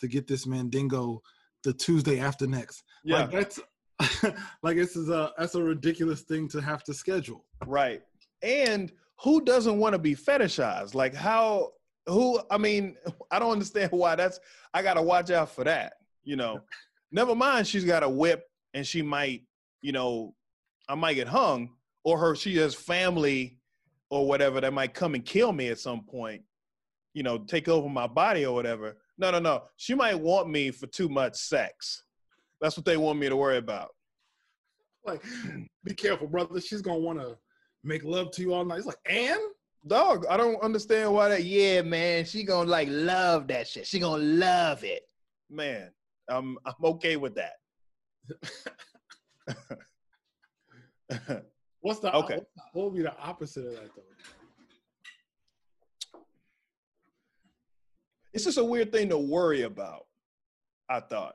to 0.00 0.08
get 0.08 0.26
this 0.26 0.46
Mandingo 0.46 1.22
the 1.64 1.72
Tuesday 1.72 2.20
after 2.20 2.46
next. 2.46 2.84
Yeah. 3.04 3.22
Like 3.22 3.30
that's 3.30 3.60
like 4.62 4.76
this 4.76 4.96
is 4.96 5.08
a 5.08 5.32
that's 5.38 5.54
a 5.54 5.62
ridiculous 5.62 6.22
thing 6.22 6.48
to 6.48 6.60
have 6.60 6.84
to 6.84 6.94
schedule. 6.94 7.44
Right. 7.66 8.02
And 8.42 8.92
who 9.22 9.40
doesn't 9.40 9.78
want 9.78 9.94
to 9.94 9.98
be 9.98 10.14
fetishized? 10.14 10.94
Like 10.94 11.14
how 11.14 11.72
who 12.06 12.40
I 12.50 12.58
mean, 12.58 12.96
I 13.30 13.38
don't 13.38 13.52
understand 13.52 13.92
why 13.92 14.14
that's 14.14 14.38
I 14.74 14.82
gotta 14.82 15.02
watch 15.02 15.30
out 15.30 15.50
for 15.50 15.64
that. 15.64 15.94
You 16.24 16.36
know. 16.36 16.60
Never 17.10 17.34
mind 17.34 17.66
she's 17.66 17.84
got 17.84 18.02
a 18.02 18.08
whip 18.08 18.44
and 18.74 18.86
she 18.86 19.00
might, 19.00 19.44
you 19.80 19.92
know, 19.92 20.34
I 20.90 20.94
might 20.94 21.14
get 21.14 21.26
hung, 21.26 21.70
or 22.04 22.18
her 22.18 22.34
she 22.34 22.56
has 22.56 22.74
family 22.74 23.58
or 24.10 24.26
whatever 24.26 24.60
that 24.60 24.72
might 24.72 24.94
come 24.94 25.14
and 25.14 25.24
kill 25.24 25.52
me 25.52 25.68
at 25.68 25.78
some 25.78 26.02
point, 26.02 26.42
you 27.14 27.22
know, 27.22 27.38
take 27.38 27.68
over 27.68 27.88
my 27.88 28.06
body 28.06 28.46
or 28.46 28.54
whatever. 28.54 28.96
No, 29.18 29.30
no, 29.30 29.38
no. 29.38 29.64
She 29.76 29.94
might 29.94 30.18
want 30.18 30.48
me 30.48 30.70
for 30.70 30.86
too 30.86 31.08
much 31.08 31.36
sex. 31.36 32.04
That's 32.60 32.76
what 32.76 32.86
they 32.86 32.96
want 32.96 33.18
me 33.18 33.28
to 33.28 33.36
worry 33.36 33.58
about. 33.58 33.88
like, 35.04 35.22
be 35.84 35.94
careful, 35.94 36.28
brother. 36.28 36.60
She's 36.60 36.82
gonna 36.82 36.98
want 36.98 37.20
to 37.20 37.36
make 37.82 38.04
love 38.04 38.30
to 38.32 38.42
you 38.42 38.54
all 38.54 38.64
night. 38.64 38.78
It's 38.78 38.86
like, 38.86 38.96
and 39.06 39.40
Dog, 39.86 40.26
I 40.28 40.36
don't 40.36 40.60
understand 40.62 41.12
why 41.12 41.28
that. 41.28 41.44
Yeah, 41.44 41.82
man, 41.82 42.24
she 42.24 42.42
gonna 42.44 42.68
like 42.68 42.88
love 42.90 43.46
that 43.48 43.68
shit. 43.68 43.86
She 43.86 43.98
gonna 43.98 44.22
love 44.22 44.84
it, 44.84 45.02
man. 45.48 45.90
I'm 46.28 46.58
I'm 46.66 46.74
okay 46.84 47.16
with 47.16 47.36
that. 47.36 47.52
what's 51.80 52.00
the 52.00 52.14
Okay. 52.14 52.34
What, 52.34 52.46
what 52.72 52.84
would 52.86 52.96
be 52.96 53.02
the 53.02 53.16
opposite 53.18 53.66
of 53.66 53.72
that 53.72 53.90
though? 53.94 54.02
It's 58.38 58.44
just 58.44 58.58
a 58.58 58.64
weird 58.64 58.92
thing 58.92 59.08
to 59.08 59.18
worry 59.18 59.62
about. 59.62 60.06
I 60.88 61.00
thought, 61.00 61.34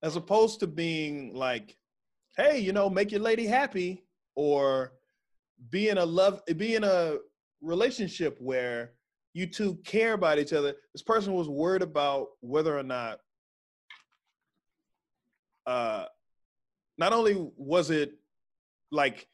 as 0.00 0.14
opposed 0.14 0.60
to 0.60 0.68
being 0.68 1.34
like, 1.34 1.76
hey, 2.36 2.60
you 2.60 2.72
know, 2.72 2.88
make 2.88 3.10
your 3.10 3.22
lady 3.22 3.44
happy, 3.44 4.04
or 4.36 4.92
be 5.70 5.88
in 5.88 5.98
a 5.98 6.06
love, 6.06 6.42
be 6.56 6.76
in 6.76 6.84
a 6.84 7.16
relationship 7.60 8.38
where 8.40 8.92
you 9.34 9.48
two 9.48 9.74
care 9.84 10.12
about 10.12 10.38
each 10.38 10.52
other. 10.52 10.74
This 10.94 11.02
person 11.02 11.32
was 11.32 11.48
worried 11.48 11.82
about 11.82 12.28
whether 12.38 12.78
or 12.78 12.84
not, 12.84 13.18
uh, 15.66 16.04
not 16.98 17.12
only 17.12 17.50
was 17.56 17.90
it 17.90 18.14
like 18.92 19.26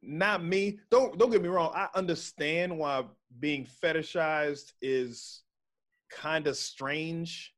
not 0.00 0.42
me. 0.42 0.78
Don't 0.90 1.18
don't 1.18 1.30
get 1.30 1.42
me 1.42 1.48
wrong. 1.48 1.72
I 1.74 1.88
understand 1.94 2.78
why 2.78 3.04
being 3.40 3.66
fetishized 3.82 4.72
is 4.80 5.42
kind 6.10 6.46
of 6.46 6.56
strange. 6.56 7.54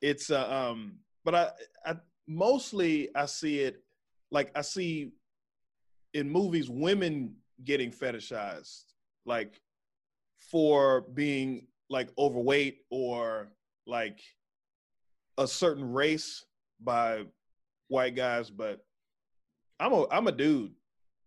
It's 0.00 0.30
uh, 0.30 0.48
um, 0.50 0.98
but 1.24 1.34
I, 1.34 1.50
I 1.86 1.96
mostly 2.26 3.14
I 3.14 3.26
see 3.26 3.60
it 3.60 3.82
like 4.30 4.50
I 4.56 4.62
see 4.62 5.12
in 6.14 6.28
movies 6.28 6.68
women 6.68 7.36
getting 7.64 7.90
fetishized, 7.90 8.84
like 9.24 9.60
for 10.38 11.02
being 11.02 11.66
like 11.88 12.08
overweight 12.18 12.78
or 12.90 13.52
like 13.86 14.20
a 15.38 15.46
certain 15.46 15.92
race 15.92 16.44
by 16.80 17.24
white 17.88 18.16
guys. 18.16 18.50
But 18.50 18.84
I'm 19.78 19.92
a 19.92 20.06
I'm 20.10 20.26
a 20.26 20.32
dude, 20.32 20.70
I 20.70 20.74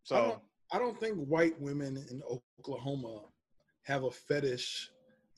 so 0.04 0.16
don't, 0.16 0.40
I 0.74 0.80
don't 0.80 1.00
think 1.00 1.16
white 1.16 1.60
women 1.62 2.04
in 2.10 2.22
Oklahoma 2.60 3.22
have 3.86 4.04
a 4.04 4.12
fetish. 4.12 4.90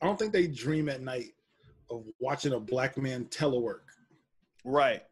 I 0.01 0.05
don't 0.05 0.17
think 0.19 0.33
they 0.33 0.47
dream 0.47 0.89
at 0.89 1.01
night 1.01 1.33
of 1.89 2.05
watching 2.19 2.53
a 2.53 2.59
black 2.59 2.97
man 2.97 3.25
telework. 3.25 3.81
right. 4.65 5.03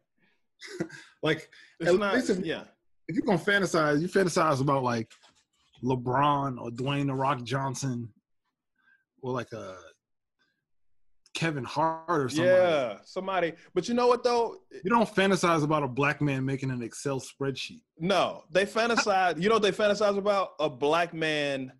Like, 1.22 1.50
It's 1.80 1.90
At 1.90 1.98
not, 1.98 2.14
least 2.14 2.30
if- 2.30 2.44
yeah. 2.44 2.64
if 3.08 3.16
you're 3.16 3.24
gonna 3.26 3.38
fantasize, 3.38 4.00
you 4.00 4.08
fantasize 4.08 4.60
about 4.60 4.82
like 4.84 5.10
LeBron 5.82 6.58
or 6.60 6.70
Dwayne 6.70 7.06
the 7.06 7.14
Rock 7.14 7.42
Johnson 7.42 8.08
or 9.22 9.32
like 9.32 9.52
a 9.52 9.76
Kevin 11.34 11.64
Hart 11.64 12.04
or 12.08 12.28
somebody. 12.28 12.48
Yeah, 12.56 12.96
somebody. 13.04 13.52
But 13.74 13.88
you 13.88 13.94
know 13.94 14.06
what 14.06 14.22
though? 14.24 14.56
You 14.84 14.88
don't 14.90 15.08
fantasize 15.08 15.64
about 15.64 15.82
a 15.82 15.88
black 15.88 16.20
man 16.22 16.44
making 16.44 16.70
an 16.70 16.82
Excel 16.82 17.20
spreadsheet. 17.20 17.80
No, 17.98 18.44
they 18.50 18.64
fantasize. 18.64 19.40
you 19.42 19.48
know 19.48 19.56
what 19.56 19.62
they 19.62 19.72
fantasize 19.72 20.16
about? 20.16 20.50
A 20.60 20.70
black 20.70 21.12
man, 21.12 21.72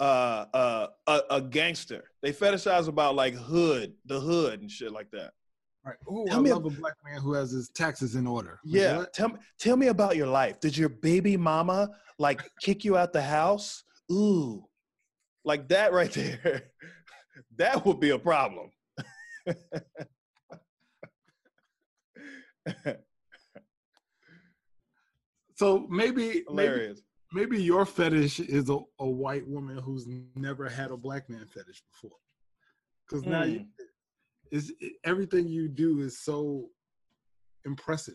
uh, 0.00 0.46
uh, 0.54 0.86
a, 1.06 1.20
a 1.30 1.40
gangster. 1.40 2.04
They 2.22 2.32
fetishize 2.32 2.88
about 2.88 3.14
like 3.14 3.34
hood, 3.34 3.94
the 4.06 4.20
hood, 4.20 4.60
and 4.60 4.70
shit 4.70 4.92
like 4.92 5.10
that. 5.12 5.32
Right. 5.84 5.96
Ooh, 6.10 6.24
Tell 6.28 6.38
I 6.38 6.42
me 6.42 6.50
a- 6.50 6.54
love 6.54 6.64
a 6.66 6.70
black 6.70 6.94
man 7.04 7.20
who 7.20 7.32
has 7.32 7.50
his 7.50 7.68
taxes 7.70 8.14
in 8.14 8.26
order. 8.26 8.60
Like, 8.64 8.80
Yeah. 8.80 8.96
what? 8.98 9.12
Tell 9.12 9.28
me, 9.30 9.34
tell 9.58 9.76
me 9.76 9.88
about 9.88 10.16
your 10.16 10.28
life. 10.28 10.60
Did 10.60 10.76
your 10.76 10.88
baby 10.88 11.36
mama 11.36 11.90
like 12.18 12.40
kick 12.60 12.84
you 12.84 12.96
out 12.96 13.12
the 13.12 13.22
house? 13.22 13.82
Ooh, 14.10 14.64
like 15.44 15.68
that 15.68 15.92
right 15.92 16.10
there. 16.12 16.70
that 17.56 17.84
would 17.84 17.98
be 18.00 18.10
a 18.10 18.18
problem. 18.18 18.70
So 25.56 25.86
maybe 25.90 26.12
maybe 26.26 26.44
Hilarious. 26.48 26.98
maybe 26.98 27.02
your 27.34 27.84
fetish 27.86 28.40
is 28.40 28.68
a, 28.70 28.78
a 28.98 29.06
white 29.06 29.46
woman 29.46 29.78
who's 29.78 30.06
never 30.36 30.68
had 30.68 30.90
a 30.90 30.96
black 30.96 31.28
man 31.30 31.46
fetish 31.46 31.82
before. 31.90 32.18
Because 33.08 33.24
now 33.26 33.44
you, 33.44 33.60
Mm. 33.60 33.66
is 34.50 34.72
everything 35.04 35.48
you 35.48 35.68
do 35.68 36.00
is 36.00 36.18
so 36.18 36.68
impressive. 37.64 38.14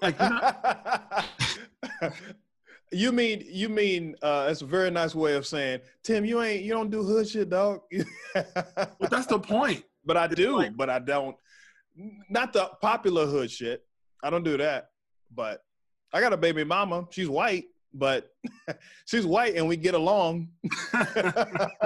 Like 0.00 0.18
not, 0.20 1.24
you 2.92 3.10
mean 3.12 3.42
you 3.46 3.68
mean 3.68 4.14
uh 4.22 4.46
that's 4.46 4.62
a 4.62 4.66
very 4.66 4.90
nice 4.92 5.14
way 5.14 5.34
of 5.34 5.44
saying 5.46 5.80
Tim, 6.04 6.24
you 6.24 6.40
ain't 6.42 6.62
you 6.62 6.72
don't 6.72 6.90
do 6.90 7.02
hood 7.02 7.28
shit, 7.28 7.50
dog. 7.50 7.80
but 8.34 9.10
that's 9.10 9.26
the 9.26 9.38
point. 9.40 9.82
but 10.04 10.16
I 10.16 10.26
do, 10.28 10.56
like- 10.56 10.76
but 10.76 10.88
I 10.90 10.98
don't 11.00 11.36
not 12.28 12.52
the 12.52 12.70
popular 12.80 13.26
hood 13.26 13.50
shit. 13.50 13.84
I 14.22 14.30
don't 14.30 14.44
do 14.44 14.56
that. 14.58 14.90
But 15.34 15.62
I 16.12 16.20
got 16.20 16.32
a 16.32 16.36
baby 16.36 16.62
mama. 16.62 17.06
She's 17.10 17.28
white, 17.28 17.64
but 17.98 18.30
she's 19.06 19.26
white 19.26 19.56
and 19.56 19.66
we 19.68 19.76
get 19.76 19.94
along. 19.94 20.48
that 20.92 21.78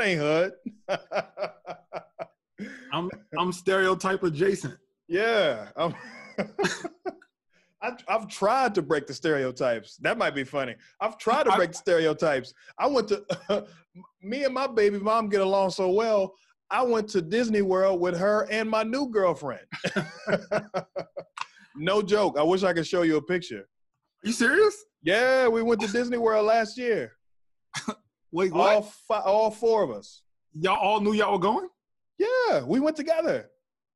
ain't 0.00 0.20
hood. 0.20 0.52
I'm 2.92 3.10
I'm 3.38 3.52
stereotype 3.52 4.22
adjacent. 4.22 4.74
Yeah. 5.08 5.68
I'm 5.76 5.94
I've, 7.80 7.94
I've 8.08 8.28
tried 8.28 8.74
to 8.74 8.82
break 8.82 9.06
the 9.06 9.14
stereotypes. 9.14 9.96
That 9.98 10.18
might 10.18 10.34
be 10.34 10.42
funny. 10.44 10.74
I've 11.00 11.16
tried 11.18 11.44
to 11.44 11.52
I- 11.52 11.56
break 11.56 11.70
the 11.72 11.78
stereotypes. 11.78 12.52
I 12.78 12.88
went 12.88 13.08
to, 13.08 13.24
me 14.20 14.44
and 14.44 14.52
my 14.52 14.66
baby 14.66 14.98
mom 14.98 15.28
get 15.28 15.40
along 15.40 15.70
so 15.70 15.90
well. 15.90 16.34
I 16.70 16.82
went 16.82 17.08
to 17.10 17.22
Disney 17.22 17.62
World 17.62 18.00
with 18.00 18.18
her 18.18 18.46
and 18.50 18.68
my 18.68 18.82
new 18.82 19.08
girlfriend. 19.08 19.62
No 21.76 22.02
joke. 22.02 22.36
I 22.38 22.42
wish 22.42 22.62
I 22.62 22.72
could 22.72 22.86
show 22.86 23.02
you 23.02 23.16
a 23.16 23.22
picture. 23.22 23.68
you 24.22 24.32
serious? 24.32 24.76
Yeah, 25.02 25.48
we 25.48 25.62
went 25.62 25.80
to 25.82 25.88
Disney 25.88 26.18
World 26.18 26.46
last 26.46 26.76
year. 26.76 27.12
Wait, 28.32 28.52
what? 28.52 28.74
All, 28.74 28.82
fi- 28.82 29.20
all 29.20 29.50
four 29.50 29.82
of 29.82 29.90
us. 29.90 30.22
y'all 30.54 30.76
all 30.76 31.00
knew 31.00 31.12
y'all 31.12 31.32
were 31.32 31.38
going? 31.38 31.68
Yeah, 32.18 32.64
we 32.64 32.80
went 32.80 32.96
together. 32.96 33.48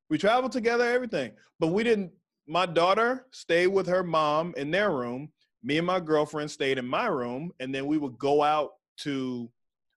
We 0.08 0.18
traveled 0.18 0.52
together, 0.52 0.84
everything. 0.84 1.32
But 1.58 1.68
we 1.68 1.82
didn't. 1.82 2.12
My 2.46 2.66
daughter 2.66 3.26
stayed 3.30 3.68
with 3.68 3.86
her 3.86 4.02
mom 4.02 4.54
in 4.56 4.70
their 4.70 4.90
room. 4.90 5.30
Me 5.62 5.78
and 5.78 5.86
my 5.86 6.00
girlfriend 6.00 6.50
stayed 6.50 6.78
in 6.78 6.86
my 6.86 7.06
room, 7.06 7.52
and 7.60 7.74
then 7.74 7.86
we 7.86 7.98
would 7.98 8.18
go 8.18 8.42
out 8.42 8.70
to. 8.98 9.50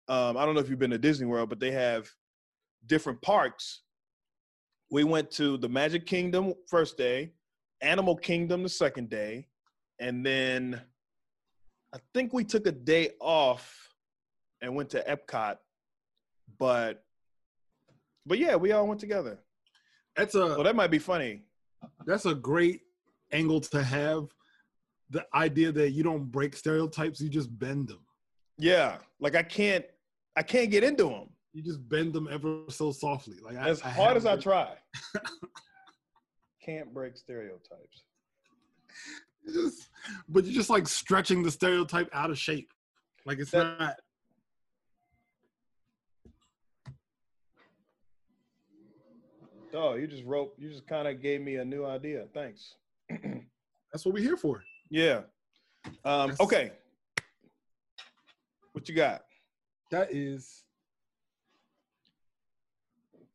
Um, 0.07 0.37
I 0.37 0.45
don't 0.45 0.53
know 0.53 0.61
if 0.61 0.69
you've 0.69 0.79
been 0.79 0.91
to 0.91 0.97
Disney 0.97 1.25
World, 1.25 1.49
but 1.49 1.59
they 1.59 1.71
have 1.71 2.07
different 2.85 3.21
parks. 3.21 3.81
We 4.91 5.03
went 5.03 5.31
to 5.31 5.57
the 5.57 5.69
Magic 5.69 6.05
Kingdom 6.05 6.53
first 6.67 6.97
day, 6.97 7.31
Animal 7.81 8.15
Kingdom 8.15 8.63
the 8.63 8.69
second 8.69 9.09
day, 9.09 9.47
and 9.99 10.25
then 10.25 10.81
I 11.93 11.97
think 12.13 12.33
we 12.33 12.43
took 12.43 12.67
a 12.67 12.71
day 12.71 13.11
off 13.19 13.89
and 14.61 14.75
went 14.75 14.89
to 14.91 15.03
Epcot. 15.03 15.57
But 16.57 17.03
but 18.25 18.39
yeah, 18.39 18.55
we 18.55 18.71
all 18.71 18.87
went 18.87 18.99
together. 18.99 19.39
That's 20.15 20.35
a 20.35 20.39
Well, 20.47 20.63
that 20.63 20.75
might 20.75 20.91
be 20.91 20.99
funny. 20.99 21.43
that's 22.05 22.25
a 22.25 22.33
great 22.35 22.81
angle 23.31 23.61
to 23.61 23.83
have. 23.83 24.25
The 25.11 25.25
idea 25.35 25.71
that 25.71 25.91
you 25.91 26.01
don't 26.03 26.25
break 26.31 26.55
stereotypes, 26.55 27.21
you 27.21 27.29
just 27.29 27.57
bend 27.59 27.89
them. 27.89 27.99
Yeah, 28.57 28.97
like 29.19 29.35
I 29.35 29.43
can't, 29.43 29.85
I 30.35 30.41
can't 30.41 30.71
get 30.71 30.83
into 30.83 31.03
them 31.09 31.29
You 31.53 31.61
just 31.61 31.87
bend 31.87 32.13
them 32.13 32.27
ever 32.31 32.61
so 32.69 32.91
softly. 32.91 33.37
Like 33.43 33.57
as 33.57 33.81
I 33.83 33.89
hard 33.89 34.17
as 34.17 34.25
I 34.25 34.37
try. 34.37 34.73
can't 36.65 36.93
break 36.93 37.15
stereotypes. 37.17 38.03
just, 39.53 39.89
but 40.27 40.43
you're 40.45 40.53
just 40.53 40.69
like 40.69 40.87
stretching 40.87 41.43
the 41.43 41.51
stereotype 41.51 42.09
out 42.13 42.29
of 42.31 42.39
shape. 42.39 42.71
Like 43.25 43.39
it's 43.39 43.51
That- 43.51 43.79
not. 43.79 43.95
Oh, 49.73 49.95
you 49.95 50.07
just 50.07 50.23
wrote. 50.23 50.53
You 50.57 50.69
just 50.69 50.87
kind 50.87 51.07
of 51.07 51.21
gave 51.21 51.41
me 51.41 51.55
a 51.55 51.65
new 51.65 51.85
idea. 51.85 52.25
Thanks. 52.33 52.75
That's 53.09 54.05
what 54.05 54.13
we're 54.13 54.23
here 54.23 54.37
for. 54.37 54.63
Yeah. 54.89 55.21
Um, 56.03 56.33
okay. 56.39 56.71
What 58.71 58.87
you 58.87 58.95
got? 58.95 59.23
That 59.91 60.13
is. 60.13 60.63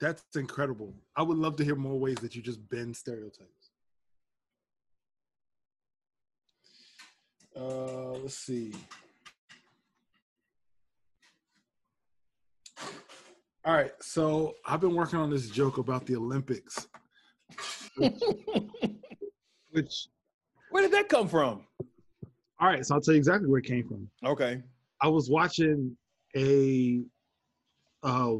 That's 0.00 0.24
incredible. 0.34 0.94
I 1.16 1.22
would 1.22 1.36
love 1.36 1.56
to 1.56 1.64
hear 1.64 1.76
more 1.76 1.98
ways 1.98 2.16
that 2.16 2.34
you 2.34 2.42
just 2.42 2.66
bend 2.70 2.96
stereotypes. 2.96 3.70
Uh, 7.54 8.12
let's 8.12 8.36
see. 8.36 8.72
All 13.64 13.74
right, 13.74 13.92
so 14.00 14.54
I've 14.64 14.80
been 14.80 14.94
working 14.94 15.18
on 15.18 15.28
this 15.28 15.50
joke 15.50 15.76
about 15.76 16.06
the 16.06 16.16
Olympics 16.16 16.86
which 19.70 20.08
Where 20.70 20.82
did 20.82 20.92
that 20.92 21.08
come 21.08 21.28
from? 21.28 21.64
all 22.58 22.68
right, 22.68 22.84
so 22.84 22.94
I'll 22.94 23.00
tell 23.00 23.14
you 23.14 23.18
exactly 23.18 23.48
where 23.48 23.58
it 23.58 23.66
came 23.66 23.86
from. 23.86 24.08
Okay. 24.24 24.62
I 25.02 25.08
was 25.08 25.30
watching 25.30 25.96
a 26.36 27.02
uh, 28.02 28.34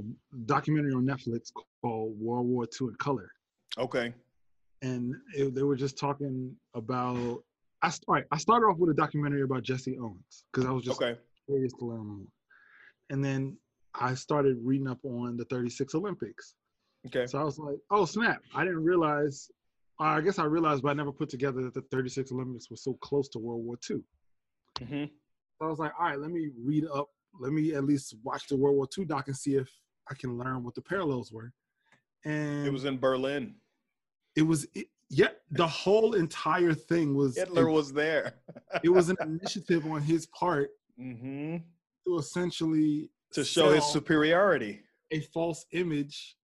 documentary 0.46 0.92
on 0.92 1.04
Netflix 1.06 1.52
called 1.82 2.18
World 2.18 2.46
War 2.46 2.64
II 2.64 2.88
in 2.88 2.94
Color, 2.96 3.30
Okay. 3.78 4.14
and 4.82 5.14
it, 5.34 5.54
they 5.54 5.62
were 5.62 5.76
just 5.76 5.98
talking 5.98 6.54
about. 6.74 7.42
I 7.82 7.88
all 8.06 8.14
right, 8.14 8.24
I 8.30 8.36
started 8.36 8.66
off 8.66 8.76
with 8.78 8.90
a 8.90 8.94
documentary 8.94 9.42
about 9.42 9.62
Jesse 9.62 9.96
Owens 9.98 10.44
because 10.52 10.66
I 10.68 10.72
was 10.72 10.84
just 10.84 11.00
Okay. 11.00 11.18
curious 11.46 11.72
to 11.78 11.86
learn 11.86 12.06
more, 12.06 12.26
and 13.08 13.24
then 13.24 13.56
I 13.94 14.14
started 14.14 14.58
reading 14.62 14.86
up 14.88 14.98
on 15.04 15.36
the 15.36 15.44
36 15.46 15.94
Olympics. 15.94 16.54
Okay. 17.06 17.26
So 17.26 17.38
I 17.38 17.44
was 17.44 17.58
like, 17.58 17.76
oh 17.90 18.04
snap! 18.04 18.40
I 18.54 18.64
didn't 18.64 18.84
realize. 18.84 19.50
I 19.98 20.22
guess 20.22 20.38
I 20.38 20.44
realized, 20.44 20.82
but 20.82 20.90
I 20.90 20.94
never 20.94 21.12
put 21.12 21.28
together 21.28 21.62
that 21.62 21.74
the 21.74 21.82
36 21.90 22.32
Olympics 22.32 22.70
was 22.70 22.82
so 22.82 22.94
close 23.02 23.28
to 23.30 23.38
World 23.38 23.62
War 23.64 23.78
II. 23.90 23.98
hmm 24.86 25.04
So 25.58 25.66
I 25.66 25.68
was 25.68 25.78
like, 25.78 25.92
all 25.98 26.06
right, 26.06 26.18
let 26.18 26.30
me 26.30 26.48
read 26.64 26.86
up. 26.86 27.08
Let 27.38 27.52
me 27.52 27.74
at 27.74 27.84
least 27.84 28.14
watch 28.24 28.48
the 28.48 28.56
World 28.56 28.76
War 28.76 28.88
II 28.96 29.04
doc 29.04 29.28
and 29.28 29.36
see 29.36 29.54
if 29.56 29.70
I 30.10 30.14
can 30.14 30.36
learn 30.38 30.64
what 30.64 30.74
the 30.74 30.82
parallels 30.82 31.32
were. 31.32 31.52
And 32.24 32.66
It 32.66 32.72
was 32.72 32.84
in 32.84 32.98
Berlin. 32.98 33.54
it 34.36 34.42
was 34.42 34.66
it, 34.74 34.88
yeah, 35.08 35.28
the 35.50 35.66
whole 35.66 36.14
entire 36.14 36.72
thing 36.74 37.14
was 37.14 37.36
Hitler 37.36 37.68
was 37.68 37.92
there. 37.92 38.34
it 38.84 38.88
was 38.88 39.08
an 39.08 39.16
initiative 39.22 39.86
on 39.86 40.02
his 40.02 40.26
part 40.26 40.70
hmm 40.96 41.56
to 42.06 42.18
essentially 42.18 43.10
To 43.32 43.44
show 43.44 43.70
his 43.70 43.84
superiority. 43.84 44.80
a 45.10 45.20
false 45.20 45.66
image. 45.72 46.36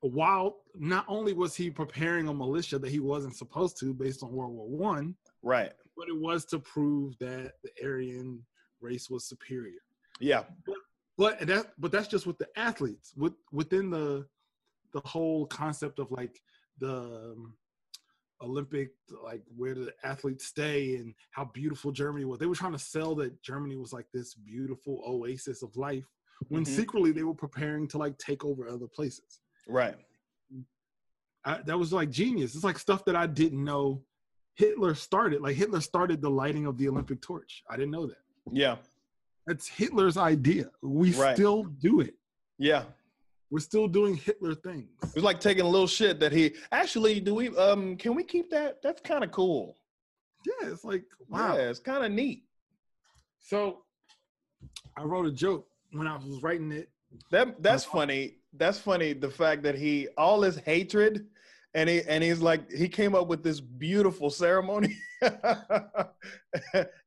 While 0.00 0.58
not 0.74 1.04
only 1.08 1.32
was 1.32 1.54
he 1.56 1.70
preparing 1.70 2.28
a 2.28 2.34
militia 2.34 2.78
that 2.78 2.90
he 2.90 3.00
wasn't 3.00 3.34
supposed 3.36 3.78
to 3.80 3.92
based 3.94 4.22
on 4.22 4.32
World 4.32 4.52
War 4.52 4.68
One, 4.68 5.16
Right. 5.42 5.72
but 5.96 6.08
it 6.08 6.16
was 6.16 6.44
to 6.46 6.58
prove 6.58 7.16
that 7.18 7.54
the 7.64 7.70
Aryan 7.84 8.44
race 8.80 9.08
was 9.10 9.24
superior. 9.26 9.80
Yeah. 10.20 10.44
But 11.18 11.40
that 11.46 11.72
but 11.78 11.92
that's 11.92 12.08
just 12.08 12.26
with 12.26 12.38
the 12.38 12.48
athletes. 12.56 13.12
With 13.16 13.34
within 13.52 13.90
the 13.90 14.26
the 14.92 15.00
whole 15.04 15.46
concept 15.46 15.98
of 15.98 16.10
like 16.10 16.40
the 16.78 16.94
um, 17.34 17.54
Olympic 18.42 18.90
like 19.24 19.42
where 19.56 19.74
the 19.74 19.94
athletes 20.04 20.46
stay 20.46 20.96
and 20.96 21.14
how 21.30 21.46
beautiful 21.54 21.90
Germany 21.90 22.24
was. 22.26 22.38
They 22.38 22.46
were 22.46 22.54
trying 22.54 22.72
to 22.72 22.78
sell 22.78 23.14
that 23.16 23.42
Germany 23.42 23.76
was 23.76 23.92
like 23.92 24.06
this 24.12 24.34
beautiful 24.34 25.02
oasis 25.06 25.62
of 25.62 25.74
life 25.76 26.04
when 26.48 26.64
Mhm. 26.64 26.68
secretly 26.68 27.12
they 27.12 27.22
were 27.22 27.34
preparing 27.34 27.88
to 27.88 27.98
like 27.98 28.18
take 28.18 28.44
over 28.44 28.68
other 28.68 28.86
places. 28.86 29.40
Right. 29.66 29.96
I, 31.44 31.62
that 31.62 31.78
was 31.78 31.92
like 31.92 32.10
genius. 32.10 32.54
It's 32.54 32.64
like 32.64 32.78
stuff 32.78 33.04
that 33.06 33.16
I 33.16 33.26
didn't 33.26 33.64
know 33.64 34.02
Hitler 34.54 34.94
started. 34.94 35.40
Like 35.40 35.56
Hitler 35.56 35.80
started 35.80 36.20
the 36.20 36.30
lighting 36.30 36.66
of 36.66 36.76
the 36.76 36.88
Olympic 36.88 37.20
torch. 37.22 37.62
I 37.70 37.76
didn't 37.76 37.92
know 37.92 38.06
that. 38.06 38.18
Yeah. 38.52 38.76
That's 39.46 39.68
Hitler's 39.68 40.16
idea. 40.16 40.70
We 40.82 41.12
Right. 41.12 41.36
still 41.36 41.64
do 41.64 42.00
it. 42.00 42.14
Yeah. 42.58 42.84
We're 43.50 43.60
still 43.60 43.86
doing 43.86 44.16
Hitler 44.16 44.54
things. 44.56 44.88
It's 45.02 45.18
like 45.22 45.38
taking 45.38 45.64
a 45.64 45.68
little 45.68 45.86
shit 45.86 46.18
that 46.20 46.32
he 46.32 46.54
actually 46.72 47.20
do 47.20 47.34
we 47.34 47.56
um 47.56 47.96
can 47.96 48.14
we 48.14 48.24
keep 48.24 48.50
that? 48.50 48.82
That's 48.82 49.00
kind 49.00 49.22
of 49.22 49.30
cool. 49.30 49.76
Yeah, 50.44 50.68
it's 50.70 50.84
like 50.84 51.04
wow. 51.28 51.54
Yeah, 51.56 51.70
it's 51.70 51.78
kind 51.78 52.04
of 52.04 52.10
neat. 52.10 52.44
So 53.38 53.84
I 54.96 55.04
wrote 55.04 55.26
a 55.26 55.30
joke 55.30 55.68
when 55.92 56.08
I 56.08 56.16
was 56.16 56.42
writing 56.42 56.72
it. 56.72 56.90
That 57.30 57.62
that's 57.62 57.84
funny. 57.84 58.38
That's 58.52 58.78
funny. 58.78 59.12
The 59.12 59.30
fact 59.30 59.62
that 59.62 59.76
he 59.76 60.08
all 60.18 60.42
his 60.42 60.56
hatred, 60.56 61.26
and 61.76 61.90
he 61.90 62.02
and 62.08 62.24
he's 62.24 62.40
like 62.40 62.72
he 62.72 62.88
came 62.88 63.14
up 63.14 63.28
with 63.28 63.44
this 63.44 63.60
beautiful 63.60 64.30
ceremony. 64.30 64.96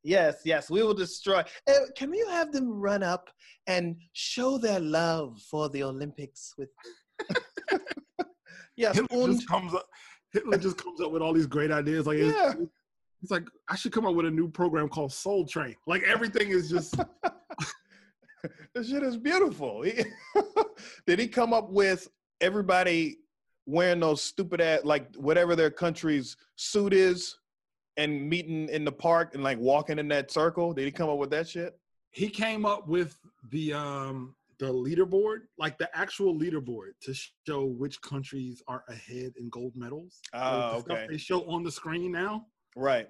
yes, 0.04 0.41
yes, 0.46 0.70
we 0.70 0.84
will 0.84 0.94
destroy. 0.94 1.40
Uh, 1.68 1.74
can 1.98 2.14
you 2.14 2.28
have 2.30 2.52
them 2.52 2.70
run 2.80 3.02
up 3.02 3.32
and 3.66 3.96
show 4.14 4.60
their 4.60 4.80
love 4.80 5.41
for 5.50 5.70
the 5.70 5.82
Olympics 5.82 6.54
with? 6.56 6.70
yes, 8.76 8.96
Hitler 8.96 9.24
und 9.24 9.34
just 9.34 9.50
comes 9.50 9.74
up. 9.74 9.88
Hitler 10.32 10.60
just 10.60 10.78
comes 10.78 11.02
up 11.02 11.12
with 11.12 11.24
all 11.24 11.34
these 11.34 11.48
great 11.48 11.72
ideas. 11.72 12.06
Like 12.06 12.20
it's, 12.20 12.38
yeah, 12.38 12.54
it's 13.24 13.32
like 13.32 13.48
I 13.70 13.76
should 13.76 13.91
come 13.91 14.06
up 14.06 14.14
with 14.14 14.28
a 14.28 14.32
new 14.32 14.48
program 14.48 14.88
called 14.88 15.12
Soul 15.12 15.48
Train. 15.48 15.76
Like 15.88 16.04
everything 16.04 16.50
is 16.50 16.70
just 16.70 16.96
this 18.76 18.88
shit 18.88 19.02
is 19.02 19.18
beautiful. 19.18 19.84
Did 21.08 21.18
he 21.18 21.28
come 21.28 21.54
up 21.54 21.72
with 21.72 22.08
everybody 22.40 23.18
wearing 23.70 24.00
those 24.00 24.22
stupid 24.22 24.62
ass 24.62 24.82
like 24.84 25.16
whatever 25.16 25.56
their 25.56 25.72
country's 25.72 26.36
suit 26.56 26.94
is 26.94 27.36
and 27.98 28.30
meeting 28.30 28.70
in 28.70 28.84
the 28.84 28.91
park 28.91 29.36
and 29.36 29.44
like 29.44 29.60
walking 29.60 30.00
in 30.00 30.08
that 30.10 30.32
circle? 30.32 30.74
Did 30.74 30.86
he 30.86 30.91
come 30.91 31.10
up 31.10 31.18
with 31.18 31.30
that 31.32 31.48
shit? 31.48 31.80
he 32.12 32.30
came 32.30 32.66
up 32.66 32.88
with 32.88 33.18
the 33.52 33.74
um 33.74 34.36
the 34.60 34.66
leaderboard, 34.66 35.44
like 35.58 35.78
the 35.78 35.90
actual 35.98 36.38
leaderboard 36.38 36.91
to 37.02 37.14
show 37.48 37.64
which 37.66 38.02
countries 38.02 38.62
are 38.68 38.84
ahead 38.90 39.32
in 39.40 39.50
gold 39.50 39.72
medals. 39.74 40.20
The 40.34 40.80
stuff 40.82 40.90
okay. 40.90 41.08
They 41.10 41.18
show 41.18 41.50
on 41.50 41.64
the 41.64 41.72
screen 41.72 42.12
now. 42.12 42.46
Right. 42.76 43.08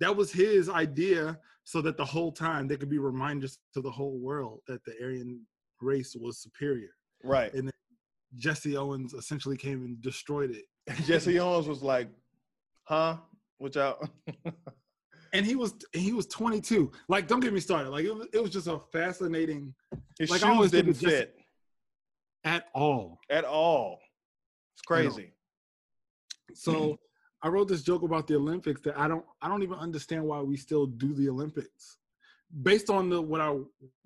that 0.00 0.14
was 0.14 0.32
his 0.32 0.68
idea 0.68 1.38
so 1.64 1.80
that 1.82 1.96
the 1.96 2.04
whole 2.04 2.32
time 2.32 2.66
they 2.66 2.76
could 2.76 2.88
be 2.88 2.98
reminders 2.98 3.58
to 3.74 3.80
the 3.80 3.90
whole 3.90 4.18
world 4.18 4.60
that 4.66 4.84
the 4.84 4.94
Aryan 5.00 5.40
race 5.80 6.16
was 6.18 6.38
superior. 6.38 6.90
Right. 7.22 7.52
And 7.54 7.70
Jesse 8.36 8.76
Owens 8.76 9.12
essentially 9.14 9.56
came 9.56 9.84
and 9.84 10.00
destroyed 10.00 10.50
it. 10.50 10.64
Jesse 11.06 11.38
Owens 11.38 11.68
was 11.68 11.82
like, 11.82 12.08
huh? 12.84 13.16
Which 13.58 13.76
out 13.76 14.08
And 15.34 15.46
he 15.46 15.54
was 15.56 15.74
he 15.92 16.12
was 16.12 16.26
22. 16.26 16.90
Like, 17.08 17.26
don't 17.26 17.40
get 17.40 17.52
me 17.54 17.60
started. 17.60 17.88
Like, 17.90 18.04
it 18.04 18.14
was, 18.14 18.26
it 18.34 18.42
was 18.42 18.50
just 18.50 18.66
a 18.66 18.78
fascinating 18.92 19.74
his 20.18 20.30
Like, 20.30 20.40
shoes 20.40 20.70
didn't 20.70 20.90
of 20.90 21.00
Jesse- 21.00 21.16
fit 21.16 21.36
at 22.44 22.66
all. 22.74 23.18
at 23.30 23.44
all. 23.44 23.98
It's 24.74 24.82
crazy. 24.82 25.32
So 26.54 26.98
I 27.42 27.48
wrote 27.48 27.68
this 27.68 27.82
joke 27.82 28.02
about 28.02 28.26
the 28.26 28.36
Olympics 28.36 28.80
that 28.82 28.98
I 28.98 29.08
don't 29.08 29.24
I 29.40 29.48
don't 29.48 29.62
even 29.62 29.78
understand 29.78 30.24
why 30.24 30.40
we 30.40 30.56
still 30.56 30.86
do 30.86 31.14
the 31.14 31.28
Olympics. 31.28 31.96
Based 32.62 32.90
on 32.90 33.08
the 33.08 33.20
what 33.22 33.40
I 33.40 33.56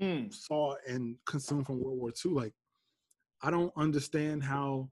Hmm. 0.00 0.28
saw 0.30 0.74
and 0.86 1.16
consumed 1.26 1.66
from 1.66 1.80
World 1.80 1.98
War 1.98 2.12
II. 2.24 2.32
Like, 2.32 2.52
I 3.46 3.50
don't 3.52 3.72
understand 3.76 4.42
how 4.42 4.90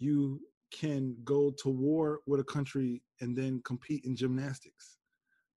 you 0.00 0.40
can 0.72 1.16
go 1.22 1.52
to 1.62 1.68
war 1.68 2.22
with 2.26 2.40
a 2.40 2.44
country 2.44 3.00
and 3.20 3.38
then 3.38 3.62
compete 3.64 4.04
in 4.04 4.16
gymnastics. 4.16 4.98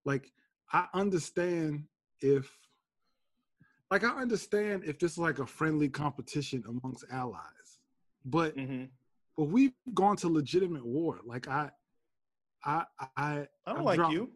Like, 0.05 0.31
I 0.72 0.85
understand 0.93 1.85
if, 2.22 2.47
like, 3.89 4.03
I 4.03 4.09
understand 4.22 4.84
if 4.85 4.99
this 4.99 5.14
is 5.14 5.18
like 5.18 5.39
a 5.39 5.47
friendly 5.47 5.89
competition 5.89 6.64
amongst 6.68 7.05
allies, 7.11 7.80
but 8.23 8.53
hmm 8.53 8.84
but 9.35 9.45
we've 9.45 9.73
gone 9.93 10.15
to 10.18 10.27
legitimate 10.27 10.84
war. 10.85 11.19
Like, 11.23 11.47
I, 11.47 11.69
I, 12.65 12.85
I, 12.99 13.07
I 13.18 13.47
don't 13.68 13.77
I've 13.80 13.85
like 13.85 13.95
dropped- 13.97 14.14
you. 14.14 14.31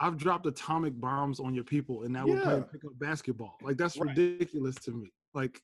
I've 0.00 0.16
dropped 0.16 0.46
atomic 0.46 0.98
bombs 1.00 1.38
on 1.40 1.54
your 1.54 1.64
people, 1.64 2.02
and 2.04 2.12
now 2.12 2.26
we're 2.26 2.40
playing 2.40 2.64
pickup 2.64 2.98
basketball. 2.98 3.56
Like 3.62 3.76
that's 3.76 3.96
Right. 3.98 4.16
ridiculous 4.16 4.76
to 4.86 4.92
me. 4.92 5.12
Like, 5.34 5.60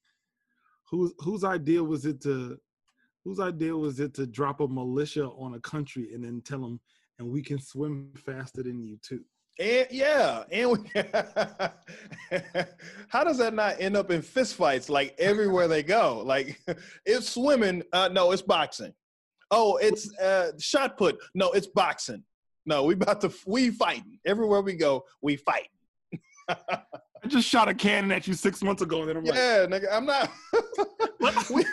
whose 0.88 1.12
whose 1.18 1.44
idea 1.44 1.82
was 1.82 2.06
it 2.06 2.20
to, 2.22 2.58
whose 3.24 3.40
idea 3.40 3.76
was 3.76 4.00
it 4.00 4.14
to 4.14 4.26
drop 4.26 4.60
a 4.60 4.68
militia 4.68 5.26
on 5.26 5.54
a 5.54 5.60
country 5.60 6.12
and 6.14 6.24
then 6.24 6.40
tell 6.42 6.60
them, 6.60 6.80
and 7.18 7.28
we 7.28 7.42
can 7.42 7.60
swim 7.60 8.12
faster 8.16 8.62
than 8.62 8.82
you 8.82 8.98
too? 9.02 9.22
And 9.58 9.86
yeah, 9.90 10.44
and 10.52 10.70
we, 10.70 10.78
how 13.08 13.24
does 13.24 13.38
that 13.38 13.54
not 13.54 13.80
end 13.80 13.96
up 13.96 14.10
in 14.10 14.20
fistfights 14.20 14.90
like 14.90 15.14
everywhere 15.18 15.66
they 15.66 15.82
go? 15.82 16.22
Like 16.24 16.60
it's 17.06 17.30
swimming, 17.30 17.82
uh, 17.92 18.10
no, 18.12 18.32
it's 18.32 18.42
boxing. 18.42 18.92
Oh, 19.50 19.76
it's 19.76 20.12
uh, 20.18 20.52
shot 20.58 20.98
put, 20.98 21.16
no, 21.34 21.52
it's 21.52 21.68
boxing. 21.68 22.22
No, 22.66 22.82
we 22.84 22.94
about 22.94 23.20
to 23.22 23.32
we 23.46 23.70
fighting 23.70 24.18
everywhere 24.26 24.60
we 24.60 24.74
go. 24.74 25.04
We 25.22 25.36
fight. 25.36 25.68
I 27.26 27.28
just 27.28 27.48
shot 27.48 27.68
a 27.68 27.74
cannon 27.74 28.12
at 28.12 28.28
you 28.28 28.34
six 28.34 28.62
months 28.62 28.82
ago, 28.82 29.00
and 29.00 29.08
then 29.08 29.16
I'm 29.16 29.24
like, 29.24 29.34
Yeah, 29.34 29.66
nigga, 29.66 29.86
I'm 29.90 30.06
not. 30.06 30.30
we, 31.50 31.64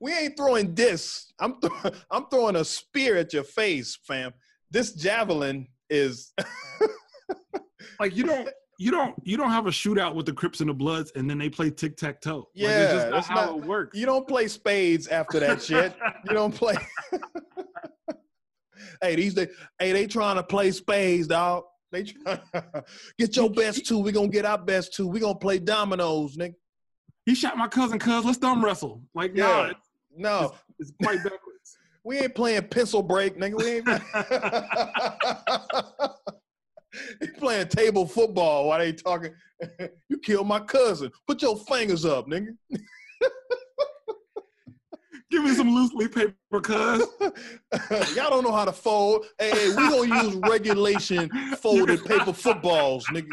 we 0.00 0.10
ain't 0.14 0.38
throwing 0.38 0.74
this. 0.74 1.34
I'm 1.38 1.60
th- 1.60 1.94
I'm 2.10 2.28
throwing 2.30 2.56
a 2.56 2.64
spear 2.64 3.18
at 3.18 3.34
your 3.34 3.44
face, 3.44 3.98
fam. 4.06 4.32
This 4.70 4.94
javelin 4.94 5.68
is 5.90 6.32
like 8.00 8.16
you 8.16 8.24
don't. 8.24 8.48
You 8.78 8.90
don't 8.90 9.14
you 9.22 9.36
don't 9.36 9.50
have 9.50 9.66
a 9.66 9.70
shootout 9.70 10.14
with 10.14 10.24
the 10.24 10.32
Crips 10.32 10.60
and 10.60 10.70
the 10.70 10.74
Bloods 10.74 11.12
and 11.14 11.28
then 11.28 11.36
they 11.38 11.50
play 11.50 11.68
tic 11.70 11.96
tac 11.98 12.22
toe. 12.22 12.48
Yeah, 12.54 12.68
like, 12.68 12.76
it's 12.78 12.92
just 12.94 13.04
not 13.06 13.12
that's 13.12 13.26
how 13.26 13.34
not- 13.34 13.58
it 13.58 13.66
works. 13.66 13.98
you 13.98 14.06
don't 14.06 14.26
play 14.26 14.48
spades 14.48 15.08
after 15.08 15.38
that 15.40 15.62
shit. 15.62 15.94
You 16.26 16.34
don't 16.34 16.54
play. 16.54 16.74
hey, 19.02 19.14
these 19.14 19.34
they 19.34 19.48
hey 19.78 19.92
they 19.92 20.06
trying 20.06 20.36
to 20.36 20.42
play 20.42 20.70
spades, 20.72 21.26
dog. 21.28 21.64
They 21.92 22.02
try, 22.04 22.40
get 23.18 23.36
your 23.36 23.50
best 23.50 23.86
two. 23.86 23.98
We're 24.00 24.12
gonna 24.12 24.28
get 24.28 24.44
our 24.46 24.56
best 24.58 24.94
two. 24.94 25.06
We're 25.06 25.20
gonna 25.20 25.34
play 25.38 25.58
dominoes, 25.58 26.36
nigga. 26.36 26.54
he 27.26 27.34
shot 27.34 27.56
my 27.58 27.68
cousin, 27.68 27.98
cuz 27.98 28.24
let's 28.24 28.38
thumb 28.38 28.64
wrestle. 28.64 29.02
Like, 29.14 29.32
Yeah. 29.36 29.46
nah, 29.46 29.64
it's, 29.66 29.88
No, 30.16 30.54
it's 30.78 30.92
quite 31.02 31.18
backwards. 31.22 31.76
we 32.04 32.18
ain't 32.18 32.34
playing 32.34 32.62
pencil 32.68 33.02
break, 33.02 33.36
nigga. 33.38 33.58
We 33.58 33.66
ain't 33.76 33.86
He 37.20 37.26
playing 37.38 37.68
table 37.68 38.06
football 38.06 38.68
while 38.68 38.78
they 38.78 38.92
talking. 38.92 39.32
you 40.08 40.18
killed 40.18 40.46
my 40.46 40.60
cousin. 40.60 41.10
Put 41.26 41.40
your 41.42 41.56
fingers 41.56 42.04
up, 42.04 42.26
nigga. 42.26 42.48
Give 45.32 45.42
me 45.44 45.54
some 45.54 45.74
loose 45.74 45.94
leaf 45.94 46.14
paper, 46.14 46.60
cuz. 46.60 47.06
Y'all 48.14 48.28
don't 48.28 48.44
know 48.44 48.52
how 48.52 48.66
to 48.66 48.72
fold. 48.72 49.24
Hey, 49.38 49.50
hey, 49.50 49.68
we 49.70 49.88
gonna 49.88 50.24
use 50.24 50.34
regulation 50.34 51.30
folded 51.56 52.04
paper 52.04 52.34
footballs, 52.34 53.06
nigga. 53.06 53.30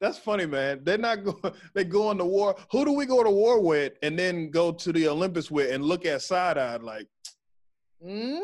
That's 0.00 0.18
funny, 0.18 0.46
man. 0.46 0.82
They're 0.84 0.96
not 0.96 1.24
going. 1.24 1.54
They 1.74 1.82
go 1.82 2.06
on 2.06 2.18
the 2.18 2.24
war. 2.24 2.54
Who 2.70 2.84
do 2.84 2.92
we 2.92 3.04
go 3.04 3.24
to 3.24 3.30
war 3.30 3.60
with, 3.60 3.94
and 4.04 4.16
then 4.16 4.50
go 4.50 4.70
to 4.70 4.92
the 4.92 5.08
Olympics 5.08 5.50
with, 5.50 5.72
and 5.72 5.84
look 5.84 6.06
at 6.06 6.22
side 6.22 6.56
eyed 6.56 6.84
like, 6.84 7.08
hmm? 8.00 8.38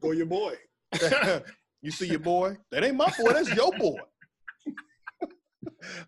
Go 0.00 0.10
your 0.10 0.26
boy. 0.26 0.54
you 1.80 1.90
see 1.90 2.08
your 2.08 2.18
boy? 2.18 2.58
That 2.70 2.84
ain't 2.84 2.96
my 2.96 3.10
boy. 3.18 3.32
That's 3.32 3.54
your 3.54 3.72
boy. 3.72 3.96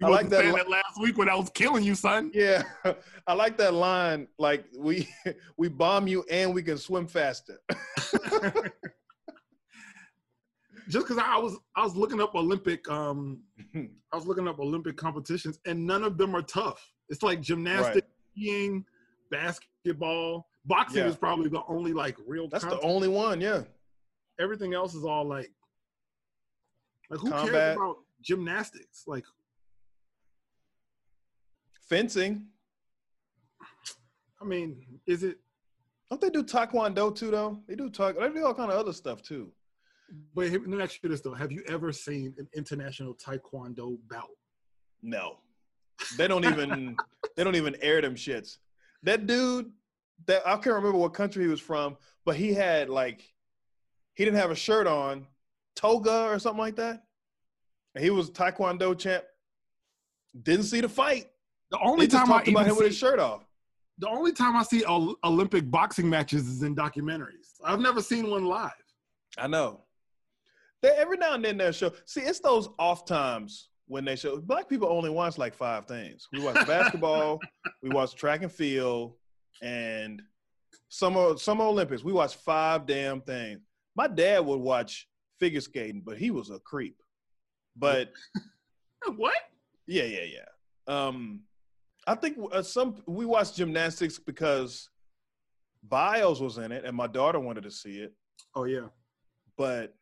I 0.03 0.09
like 0.09 0.29
that 0.31 0.45
that 0.55 0.69
last 0.69 1.01
week 1.01 1.19
when 1.19 1.29
I 1.29 1.35
was 1.35 1.51
killing 1.51 1.85
you, 1.85 1.95
son. 1.95 2.31
Yeah, 2.35 2.63
I 3.27 3.33
like 3.35 3.57
that 3.59 3.75
line. 3.75 4.29
Like 4.39 4.65
we 4.77 5.09
we 5.57 5.69
bomb 5.69 6.07
you 6.09 6.25
and 6.31 6.55
we 6.55 6.63
can 6.63 6.79
swim 6.79 7.07
faster. 7.07 7.59
Just 10.89 11.07
because 11.07 11.19
I 11.23 11.37
was 11.37 11.57
I 11.77 11.83
was 11.85 11.95
looking 11.97 12.21
up 12.21 12.35
Olympic 12.35 12.89
um 12.91 13.41
I 13.75 14.17
was 14.17 14.27
looking 14.27 14.49
up 14.49 14.59
Olympic 14.59 14.97
competitions 14.97 15.59
and 15.67 15.87
none 15.87 16.03
of 16.03 16.17
them 16.17 16.35
are 16.35 16.43
tough. 16.43 16.93
It's 17.11 17.23
like 17.23 17.41
gymnastics, 17.43 18.09
skiing, 18.33 18.85
basketball, 19.31 20.49
boxing 20.65 20.99
Yeah. 21.03 21.09
is 21.09 21.17
probably 21.17 21.49
the 21.51 21.63
only 21.69 21.93
like 21.93 22.17
real. 22.27 22.49
That's 22.49 22.65
the 22.65 22.81
only 22.81 23.09
one. 23.09 23.41
Yeah. 23.41 23.63
Everything 24.41 24.73
else 24.73 24.95
is 24.95 25.05
all 25.05 25.25
like, 25.27 25.51
like 27.11 27.21
who 27.21 27.31
Combat. 27.31 27.51
cares 27.51 27.77
about 27.77 27.97
gymnastics? 28.23 29.05
Like, 29.07 29.25
Fencing. 31.89 32.47
I 34.41 34.45
mean, 34.45 34.85
is 35.07 35.23
it? 35.23 35.39
Don't 36.11 36.21
they 36.21 36.31
do 36.31 36.43
taekwondo 36.43 37.15
too 37.15 37.31
though? 37.31 37.59
They 37.67 37.75
do 37.75 37.91
talk. 37.91 38.17
They 38.19 38.29
do 38.29 38.47
all 38.47 38.55
kind 38.55 38.71
of 38.71 38.79
other 38.79 38.93
stuff 38.93 39.23
too. 39.23 39.53
But 40.35 40.51
let 40.51 40.67
me 40.67 40.83
ask 40.83 41.03
you 41.03 41.09
this 41.09 41.21
though: 41.21 41.35
Have 41.35 41.53
you 41.53 41.63
ever 41.69 41.93
seen 41.93 42.35
an 42.39 42.49
international 42.55 43.15
taekwondo 43.15 43.99
bout? 44.11 44.29
No, 45.03 45.39
they 46.17 46.29
don't 46.29 46.45
even. 46.45 46.97
they 47.37 47.45
don't 47.45 47.57
even 47.57 47.77
air 47.83 48.01
them 48.01 48.15
shits. 48.15 48.59
That 49.03 49.27
dude. 49.27 49.71
That 50.27 50.43
I 50.45 50.55
can't 50.55 50.75
remember 50.75 50.99
what 50.99 51.15
country 51.15 51.45
he 51.45 51.49
was 51.49 51.61
from, 51.61 51.97
but 52.25 52.35
he 52.35 52.53
had 52.53 52.91
like, 52.91 53.23
he 54.15 54.25
didn't 54.25 54.41
have 54.41 54.51
a 54.51 54.57
shirt 54.57 54.89
on, 54.89 55.29
toga 55.77 56.25
or 56.25 56.41
something 56.41 56.59
like 56.59 56.75
that. 56.75 57.05
And 57.95 58.03
he 58.03 58.11
was 58.11 58.29
taekwondo 58.29 58.99
champ. 58.99 59.23
Didn't 60.43 60.65
see 60.65 60.81
the 60.81 60.89
fight. 60.89 61.29
The 61.71 61.79
They 61.79 61.85
only 61.85 62.07
just 62.07 62.25
time 62.25 62.33
I 62.33 62.37
about 62.39 62.49
even 62.49 62.65
him 62.67 62.77
with 62.77 62.87
his 62.87 62.95
see, 62.95 63.01
shirt 63.01 63.19
off. 63.19 63.45
the 63.99 64.09
only 64.09 64.33
time 64.33 64.57
I 64.57 64.63
see 64.63 64.85
Ol- 64.85 65.17
Olympic 65.25 65.71
boxing 65.71 66.09
matches 66.09 66.47
is 66.49 66.63
in 66.63 66.75
documentaries. 66.75 67.55
I've 67.65 67.81
never 67.81 68.01
seen 68.01 68.31
one 68.31 68.45
live. 68.47 68.73
I 69.37 69.47
know. 69.47 69.83
They, 70.83 70.91
every 70.91 71.17
now 71.17 71.35
and 71.35 71.45
then 71.45 71.57
they'll 71.59 71.73
show. 71.73 71.93
See, 72.07 72.21
it's 72.21 72.41
those 72.41 72.69
off 72.79 73.05
times 73.05 73.69
when 73.87 74.05
they 74.05 74.17
show. 74.17 74.41
Black 74.41 74.69
people 74.69 74.89
only 74.89 75.11
watch 75.11 75.37
like 75.37 75.53
five 75.55 75.87
things. 75.87 76.29
We 76.33 76.41
watch 76.41 76.55
basketball, 76.67 77.41
we 77.83 77.89
watch 77.91 78.15
track 78.15 78.43
and 78.43 78.53
field, 78.53 79.15
and 79.61 80.23
summer 80.89 81.37
summer 81.37 81.65
Olympics. 81.65 82.05
We 82.05 82.13
watch 82.13 82.37
five 82.37 82.87
damn 82.87 83.21
things. 83.21 83.61
My 83.97 84.07
dad 84.07 84.41
would 84.47 84.61
watch 84.61 85.09
figure 85.41 85.61
skating, 85.61 86.03
but 86.07 86.17
he 86.17 86.31
was 86.31 86.51
a 86.51 86.61
creep. 86.61 86.97
But 87.77 88.13
What? 89.17 89.37
yeah, 89.87 90.05
yeah, 90.05 90.25
yeah. 90.25 90.45
Um, 91.07 91.41
I 92.09 92.15
think 92.15 92.39
uh, 92.53 92.63
some 92.63 92.97
we 93.07 93.27
watched 93.27 93.57
gymnastics 93.57 94.19
because 94.19 94.89
Biles 95.83 96.41
was 96.41 96.57
in 96.59 96.73
it, 96.73 96.85
and 96.85 96.97
my 96.97 97.07
daughter 97.07 97.39
wanted 97.39 97.65
to 97.65 97.71
see 97.71 97.99
it 97.99 98.15
Oh 98.55 98.65
yeah. 98.65 98.89
but 99.57 99.95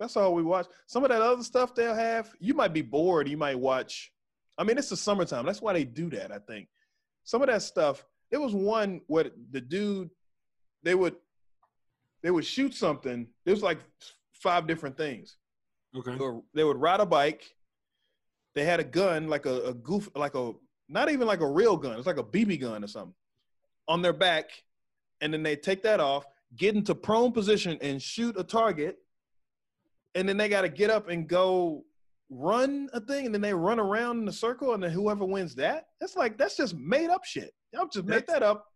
that's 0.00 0.16
all 0.16 0.34
we 0.34 0.42
watch. 0.42 0.66
Some 0.86 1.04
of 1.04 1.10
that 1.10 1.22
other 1.22 1.44
stuff 1.44 1.74
they'll 1.74 1.94
have, 1.94 2.32
you 2.40 2.52
might 2.52 2.72
be 2.72 2.82
bored. 2.82 3.28
You 3.28 3.36
might 3.36 3.58
watch. 3.58 4.12
I 4.58 4.64
mean, 4.64 4.76
it's 4.76 4.88
the 4.88 4.96
summertime. 4.96 5.46
That's 5.46 5.62
why 5.62 5.72
they 5.72 5.84
do 5.84 6.10
that. 6.10 6.32
I 6.32 6.38
think 6.38 6.68
some 7.22 7.42
of 7.42 7.48
that 7.48 7.62
stuff. 7.62 8.04
There 8.30 8.40
was 8.40 8.54
one 8.54 9.00
where 9.06 9.30
the 9.52 9.60
dude, 9.60 10.10
they 10.82 10.96
would, 10.96 11.14
they 12.22 12.32
would 12.32 12.44
shoot 12.44 12.74
something. 12.74 13.28
There 13.44 13.54
was 13.54 13.62
like 13.62 13.78
five 14.32 14.66
different 14.66 14.96
things. 14.96 15.36
Okay. 15.96 16.10
They 16.12 16.24
would, 16.24 16.42
they 16.54 16.64
would 16.64 16.80
ride 16.80 16.98
a 17.00 17.06
bike. 17.06 17.54
They 18.56 18.64
had 18.64 18.80
a 18.80 18.84
gun, 18.84 19.28
like 19.28 19.46
a, 19.46 19.60
a 19.62 19.74
goof, 19.74 20.08
like 20.16 20.34
a 20.34 20.52
not 20.88 21.10
even 21.10 21.26
like 21.26 21.40
a 21.40 21.50
real 21.50 21.76
gun. 21.76 21.96
It's 21.98 22.06
like 22.06 22.18
a 22.18 22.24
BB 22.24 22.60
gun 22.60 22.84
or 22.84 22.86
something 22.86 23.14
on 23.88 24.02
their 24.02 24.12
back, 24.12 24.50
and 25.20 25.32
then 25.32 25.42
they 25.42 25.56
take 25.56 25.82
that 25.82 26.00
off, 26.00 26.24
get 26.56 26.74
into 26.74 26.94
prone 26.94 27.32
position, 27.32 27.78
and 27.80 28.00
shoot 28.00 28.38
a 28.38 28.44
target. 28.44 28.96
And 30.14 30.28
then 30.28 30.36
they 30.36 30.48
got 30.48 30.62
to 30.62 30.68
get 30.68 30.90
up 30.90 31.08
and 31.08 31.28
go 31.28 31.84
run 32.30 32.88
a 32.92 33.00
thing, 33.00 33.26
and 33.26 33.34
then 33.34 33.42
they 33.42 33.52
run 33.54 33.78
around 33.80 34.22
in 34.22 34.28
a 34.28 34.32
circle, 34.32 34.74
and 34.74 34.82
then 34.82 34.90
whoever 34.90 35.24
wins 35.24 35.54
that, 35.56 35.88
that's 36.00 36.16
like 36.16 36.38
that's 36.38 36.56
just 36.56 36.74
made 36.76 37.10
up 37.10 37.24
shit. 37.24 37.52
Y'all 37.72 37.88
just 37.92 38.06
make 38.06 38.26
that 38.26 38.42
up, 38.42 38.66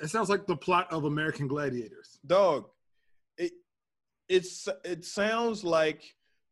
It 0.00 0.08
sounds 0.08 0.28
like 0.30 0.46
the 0.46 0.56
plot 0.56 0.86
of 0.92 1.04
American 1.04 1.48
Gladiators. 1.48 2.18
dog. 2.26 2.66
It 3.36 3.52
it's 4.28 4.68
it 4.84 5.04
sounds 5.04 5.64
like 5.64 6.02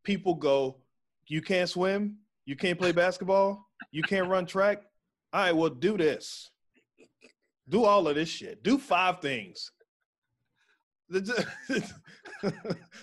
people 0.03 0.35
go, 0.35 0.81
you 1.27 1.41
can't 1.41 1.69
swim, 1.69 2.17
you 2.45 2.55
can't 2.57 2.77
play 2.77 2.91
basketball, 2.91 3.68
you 3.91 4.03
can't 4.03 4.29
run 4.29 4.45
track. 4.45 4.83
All 5.33 5.41
right, 5.41 5.55
well, 5.55 5.69
do 5.69 5.97
this. 5.97 6.49
Do 7.67 7.85
all 7.85 8.07
of 8.07 8.15
this 8.15 8.29
shit. 8.29 8.63
Do 8.63 8.77
five 8.77 9.19
things. 9.19 9.71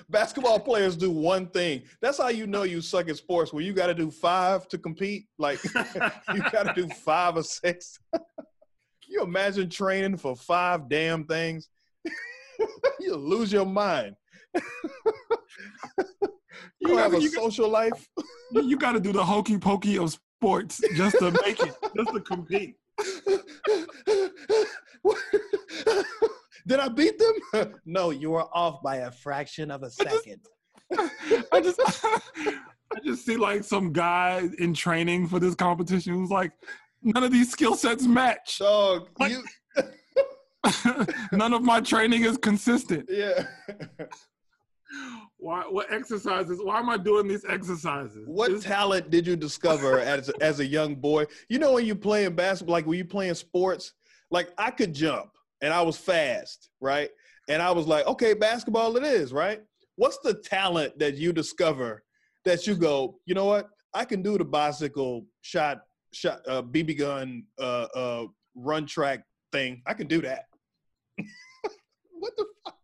Basketball 0.09 0.61
players 0.61 0.97
do 0.97 1.11
one 1.11 1.49
thing. 1.49 1.83
That's 2.01 2.19
how 2.19 2.29
you 2.29 2.47
know 2.47 2.63
you 2.63 2.81
suck 2.81 3.09
at 3.09 3.17
sports. 3.17 3.53
Where 3.53 3.63
you 3.63 3.73
got 3.73 3.89
to 3.89 3.95
do 3.95 4.11
five 4.11 4.69
to 4.69 4.79
compete. 4.79 5.27
Like 5.39 5.63
you 6.35 6.43
got 6.53 6.65
to 6.65 6.73
do 6.75 6.89
five 6.89 7.37
or 7.37 7.43
six. 7.43 7.99
Can 8.13 8.23
you 9.09 9.23
imagine 9.23 9.69
training 9.71 10.17
for 10.17 10.37
five 10.37 10.89
damn 10.89 11.25
things? 11.25 11.69
you 13.01 13.15
lose 13.15 13.53
your 13.53 13.67
mind. 13.67 14.17
you 14.55 14.63
don't 16.89 16.99
have 16.99 17.15
a 17.15 17.21
you, 17.21 17.29
social 17.29 17.69
life. 17.69 18.09
you 18.53 18.77
got 18.77 18.93
to 18.93 19.01
do 19.01 19.13
the 19.13 19.25
hokey 19.25 19.59
pokey 19.59 19.99
of 19.99 20.17
sports 20.41 20.81
just 20.95 21.19
to 21.19 21.31
make 21.45 21.61
it, 21.61 21.75
just 21.97 22.13
to 22.13 22.21
compete. 22.21 22.77
Did 26.67 26.81
I 26.81 26.89
beat 26.89 27.19
them? 27.19 27.75
no, 27.87 28.11
you 28.11 28.31
were 28.31 28.45
off 28.53 28.83
by 28.83 28.97
a 28.97 29.11
fraction 29.11 29.71
of 29.71 29.83
a 29.83 29.91
second. 29.91 30.41
I 31.53 31.61
just, 31.61 31.81
I 31.85 33.01
just 33.05 33.25
see 33.25 33.37
like 33.37 33.65
some 33.65 33.93
guy 33.93 34.49
in 34.59 34.75
training 34.75 35.29
for 35.29 35.39
this 35.39 35.55
competition 35.55 36.15
who's 36.15 36.31
like, 36.31 36.53
none 37.03 37.23
of 37.23 37.33
these 37.33 37.51
skill 37.51 37.77
sets 37.77 38.05
match. 38.05 38.59
Dog, 38.59 39.09
Like- 39.19 39.33
you 39.33 39.43
none 41.31 41.55
of 41.55 41.63
my 41.63 41.81
training 41.81 42.25
is 42.25 42.37
consistent. 42.37 43.09
yeah. 43.09 43.45
Why? 45.47 45.63
What 45.63 45.93
exercises? 45.93 46.59
Why 46.61 46.81
am 46.81 46.91
I 46.91 46.97
doing 46.97 47.29
these 47.29 47.45
exercises? 47.49 48.27
What 48.27 48.51
This- 48.51 48.65
talent 48.65 49.11
did 49.11 49.29
you 49.29 49.37
discover 49.37 50.01
as 50.15 50.29
a, 50.29 50.33
as 50.43 50.59
a 50.59 50.67
young 50.67 50.97
boy? 50.97 51.27
You 51.49 51.61
know 51.61 51.75
when 51.75 51.87
you 51.87 51.95
playing 51.95 52.35
basketball, 52.35 52.73
like 52.73 52.85
when 52.85 52.99
you 52.99 53.05
playing 53.05 53.35
sports, 53.35 53.93
like 54.33 54.49
I 54.59 54.73
could 54.73 54.93
jump 54.93 55.31
and 55.63 55.73
I 55.73 55.83
was 55.83 55.97
fast, 55.97 56.71
right? 56.81 57.11
And 57.49 57.63
I 57.63 57.71
was 57.71 57.87
like, 57.87 58.09
okay, 58.09 58.35
basketball 58.35 58.97
it 58.97 59.05
is, 59.05 59.33
right? 59.33 59.63
What's 59.95 60.19
the 60.19 60.35
talent 60.35 60.99
that 60.99 61.15
you 61.15 61.33
discover 61.33 62.03
that 62.45 62.67
you 62.67 62.75
go, 62.75 63.21
you 63.25 63.37
know 63.37 63.45
what? 63.45 63.69
I 63.95 64.05
can 64.05 64.23
do 64.23 64.37
the 64.37 64.45
bicycle 64.45 65.27
shot, 65.43 65.83
shot, 66.13 66.41
uh, 66.49 66.63
BB 66.63 66.99
gun, 66.99 67.45
uh, 67.61 67.87
uh, 67.95 68.27
run 68.57 68.85
track 68.85 69.23
thing. 69.53 69.81
I 69.87 69.95
can 69.95 70.09
do 70.09 70.21
that. 70.23 70.47
what 72.11 72.33
the 72.37 72.47
fuck? 72.65 72.76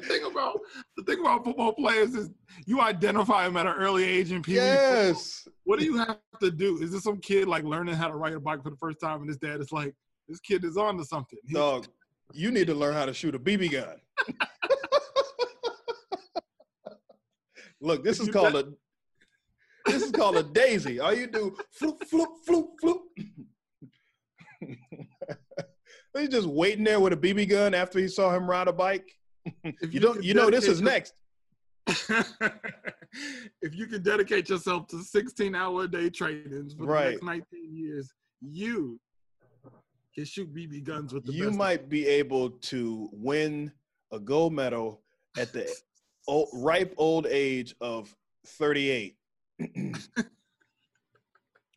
The 0.00 0.06
thing 0.06 0.24
about 0.24 0.60
the 0.96 1.02
thing 1.04 1.20
about 1.20 1.44
football 1.44 1.72
players 1.72 2.14
is 2.14 2.30
you 2.66 2.80
identify 2.80 3.44
them 3.44 3.56
at 3.56 3.66
an 3.66 3.74
early 3.74 4.04
age 4.04 4.32
in 4.32 4.42
people. 4.42 4.62
Yes. 4.62 5.46
What 5.64 5.78
do 5.78 5.84
you 5.84 5.96
have 5.98 6.18
to 6.40 6.50
do? 6.50 6.78
Is 6.82 6.92
this 6.92 7.02
some 7.02 7.18
kid 7.18 7.48
like 7.48 7.64
learning 7.64 7.94
how 7.94 8.08
to 8.08 8.14
ride 8.14 8.32
a 8.34 8.40
bike 8.40 8.62
for 8.62 8.70
the 8.70 8.76
first 8.76 9.00
time, 9.00 9.20
and 9.20 9.28
his 9.28 9.36
dad 9.38 9.60
is 9.60 9.72
like, 9.72 9.94
"This 10.28 10.40
kid 10.40 10.64
is 10.64 10.76
on 10.76 10.96
to 10.98 11.04
something." 11.04 11.38
Dog, 11.52 11.86
you 12.32 12.50
need 12.50 12.66
to 12.66 12.74
learn 12.74 12.94
how 12.94 13.06
to 13.06 13.14
shoot 13.14 13.34
a 13.34 13.38
BB 13.38 13.72
gun. 13.72 13.96
Look, 17.80 18.02
this 18.02 18.20
is 18.20 18.28
called 18.28 18.56
a 18.56 18.72
This 19.86 20.02
is 20.02 20.10
called 20.10 20.36
a 20.36 20.42
daisy. 20.42 21.00
All 21.00 21.14
you 21.14 21.26
do, 21.26 21.56
floop, 21.80 21.98
floop, 22.10 22.26
floop, 22.46 22.68
floop. 22.82 23.00
He's 26.18 26.28
just 26.30 26.48
waiting 26.48 26.84
there 26.84 26.98
with 27.00 27.12
a 27.12 27.16
BB 27.16 27.48
gun 27.48 27.74
after 27.74 27.98
he 27.98 28.08
saw 28.08 28.34
him 28.34 28.50
ride 28.50 28.66
a 28.66 28.72
bike. 28.72 29.17
If 29.64 29.94
You 29.94 30.00
don't, 30.00 30.22
you 30.22 30.34
know, 30.34 30.50
this 30.50 30.66
is 30.66 30.80
next. 30.80 31.14
if 33.62 33.74
you 33.74 33.86
can 33.86 34.02
dedicate 34.02 34.48
yourself 34.48 34.86
to 34.88 35.02
16 35.02 35.54
hour 35.54 35.84
a 35.84 35.88
day 35.88 36.10
trainings 36.10 36.74
for 36.74 36.84
Right. 36.84 37.18
the 37.20 37.26
next 37.26 37.50
19 37.52 37.76
years, 37.76 38.12
you 38.40 39.00
can 40.14 40.24
shoot 40.24 40.52
BB 40.54 40.84
guns 40.84 41.14
with 41.14 41.24
the 41.24 41.32
You 41.32 41.50
might 41.50 41.88
be 41.88 42.06
able 42.06 42.50
to 42.50 43.08
win 43.12 43.72
a 44.12 44.18
gold 44.18 44.52
medal 44.52 45.02
at 45.38 45.52
the 45.52 45.70
old, 46.26 46.48
ripe 46.52 46.92
old 46.98 47.26
age 47.26 47.74
of 47.80 48.14
38. 48.46 49.16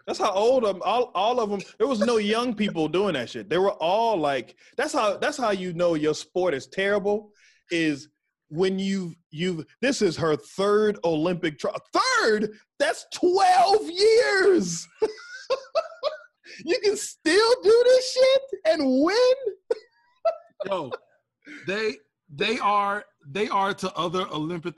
That's 0.07 0.19
how 0.19 0.31
old 0.33 0.63
them 0.63 0.81
all, 0.83 1.11
all 1.15 1.39
of 1.39 1.49
them. 1.49 1.61
There 1.77 1.87
was 1.87 1.99
no 1.99 2.17
young 2.17 2.53
people 2.55 2.87
doing 2.87 3.13
that 3.13 3.29
shit. 3.29 3.49
They 3.49 3.59
were 3.59 3.71
all 3.73 4.17
like, 4.17 4.55
that's 4.75 4.93
how 4.93 5.17
that's 5.17 5.37
how 5.37 5.51
you 5.51 5.73
know 5.73 5.93
your 5.93 6.15
sport 6.15 6.53
is 6.53 6.67
terrible. 6.67 7.31
Is 7.71 8.09
when 8.49 8.77
you've 8.79 9.15
you've 9.31 9.65
this 9.81 10.01
is 10.01 10.17
her 10.17 10.35
third 10.35 10.99
Olympic 11.03 11.57
tri- 11.57 11.71
third. 11.93 12.51
That's 12.79 13.05
twelve 13.13 13.89
years. 13.89 14.87
you 16.65 16.77
can 16.83 16.97
still 16.97 17.53
do 17.63 17.83
this 17.85 18.13
shit 18.13 18.41
and 18.65 19.03
win. 19.03 19.35
Yo, 20.65 20.91
they 21.65 21.95
they 22.33 22.57
are 22.59 23.03
they 23.27 23.47
are 23.49 23.73
to 23.73 23.93
other 23.95 24.25
Olympic 24.31 24.75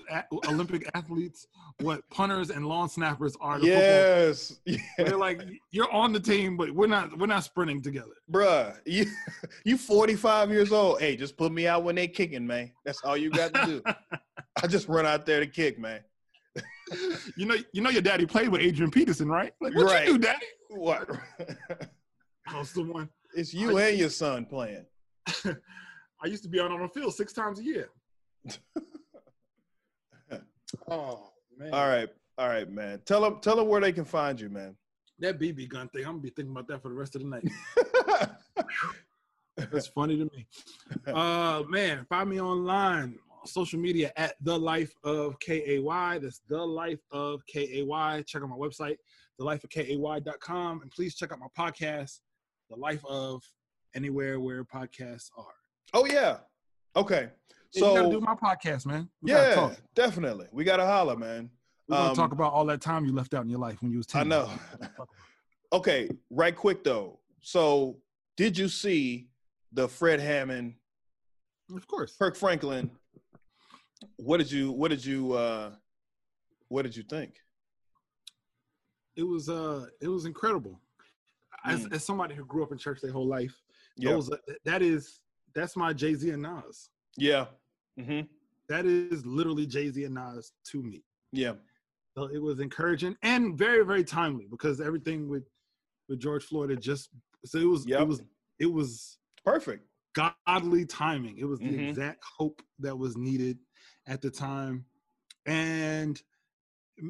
Olympic 0.48 0.90
athletes 0.96 1.48
what 1.80 2.08
punters 2.10 2.50
and 2.50 2.66
long 2.68 2.88
snappers 2.90 3.36
are 3.42 3.58
to 3.58 3.62
football. 3.62 3.80
Yes, 3.80 4.60
They're 4.98 5.18
like 5.18 5.42
you're 5.72 5.92
on 5.92 6.14
the 6.14 6.20
team, 6.20 6.58
but 6.58 6.72
we're 6.72 6.88
not 6.88 7.18
we're 7.18 7.26
not 7.28 7.44
sprinting 7.44 7.82
together. 7.82 8.12
bruh. 8.32 8.76
You 8.86 9.06
you 9.66 9.78
45 9.78 10.50
years 10.52 10.72
old. 10.72 11.00
Hey, 11.00 11.16
just 11.16 11.38
put 11.38 11.52
me 11.52 11.68
out 11.68 11.84
when 11.84 11.96
they 11.96 12.08
kicking, 12.08 12.46
man. 12.46 12.72
That's 12.86 13.02
all 13.04 13.16
you 13.18 13.30
got 13.30 13.54
to 13.54 13.66
do. 13.66 13.82
I 14.64 14.68
just 14.68 14.88
run 14.88 15.06
out 15.06 15.26
there 15.26 15.40
to 15.40 15.48
kick, 15.48 15.80
man. 15.80 16.02
You 17.38 17.48
know, 17.48 17.56
you 17.72 17.82
know 17.82 17.90
your 17.90 18.04
daddy 18.04 18.28
played 18.28 18.50
with 18.50 18.62
Adrian 18.62 18.92
Peterson, 18.92 19.28
right? 19.28 19.52
Like, 19.60 19.74
what 19.74 19.86
Right. 19.86 20.06
you 20.08 20.14
do, 20.14 20.20
daddy? 20.20 20.46
What? 20.70 21.10
I 22.48 22.60
was 22.60 22.72
the 22.74 22.84
one. 22.84 23.10
it's 23.36 23.52
you 23.54 23.78
and 23.80 23.98
your 23.98 24.10
son 24.10 24.46
playing. 24.46 24.86
I 26.24 26.28
used 26.28 26.44
to 26.44 26.50
be 26.50 26.60
out 26.60 26.72
on 26.72 26.82
the 26.82 26.88
field 26.88 27.14
six 27.14 27.34
times 27.34 27.60
a 27.60 27.64
year. 27.64 27.90
oh 30.90 31.30
man! 31.58 31.74
All 31.74 31.88
right, 31.88 32.10
all 32.38 32.48
right, 32.48 32.70
man. 32.72 33.02
Tell 33.06 33.22
them 33.22 33.40
tell 33.42 33.56
them 33.56 33.68
where 33.68 33.82
they 33.82 33.92
can 33.92 34.06
find 34.06 34.40
you, 34.40 34.50
man. 34.50 34.76
that 35.20 35.40
BB 35.40 35.68
gun 35.70 35.90
thing. 35.90 36.04
I'm 36.06 36.14
gonna 36.14 36.22
be 36.22 36.30
thinking 36.30 36.52
about 36.52 36.68
that 36.70 36.82
for 36.82 36.90
the 36.90 36.96
rest 36.96 37.16
of 37.16 37.22
the 37.24 37.28
night. 37.28 37.48
That's 39.72 39.88
funny 39.88 40.18
to 40.18 40.26
me. 40.26 40.48
Uh 41.08 41.64
man, 41.68 42.06
find 42.10 42.30
me 42.30 42.40
online, 42.40 43.18
social 43.46 43.80
media 43.80 44.12
at 44.16 44.36
the 44.42 44.58
life 44.58 44.94
of 45.04 45.38
KAY. 45.40 45.82
That's 46.22 46.42
the 46.48 46.64
life 46.64 47.02
of 47.12 47.46
KAY. 47.46 47.86
Check 48.26 48.42
out 48.42 48.50
my 48.50 48.56
website, 48.56 48.98
thelifeofkay.com. 49.40 50.82
And 50.82 50.92
please 50.92 51.16
check 51.16 51.32
out 51.34 51.40
my 51.40 51.48
podcast, 51.58 52.20
The 52.70 52.78
Life 52.78 53.04
of 53.06 53.44
Anywhere 53.96 54.40
Where 54.40 54.64
Podcasts 54.64 55.30
Are. 55.38 55.63
Oh 55.94 56.06
yeah. 56.06 56.38
Okay. 56.96 57.30
So 57.72 57.90
you 57.96 58.02
gotta 58.02 58.12
do 58.12 58.22
my 58.22 58.36
podcast, 58.36 58.86
man. 58.86 59.10
We 59.22 59.32
yeah, 59.32 59.74
definitely. 59.96 60.48
We 60.52 60.64
gotta 60.64 60.86
holler, 60.86 61.16
man. 61.16 61.50
We're 61.88 61.98
gonna 61.98 62.10
Um, 62.12 62.16
talk 62.16 62.32
about 62.32 62.54
all 62.54 62.66
that 62.68 62.82
time 62.82 63.06
you 63.06 63.14
left 63.14 63.34
out 63.34 63.44
in 63.44 63.50
your 63.50 63.60
life 63.60 63.82
when 63.82 63.92
you 63.92 63.98
was 63.98 64.06
10. 64.08 64.22
I 64.22 64.24
know. 64.26 64.52
okay, 65.74 66.10
right 66.30 66.56
quick 66.56 66.84
though. 66.84 67.20
So 67.42 67.98
did 68.38 68.58
you 68.58 68.68
see 68.70 69.28
the 69.72 69.88
Fred 69.88 70.20
Hammond, 70.20 70.76
Of 71.76 71.88
course. 71.88 72.16
Kirk 72.18 72.36
Franklin? 72.36 72.92
What 74.18 74.38
did 74.38 74.52
you 74.52 74.72
what 74.72 74.90
did 74.92 75.04
you 75.04 75.34
uh 75.34 75.72
what 76.68 76.84
did 76.84 76.96
you 76.96 77.04
think? 77.04 77.36
It 79.16 79.24
was 79.24 79.50
uh 79.50 79.88
it 80.02 80.08
was 80.08 80.26
incredible. 80.26 80.80
As, 81.66 81.86
Mm. 81.88 81.94
as 81.94 82.04
somebody 82.04 82.36
who 82.36 82.46
grew 82.46 82.62
up 82.64 82.72
in 82.72 82.78
church 82.78 83.00
their 83.02 83.12
whole 83.12 83.28
life, 83.28 83.56
Yeah. 83.98 84.12
those 84.12 84.30
that 84.66 84.82
is 84.82 85.20
that's 85.56 85.76
my 85.76 85.94
Jay-Z 85.94 86.30
and 86.30 86.42
Nas. 86.44 86.90
Yeah. 87.18 87.48
hmm 88.00 88.22
That 88.70 88.86
is 88.86 89.26
literally 89.26 89.66
Jay-Z 89.66 90.04
and 90.04 90.16
Nas 90.16 90.54
to 90.72 90.82
me. 90.84 91.04
Yeah. 91.32 91.54
So 92.18 92.26
it 92.26 92.42
was 92.42 92.60
encouraging 92.60 93.16
and 93.24 93.58
very, 93.58 93.84
very 93.86 94.04
timely 94.04 94.48
because 94.50 94.80
everything 94.82 95.30
with 95.30 95.44
with 96.10 96.20
George 96.20 96.44
Floyd 96.44 96.70
had 96.70 96.82
just 96.82 97.10
so 97.46 97.58
it 97.60 97.66
was 97.66 97.86
Yep. 97.88 98.02
it 98.02 98.08
was 98.08 98.22
it 98.60 98.66
was 98.72 99.18
Perfect. 99.46 99.88
godly 100.14 100.86
timing. 100.86 101.38
It 101.38 101.46
was 101.46 101.60
the 101.60 101.66
Mhm. 101.66 101.90
exact 101.90 102.24
hope 102.38 102.62
that 102.80 102.96
was 102.96 103.18
needed 103.18 103.58
at 104.06 104.22
the 104.22 104.30
time. 104.30 104.86
And 105.46 106.22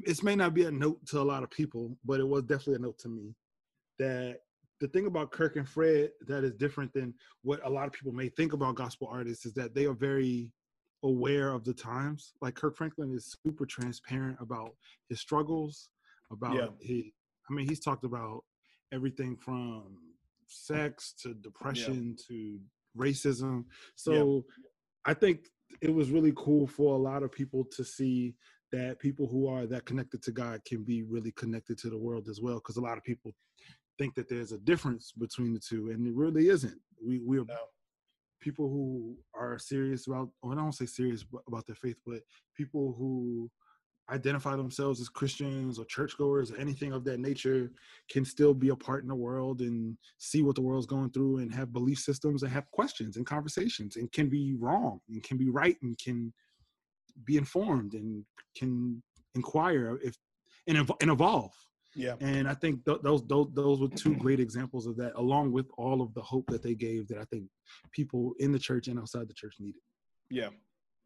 this 0.05 0.23
may 0.23 0.35
not 0.35 0.53
be 0.53 0.63
a 0.63 0.71
note 0.71 1.05
to 1.07 1.19
a 1.19 1.23
lot 1.23 1.43
of 1.43 1.49
people, 1.51 1.97
but 2.05 2.19
it 2.19 2.27
was 2.27 2.43
definitely 2.43 2.75
a 2.75 2.79
note 2.79 2.97
to 2.99 3.09
me 3.09 3.35
that 3.99 4.39
the 4.83 4.89
thing 4.89 5.05
about 5.05 5.31
Kirk 5.31 5.55
and 5.55 5.67
Fred 5.67 6.09
that 6.27 6.43
is 6.43 6.55
different 6.55 6.91
than 6.91 7.13
what 7.41 7.61
a 7.63 7.69
lot 7.69 7.87
of 7.87 7.93
people 7.93 8.11
may 8.11 8.27
think 8.27 8.51
about 8.51 8.75
gospel 8.75 9.07
artists 9.09 9.45
is 9.45 9.53
that 9.53 9.73
they 9.73 9.85
are 9.85 9.93
very 9.93 10.51
aware 11.03 11.53
of 11.53 11.63
the 11.63 11.73
times. 11.73 12.33
Like 12.41 12.55
Kirk 12.55 12.75
Franklin 12.75 13.13
is 13.13 13.37
super 13.47 13.65
transparent 13.65 14.39
about 14.41 14.75
his 15.07 15.21
struggles, 15.21 15.87
about 16.29 16.55
Yeah. 16.55 16.67
his 16.81 17.05
I 17.49 17.53
mean, 17.53 17.67
he's 17.67 17.79
talked 17.79 18.03
about 18.03 18.43
everything 18.91 19.37
from 19.37 19.97
sex 20.47 21.13
to 21.21 21.33
depression 21.33 22.17
to 22.27 22.59
racism. 22.97 23.65
So 23.95 24.45
I 25.05 25.13
think 25.13 25.47
it 25.81 25.93
was 25.93 26.11
really 26.11 26.33
cool 26.35 26.67
for 26.67 26.93
a 26.95 26.97
lot 26.97 27.23
of 27.23 27.31
people 27.31 27.63
to 27.75 27.85
see 27.85 28.35
that 28.73 28.99
people 28.99 29.27
who 29.27 29.47
are 29.47 29.65
that 29.65 29.85
connected 29.85 30.21
to 30.23 30.31
God 30.31 30.63
can 30.65 30.83
be 30.83 31.03
really 31.03 31.31
connected 31.31 31.77
to 31.79 31.89
the 31.89 31.97
world 31.97 32.27
as 32.27 32.41
well. 32.41 32.55
Because 32.55 32.77
a 32.77 32.81
lot 32.81 32.97
of 32.97 33.03
people 33.03 33.33
think 33.97 34.15
that 34.15 34.29
there's 34.29 34.51
a 34.51 34.57
difference 34.59 35.11
between 35.11 35.53
the 35.53 35.59
two, 35.59 35.89
and 35.91 36.07
it 36.07 36.13
really 36.15 36.49
isn't. 36.49 36.79
We 37.05 37.19
we're 37.19 37.45
No. 37.45 37.57
people 38.39 38.69
who 38.69 39.17
are 39.33 39.57
serious 39.57 40.07
about, 40.07 40.29
well, 40.41 40.53
I 40.53 40.55
don't 40.55 40.71
say 40.73 40.85
serious 40.85 41.25
about 41.47 41.65
their 41.65 41.75
faith, 41.75 41.97
but 42.05 42.21
people 42.55 42.93
who 42.97 43.49
identify 44.09 44.55
themselves 44.57 44.99
as 44.99 45.07
Christians 45.07 45.79
or 45.79 45.85
churchgoers 45.85 46.51
or 46.51 46.57
anything 46.57 46.91
of 46.91 47.05
that 47.05 47.19
nature 47.21 47.71
can 48.09 48.25
still 48.25 48.53
be 48.53 48.69
a 48.69 48.75
part 48.75 49.01
in 49.03 49.07
the 49.07 49.15
world 49.15 49.61
and 49.61 49.97
see 50.17 50.41
what 50.41 50.55
the 50.55 50.61
world's 50.61 50.85
going 50.85 51.09
through 51.11 51.37
and 51.37 51.53
have 51.53 51.71
belief 51.71 51.99
systems 51.99 52.43
and 52.43 52.51
have 52.51 52.69
questions 52.71 53.15
and 53.15 53.25
conversations 53.25 53.95
and 53.95 54.11
can 54.11 54.27
be 54.27 54.55
wrong 54.59 54.99
and 55.07 55.23
can 55.23 55.37
be 55.37 55.49
right 55.49 55.77
and 55.83 55.97
can 55.99 56.33
be 57.23 57.37
informed 57.37 57.93
and 57.93 58.25
can 58.57 59.01
inquire 59.35 59.97
if 60.03 60.17
and, 60.67 60.77
ev- 60.77 60.91
and 60.99 61.09
evolve. 61.09 61.53
Yeah. 61.95 62.15
And 62.19 62.47
I 62.47 62.53
think 62.53 62.85
th- 62.85 63.01
those, 63.03 63.25
those 63.27 63.47
those 63.53 63.79
were 63.79 63.87
two 63.89 64.15
great 64.15 64.39
examples 64.39 64.87
of 64.87 64.95
that, 64.97 65.13
along 65.15 65.51
with 65.51 65.67
all 65.77 66.01
of 66.01 66.13
the 66.13 66.21
hope 66.21 66.45
that 66.47 66.63
they 66.63 66.73
gave 66.73 67.07
that 67.09 67.17
I 67.17 67.25
think 67.25 67.45
people 67.91 68.33
in 68.39 68.51
the 68.51 68.59
church 68.59 68.87
and 68.87 68.99
outside 68.99 69.27
the 69.27 69.33
church 69.33 69.55
needed. 69.59 69.81
Yeah. 70.29 70.49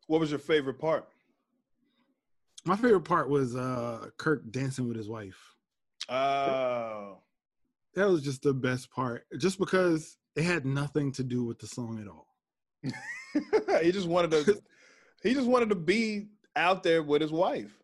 What 0.08 0.20
was 0.20 0.30
your 0.30 0.40
favorite 0.40 0.80
part? 0.80 1.08
My 2.66 2.76
favorite 2.76 3.02
part 3.02 3.30
was 3.30 3.56
uh 3.56 4.10
Kirk 4.18 4.50
dancing 4.52 4.88
with 4.88 4.98
his 4.98 5.10
wife. 5.10 5.38
Oh. 6.10 7.20
That 7.96 8.10
was 8.10 8.22
just 8.22 8.44
the 8.44 8.54
best 8.54 8.92
part, 8.92 9.26
just 9.38 9.58
because 9.58 10.18
it 10.36 10.44
had 10.44 10.66
nothing 10.66 11.12
to 11.14 11.24
do 11.24 11.44
with 11.44 11.60
the 11.60 11.68
song 11.68 12.00
at 12.00 12.08
all. 12.08 12.28
he 13.82 13.92
just 13.92 14.08
wanted 14.08 14.32
to 14.32 14.62
he 15.24 15.34
just 15.34 15.48
wanted 15.48 15.70
to 15.70 15.76
be 15.76 16.28
out 16.56 16.84
there 16.84 17.04
with 17.04 17.22
his 17.22 17.32
wife. 17.32 17.77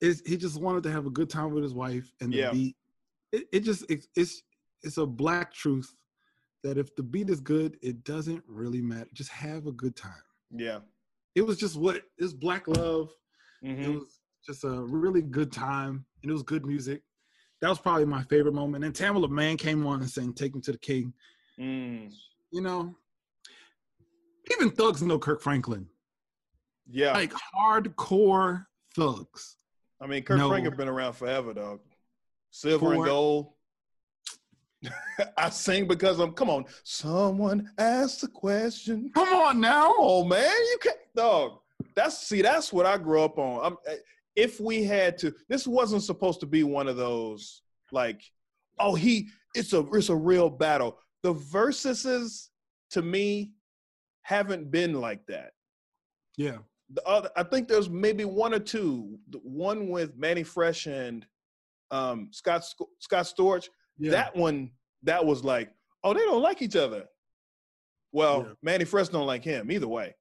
It's, 0.00 0.22
he 0.28 0.36
just 0.36 0.60
wanted 0.60 0.82
to 0.84 0.90
have 0.92 1.06
a 1.06 1.10
good 1.10 1.28
time 1.30 1.52
with 1.52 1.62
his 1.64 1.74
wife, 1.74 2.12
and 2.20 2.32
the 2.32 2.36
Yeah. 2.38 2.50
beat. 2.52 2.76
It, 3.32 3.48
it 3.52 3.60
just 3.60 3.90
it, 3.90 4.06
it's 4.16 4.42
it's 4.82 4.96
a 4.98 5.06
black 5.06 5.52
truth 5.52 5.92
that 6.62 6.78
if 6.78 6.94
the 6.96 7.02
beat 7.02 7.30
is 7.30 7.40
good, 7.40 7.76
it 7.82 8.04
doesn't 8.04 8.42
really 8.46 8.80
matter. 8.80 9.08
Just 9.12 9.30
have 9.30 9.66
a 9.66 9.72
good 9.72 9.96
time. 9.96 10.22
Yeah. 10.50 10.80
It 11.34 11.42
was 11.42 11.58
just 11.58 11.76
what 11.76 12.02
it's 12.16 12.32
black 12.32 12.66
love. 12.68 13.10
Mhm. 13.64 13.82
It 13.84 13.88
was 13.90 14.20
just 14.46 14.64
a 14.64 14.70
really 14.82 15.20
good 15.22 15.52
time, 15.52 16.04
and 16.22 16.30
it 16.30 16.32
was 16.32 16.42
good 16.42 16.64
music. 16.64 17.02
That 17.60 17.68
was 17.68 17.78
probably 17.80 18.04
my 18.06 18.22
favorite 18.24 18.54
moment. 18.54 18.84
And 18.84 18.94
Tamela 18.94 19.28
Mann 19.28 19.56
came 19.56 19.84
on 19.86 20.00
and 20.00 20.08
sang 20.10 20.32
"Take 20.32 20.54
Me 20.54 20.60
to 20.62 20.72
the 20.72 20.78
King." 20.78 21.12
Mm. 21.58 22.12
You 22.52 22.62
know, 22.62 22.96
even 24.52 24.70
thugs 24.70 25.02
know 25.02 25.18
Kirk 25.18 25.42
Franklin, 25.42 25.86
Yeah. 26.86 27.12
like 27.12 27.32
hardcore 27.54 28.66
thugs. 28.94 29.56
I 30.00 30.06
mean, 30.06 30.22
Kirk 30.22 30.38
No. 30.38 30.48
Franklin 30.48 30.76
been 30.76 30.88
around 30.88 31.14
forever, 31.14 31.52
dog. 31.52 31.80
Silver 32.50 32.94
and 32.94 33.04
gold. 33.04 33.52
I 35.36 35.50
sing 35.50 35.88
because 35.88 36.20
I'm. 36.20 36.32
Come 36.32 36.50
on, 36.50 36.64
someone 36.84 37.70
asked 37.78 38.22
a 38.22 38.28
question. 38.28 39.10
Come 39.14 39.28
on 39.28 39.60
now. 39.60 39.92
Oh 39.98 40.24
man, 40.24 40.40
you 40.50 40.78
can't, 40.80 40.96
dog. 41.16 41.58
That's 41.96 42.18
see, 42.26 42.42
that's 42.42 42.72
what 42.72 42.86
I 42.86 42.96
grew 42.96 43.22
up 43.22 43.38
on. 43.38 43.64
I'm, 43.64 43.76
eh, 43.88 43.96
if 44.36 44.60
we 44.60 44.84
had 44.84 45.18
to, 45.18 45.34
this 45.48 45.66
wasn't 45.66 46.04
supposed 46.04 46.38
to 46.40 46.46
be 46.46 46.62
one 46.62 46.86
of 46.86 46.96
those 46.96 47.62
like, 47.90 48.22
oh, 48.78 48.94
he 48.94 49.28
it's 49.54 49.72
a 49.72 49.84
it's 49.92 50.10
a 50.10 50.16
real 50.16 50.48
battle. 50.48 50.98
The 51.22 51.32
versuses 51.32 52.50
to 52.90 53.02
me 53.02 53.52
haven't 54.22 54.70
been 54.70 54.94
like 54.94 55.26
that. 55.26 55.50
Yeah. 56.36 56.58
The 56.94 57.02
other, 57.04 57.30
I 57.36 57.42
think 57.42 57.68
there's 57.68 57.90
maybe 57.90 58.24
one 58.24 58.54
or 58.54 58.58
two. 58.58 59.18
The 59.30 59.38
one 59.38 59.88
with 59.88 60.16
Mannie 60.16 60.42
Fresh 60.42 60.86
and 60.86 61.26
um, 61.90 62.28
Scott 62.32 62.64
Scott 62.98 63.24
Storch. 63.26 63.68
Yeah. 63.98 64.12
That 64.12 64.36
one, 64.36 64.70
that 65.02 65.24
was 65.24 65.44
like, 65.44 65.70
oh, 66.04 66.14
they 66.14 66.20
don't 66.20 66.42
like 66.42 66.62
each 66.62 66.76
other. 66.76 67.04
Well, 68.12 68.44
Yeah. 68.46 68.52
Mannie 68.62 68.84
Fresh 68.84 69.08
don't 69.08 69.26
like 69.26 69.44
him 69.44 69.70
either 69.70 69.88
way. 69.88 70.14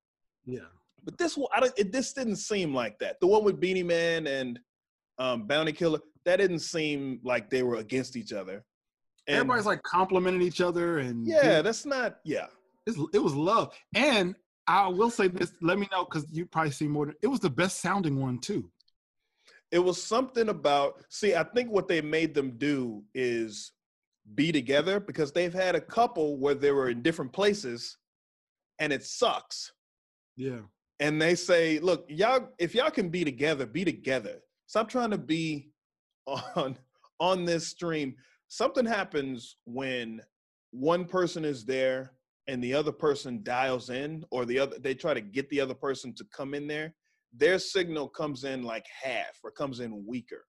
yeah. 0.45 0.59
But 1.03 1.17
this 1.17 1.37
one, 1.37 1.47
I 1.55 1.61
don't, 1.61 1.71
it, 1.77 1.93
this 1.93 2.11
didn't 2.11 2.35
seem 2.35 2.73
like 2.75 2.99
that. 2.99 3.15
The 3.21 3.27
one 3.27 3.45
with 3.45 3.61
Beenie 3.61 3.81
Man 3.83 4.27
and 4.27 4.59
um, 5.19 5.47
Bounty 5.47 5.71
Killer, 5.71 5.99
that 6.25 6.35
didn't 6.35 6.59
seem 6.59 7.21
like 7.23 7.49
they 7.49 7.63
were 7.63 7.77
against 7.77 8.17
each 8.17 8.33
other. 8.33 8.65
And 9.27 9.37
Everybody's 9.37 9.65
like 9.65 9.81
complimenting 9.83 10.41
each 10.41 10.59
other 10.59 10.97
and 10.99 11.25
yeah, 11.25 11.61
that's 11.61 11.85
not 11.85 12.17
yeah. 12.25 12.47
it's, 12.85 12.97
it 13.13 13.19
was 13.19 13.33
love. 13.35 13.73
And 13.95 14.35
I 14.67 14.87
will 14.87 15.09
say 15.09 15.27
this, 15.29 15.53
let 15.61 15.79
me 15.79 15.87
know 15.91 16.03
because 16.05 16.25
you 16.31 16.45
probably 16.45 16.71
see 16.71 16.87
more. 16.87 17.05
Than, 17.07 17.15
it 17.21 17.27
was 17.27 17.39
the 17.39 17.49
best 17.49 17.79
sounding 17.79 18.19
one 18.19 18.39
too. 18.39 18.69
It 19.71 19.79
was 19.79 20.01
something 20.01 20.49
about 20.49 21.03
see, 21.09 21.35
I 21.35 21.43
think 21.43 21.71
what 21.71 21.87
they 21.87 22.01
made 22.01 22.33
them 22.33 22.57
do 22.57 23.03
is 23.13 23.71
be 24.35 24.51
together 24.51 24.99
because 24.99 25.31
they've 25.31 25.53
had 25.53 25.75
a 25.75 25.81
couple 25.81 26.37
where 26.37 26.55
they 26.55 26.71
were 26.71 26.89
in 26.89 27.01
different 27.01 27.31
places 27.33 27.97
and 28.79 28.91
it 28.93 29.03
sucks. 29.03 29.71
Yeah. 30.35 30.59
and 30.99 31.21
they 31.21 31.35
say, 31.35 31.79
"Look, 31.79 32.05
y'all, 32.09 32.49
if 32.59 32.75
y'all 32.75 32.91
can 32.91 33.09
be 33.09 33.23
together, 33.23 33.65
be 33.65 33.85
together. 33.85 34.41
Stop 34.67 34.89
trying 34.89 35.11
to 35.11 35.17
be 35.17 35.71
on 36.55 36.77
on 37.19 37.45
this 37.45 37.67
stream." 37.67 38.15
Something 38.47 38.85
happens 38.85 39.57
when 39.65 40.21
one 40.71 41.05
person 41.05 41.43
is 41.45 41.65
there 41.65 42.13
and 42.47 42.63
the 42.63 42.73
other 42.73 42.91
person 42.91 43.41
dials 43.43 43.89
in, 43.89 44.23
or 44.31 44.45
the 44.45 44.59
other 44.59 44.77
they 44.79 44.93
try 44.93 45.13
to 45.13 45.21
get 45.21 45.49
the 45.49 45.59
other 45.59 45.73
person 45.73 46.13
to 46.15 46.25
come 46.35 46.53
in 46.53 46.67
there. 46.67 46.93
Their 47.35 47.59
signal 47.59 48.07
comes 48.07 48.43
in 48.45 48.63
like 48.63 48.85
half, 49.03 49.39
or 49.43 49.51
comes 49.51 49.79
in 49.79 50.05
weaker. 50.05 50.45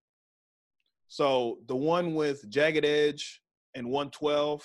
So 1.09 1.59
the 1.66 1.77
one 1.77 2.15
with 2.15 2.49
Jagged 2.51 2.85
Edge 2.85 3.43
and 3.75 3.87
112, 3.87 4.62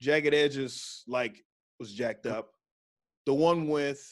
Jagged 0.00 0.32
Edge 0.32 0.56
is 0.56 1.02
like 1.06 1.44
was 1.78 1.92
jacked 1.92 2.26
up. 2.26 2.52
The 3.26 3.34
one 3.34 3.68
with 3.68 4.02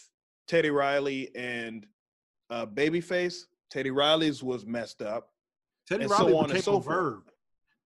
Teddy 0.49 0.71
Riley 0.71 1.35
and 1.35 1.87
uh, 2.51 2.67
Babyface. 2.67 3.37
Teddy 3.71 3.91
Riley's 3.91 4.43
was 4.43 4.67
messed 4.67 5.01
up. 5.01 5.29
Teddy 5.89 6.03
And 6.03 6.11
Riley 6.11 6.33
so 6.33 6.39
on 6.39 6.45
and 6.45 6.53
became 6.53 6.63
so 6.63 6.77
a 6.77 6.83
verb. 6.83 7.23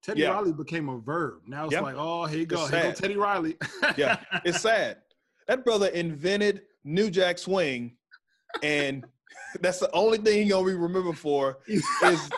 Teddy 0.03 0.21
Yeah. 0.21 0.29
Riley 0.31 0.53
became 0.53 0.89
a 0.89 0.97
verb. 0.99 1.41
Now 1.47 1.65
it's 1.65 1.73
Yeah. 1.73 1.81
like, 1.81 1.95
oh, 1.97 2.25
here 2.25 2.39
you 2.39 2.45
go. 2.45 2.61
It's 2.63 2.71
Here 2.71 2.83
go. 2.83 2.91
Teddy 2.93 3.17
Riley. 3.17 3.57
Yeah, 3.97 4.17
It's 4.45 4.61
sad. 4.61 4.97
That 5.47 5.65
brother 5.65 5.87
invented 5.87 6.61
New 6.83 7.09
Jack 7.09 7.37
Swing, 7.37 7.97
and 8.63 9.03
that's 9.61 9.79
the 9.79 9.91
only 9.91 10.17
thing 10.19 10.43
he 10.43 10.49
gonna 10.49 10.65
be 10.65 10.73
remembered 10.75 11.17
for 11.17 11.59
is 11.67 11.83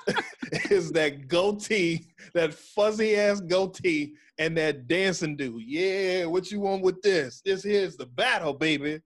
is 0.69 0.91
that 0.93 1.27
goatee, 1.27 2.07
that 2.33 2.53
fuzzy 2.53 3.15
ass 3.15 3.41
goatee, 3.41 4.15
and 4.37 4.57
that 4.57 4.87
dancing 4.87 5.35
dude. 5.35 5.61
Yeah, 5.61 6.25
what 6.25 6.49
you 6.51 6.61
want 6.61 6.81
with 6.83 7.01
this? 7.01 7.41
This 7.45 7.63
here's 7.63 7.95
the 7.97 8.05
battle, 8.07 8.53
baby. 8.53 9.01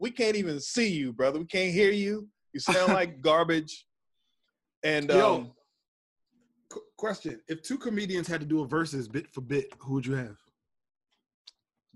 We 0.00 0.10
can't 0.12 0.36
even 0.36 0.60
see 0.60 0.88
you, 0.88 1.12
brother. 1.12 1.38
We 1.40 1.44
can't 1.46 1.72
hear 1.74 1.90
you. 1.90 2.28
You 2.52 2.60
sound 2.60 2.92
like 2.94 3.20
garbage. 3.20 3.84
And 4.84 5.08
Yo. 5.10 5.34
um, 5.34 5.44
Qu- 5.46 5.52
Question: 6.98 7.40
If 7.48 7.62
two 7.62 7.78
comedians 7.78 8.26
had 8.26 8.40
to 8.40 8.46
do 8.46 8.62
a 8.62 8.66
versus 8.66 9.08
bit 9.08 9.30
for 9.32 9.40
bit, 9.40 9.72
who 9.78 9.94
would 9.94 10.06
you 10.06 10.14
have? 10.14 10.36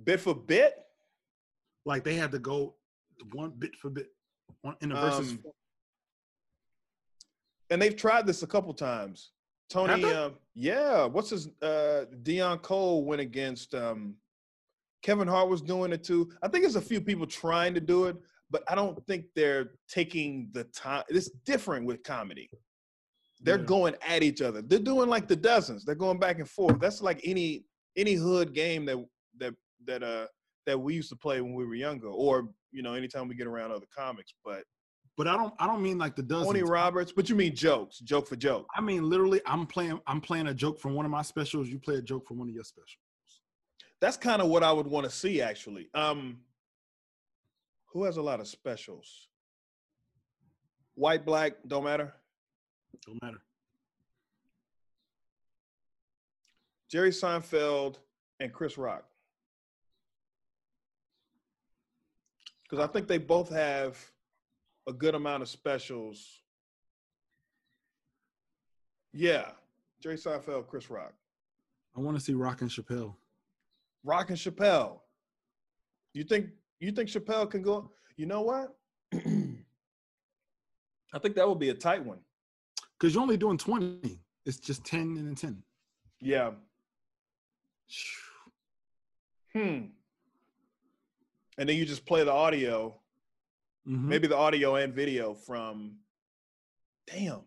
bit 0.05 0.21
for 0.21 0.35
bit, 0.35 0.75
Like 1.85 2.05
they 2.05 2.15
had 2.15 2.31
to 2.33 2.39
go 2.39 2.77
one 3.33 3.53
bit 3.59 3.77
for 3.77 3.91
bit 3.91 4.07
one 4.63 4.77
in 4.81 4.93
a 4.93 4.95
versus. 4.95 5.33
Um, 5.33 5.43
and 7.71 7.83
they've 7.83 7.97
tried 7.97 8.27
this 8.27 8.43
a 8.43 8.47
couple 8.47 8.73
times. 8.75 9.33
Tony, 9.69 10.05
uh, 10.05 10.31
yeah, 10.55 11.05
what's 11.05 11.31
his? 11.31 11.49
Uh, 11.61 12.05
Deon 12.23 12.63
Cole 12.63 13.05
went 13.05 13.21
against 13.21 13.75
um, 13.75 14.15
Kevin 15.03 15.27
Hart 15.27 15.49
was 15.49 15.63
doing 15.63 15.93
it 15.93 16.05
too. 16.05 16.31
I 16.43 16.49
think 16.49 16.63
there's 16.63 16.77
a 16.77 16.81
few 16.81 17.01
people 17.01 17.27
trying 17.27 17.75
to 17.75 17.81
do 17.81 18.05
it, 18.05 18.17
but 18.51 18.63
I 18.69 18.77
don't 18.77 19.05
think 19.07 19.25
they're 19.35 19.73
taking 19.89 20.51
the 20.53 20.65
time. 20.65 21.03
It's 21.09 21.31
different 21.45 21.87
with 21.87 22.05
comedy. 22.05 22.49
They're 23.43 23.59
Yeah. 23.59 23.65
going 23.65 23.95
at 24.07 24.23
each 24.23 24.41
other. 24.41 24.63
They're 24.63 24.79
doing 24.79 25.09
like 25.09 25.27
the 25.29 25.37
dozens. 25.37 25.85
They're 25.85 25.95
going 25.95 26.19
back 26.19 26.39
and 26.39 26.49
forth. 26.49 26.79
That's 26.81 27.03
like 27.03 27.21
any 27.25 27.65
any 27.97 28.15
hood 28.15 28.55
game 28.55 28.85
that 28.87 29.05
that 29.39 29.55
that 29.85 30.03
uh 30.03 30.27
that 30.67 30.79
we 30.81 30.95
used 30.95 31.09
to 31.11 31.17
play 31.17 31.41
when 31.41 31.55
we 31.55 31.65
were 31.67 31.75
younger, 31.75 32.09
or 32.09 32.49
you 32.71 32.83
know, 32.83 32.95
anytime 32.95 33.29
we 33.29 33.35
get 33.35 33.47
around 33.47 33.73
other 33.73 33.87
comics. 33.95 34.33
But 34.45 34.65
But 35.17 35.27
I 35.29 35.37
don't. 35.37 35.53
I 35.59 35.67
don't 35.67 35.83
mean 35.83 35.99
like 35.99 36.17
the 36.17 36.23
dozens. 36.23 36.47
Tony 36.47 36.63
Roberts, 36.63 37.13
but 37.13 37.29
you 37.29 37.35
mean 37.37 37.55
jokes, 37.55 37.99
joke 37.99 38.27
for 38.29 38.37
joke. 38.37 38.67
I 38.75 38.81
mean 38.81 39.09
literally. 39.11 39.41
I'm 39.45 39.67
playing. 39.67 40.01
I'm 40.07 40.21
playing 40.21 40.47
a 40.47 40.55
joke 40.55 40.79
from 40.79 40.95
one 40.95 41.05
of 41.05 41.11
my 41.11 41.23
specials. 41.23 41.69
You 41.69 41.79
play 41.79 41.97
a 41.97 42.03
joke 42.03 42.27
from 42.27 42.39
one 42.39 42.49
of 42.49 42.55
your 42.55 42.65
specials. 42.65 42.97
That's 44.01 44.17
kind 44.17 44.41
of 44.41 44.49
what 44.49 44.63
I 44.63 44.73
would 44.73 44.87
want 44.87 45.05
to 45.05 45.11
see, 45.11 45.43
actually. 45.43 45.89
Um, 45.95 46.41
who 47.93 48.05
has 48.05 48.17
a 48.17 48.23
lot 48.23 48.41
of 48.41 48.49
specials? 48.49 49.29
White, 50.95 51.25
black, 51.25 51.53
don't 51.67 51.85
matter. 51.85 52.15
Don't 53.07 53.23
matter. 53.23 53.43
Jerry 56.91 57.11
Seinfeld 57.11 57.97
and 58.41 58.53
Chris 58.53 58.77
Rock. 58.77 59.05
Because 62.63 62.87
I 62.87 62.93
think 62.93 63.09
they 63.09 63.19
both 63.19 63.51
have 63.51 63.99
a 64.87 64.93
good 64.93 65.15
amount 65.15 65.43
of 65.43 65.49
specials. 65.49 66.41
Yeah, 69.13 69.51
Jerry 70.03 70.17
Seinfeld, 70.17 70.67
Chris 70.67 70.91
Rock. 70.91 71.13
I 71.97 72.01
want 72.01 72.17
to 72.17 72.23
see 72.23 72.35
Rock 72.35 72.63
and 72.63 72.71
Chappelle. 72.71 73.15
Rock 74.05 74.31
and 74.31 74.39
Chappelle. 74.39 75.01
You 76.15 76.25
think 76.25 76.49
you 76.81 76.93
think 76.93 77.09
Chappelle 77.09 77.51
can 77.51 77.63
go? 77.63 77.91
You 78.17 78.27
know 78.27 78.43
what? 78.43 78.77
I 79.15 79.19
think 81.21 81.37
that 81.37 81.49
would 81.49 81.59
be 81.59 81.71
a 81.71 81.75
tight 81.75 82.05
one. 82.05 82.19
Because 83.03 83.15
you're 83.15 83.23
only 83.25 83.37
doing 83.37 83.59
20. 83.59 84.17
It's 84.47 84.59
just 84.59 84.85
10 84.85 85.01
and 85.01 85.27
then 85.27 85.35
10. 85.35 85.61
Yeah. 86.21 86.53
Hmm. 89.53 89.87
And 91.59 91.69
then 91.69 91.77
you 91.77 91.85
just 91.85 92.07
play 92.07 92.23
the 92.23 92.31
audio, 92.31 92.97
Mhm. 93.89 94.05
maybe 94.05 94.29
the 94.29 94.37
audio 94.37 94.77
and 94.77 94.95
video 94.95 95.35
from. 95.35 95.99
Damn. 97.09 97.43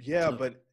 Yeah, 0.00 0.30
Tough. 0.30 0.38
but 0.40 0.64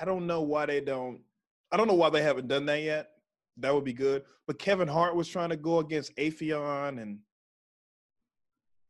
I 0.00 0.04
don't 0.04 0.28
know 0.28 0.42
why 0.42 0.66
they 0.66 0.80
don't. 0.80 1.24
I 1.72 1.76
don't 1.76 1.88
know 1.88 1.94
why 1.94 2.10
they 2.10 2.22
haven't 2.22 2.46
done 2.46 2.66
that 2.66 2.82
yet. 2.82 3.20
That 3.56 3.74
would 3.74 3.84
be 3.84 3.92
good. 3.92 4.24
But 4.46 4.60
Kevin 4.60 4.86
Hart 4.86 5.16
was 5.16 5.26
trying 5.26 5.50
to 5.50 5.56
go 5.56 5.80
against 5.80 6.14
Afion, 6.14 7.02
and 7.02 7.20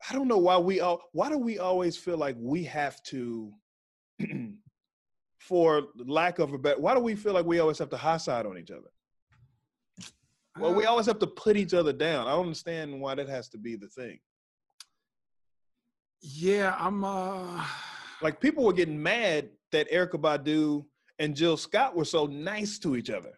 I 0.09 0.15
don't 0.15 0.29
know 0.29 0.39
why 0.39 0.59
we 0.59 0.81
all. 0.81 1.01
Why 1.12 1.29
do 1.29 1.39
we 1.39 1.59
always 1.59 1.97
feel 1.97 2.16
like 2.16 2.37
we 2.39 2.65
have 2.65 3.03
to, 3.05 3.53
for 5.39 5.83
lack 5.97 6.39
of 6.39 6.53
a 6.53 6.59
better, 6.59 6.81
why 6.81 6.95
do 6.95 7.01
we 7.01 7.15
feel 7.15 7.33
like 7.33 7.47
we 7.47 7.61
always 7.61 7.79
have 7.79 7.91
to 7.91 7.97
high 7.97 8.16
side 8.16 8.47
on 8.47 8.59
each 8.59 8.70
other? 8.70 8.91
Well, 10.59 10.74
we 10.74 10.85
Uh, 10.85 10.91
always 10.91 11.07
have 11.07 11.19
to 11.20 11.27
put 11.27 11.57
each 11.57 11.73
other 11.73 11.93
down. 11.93 12.27
I 12.27 12.33
don't 12.33 12.47
understand 12.47 13.01
why 13.01 13.15
that 13.15 13.29
has 13.29 13.49
to 13.51 13.59
be 13.59 13.77
the 13.77 13.89
thing. 13.89 14.19
Yeah, 16.20 16.77
I'm. 16.79 17.05
uh 17.05 17.65
Like 18.23 18.41
people 18.41 18.62
were 18.62 18.73
getting 18.73 19.03
mad 19.03 19.51
that 19.73 19.91
Erykah 19.91 20.20
Badu 20.20 20.85
and 21.19 21.35
Jill 21.35 21.57
Scott 21.57 21.97
were 21.97 22.05
so 22.05 22.27
nice 22.27 22.79
to 22.81 22.95
each 22.95 23.11
other. 23.11 23.33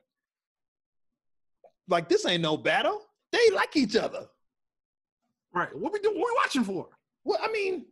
Like 1.89 2.09
this 2.11 2.27
ain't 2.27 2.43
no 2.43 2.59
battle. 2.59 3.01
They 3.33 3.49
like 3.51 3.77
each 3.77 3.97
other. 3.97 4.27
Right. 5.55 5.75
What 5.79 5.93
we 5.93 6.01
do? 6.01 6.09
What 6.09 6.17
we 6.17 6.37
watching 6.37 6.65
for? 6.65 6.89
Well, 7.23 7.39
I 7.41 7.51
mean, 7.51 7.87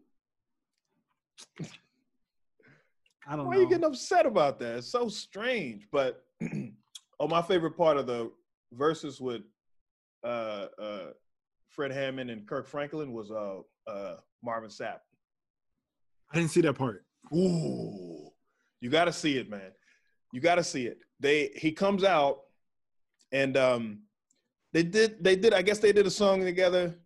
I 3.26 3.36
don't 3.36 3.38
know. 3.38 3.44
why 3.44 3.54
know. 3.54 3.60
are 3.60 3.62
you 3.62 3.68
getting 3.68 3.84
upset 3.84 4.26
about 4.26 4.58
that? 4.58 4.78
It's 4.78 4.90
so 4.90 5.08
strange. 5.08 5.86
But 5.92 6.24
oh, 7.20 7.28
my 7.28 7.40
favorite 7.40 7.76
part 7.76 7.96
of 7.96 8.06
the 8.06 8.32
verses 8.72 9.20
with 9.20 9.42
uh, 10.24 10.66
uh, 10.80 11.10
Fred 11.68 11.92
Hammond 11.92 12.30
and 12.30 12.46
Kirk 12.46 12.66
Franklin 12.66 13.12
was 13.12 13.30
uh, 13.30 13.60
uh, 13.88 14.16
Marvin 14.42 14.70
Sapp. 14.70 14.98
I 16.32 16.36
didn't 16.36 16.50
see 16.50 16.62
that 16.62 16.74
part. 16.74 17.04
Ooh, 17.32 18.30
you 18.80 18.90
got 18.90 19.04
to 19.04 19.12
see 19.12 19.38
it, 19.38 19.48
man. 19.48 19.70
You 20.32 20.40
got 20.40 20.56
to 20.56 20.64
see 20.64 20.86
it. 20.86 20.98
They 21.20 21.50
he 21.54 21.70
comes 21.72 22.02
out, 22.02 22.40
and 23.30 23.56
um, 23.56 24.00
they 24.72 24.82
did 24.82 25.22
they 25.22 25.36
did 25.36 25.54
I 25.54 25.62
guess 25.62 25.78
they 25.78 25.92
did 25.92 26.06
a 26.06 26.10
song 26.10 26.42
together, 26.42 26.96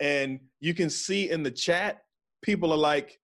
and 0.00 0.40
you 0.60 0.74
can 0.74 0.90
see 0.90 1.30
in 1.30 1.42
the 1.42 1.50
chat 1.50 2.02
people 2.42 2.72
are 2.72 2.78
like, 2.78 3.20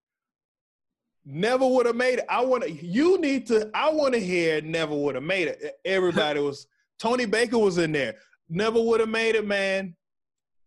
Never 1.29 1.67
would 1.67 1.87
have 1.87 1.97
made 1.97 2.21
it. 2.21 2.25
I 2.29 2.45
want 2.45 2.63
to. 2.63 2.71
You 2.71 3.21
need 3.21 3.49
to. 3.49 3.69
I 3.75 3.91
want 3.91 4.15
to 4.15 4.21
hear. 4.21 4.61
Never 4.61 4.95
would 4.95 5.17
have 5.17 5.25
made 5.25 5.49
it. 5.49 5.75
Everybody 5.85 6.39
was. 6.39 6.69
Tony 7.01 7.27
Baker 7.27 7.59
was 7.59 7.79
in 7.79 7.91
there. 7.91 8.15
Never 8.49 8.81
would 8.81 9.01
have 9.01 9.09
made 9.09 9.35
it, 9.35 9.45
man. 9.45 9.97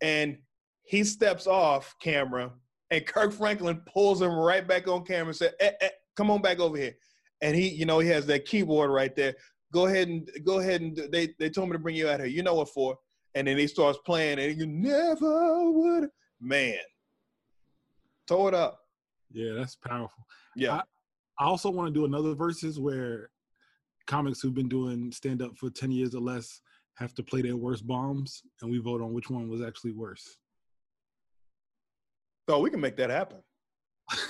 And 0.01 0.37
he 0.83 1.05
steps 1.05 1.47
off 1.47 1.95
camera, 2.01 2.51
and 2.91 3.05
Kirk 3.05 3.31
Franklin 3.31 3.81
pulls 3.91 4.21
him 4.21 4.33
right 4.33 4.67
back 4.67 4.87
on 4.89 5.05
camera 5.05 5.27
and 5.27 5.35
said, 5.35 5.53
eh, 5.61 5.71
eh, 5.79 5.89
"Come 6.17 6.29
on 6.29 6.41
back 6.41 6.59
over 6.59 6.75
here." 6.75 6.95
And 7.41 7.55
he, 7.55 7.69
you 7.69 7.85
know, 7.85 7.99
he 7.99 8.09
has 8.09 8.25
that 8.25 8.45
keyboard 8.45 8.91
right 8.91 9.15
there. 9.15 9.35
Go 9.73 9.85
ahead 9.85 10.09
and 10.09 10.29
go 10.43 10.59
ahead 10.59 10.81
and 10.81 10.97
they 11.09 11.29
they 11.39 11.49
told 11.49 11.69
me 11.69 11.73
to 11.73 11.79
bring 11.79 11.95
you 11.95 12.09
out 12.09 12.19
here. 12.19 12.27
You 12.27 12.43
know 12.43 12.55
what 12.55 12.67
for? 12.67 12.97
And 13.35 13.47
then 13.47 13.57
he 13.57 13.67
starts 13.67 13.99
playing, 14.05 14.39
and 14.39 14.57
you 14.57 14.65
never 14.65 15.71
would. 15.71 16.09
Man, 16.41 16.77
throw 18.27 18.47
it 18.47 18.53
up. 18.53 18.79
Yeah, 19.31 19.53
that's 19.53 19.75
powerful. 19.75 20.25
Yeah. 20.55 20.81
I 21.39 21.45
also 21.45 21.69
want 21.69 21.87
to 21.87 21.93
do 21.93 22.05
another 22.05 22.33
verses 22.33 22.79
where 22.79 23.29
comics 24.07 24.41
who've 24.41 24.53
been 24.53 24.67
doing 24.67 25.11
stand 25.11 25.41
up 25.41 25.55
for 25.57 25.69
10 25.69 25.91
years 25.91 26.15
or 26.15 26.21
less 26.21 26.61
have 26.95 27.13
to 27.13 27.23
play 27.23 27.41
their 27.41 27.55
worst 27.55 27.87
bombs 27.87 28.41
and 28.61 28.69
we 28.69 28.79
vote 28.79 29.01
on 29.01 29.13
which 29.13 29.29
one 29.29 29.47
was 29.47 29.61
actually 29.61 29.93
worse. 29.93 30.37
So 32.49 32.59
we 32.59 32.69
can 32.69 32.81
make 32.81 32.97
that 32.97 33.09
happen. 33.09 33.37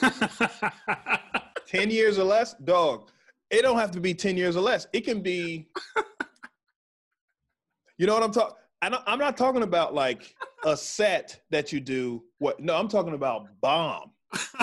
10 1.67 1.89
years 1.89 2.19
or 2.19 2.25
less, 2.25 2.53
dog. 2.65 3.09
It 3.49 3.63
don't 3.63 3.79
have 3.79 3.91
to 3.91 3.99
be 3.99 4.13
10 4.13 4.37
years 4.37 4.55
or 4.55 4.61
less. 4.61 4.85
It 4.93 5.01
can 5.01 5.21
be, 5.21 5.69
you 7.97 8.05
know 8.05 8.13
what 8.13 8.23
I'm 8.23 8.31
talking? 8.31 8.55
I'm 8.81 9.19
not 9.19 9.37
talking 9.37 9.63
about 9.63 9.93
like 9.93 10.33
a 10.63 10.75
set 10.75 11.41
that 11.49 11.73
you 11.73 11.79
do. 11.79 12.23
What? 12.39 12.59
No, 12.59 12.75
I'm 12.77 12.87
talking 12.87 13.13
about 13.13 13.47
bomb. 13.61 14.11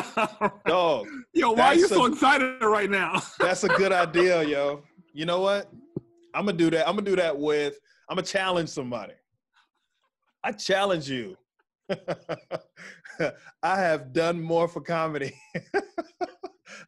Dog. 0.66 1.06
Yo, 1.34 1.52
why 1.52 1.66
are 1.66 1.74
you 1.74 1.88
so 1.88 2.06
excited 2.06 2.62
right 2.62 2.88
now? 2.88 3.20
that's 3.38 3.64
a 3.64 3.68
good 3.68 3.93
idea, 3.93 4.43
yo. 4.43 4.82
You 5.12 5.26
know 5.26 5.40
what? 5.40 5.70
I'm 6.34 6.47
gonna 6.47 6.56
do 6.56 6.70
that. 6.70 6.88
I'm 6.88 6.94
gonna 6.94 7.06
do 7.06 7.16
that 7.16 7.36
with. 7.36 7.78
I'm 8.09 8.16
gonna 8.16 8.26
challenge 8.26 8.68
somebody. 8.68 9.14
I 10.43 10.52
challenge 10.52 11.10
you. 11.10 11.36
I 13.62 13.76
have 13.76 14.12
done 14.12 14.40
more 14.40 14.68
for 14.68 14.80
comedy. 14.80 15.34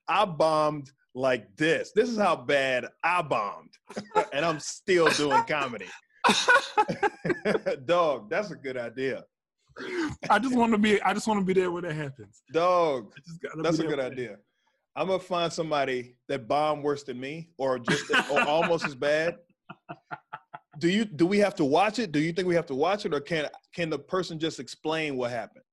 I 0.06 0.24
bombed 0.24 0.92
like 1.14 1.56
this. 1.56 1.92
This 1.94 2.08
is 2.08 2.16
how 2.16 2.36
bad 2.36 2.86
I 3.02 3.22
bombed, 3.22 3.70
and 4.32 4.44
I'm 4.44 4.60
still 4.60 5.08
doing 5.10 5.42
comedy. 5.44 5.86
Dog, 7.86 8.30
that's 8.30 8.50
a 8.50 8.56
good 8.56 8.76
idea. 8.76 9.24
I 10.28 10.38
just 10.38 10.56
want 10.56 10.72
to 10.72 10.78
be. 10.78 11.00
I 11.02 11.14
just 11.14 11.26
want 11.26 11.40
to 11.40 11.44
be 11.44 11.52
there 11.52 11.70
when 11.70 11.84
it 11.84 11.94
happens. 11.94 12.42
Dog, 12.52 13.12
that's 13.62 13.78
a 13.78 13.86
good 13.86 14.00
idea. 14.00 14.36
I'm 14.96 15.06
gonna 15.06 15.20
find 15.20 15.52
somebody 15.52 16.16
that 16.28 16.48
bombed 16.48 16.82
worse 16.82 17.04
than 17.04 17.20
me, 17.20 17.50
or 17.56 17.78
just 17.78 18.10
or 18.30 18.40
almost 18.42 18.84
as 18.84 18.94
bad. 18.94 19.36
Do 20.80 20.88
you? 20.88 21.04
Do 21.04 21.26
we 21.26 21.38
have 21.38 21.54
to 21.56 21.64
watch 21.64 21.98
it? 21.98 22.10
Do 22.10 22.18
you 22.18 22.32
think 22.32 22.48
we 22.48 22.54
have 22.56 22.66
to 22.66 22.74
watch 22.74 23.06
it, 23.06 23.14
or 23.14 23.20
can 23.20 23.48
can 23.72 23.90
the 23.90 23.98
person 23.98 24.38
just 24.38 24.58
explain 24.58 25.16
what 25.16 25.30
happened? 25.30 25.64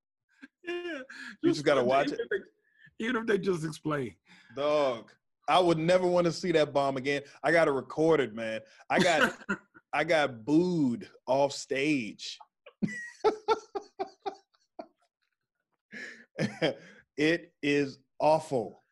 Yeah, 0.63 0.99
you 1.41 1.51
just 1.51 1.65
gotta 1.65 1.83
watch 1.83 2.07
even 2.07 2.19
it. 2.19 2.21
If 2.23 2.29
they, 2.29 3.05
even 3.05 3.15
if 3.17 3.25
they 3.25 3.37
just 3.39 3.65
explain. 3.65 4.15
Dog, 4.55 5.11
I 5.47 5.59
would 5.59 5.77
never 5.77 6.05
want 6.07 6.25
to 6.25 6.31
see 6.31 6.51
that 6.53 6.73
bomb 6.73 6.97
again. 6.97 7.21
I 7.43 7.51
got 7.51 7.65
to 7.65 7.71
record 7.71 8.19
it, 8.19 8.33
man. 8.33 8.61
I 8.89 8.99
got 8.99 9.33
I 9.95 10.03
got 10.03 10.43
booed 10.43 11.09
off 11.25 11.53
stage. 11.53 12.37
it 17.17 17.53
is 17.63 17.99
awful. 18.19 18.83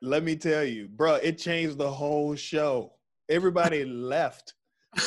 Let 0.00 0.22
me 0.22 0.36
tell 0.36 0.62
you, 0.62 0.86
bro, 0.86 1.16
it 1.16 1.38
changed 1.38 1.76
the 1.76 1.90
whole 1.90 2.36
show. 2.36 2.92
Everybody 3.28 3.84
left. 3.84 4.54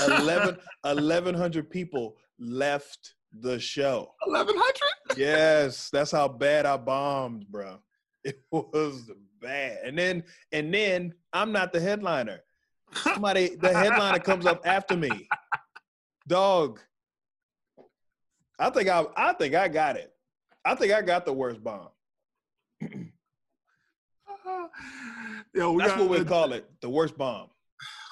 11, 0.05 0.57
1,100 0.81 1.69
people 1.69 2.17
left 2.37 3.13
the 3.39 3.57
show. 3.57 4.15
1,100? 4.25 5.17
Yes, 5.17 5.89
that's 5.89 6.11
how 6.11 6.27
bad 6.27 6.65
I 6.65 6.75
bombed, 6.75 7.47
bro. 7.49 7.77
It 8.25 8.41
was 8.51 9.09
bad. 9.41 9.77
And 9.85 9.97
then, 9.97 10.25
and 10.51 10.73
then 10.73 11.13
I'm 11.31 11.53
not 11.53 11.71
the 11.71 11.79
headliner. 11.79 12.41
Somebody, 12.93 13.55
the 13.55 13.73
headliner 13.73 14.19
comes 14.19 14.45
up 14.45 14.61
after 14.65 14.95
me. 14.95 15.27
Dog. 16.27 16.80
I 18.59 18.69
think 18.69 18.89
I, 18.89 19.05
I 19.15 19.34
think 19.34 19.55
I 19.55 19.68
got 19.68 19.97
it. 19.97 20.11
I 20.65 20.76
think 20.76 20.91
I 20.91 21.01
got 21.01 21.26
the 21.26 21.34
worst 21.34 21.64
bomb. 21.64 21.89
Yo, 25.53 25.77
That's 25.77 25.91
gotta, 25.91 26.03
what 26.03 26.19
we 26.19 26.26
call 26.26 26.53
it, 26.53 26.69
the 26.81 26.89
worst 26.89 27.18
bomb. 27.18 27.49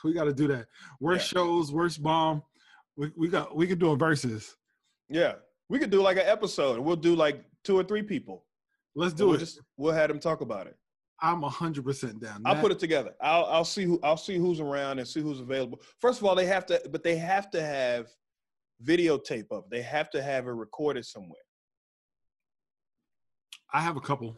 We 0.04 0.14
got 0.14 0.26
to 0.26 0.34
do 0.34 0.48
that. 0.48 0.68
Worst 1.00 1.32
yeah. 1.32 1.40
shows, 1.40 1.72
worst 1.72 2.02
bomb. 2.04 2.44
We, 2.96 3.12
we 3.18 3.28
got 3.28 3.56
we 3.56 3.68
could 3.68 3.80
do 3.80 3.92
a 3.92 3.96
versus. 3.96 4.56
Yeah, 5.10 5.34
we 5.70 5.80
could 5.80 5.90
do 5.90 6.02
like 6.02 6.18
an 6.18 6.26
episode. 6.26 6.80
We'll 6.80 6.96
do 6.96 7.16
like 7.16 7.44
two 7.64 7.78
or 7.78 7.84
three 7.84 8.04
people. 8.04 8.46
Let's 8.96 9.14
do 9.14 9.28
we'll 9.28 9.36
it. 9.36 9.40
Just, 9.40 9.60
we'll 9.78 9.94
have 9.94 10.08
them 10.08 10.20
talk 10.20 10.42
about 10.42 10.68
it. 10.68 10.78
I'm 11.22 11.42
hundred 11.42 11.86
percent 11.86 12.22
down. 12.22 12.42
I'll 12.46 12.60
put 12.60 12.72
it 12.72 12.80
together. 12.80 13.12
I'll 13.22 13.46
I'll 13.46 13.66
see 13.66 13.84
who 13.84 14.00
I'll 14.04 14.18
see 14.18 14.38
who's 14.38 14.60
around 14.60 15.00
and 15.00 15.08
see 15.08 15.22
who's 15.22 15.40
available. 15.40 15.82
First 16.00 16.20
of 16.20 16.26
all, 16.26 16.36
they 16.36 16.46
have 16.46 16.66
to, 16.68 16.82
but 16.92 17.04
they 17.04 17.16
have 17.16 17.50
to 17.52 17.62
have 17.62 18.08
videotape 18.84 19.48
of 19.52 19.64
it. 19.66 19.70
They 19.72 19.82
have 19.82 20.10
to 20.12 20.22
have 20.22 20.48
it 20.48 20.52
recorded 20.52 21.06
somewhere. 21.06 21.40
I 23.74 23.82
have 23.82 23.98
a 23.98 24.02
couple. 24.02 24.38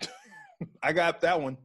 I 0.82 0.92
got 0.92 1.20
that 1.20 1.40
one. 1.40 1.58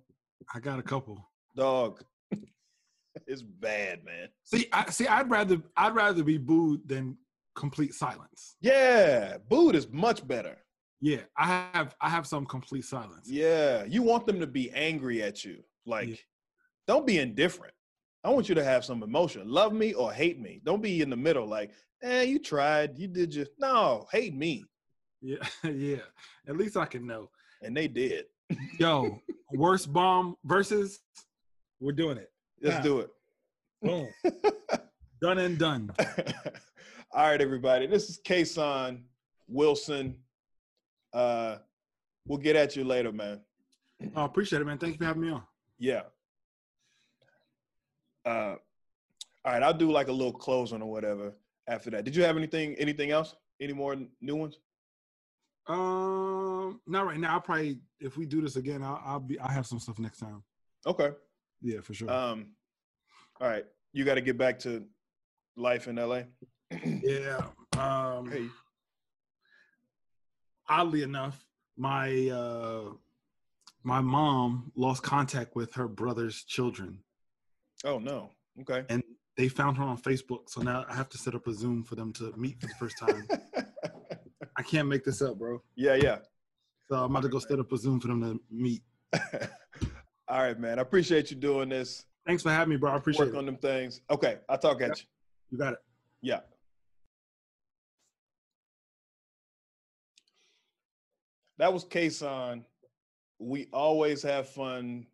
I 0.53 0.60
got 0.60 0.80
a 0.80 0.84
couple. 0.84 1.30
Dog. 1.56 2.03
it's 3.28 3.41
bad, 3.41 4.03
man. 4.03 4.28
See, 4.44 4.68
I 4.73 4.90
see 4.90 5.07
I'd 5.07 5.30
rather 5.30 5.61
I'd 5.78 5.95
rather 5.95 6.23
be 6.23 6.38
booed 6.38 6.88
than 6.88 7.18
complete 7.56 7.94
silence. 7.94 8.56
Yeah, 8.61 9.38
booed 9.49 9.76
is 9.76 9.90
much 9.90 10.28
better. 10.28 10.57
Yeah, 11.02 11.22
I 11.36 11.48
have 11.73 11.95
I 11.99 12.10
have 12.10 12.28
some 12.28 12.45
complete 12.45 12.86
silence. 12.86 13.28
Yeah, 13.28 13.84
you 13.86 14.03
want 14.03 14.28
them 14.28 14.40
to 14.40 14.48
be 14.48 14.69
angry 14.72 15.23
at 15.23 15.44
you. 15.44 15.64
Like, 15.86 16.10
yeah. 16.10 16.15
don't 16.88 17.07
be 17.07 17.18
indifferent. 17.18 17.73
I 18.23 18.30
want 18.30 18.48
you 18.48 18.53
to 18.53 18.64
have 18.64 18.86
some 18.86 19.02
emotion. 19.02 19.49
Love 19.49 19.73
me 19.73 19.94
or 19.94 20.14
hate 20.14 20.40
me. 20.40 20.61
Don't 20.64 20.82
be 20.82 21.02
in 21.02 21.10
the 21.10 21.18
middle. 21.18 21.48
Like, 21.48 21.72
eh, 22.03 22.22
you 22.22 22.38
tried, 22.38 22.99
you 22.99 23.07
did 23.07 23.32
just 23.32 23.49
no, 23.57 24.06
hate 24.11 24.36
me. 24.36 24.64
Yeah, 25.22 25.38
yeah. 25.64 26.03
At 26.48 26.57
least 26.57 26.78
I 26.78 26.86
can 26.86 27.07
know. 27.07 27.32
And 27.64 27.76
they 27.76 27.88
did. 27.88 28.26
Yo, 28.78 29.19
worst 29.53 29.91
bomb 29.91 30.36
versus. 30.44 30.99
We're 31.80 31.94
doing 31.94 32.18
it. 32.18 32.32
Let's 32.61 32.84
do 32.84 32.99
it. 32.99 33.10
Boom. 33.82 34.07
done 35.22 35.40
and 35.40 35.57
done. 35.57 35.90
All 37.11 37.28
right, 37.28 37.41
everybody. 37.41 37.88
This 37.88 38.07
is 38.07 38.19
Kason 38.23 39.02
Wilson. 39.48 40.15
Uh, 41.14 41.58
we'll 42.28 42.38
get 42.38 42.56
at 42.56 42.76
you 42.76 42.84
later, 42.84 43.12
man. 43.12 43.42
I 44.02 44.08
oh, 44.16 44.26
appreciate 44.26 44.62
it, 44.62 44.66
man. 44.66 44.78
Thank 44.78 44.94
you 44.94 45.00
for 45.00 45.06
having 45.06 45.22
me 45.22 45.32
on. 45.32 45.44
Yeah. 45.78 46.02
Uh, 48.26 48.56
all 49.44 49.54
right, 49.54 49.64
I'll 49.64 49.74
do 49.74 49.92
like 49.92 50.08
a 50.08 50.12
little 50.12 50.34
closing 50.34 50.82
or 50.82 50.92
whatever 50.92 51.34
after 51.68 51.90
that. 51.92 52.06
Did 52.06 52.16
you 52.16 52.24
have 52.24 52.38
anything 52.38 52.76
anything 52.76 53.12
else? 53.12 53.36
Any 53.60 53.74
more 53.74 53.96
new 54.22 54.36
ones? 54.36 54.60
Um, 55.68 56.82
not 56.88 57.06
right 57.06 57.20
now. 57.20 57.34
I'll 57.34 57.42
probably 57.42 57.80
if 58.00 58.18
we 58.18 58.26
do 58.26 58.42
this 58.42 58.56
again, 58.56 58.84
I'll, 58.84 59.02
I'll 59.04 59.20
be 59.20 59.40
I'll 59.40 59.50
have 59.50 59.66
some 59.66 59.80
stuff 59.80 60.00
next 60.00 60.20
time. 60.20 60.44
Okay. 60.86 61.12
Yeah, 61.62 61.82
for 61.82 61.94
sure. 61.94 62.12
Um, 62.12 62.48
all 63.40 63.48
right, 63.48 63.66
you 63.94 64.06
got 64.06 64.16
to 64.16 64.22
get 64.22 64.38
back 64.38 64.60
to 64.60 64.84
life 65.56 65.88
in 65.88 65.96
LA. 65.96 66.24
yeah. 66.86 67.42
Um, 67.78 68.32
hey. 68.32 68.48
Oddly 70.72 71.03
enough, 71.03 71.45
my 71.76 72.30
uh, 72.30 72.93
my 73.84 73.99
mom 73.99 74.72
lost 74.76 75.03
contact 75.03 75.53
with 75.53 75.73
her 75.73 75.89
brother's 75.89 76.45
children. 76.45 76.99
Oh 77.84 77.99
no. 77.99 78.30
Okay. 78.61 78.85
And 78.88 79.03
they 79.35 79.49
found 79.49 79.77
her 79.77 79.84
on 79.84 79.98
Facebook, 79.98 80.49
so 80.49 80.61
now 80.61 80.85
I 80.88 80.95
have 80.95 81.10
to 81.10 81.18
set 81.18 81.35
up 81.35 81.45
a 81.48 81.53
Zoom 81.53 81.84
for 81.84 81.95
them 81.95 82.14
to 82.14 82.34
meet 82.38 82.61
for 82.61 82.68
the 82.68 82.73
first 82.76 82.98
time. 82.98 83.27
I 84.57 84.64
can't 84.64 84.88
make 84.88 85.03
this 85.03 85.22
up, 85.22 85.38
bro. 85.38 85.61
Yeah, 85.76 85.95
yeah. 85.95 86.19
So 86.89 86.95
I'm 87.03 87.11
about 87.11 87.23
to 87.23 87.30
go 87.30 87.39
set 87.39 87.60
up 87.60 87.69
a 87.72 87.77
Zoom 87.77 87.99
for 87.99 88.07
them 88.07 88.22
to 88.22 88.41
meet. 88.49 88.81
All 90.30 90.41
right, 90.41 90.57
man. 90.57 90.80
I 90.80 90.84
appreciate 90.84 91.31
you 91.31 91.38
doing 91.38 91.68
this. 91.68 92.06
Thanks 92.26 92.43
for 92.43 92.49
having 92.52 92.69
me, 92.69 92.77
bro. 92.77 92.91
I 92.91 92.95
appreciate 92.95 93.26
Work 93.26 93.35
it. 93.35 93.38
on 93.39 93.45
them 93.45 93.57
things. 93.57 93.99
Okay, 94.10 94.38
I'll 94.48 94.57
talk 94.57 94.81
at 94.81 94.99
you. 94.99 95.06
You 95.49 95.57
got 95.57 95.73
it. 95.73 95.80
Yeah. 96.22 96.39
That 101.62 101.72
was 101.72 101.86
Kason. 101.86 102.64
We 103.38 103.68
always 103.72 104.24
have 104.24 104.50
fun 104.50 105.06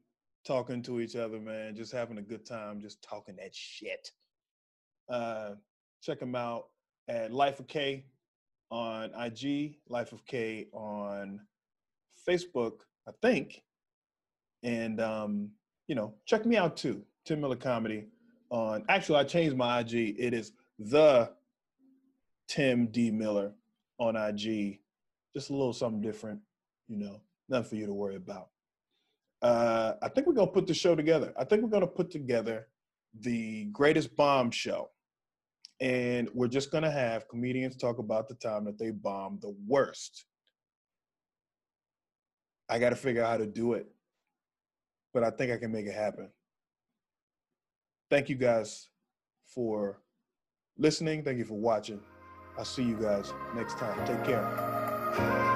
talking 0.45 0.81
to 0.83 1.01
each 1.01 1.17
other, 1.17 1.41
man. 1.41 1.75
Just 1.75 1.91
having 1.91 2.19
a 2.19 2.21
good 2.21 2.45
time, 2.45 2.79
just 2.79 3.01
talking 3.01 3.35
that 3.35 3.53
shit. 3.53 4.11
Uh, 5.09 5.55
check 6.01 6.21
him 6.21 6.35
out 6.35 6.67
at 7.09 7.33
Life 7.33 7.59
of 7.59 7.67
K 7.67 8.05
on 8.71 9.11
IG, 9.13 9.75
Life 9.89 10.13
of 10.13 10.25
K 10.25 10.67
on 10.71 11.41
Facebook, 12.25 12.75
I 13.05 13.11
think. 13.21 13.61
And 14.63 15.01
um, 15.01 15.49
you 15.89 15.95
know, 15.95 16.13
check 16.25 16.45
me 16.45 16.55
out 16.55 16.77
too, 16.77 17.03
Tim 17.25 17.41
Miller 17.41 17.57
Comedy. 17.57 18.05
On 18.51 18.85
actually, 18.87 19.19
I 19.19 19.25
changed 19.25 19.57
my 19.57 19.81
IG. 19.81 20.15
It 20.17 20.33
is 20.33 20.53
the 20.79 21.29
Tim 22.47 22.87
D 22.87 23.11
Miller 23.11 23.51
on 23.99 24.15
IG. 24.15 24.79
Just 25.37 25.51
a 25.51 25.53
little 25.53 25.71
something 25.71 26.01
different, 26.01 26.39
you 26.87 26.97
know, 26.97 27.21
nothing 27.47 27.69
for 27.69 27.75
you 27.75 27.85
to 27.85 27.93
worry 27.93 28.15
about. 28.15 28.47
Uh, 29.39 29.93
I 30.01 30.09
think 30.09 30.25
we're 30.25 30.33
gonna 30.33 30.49
put 30.49 30.65
the 30.65 30.73
show 30.73 30.95
together. 30.95 31.31
I 31.37 31.43
think 31.43 31.61
we're 31.61 31.69
gonna 31.69 31.85
put 31.85 32.09
together 32.09 32.69
the 33.19 33.65
greatest 33.65 34.15
bomb 34.15 34.49
show. 34.49 34.89
And 35.79 36.27
we're 36.33 36.47
just 36.47 36.71
gonna 36.71 36.89
have 36.89 37.27
comedians 37.27 37.75
talk 37.75 37.99
about 37.99 38.27
the 38.27 38.33
time 38.33 38.65
that 38.65 38.79
they 38.79 38.89
bombed 38.89 39.43
the 39.43 39.55
worst. 39.67 40.25
I 42.67 42.79
gotta 42.79 42.95
figure 42.95 43.23
out 43.23 43.29
how 43.29 43.37
to 43.37 43.45
do 43.45 43.73
it, 43.73 43.85
but 45.13 45.23
I 45.23 45.29
think 45.29 45.51
I 45.51 45.57
can 45.57 45.71
make 45.71 45.85
it 45.85 45.93
happen. 45.93 46.31
Thank 48.09 48.27
you 48.27 48.37
guys 48.37 48.89
for 49.45 50.01
listening. 50.79 51.23
Thank 51.23 51.37
you 51.37 51.45
for 51.45 51.59
watching. 51.59 52.01
I'll 52.57 52.65
see 52.65 52.81
you 52.81 52.95
guys 52.95 53.31
next 53.53 53.77
time. 53.77 54.03
Take 54.07 54.23
care 54.23 54.76
thank 55.17 55.31
you 55.31 55.46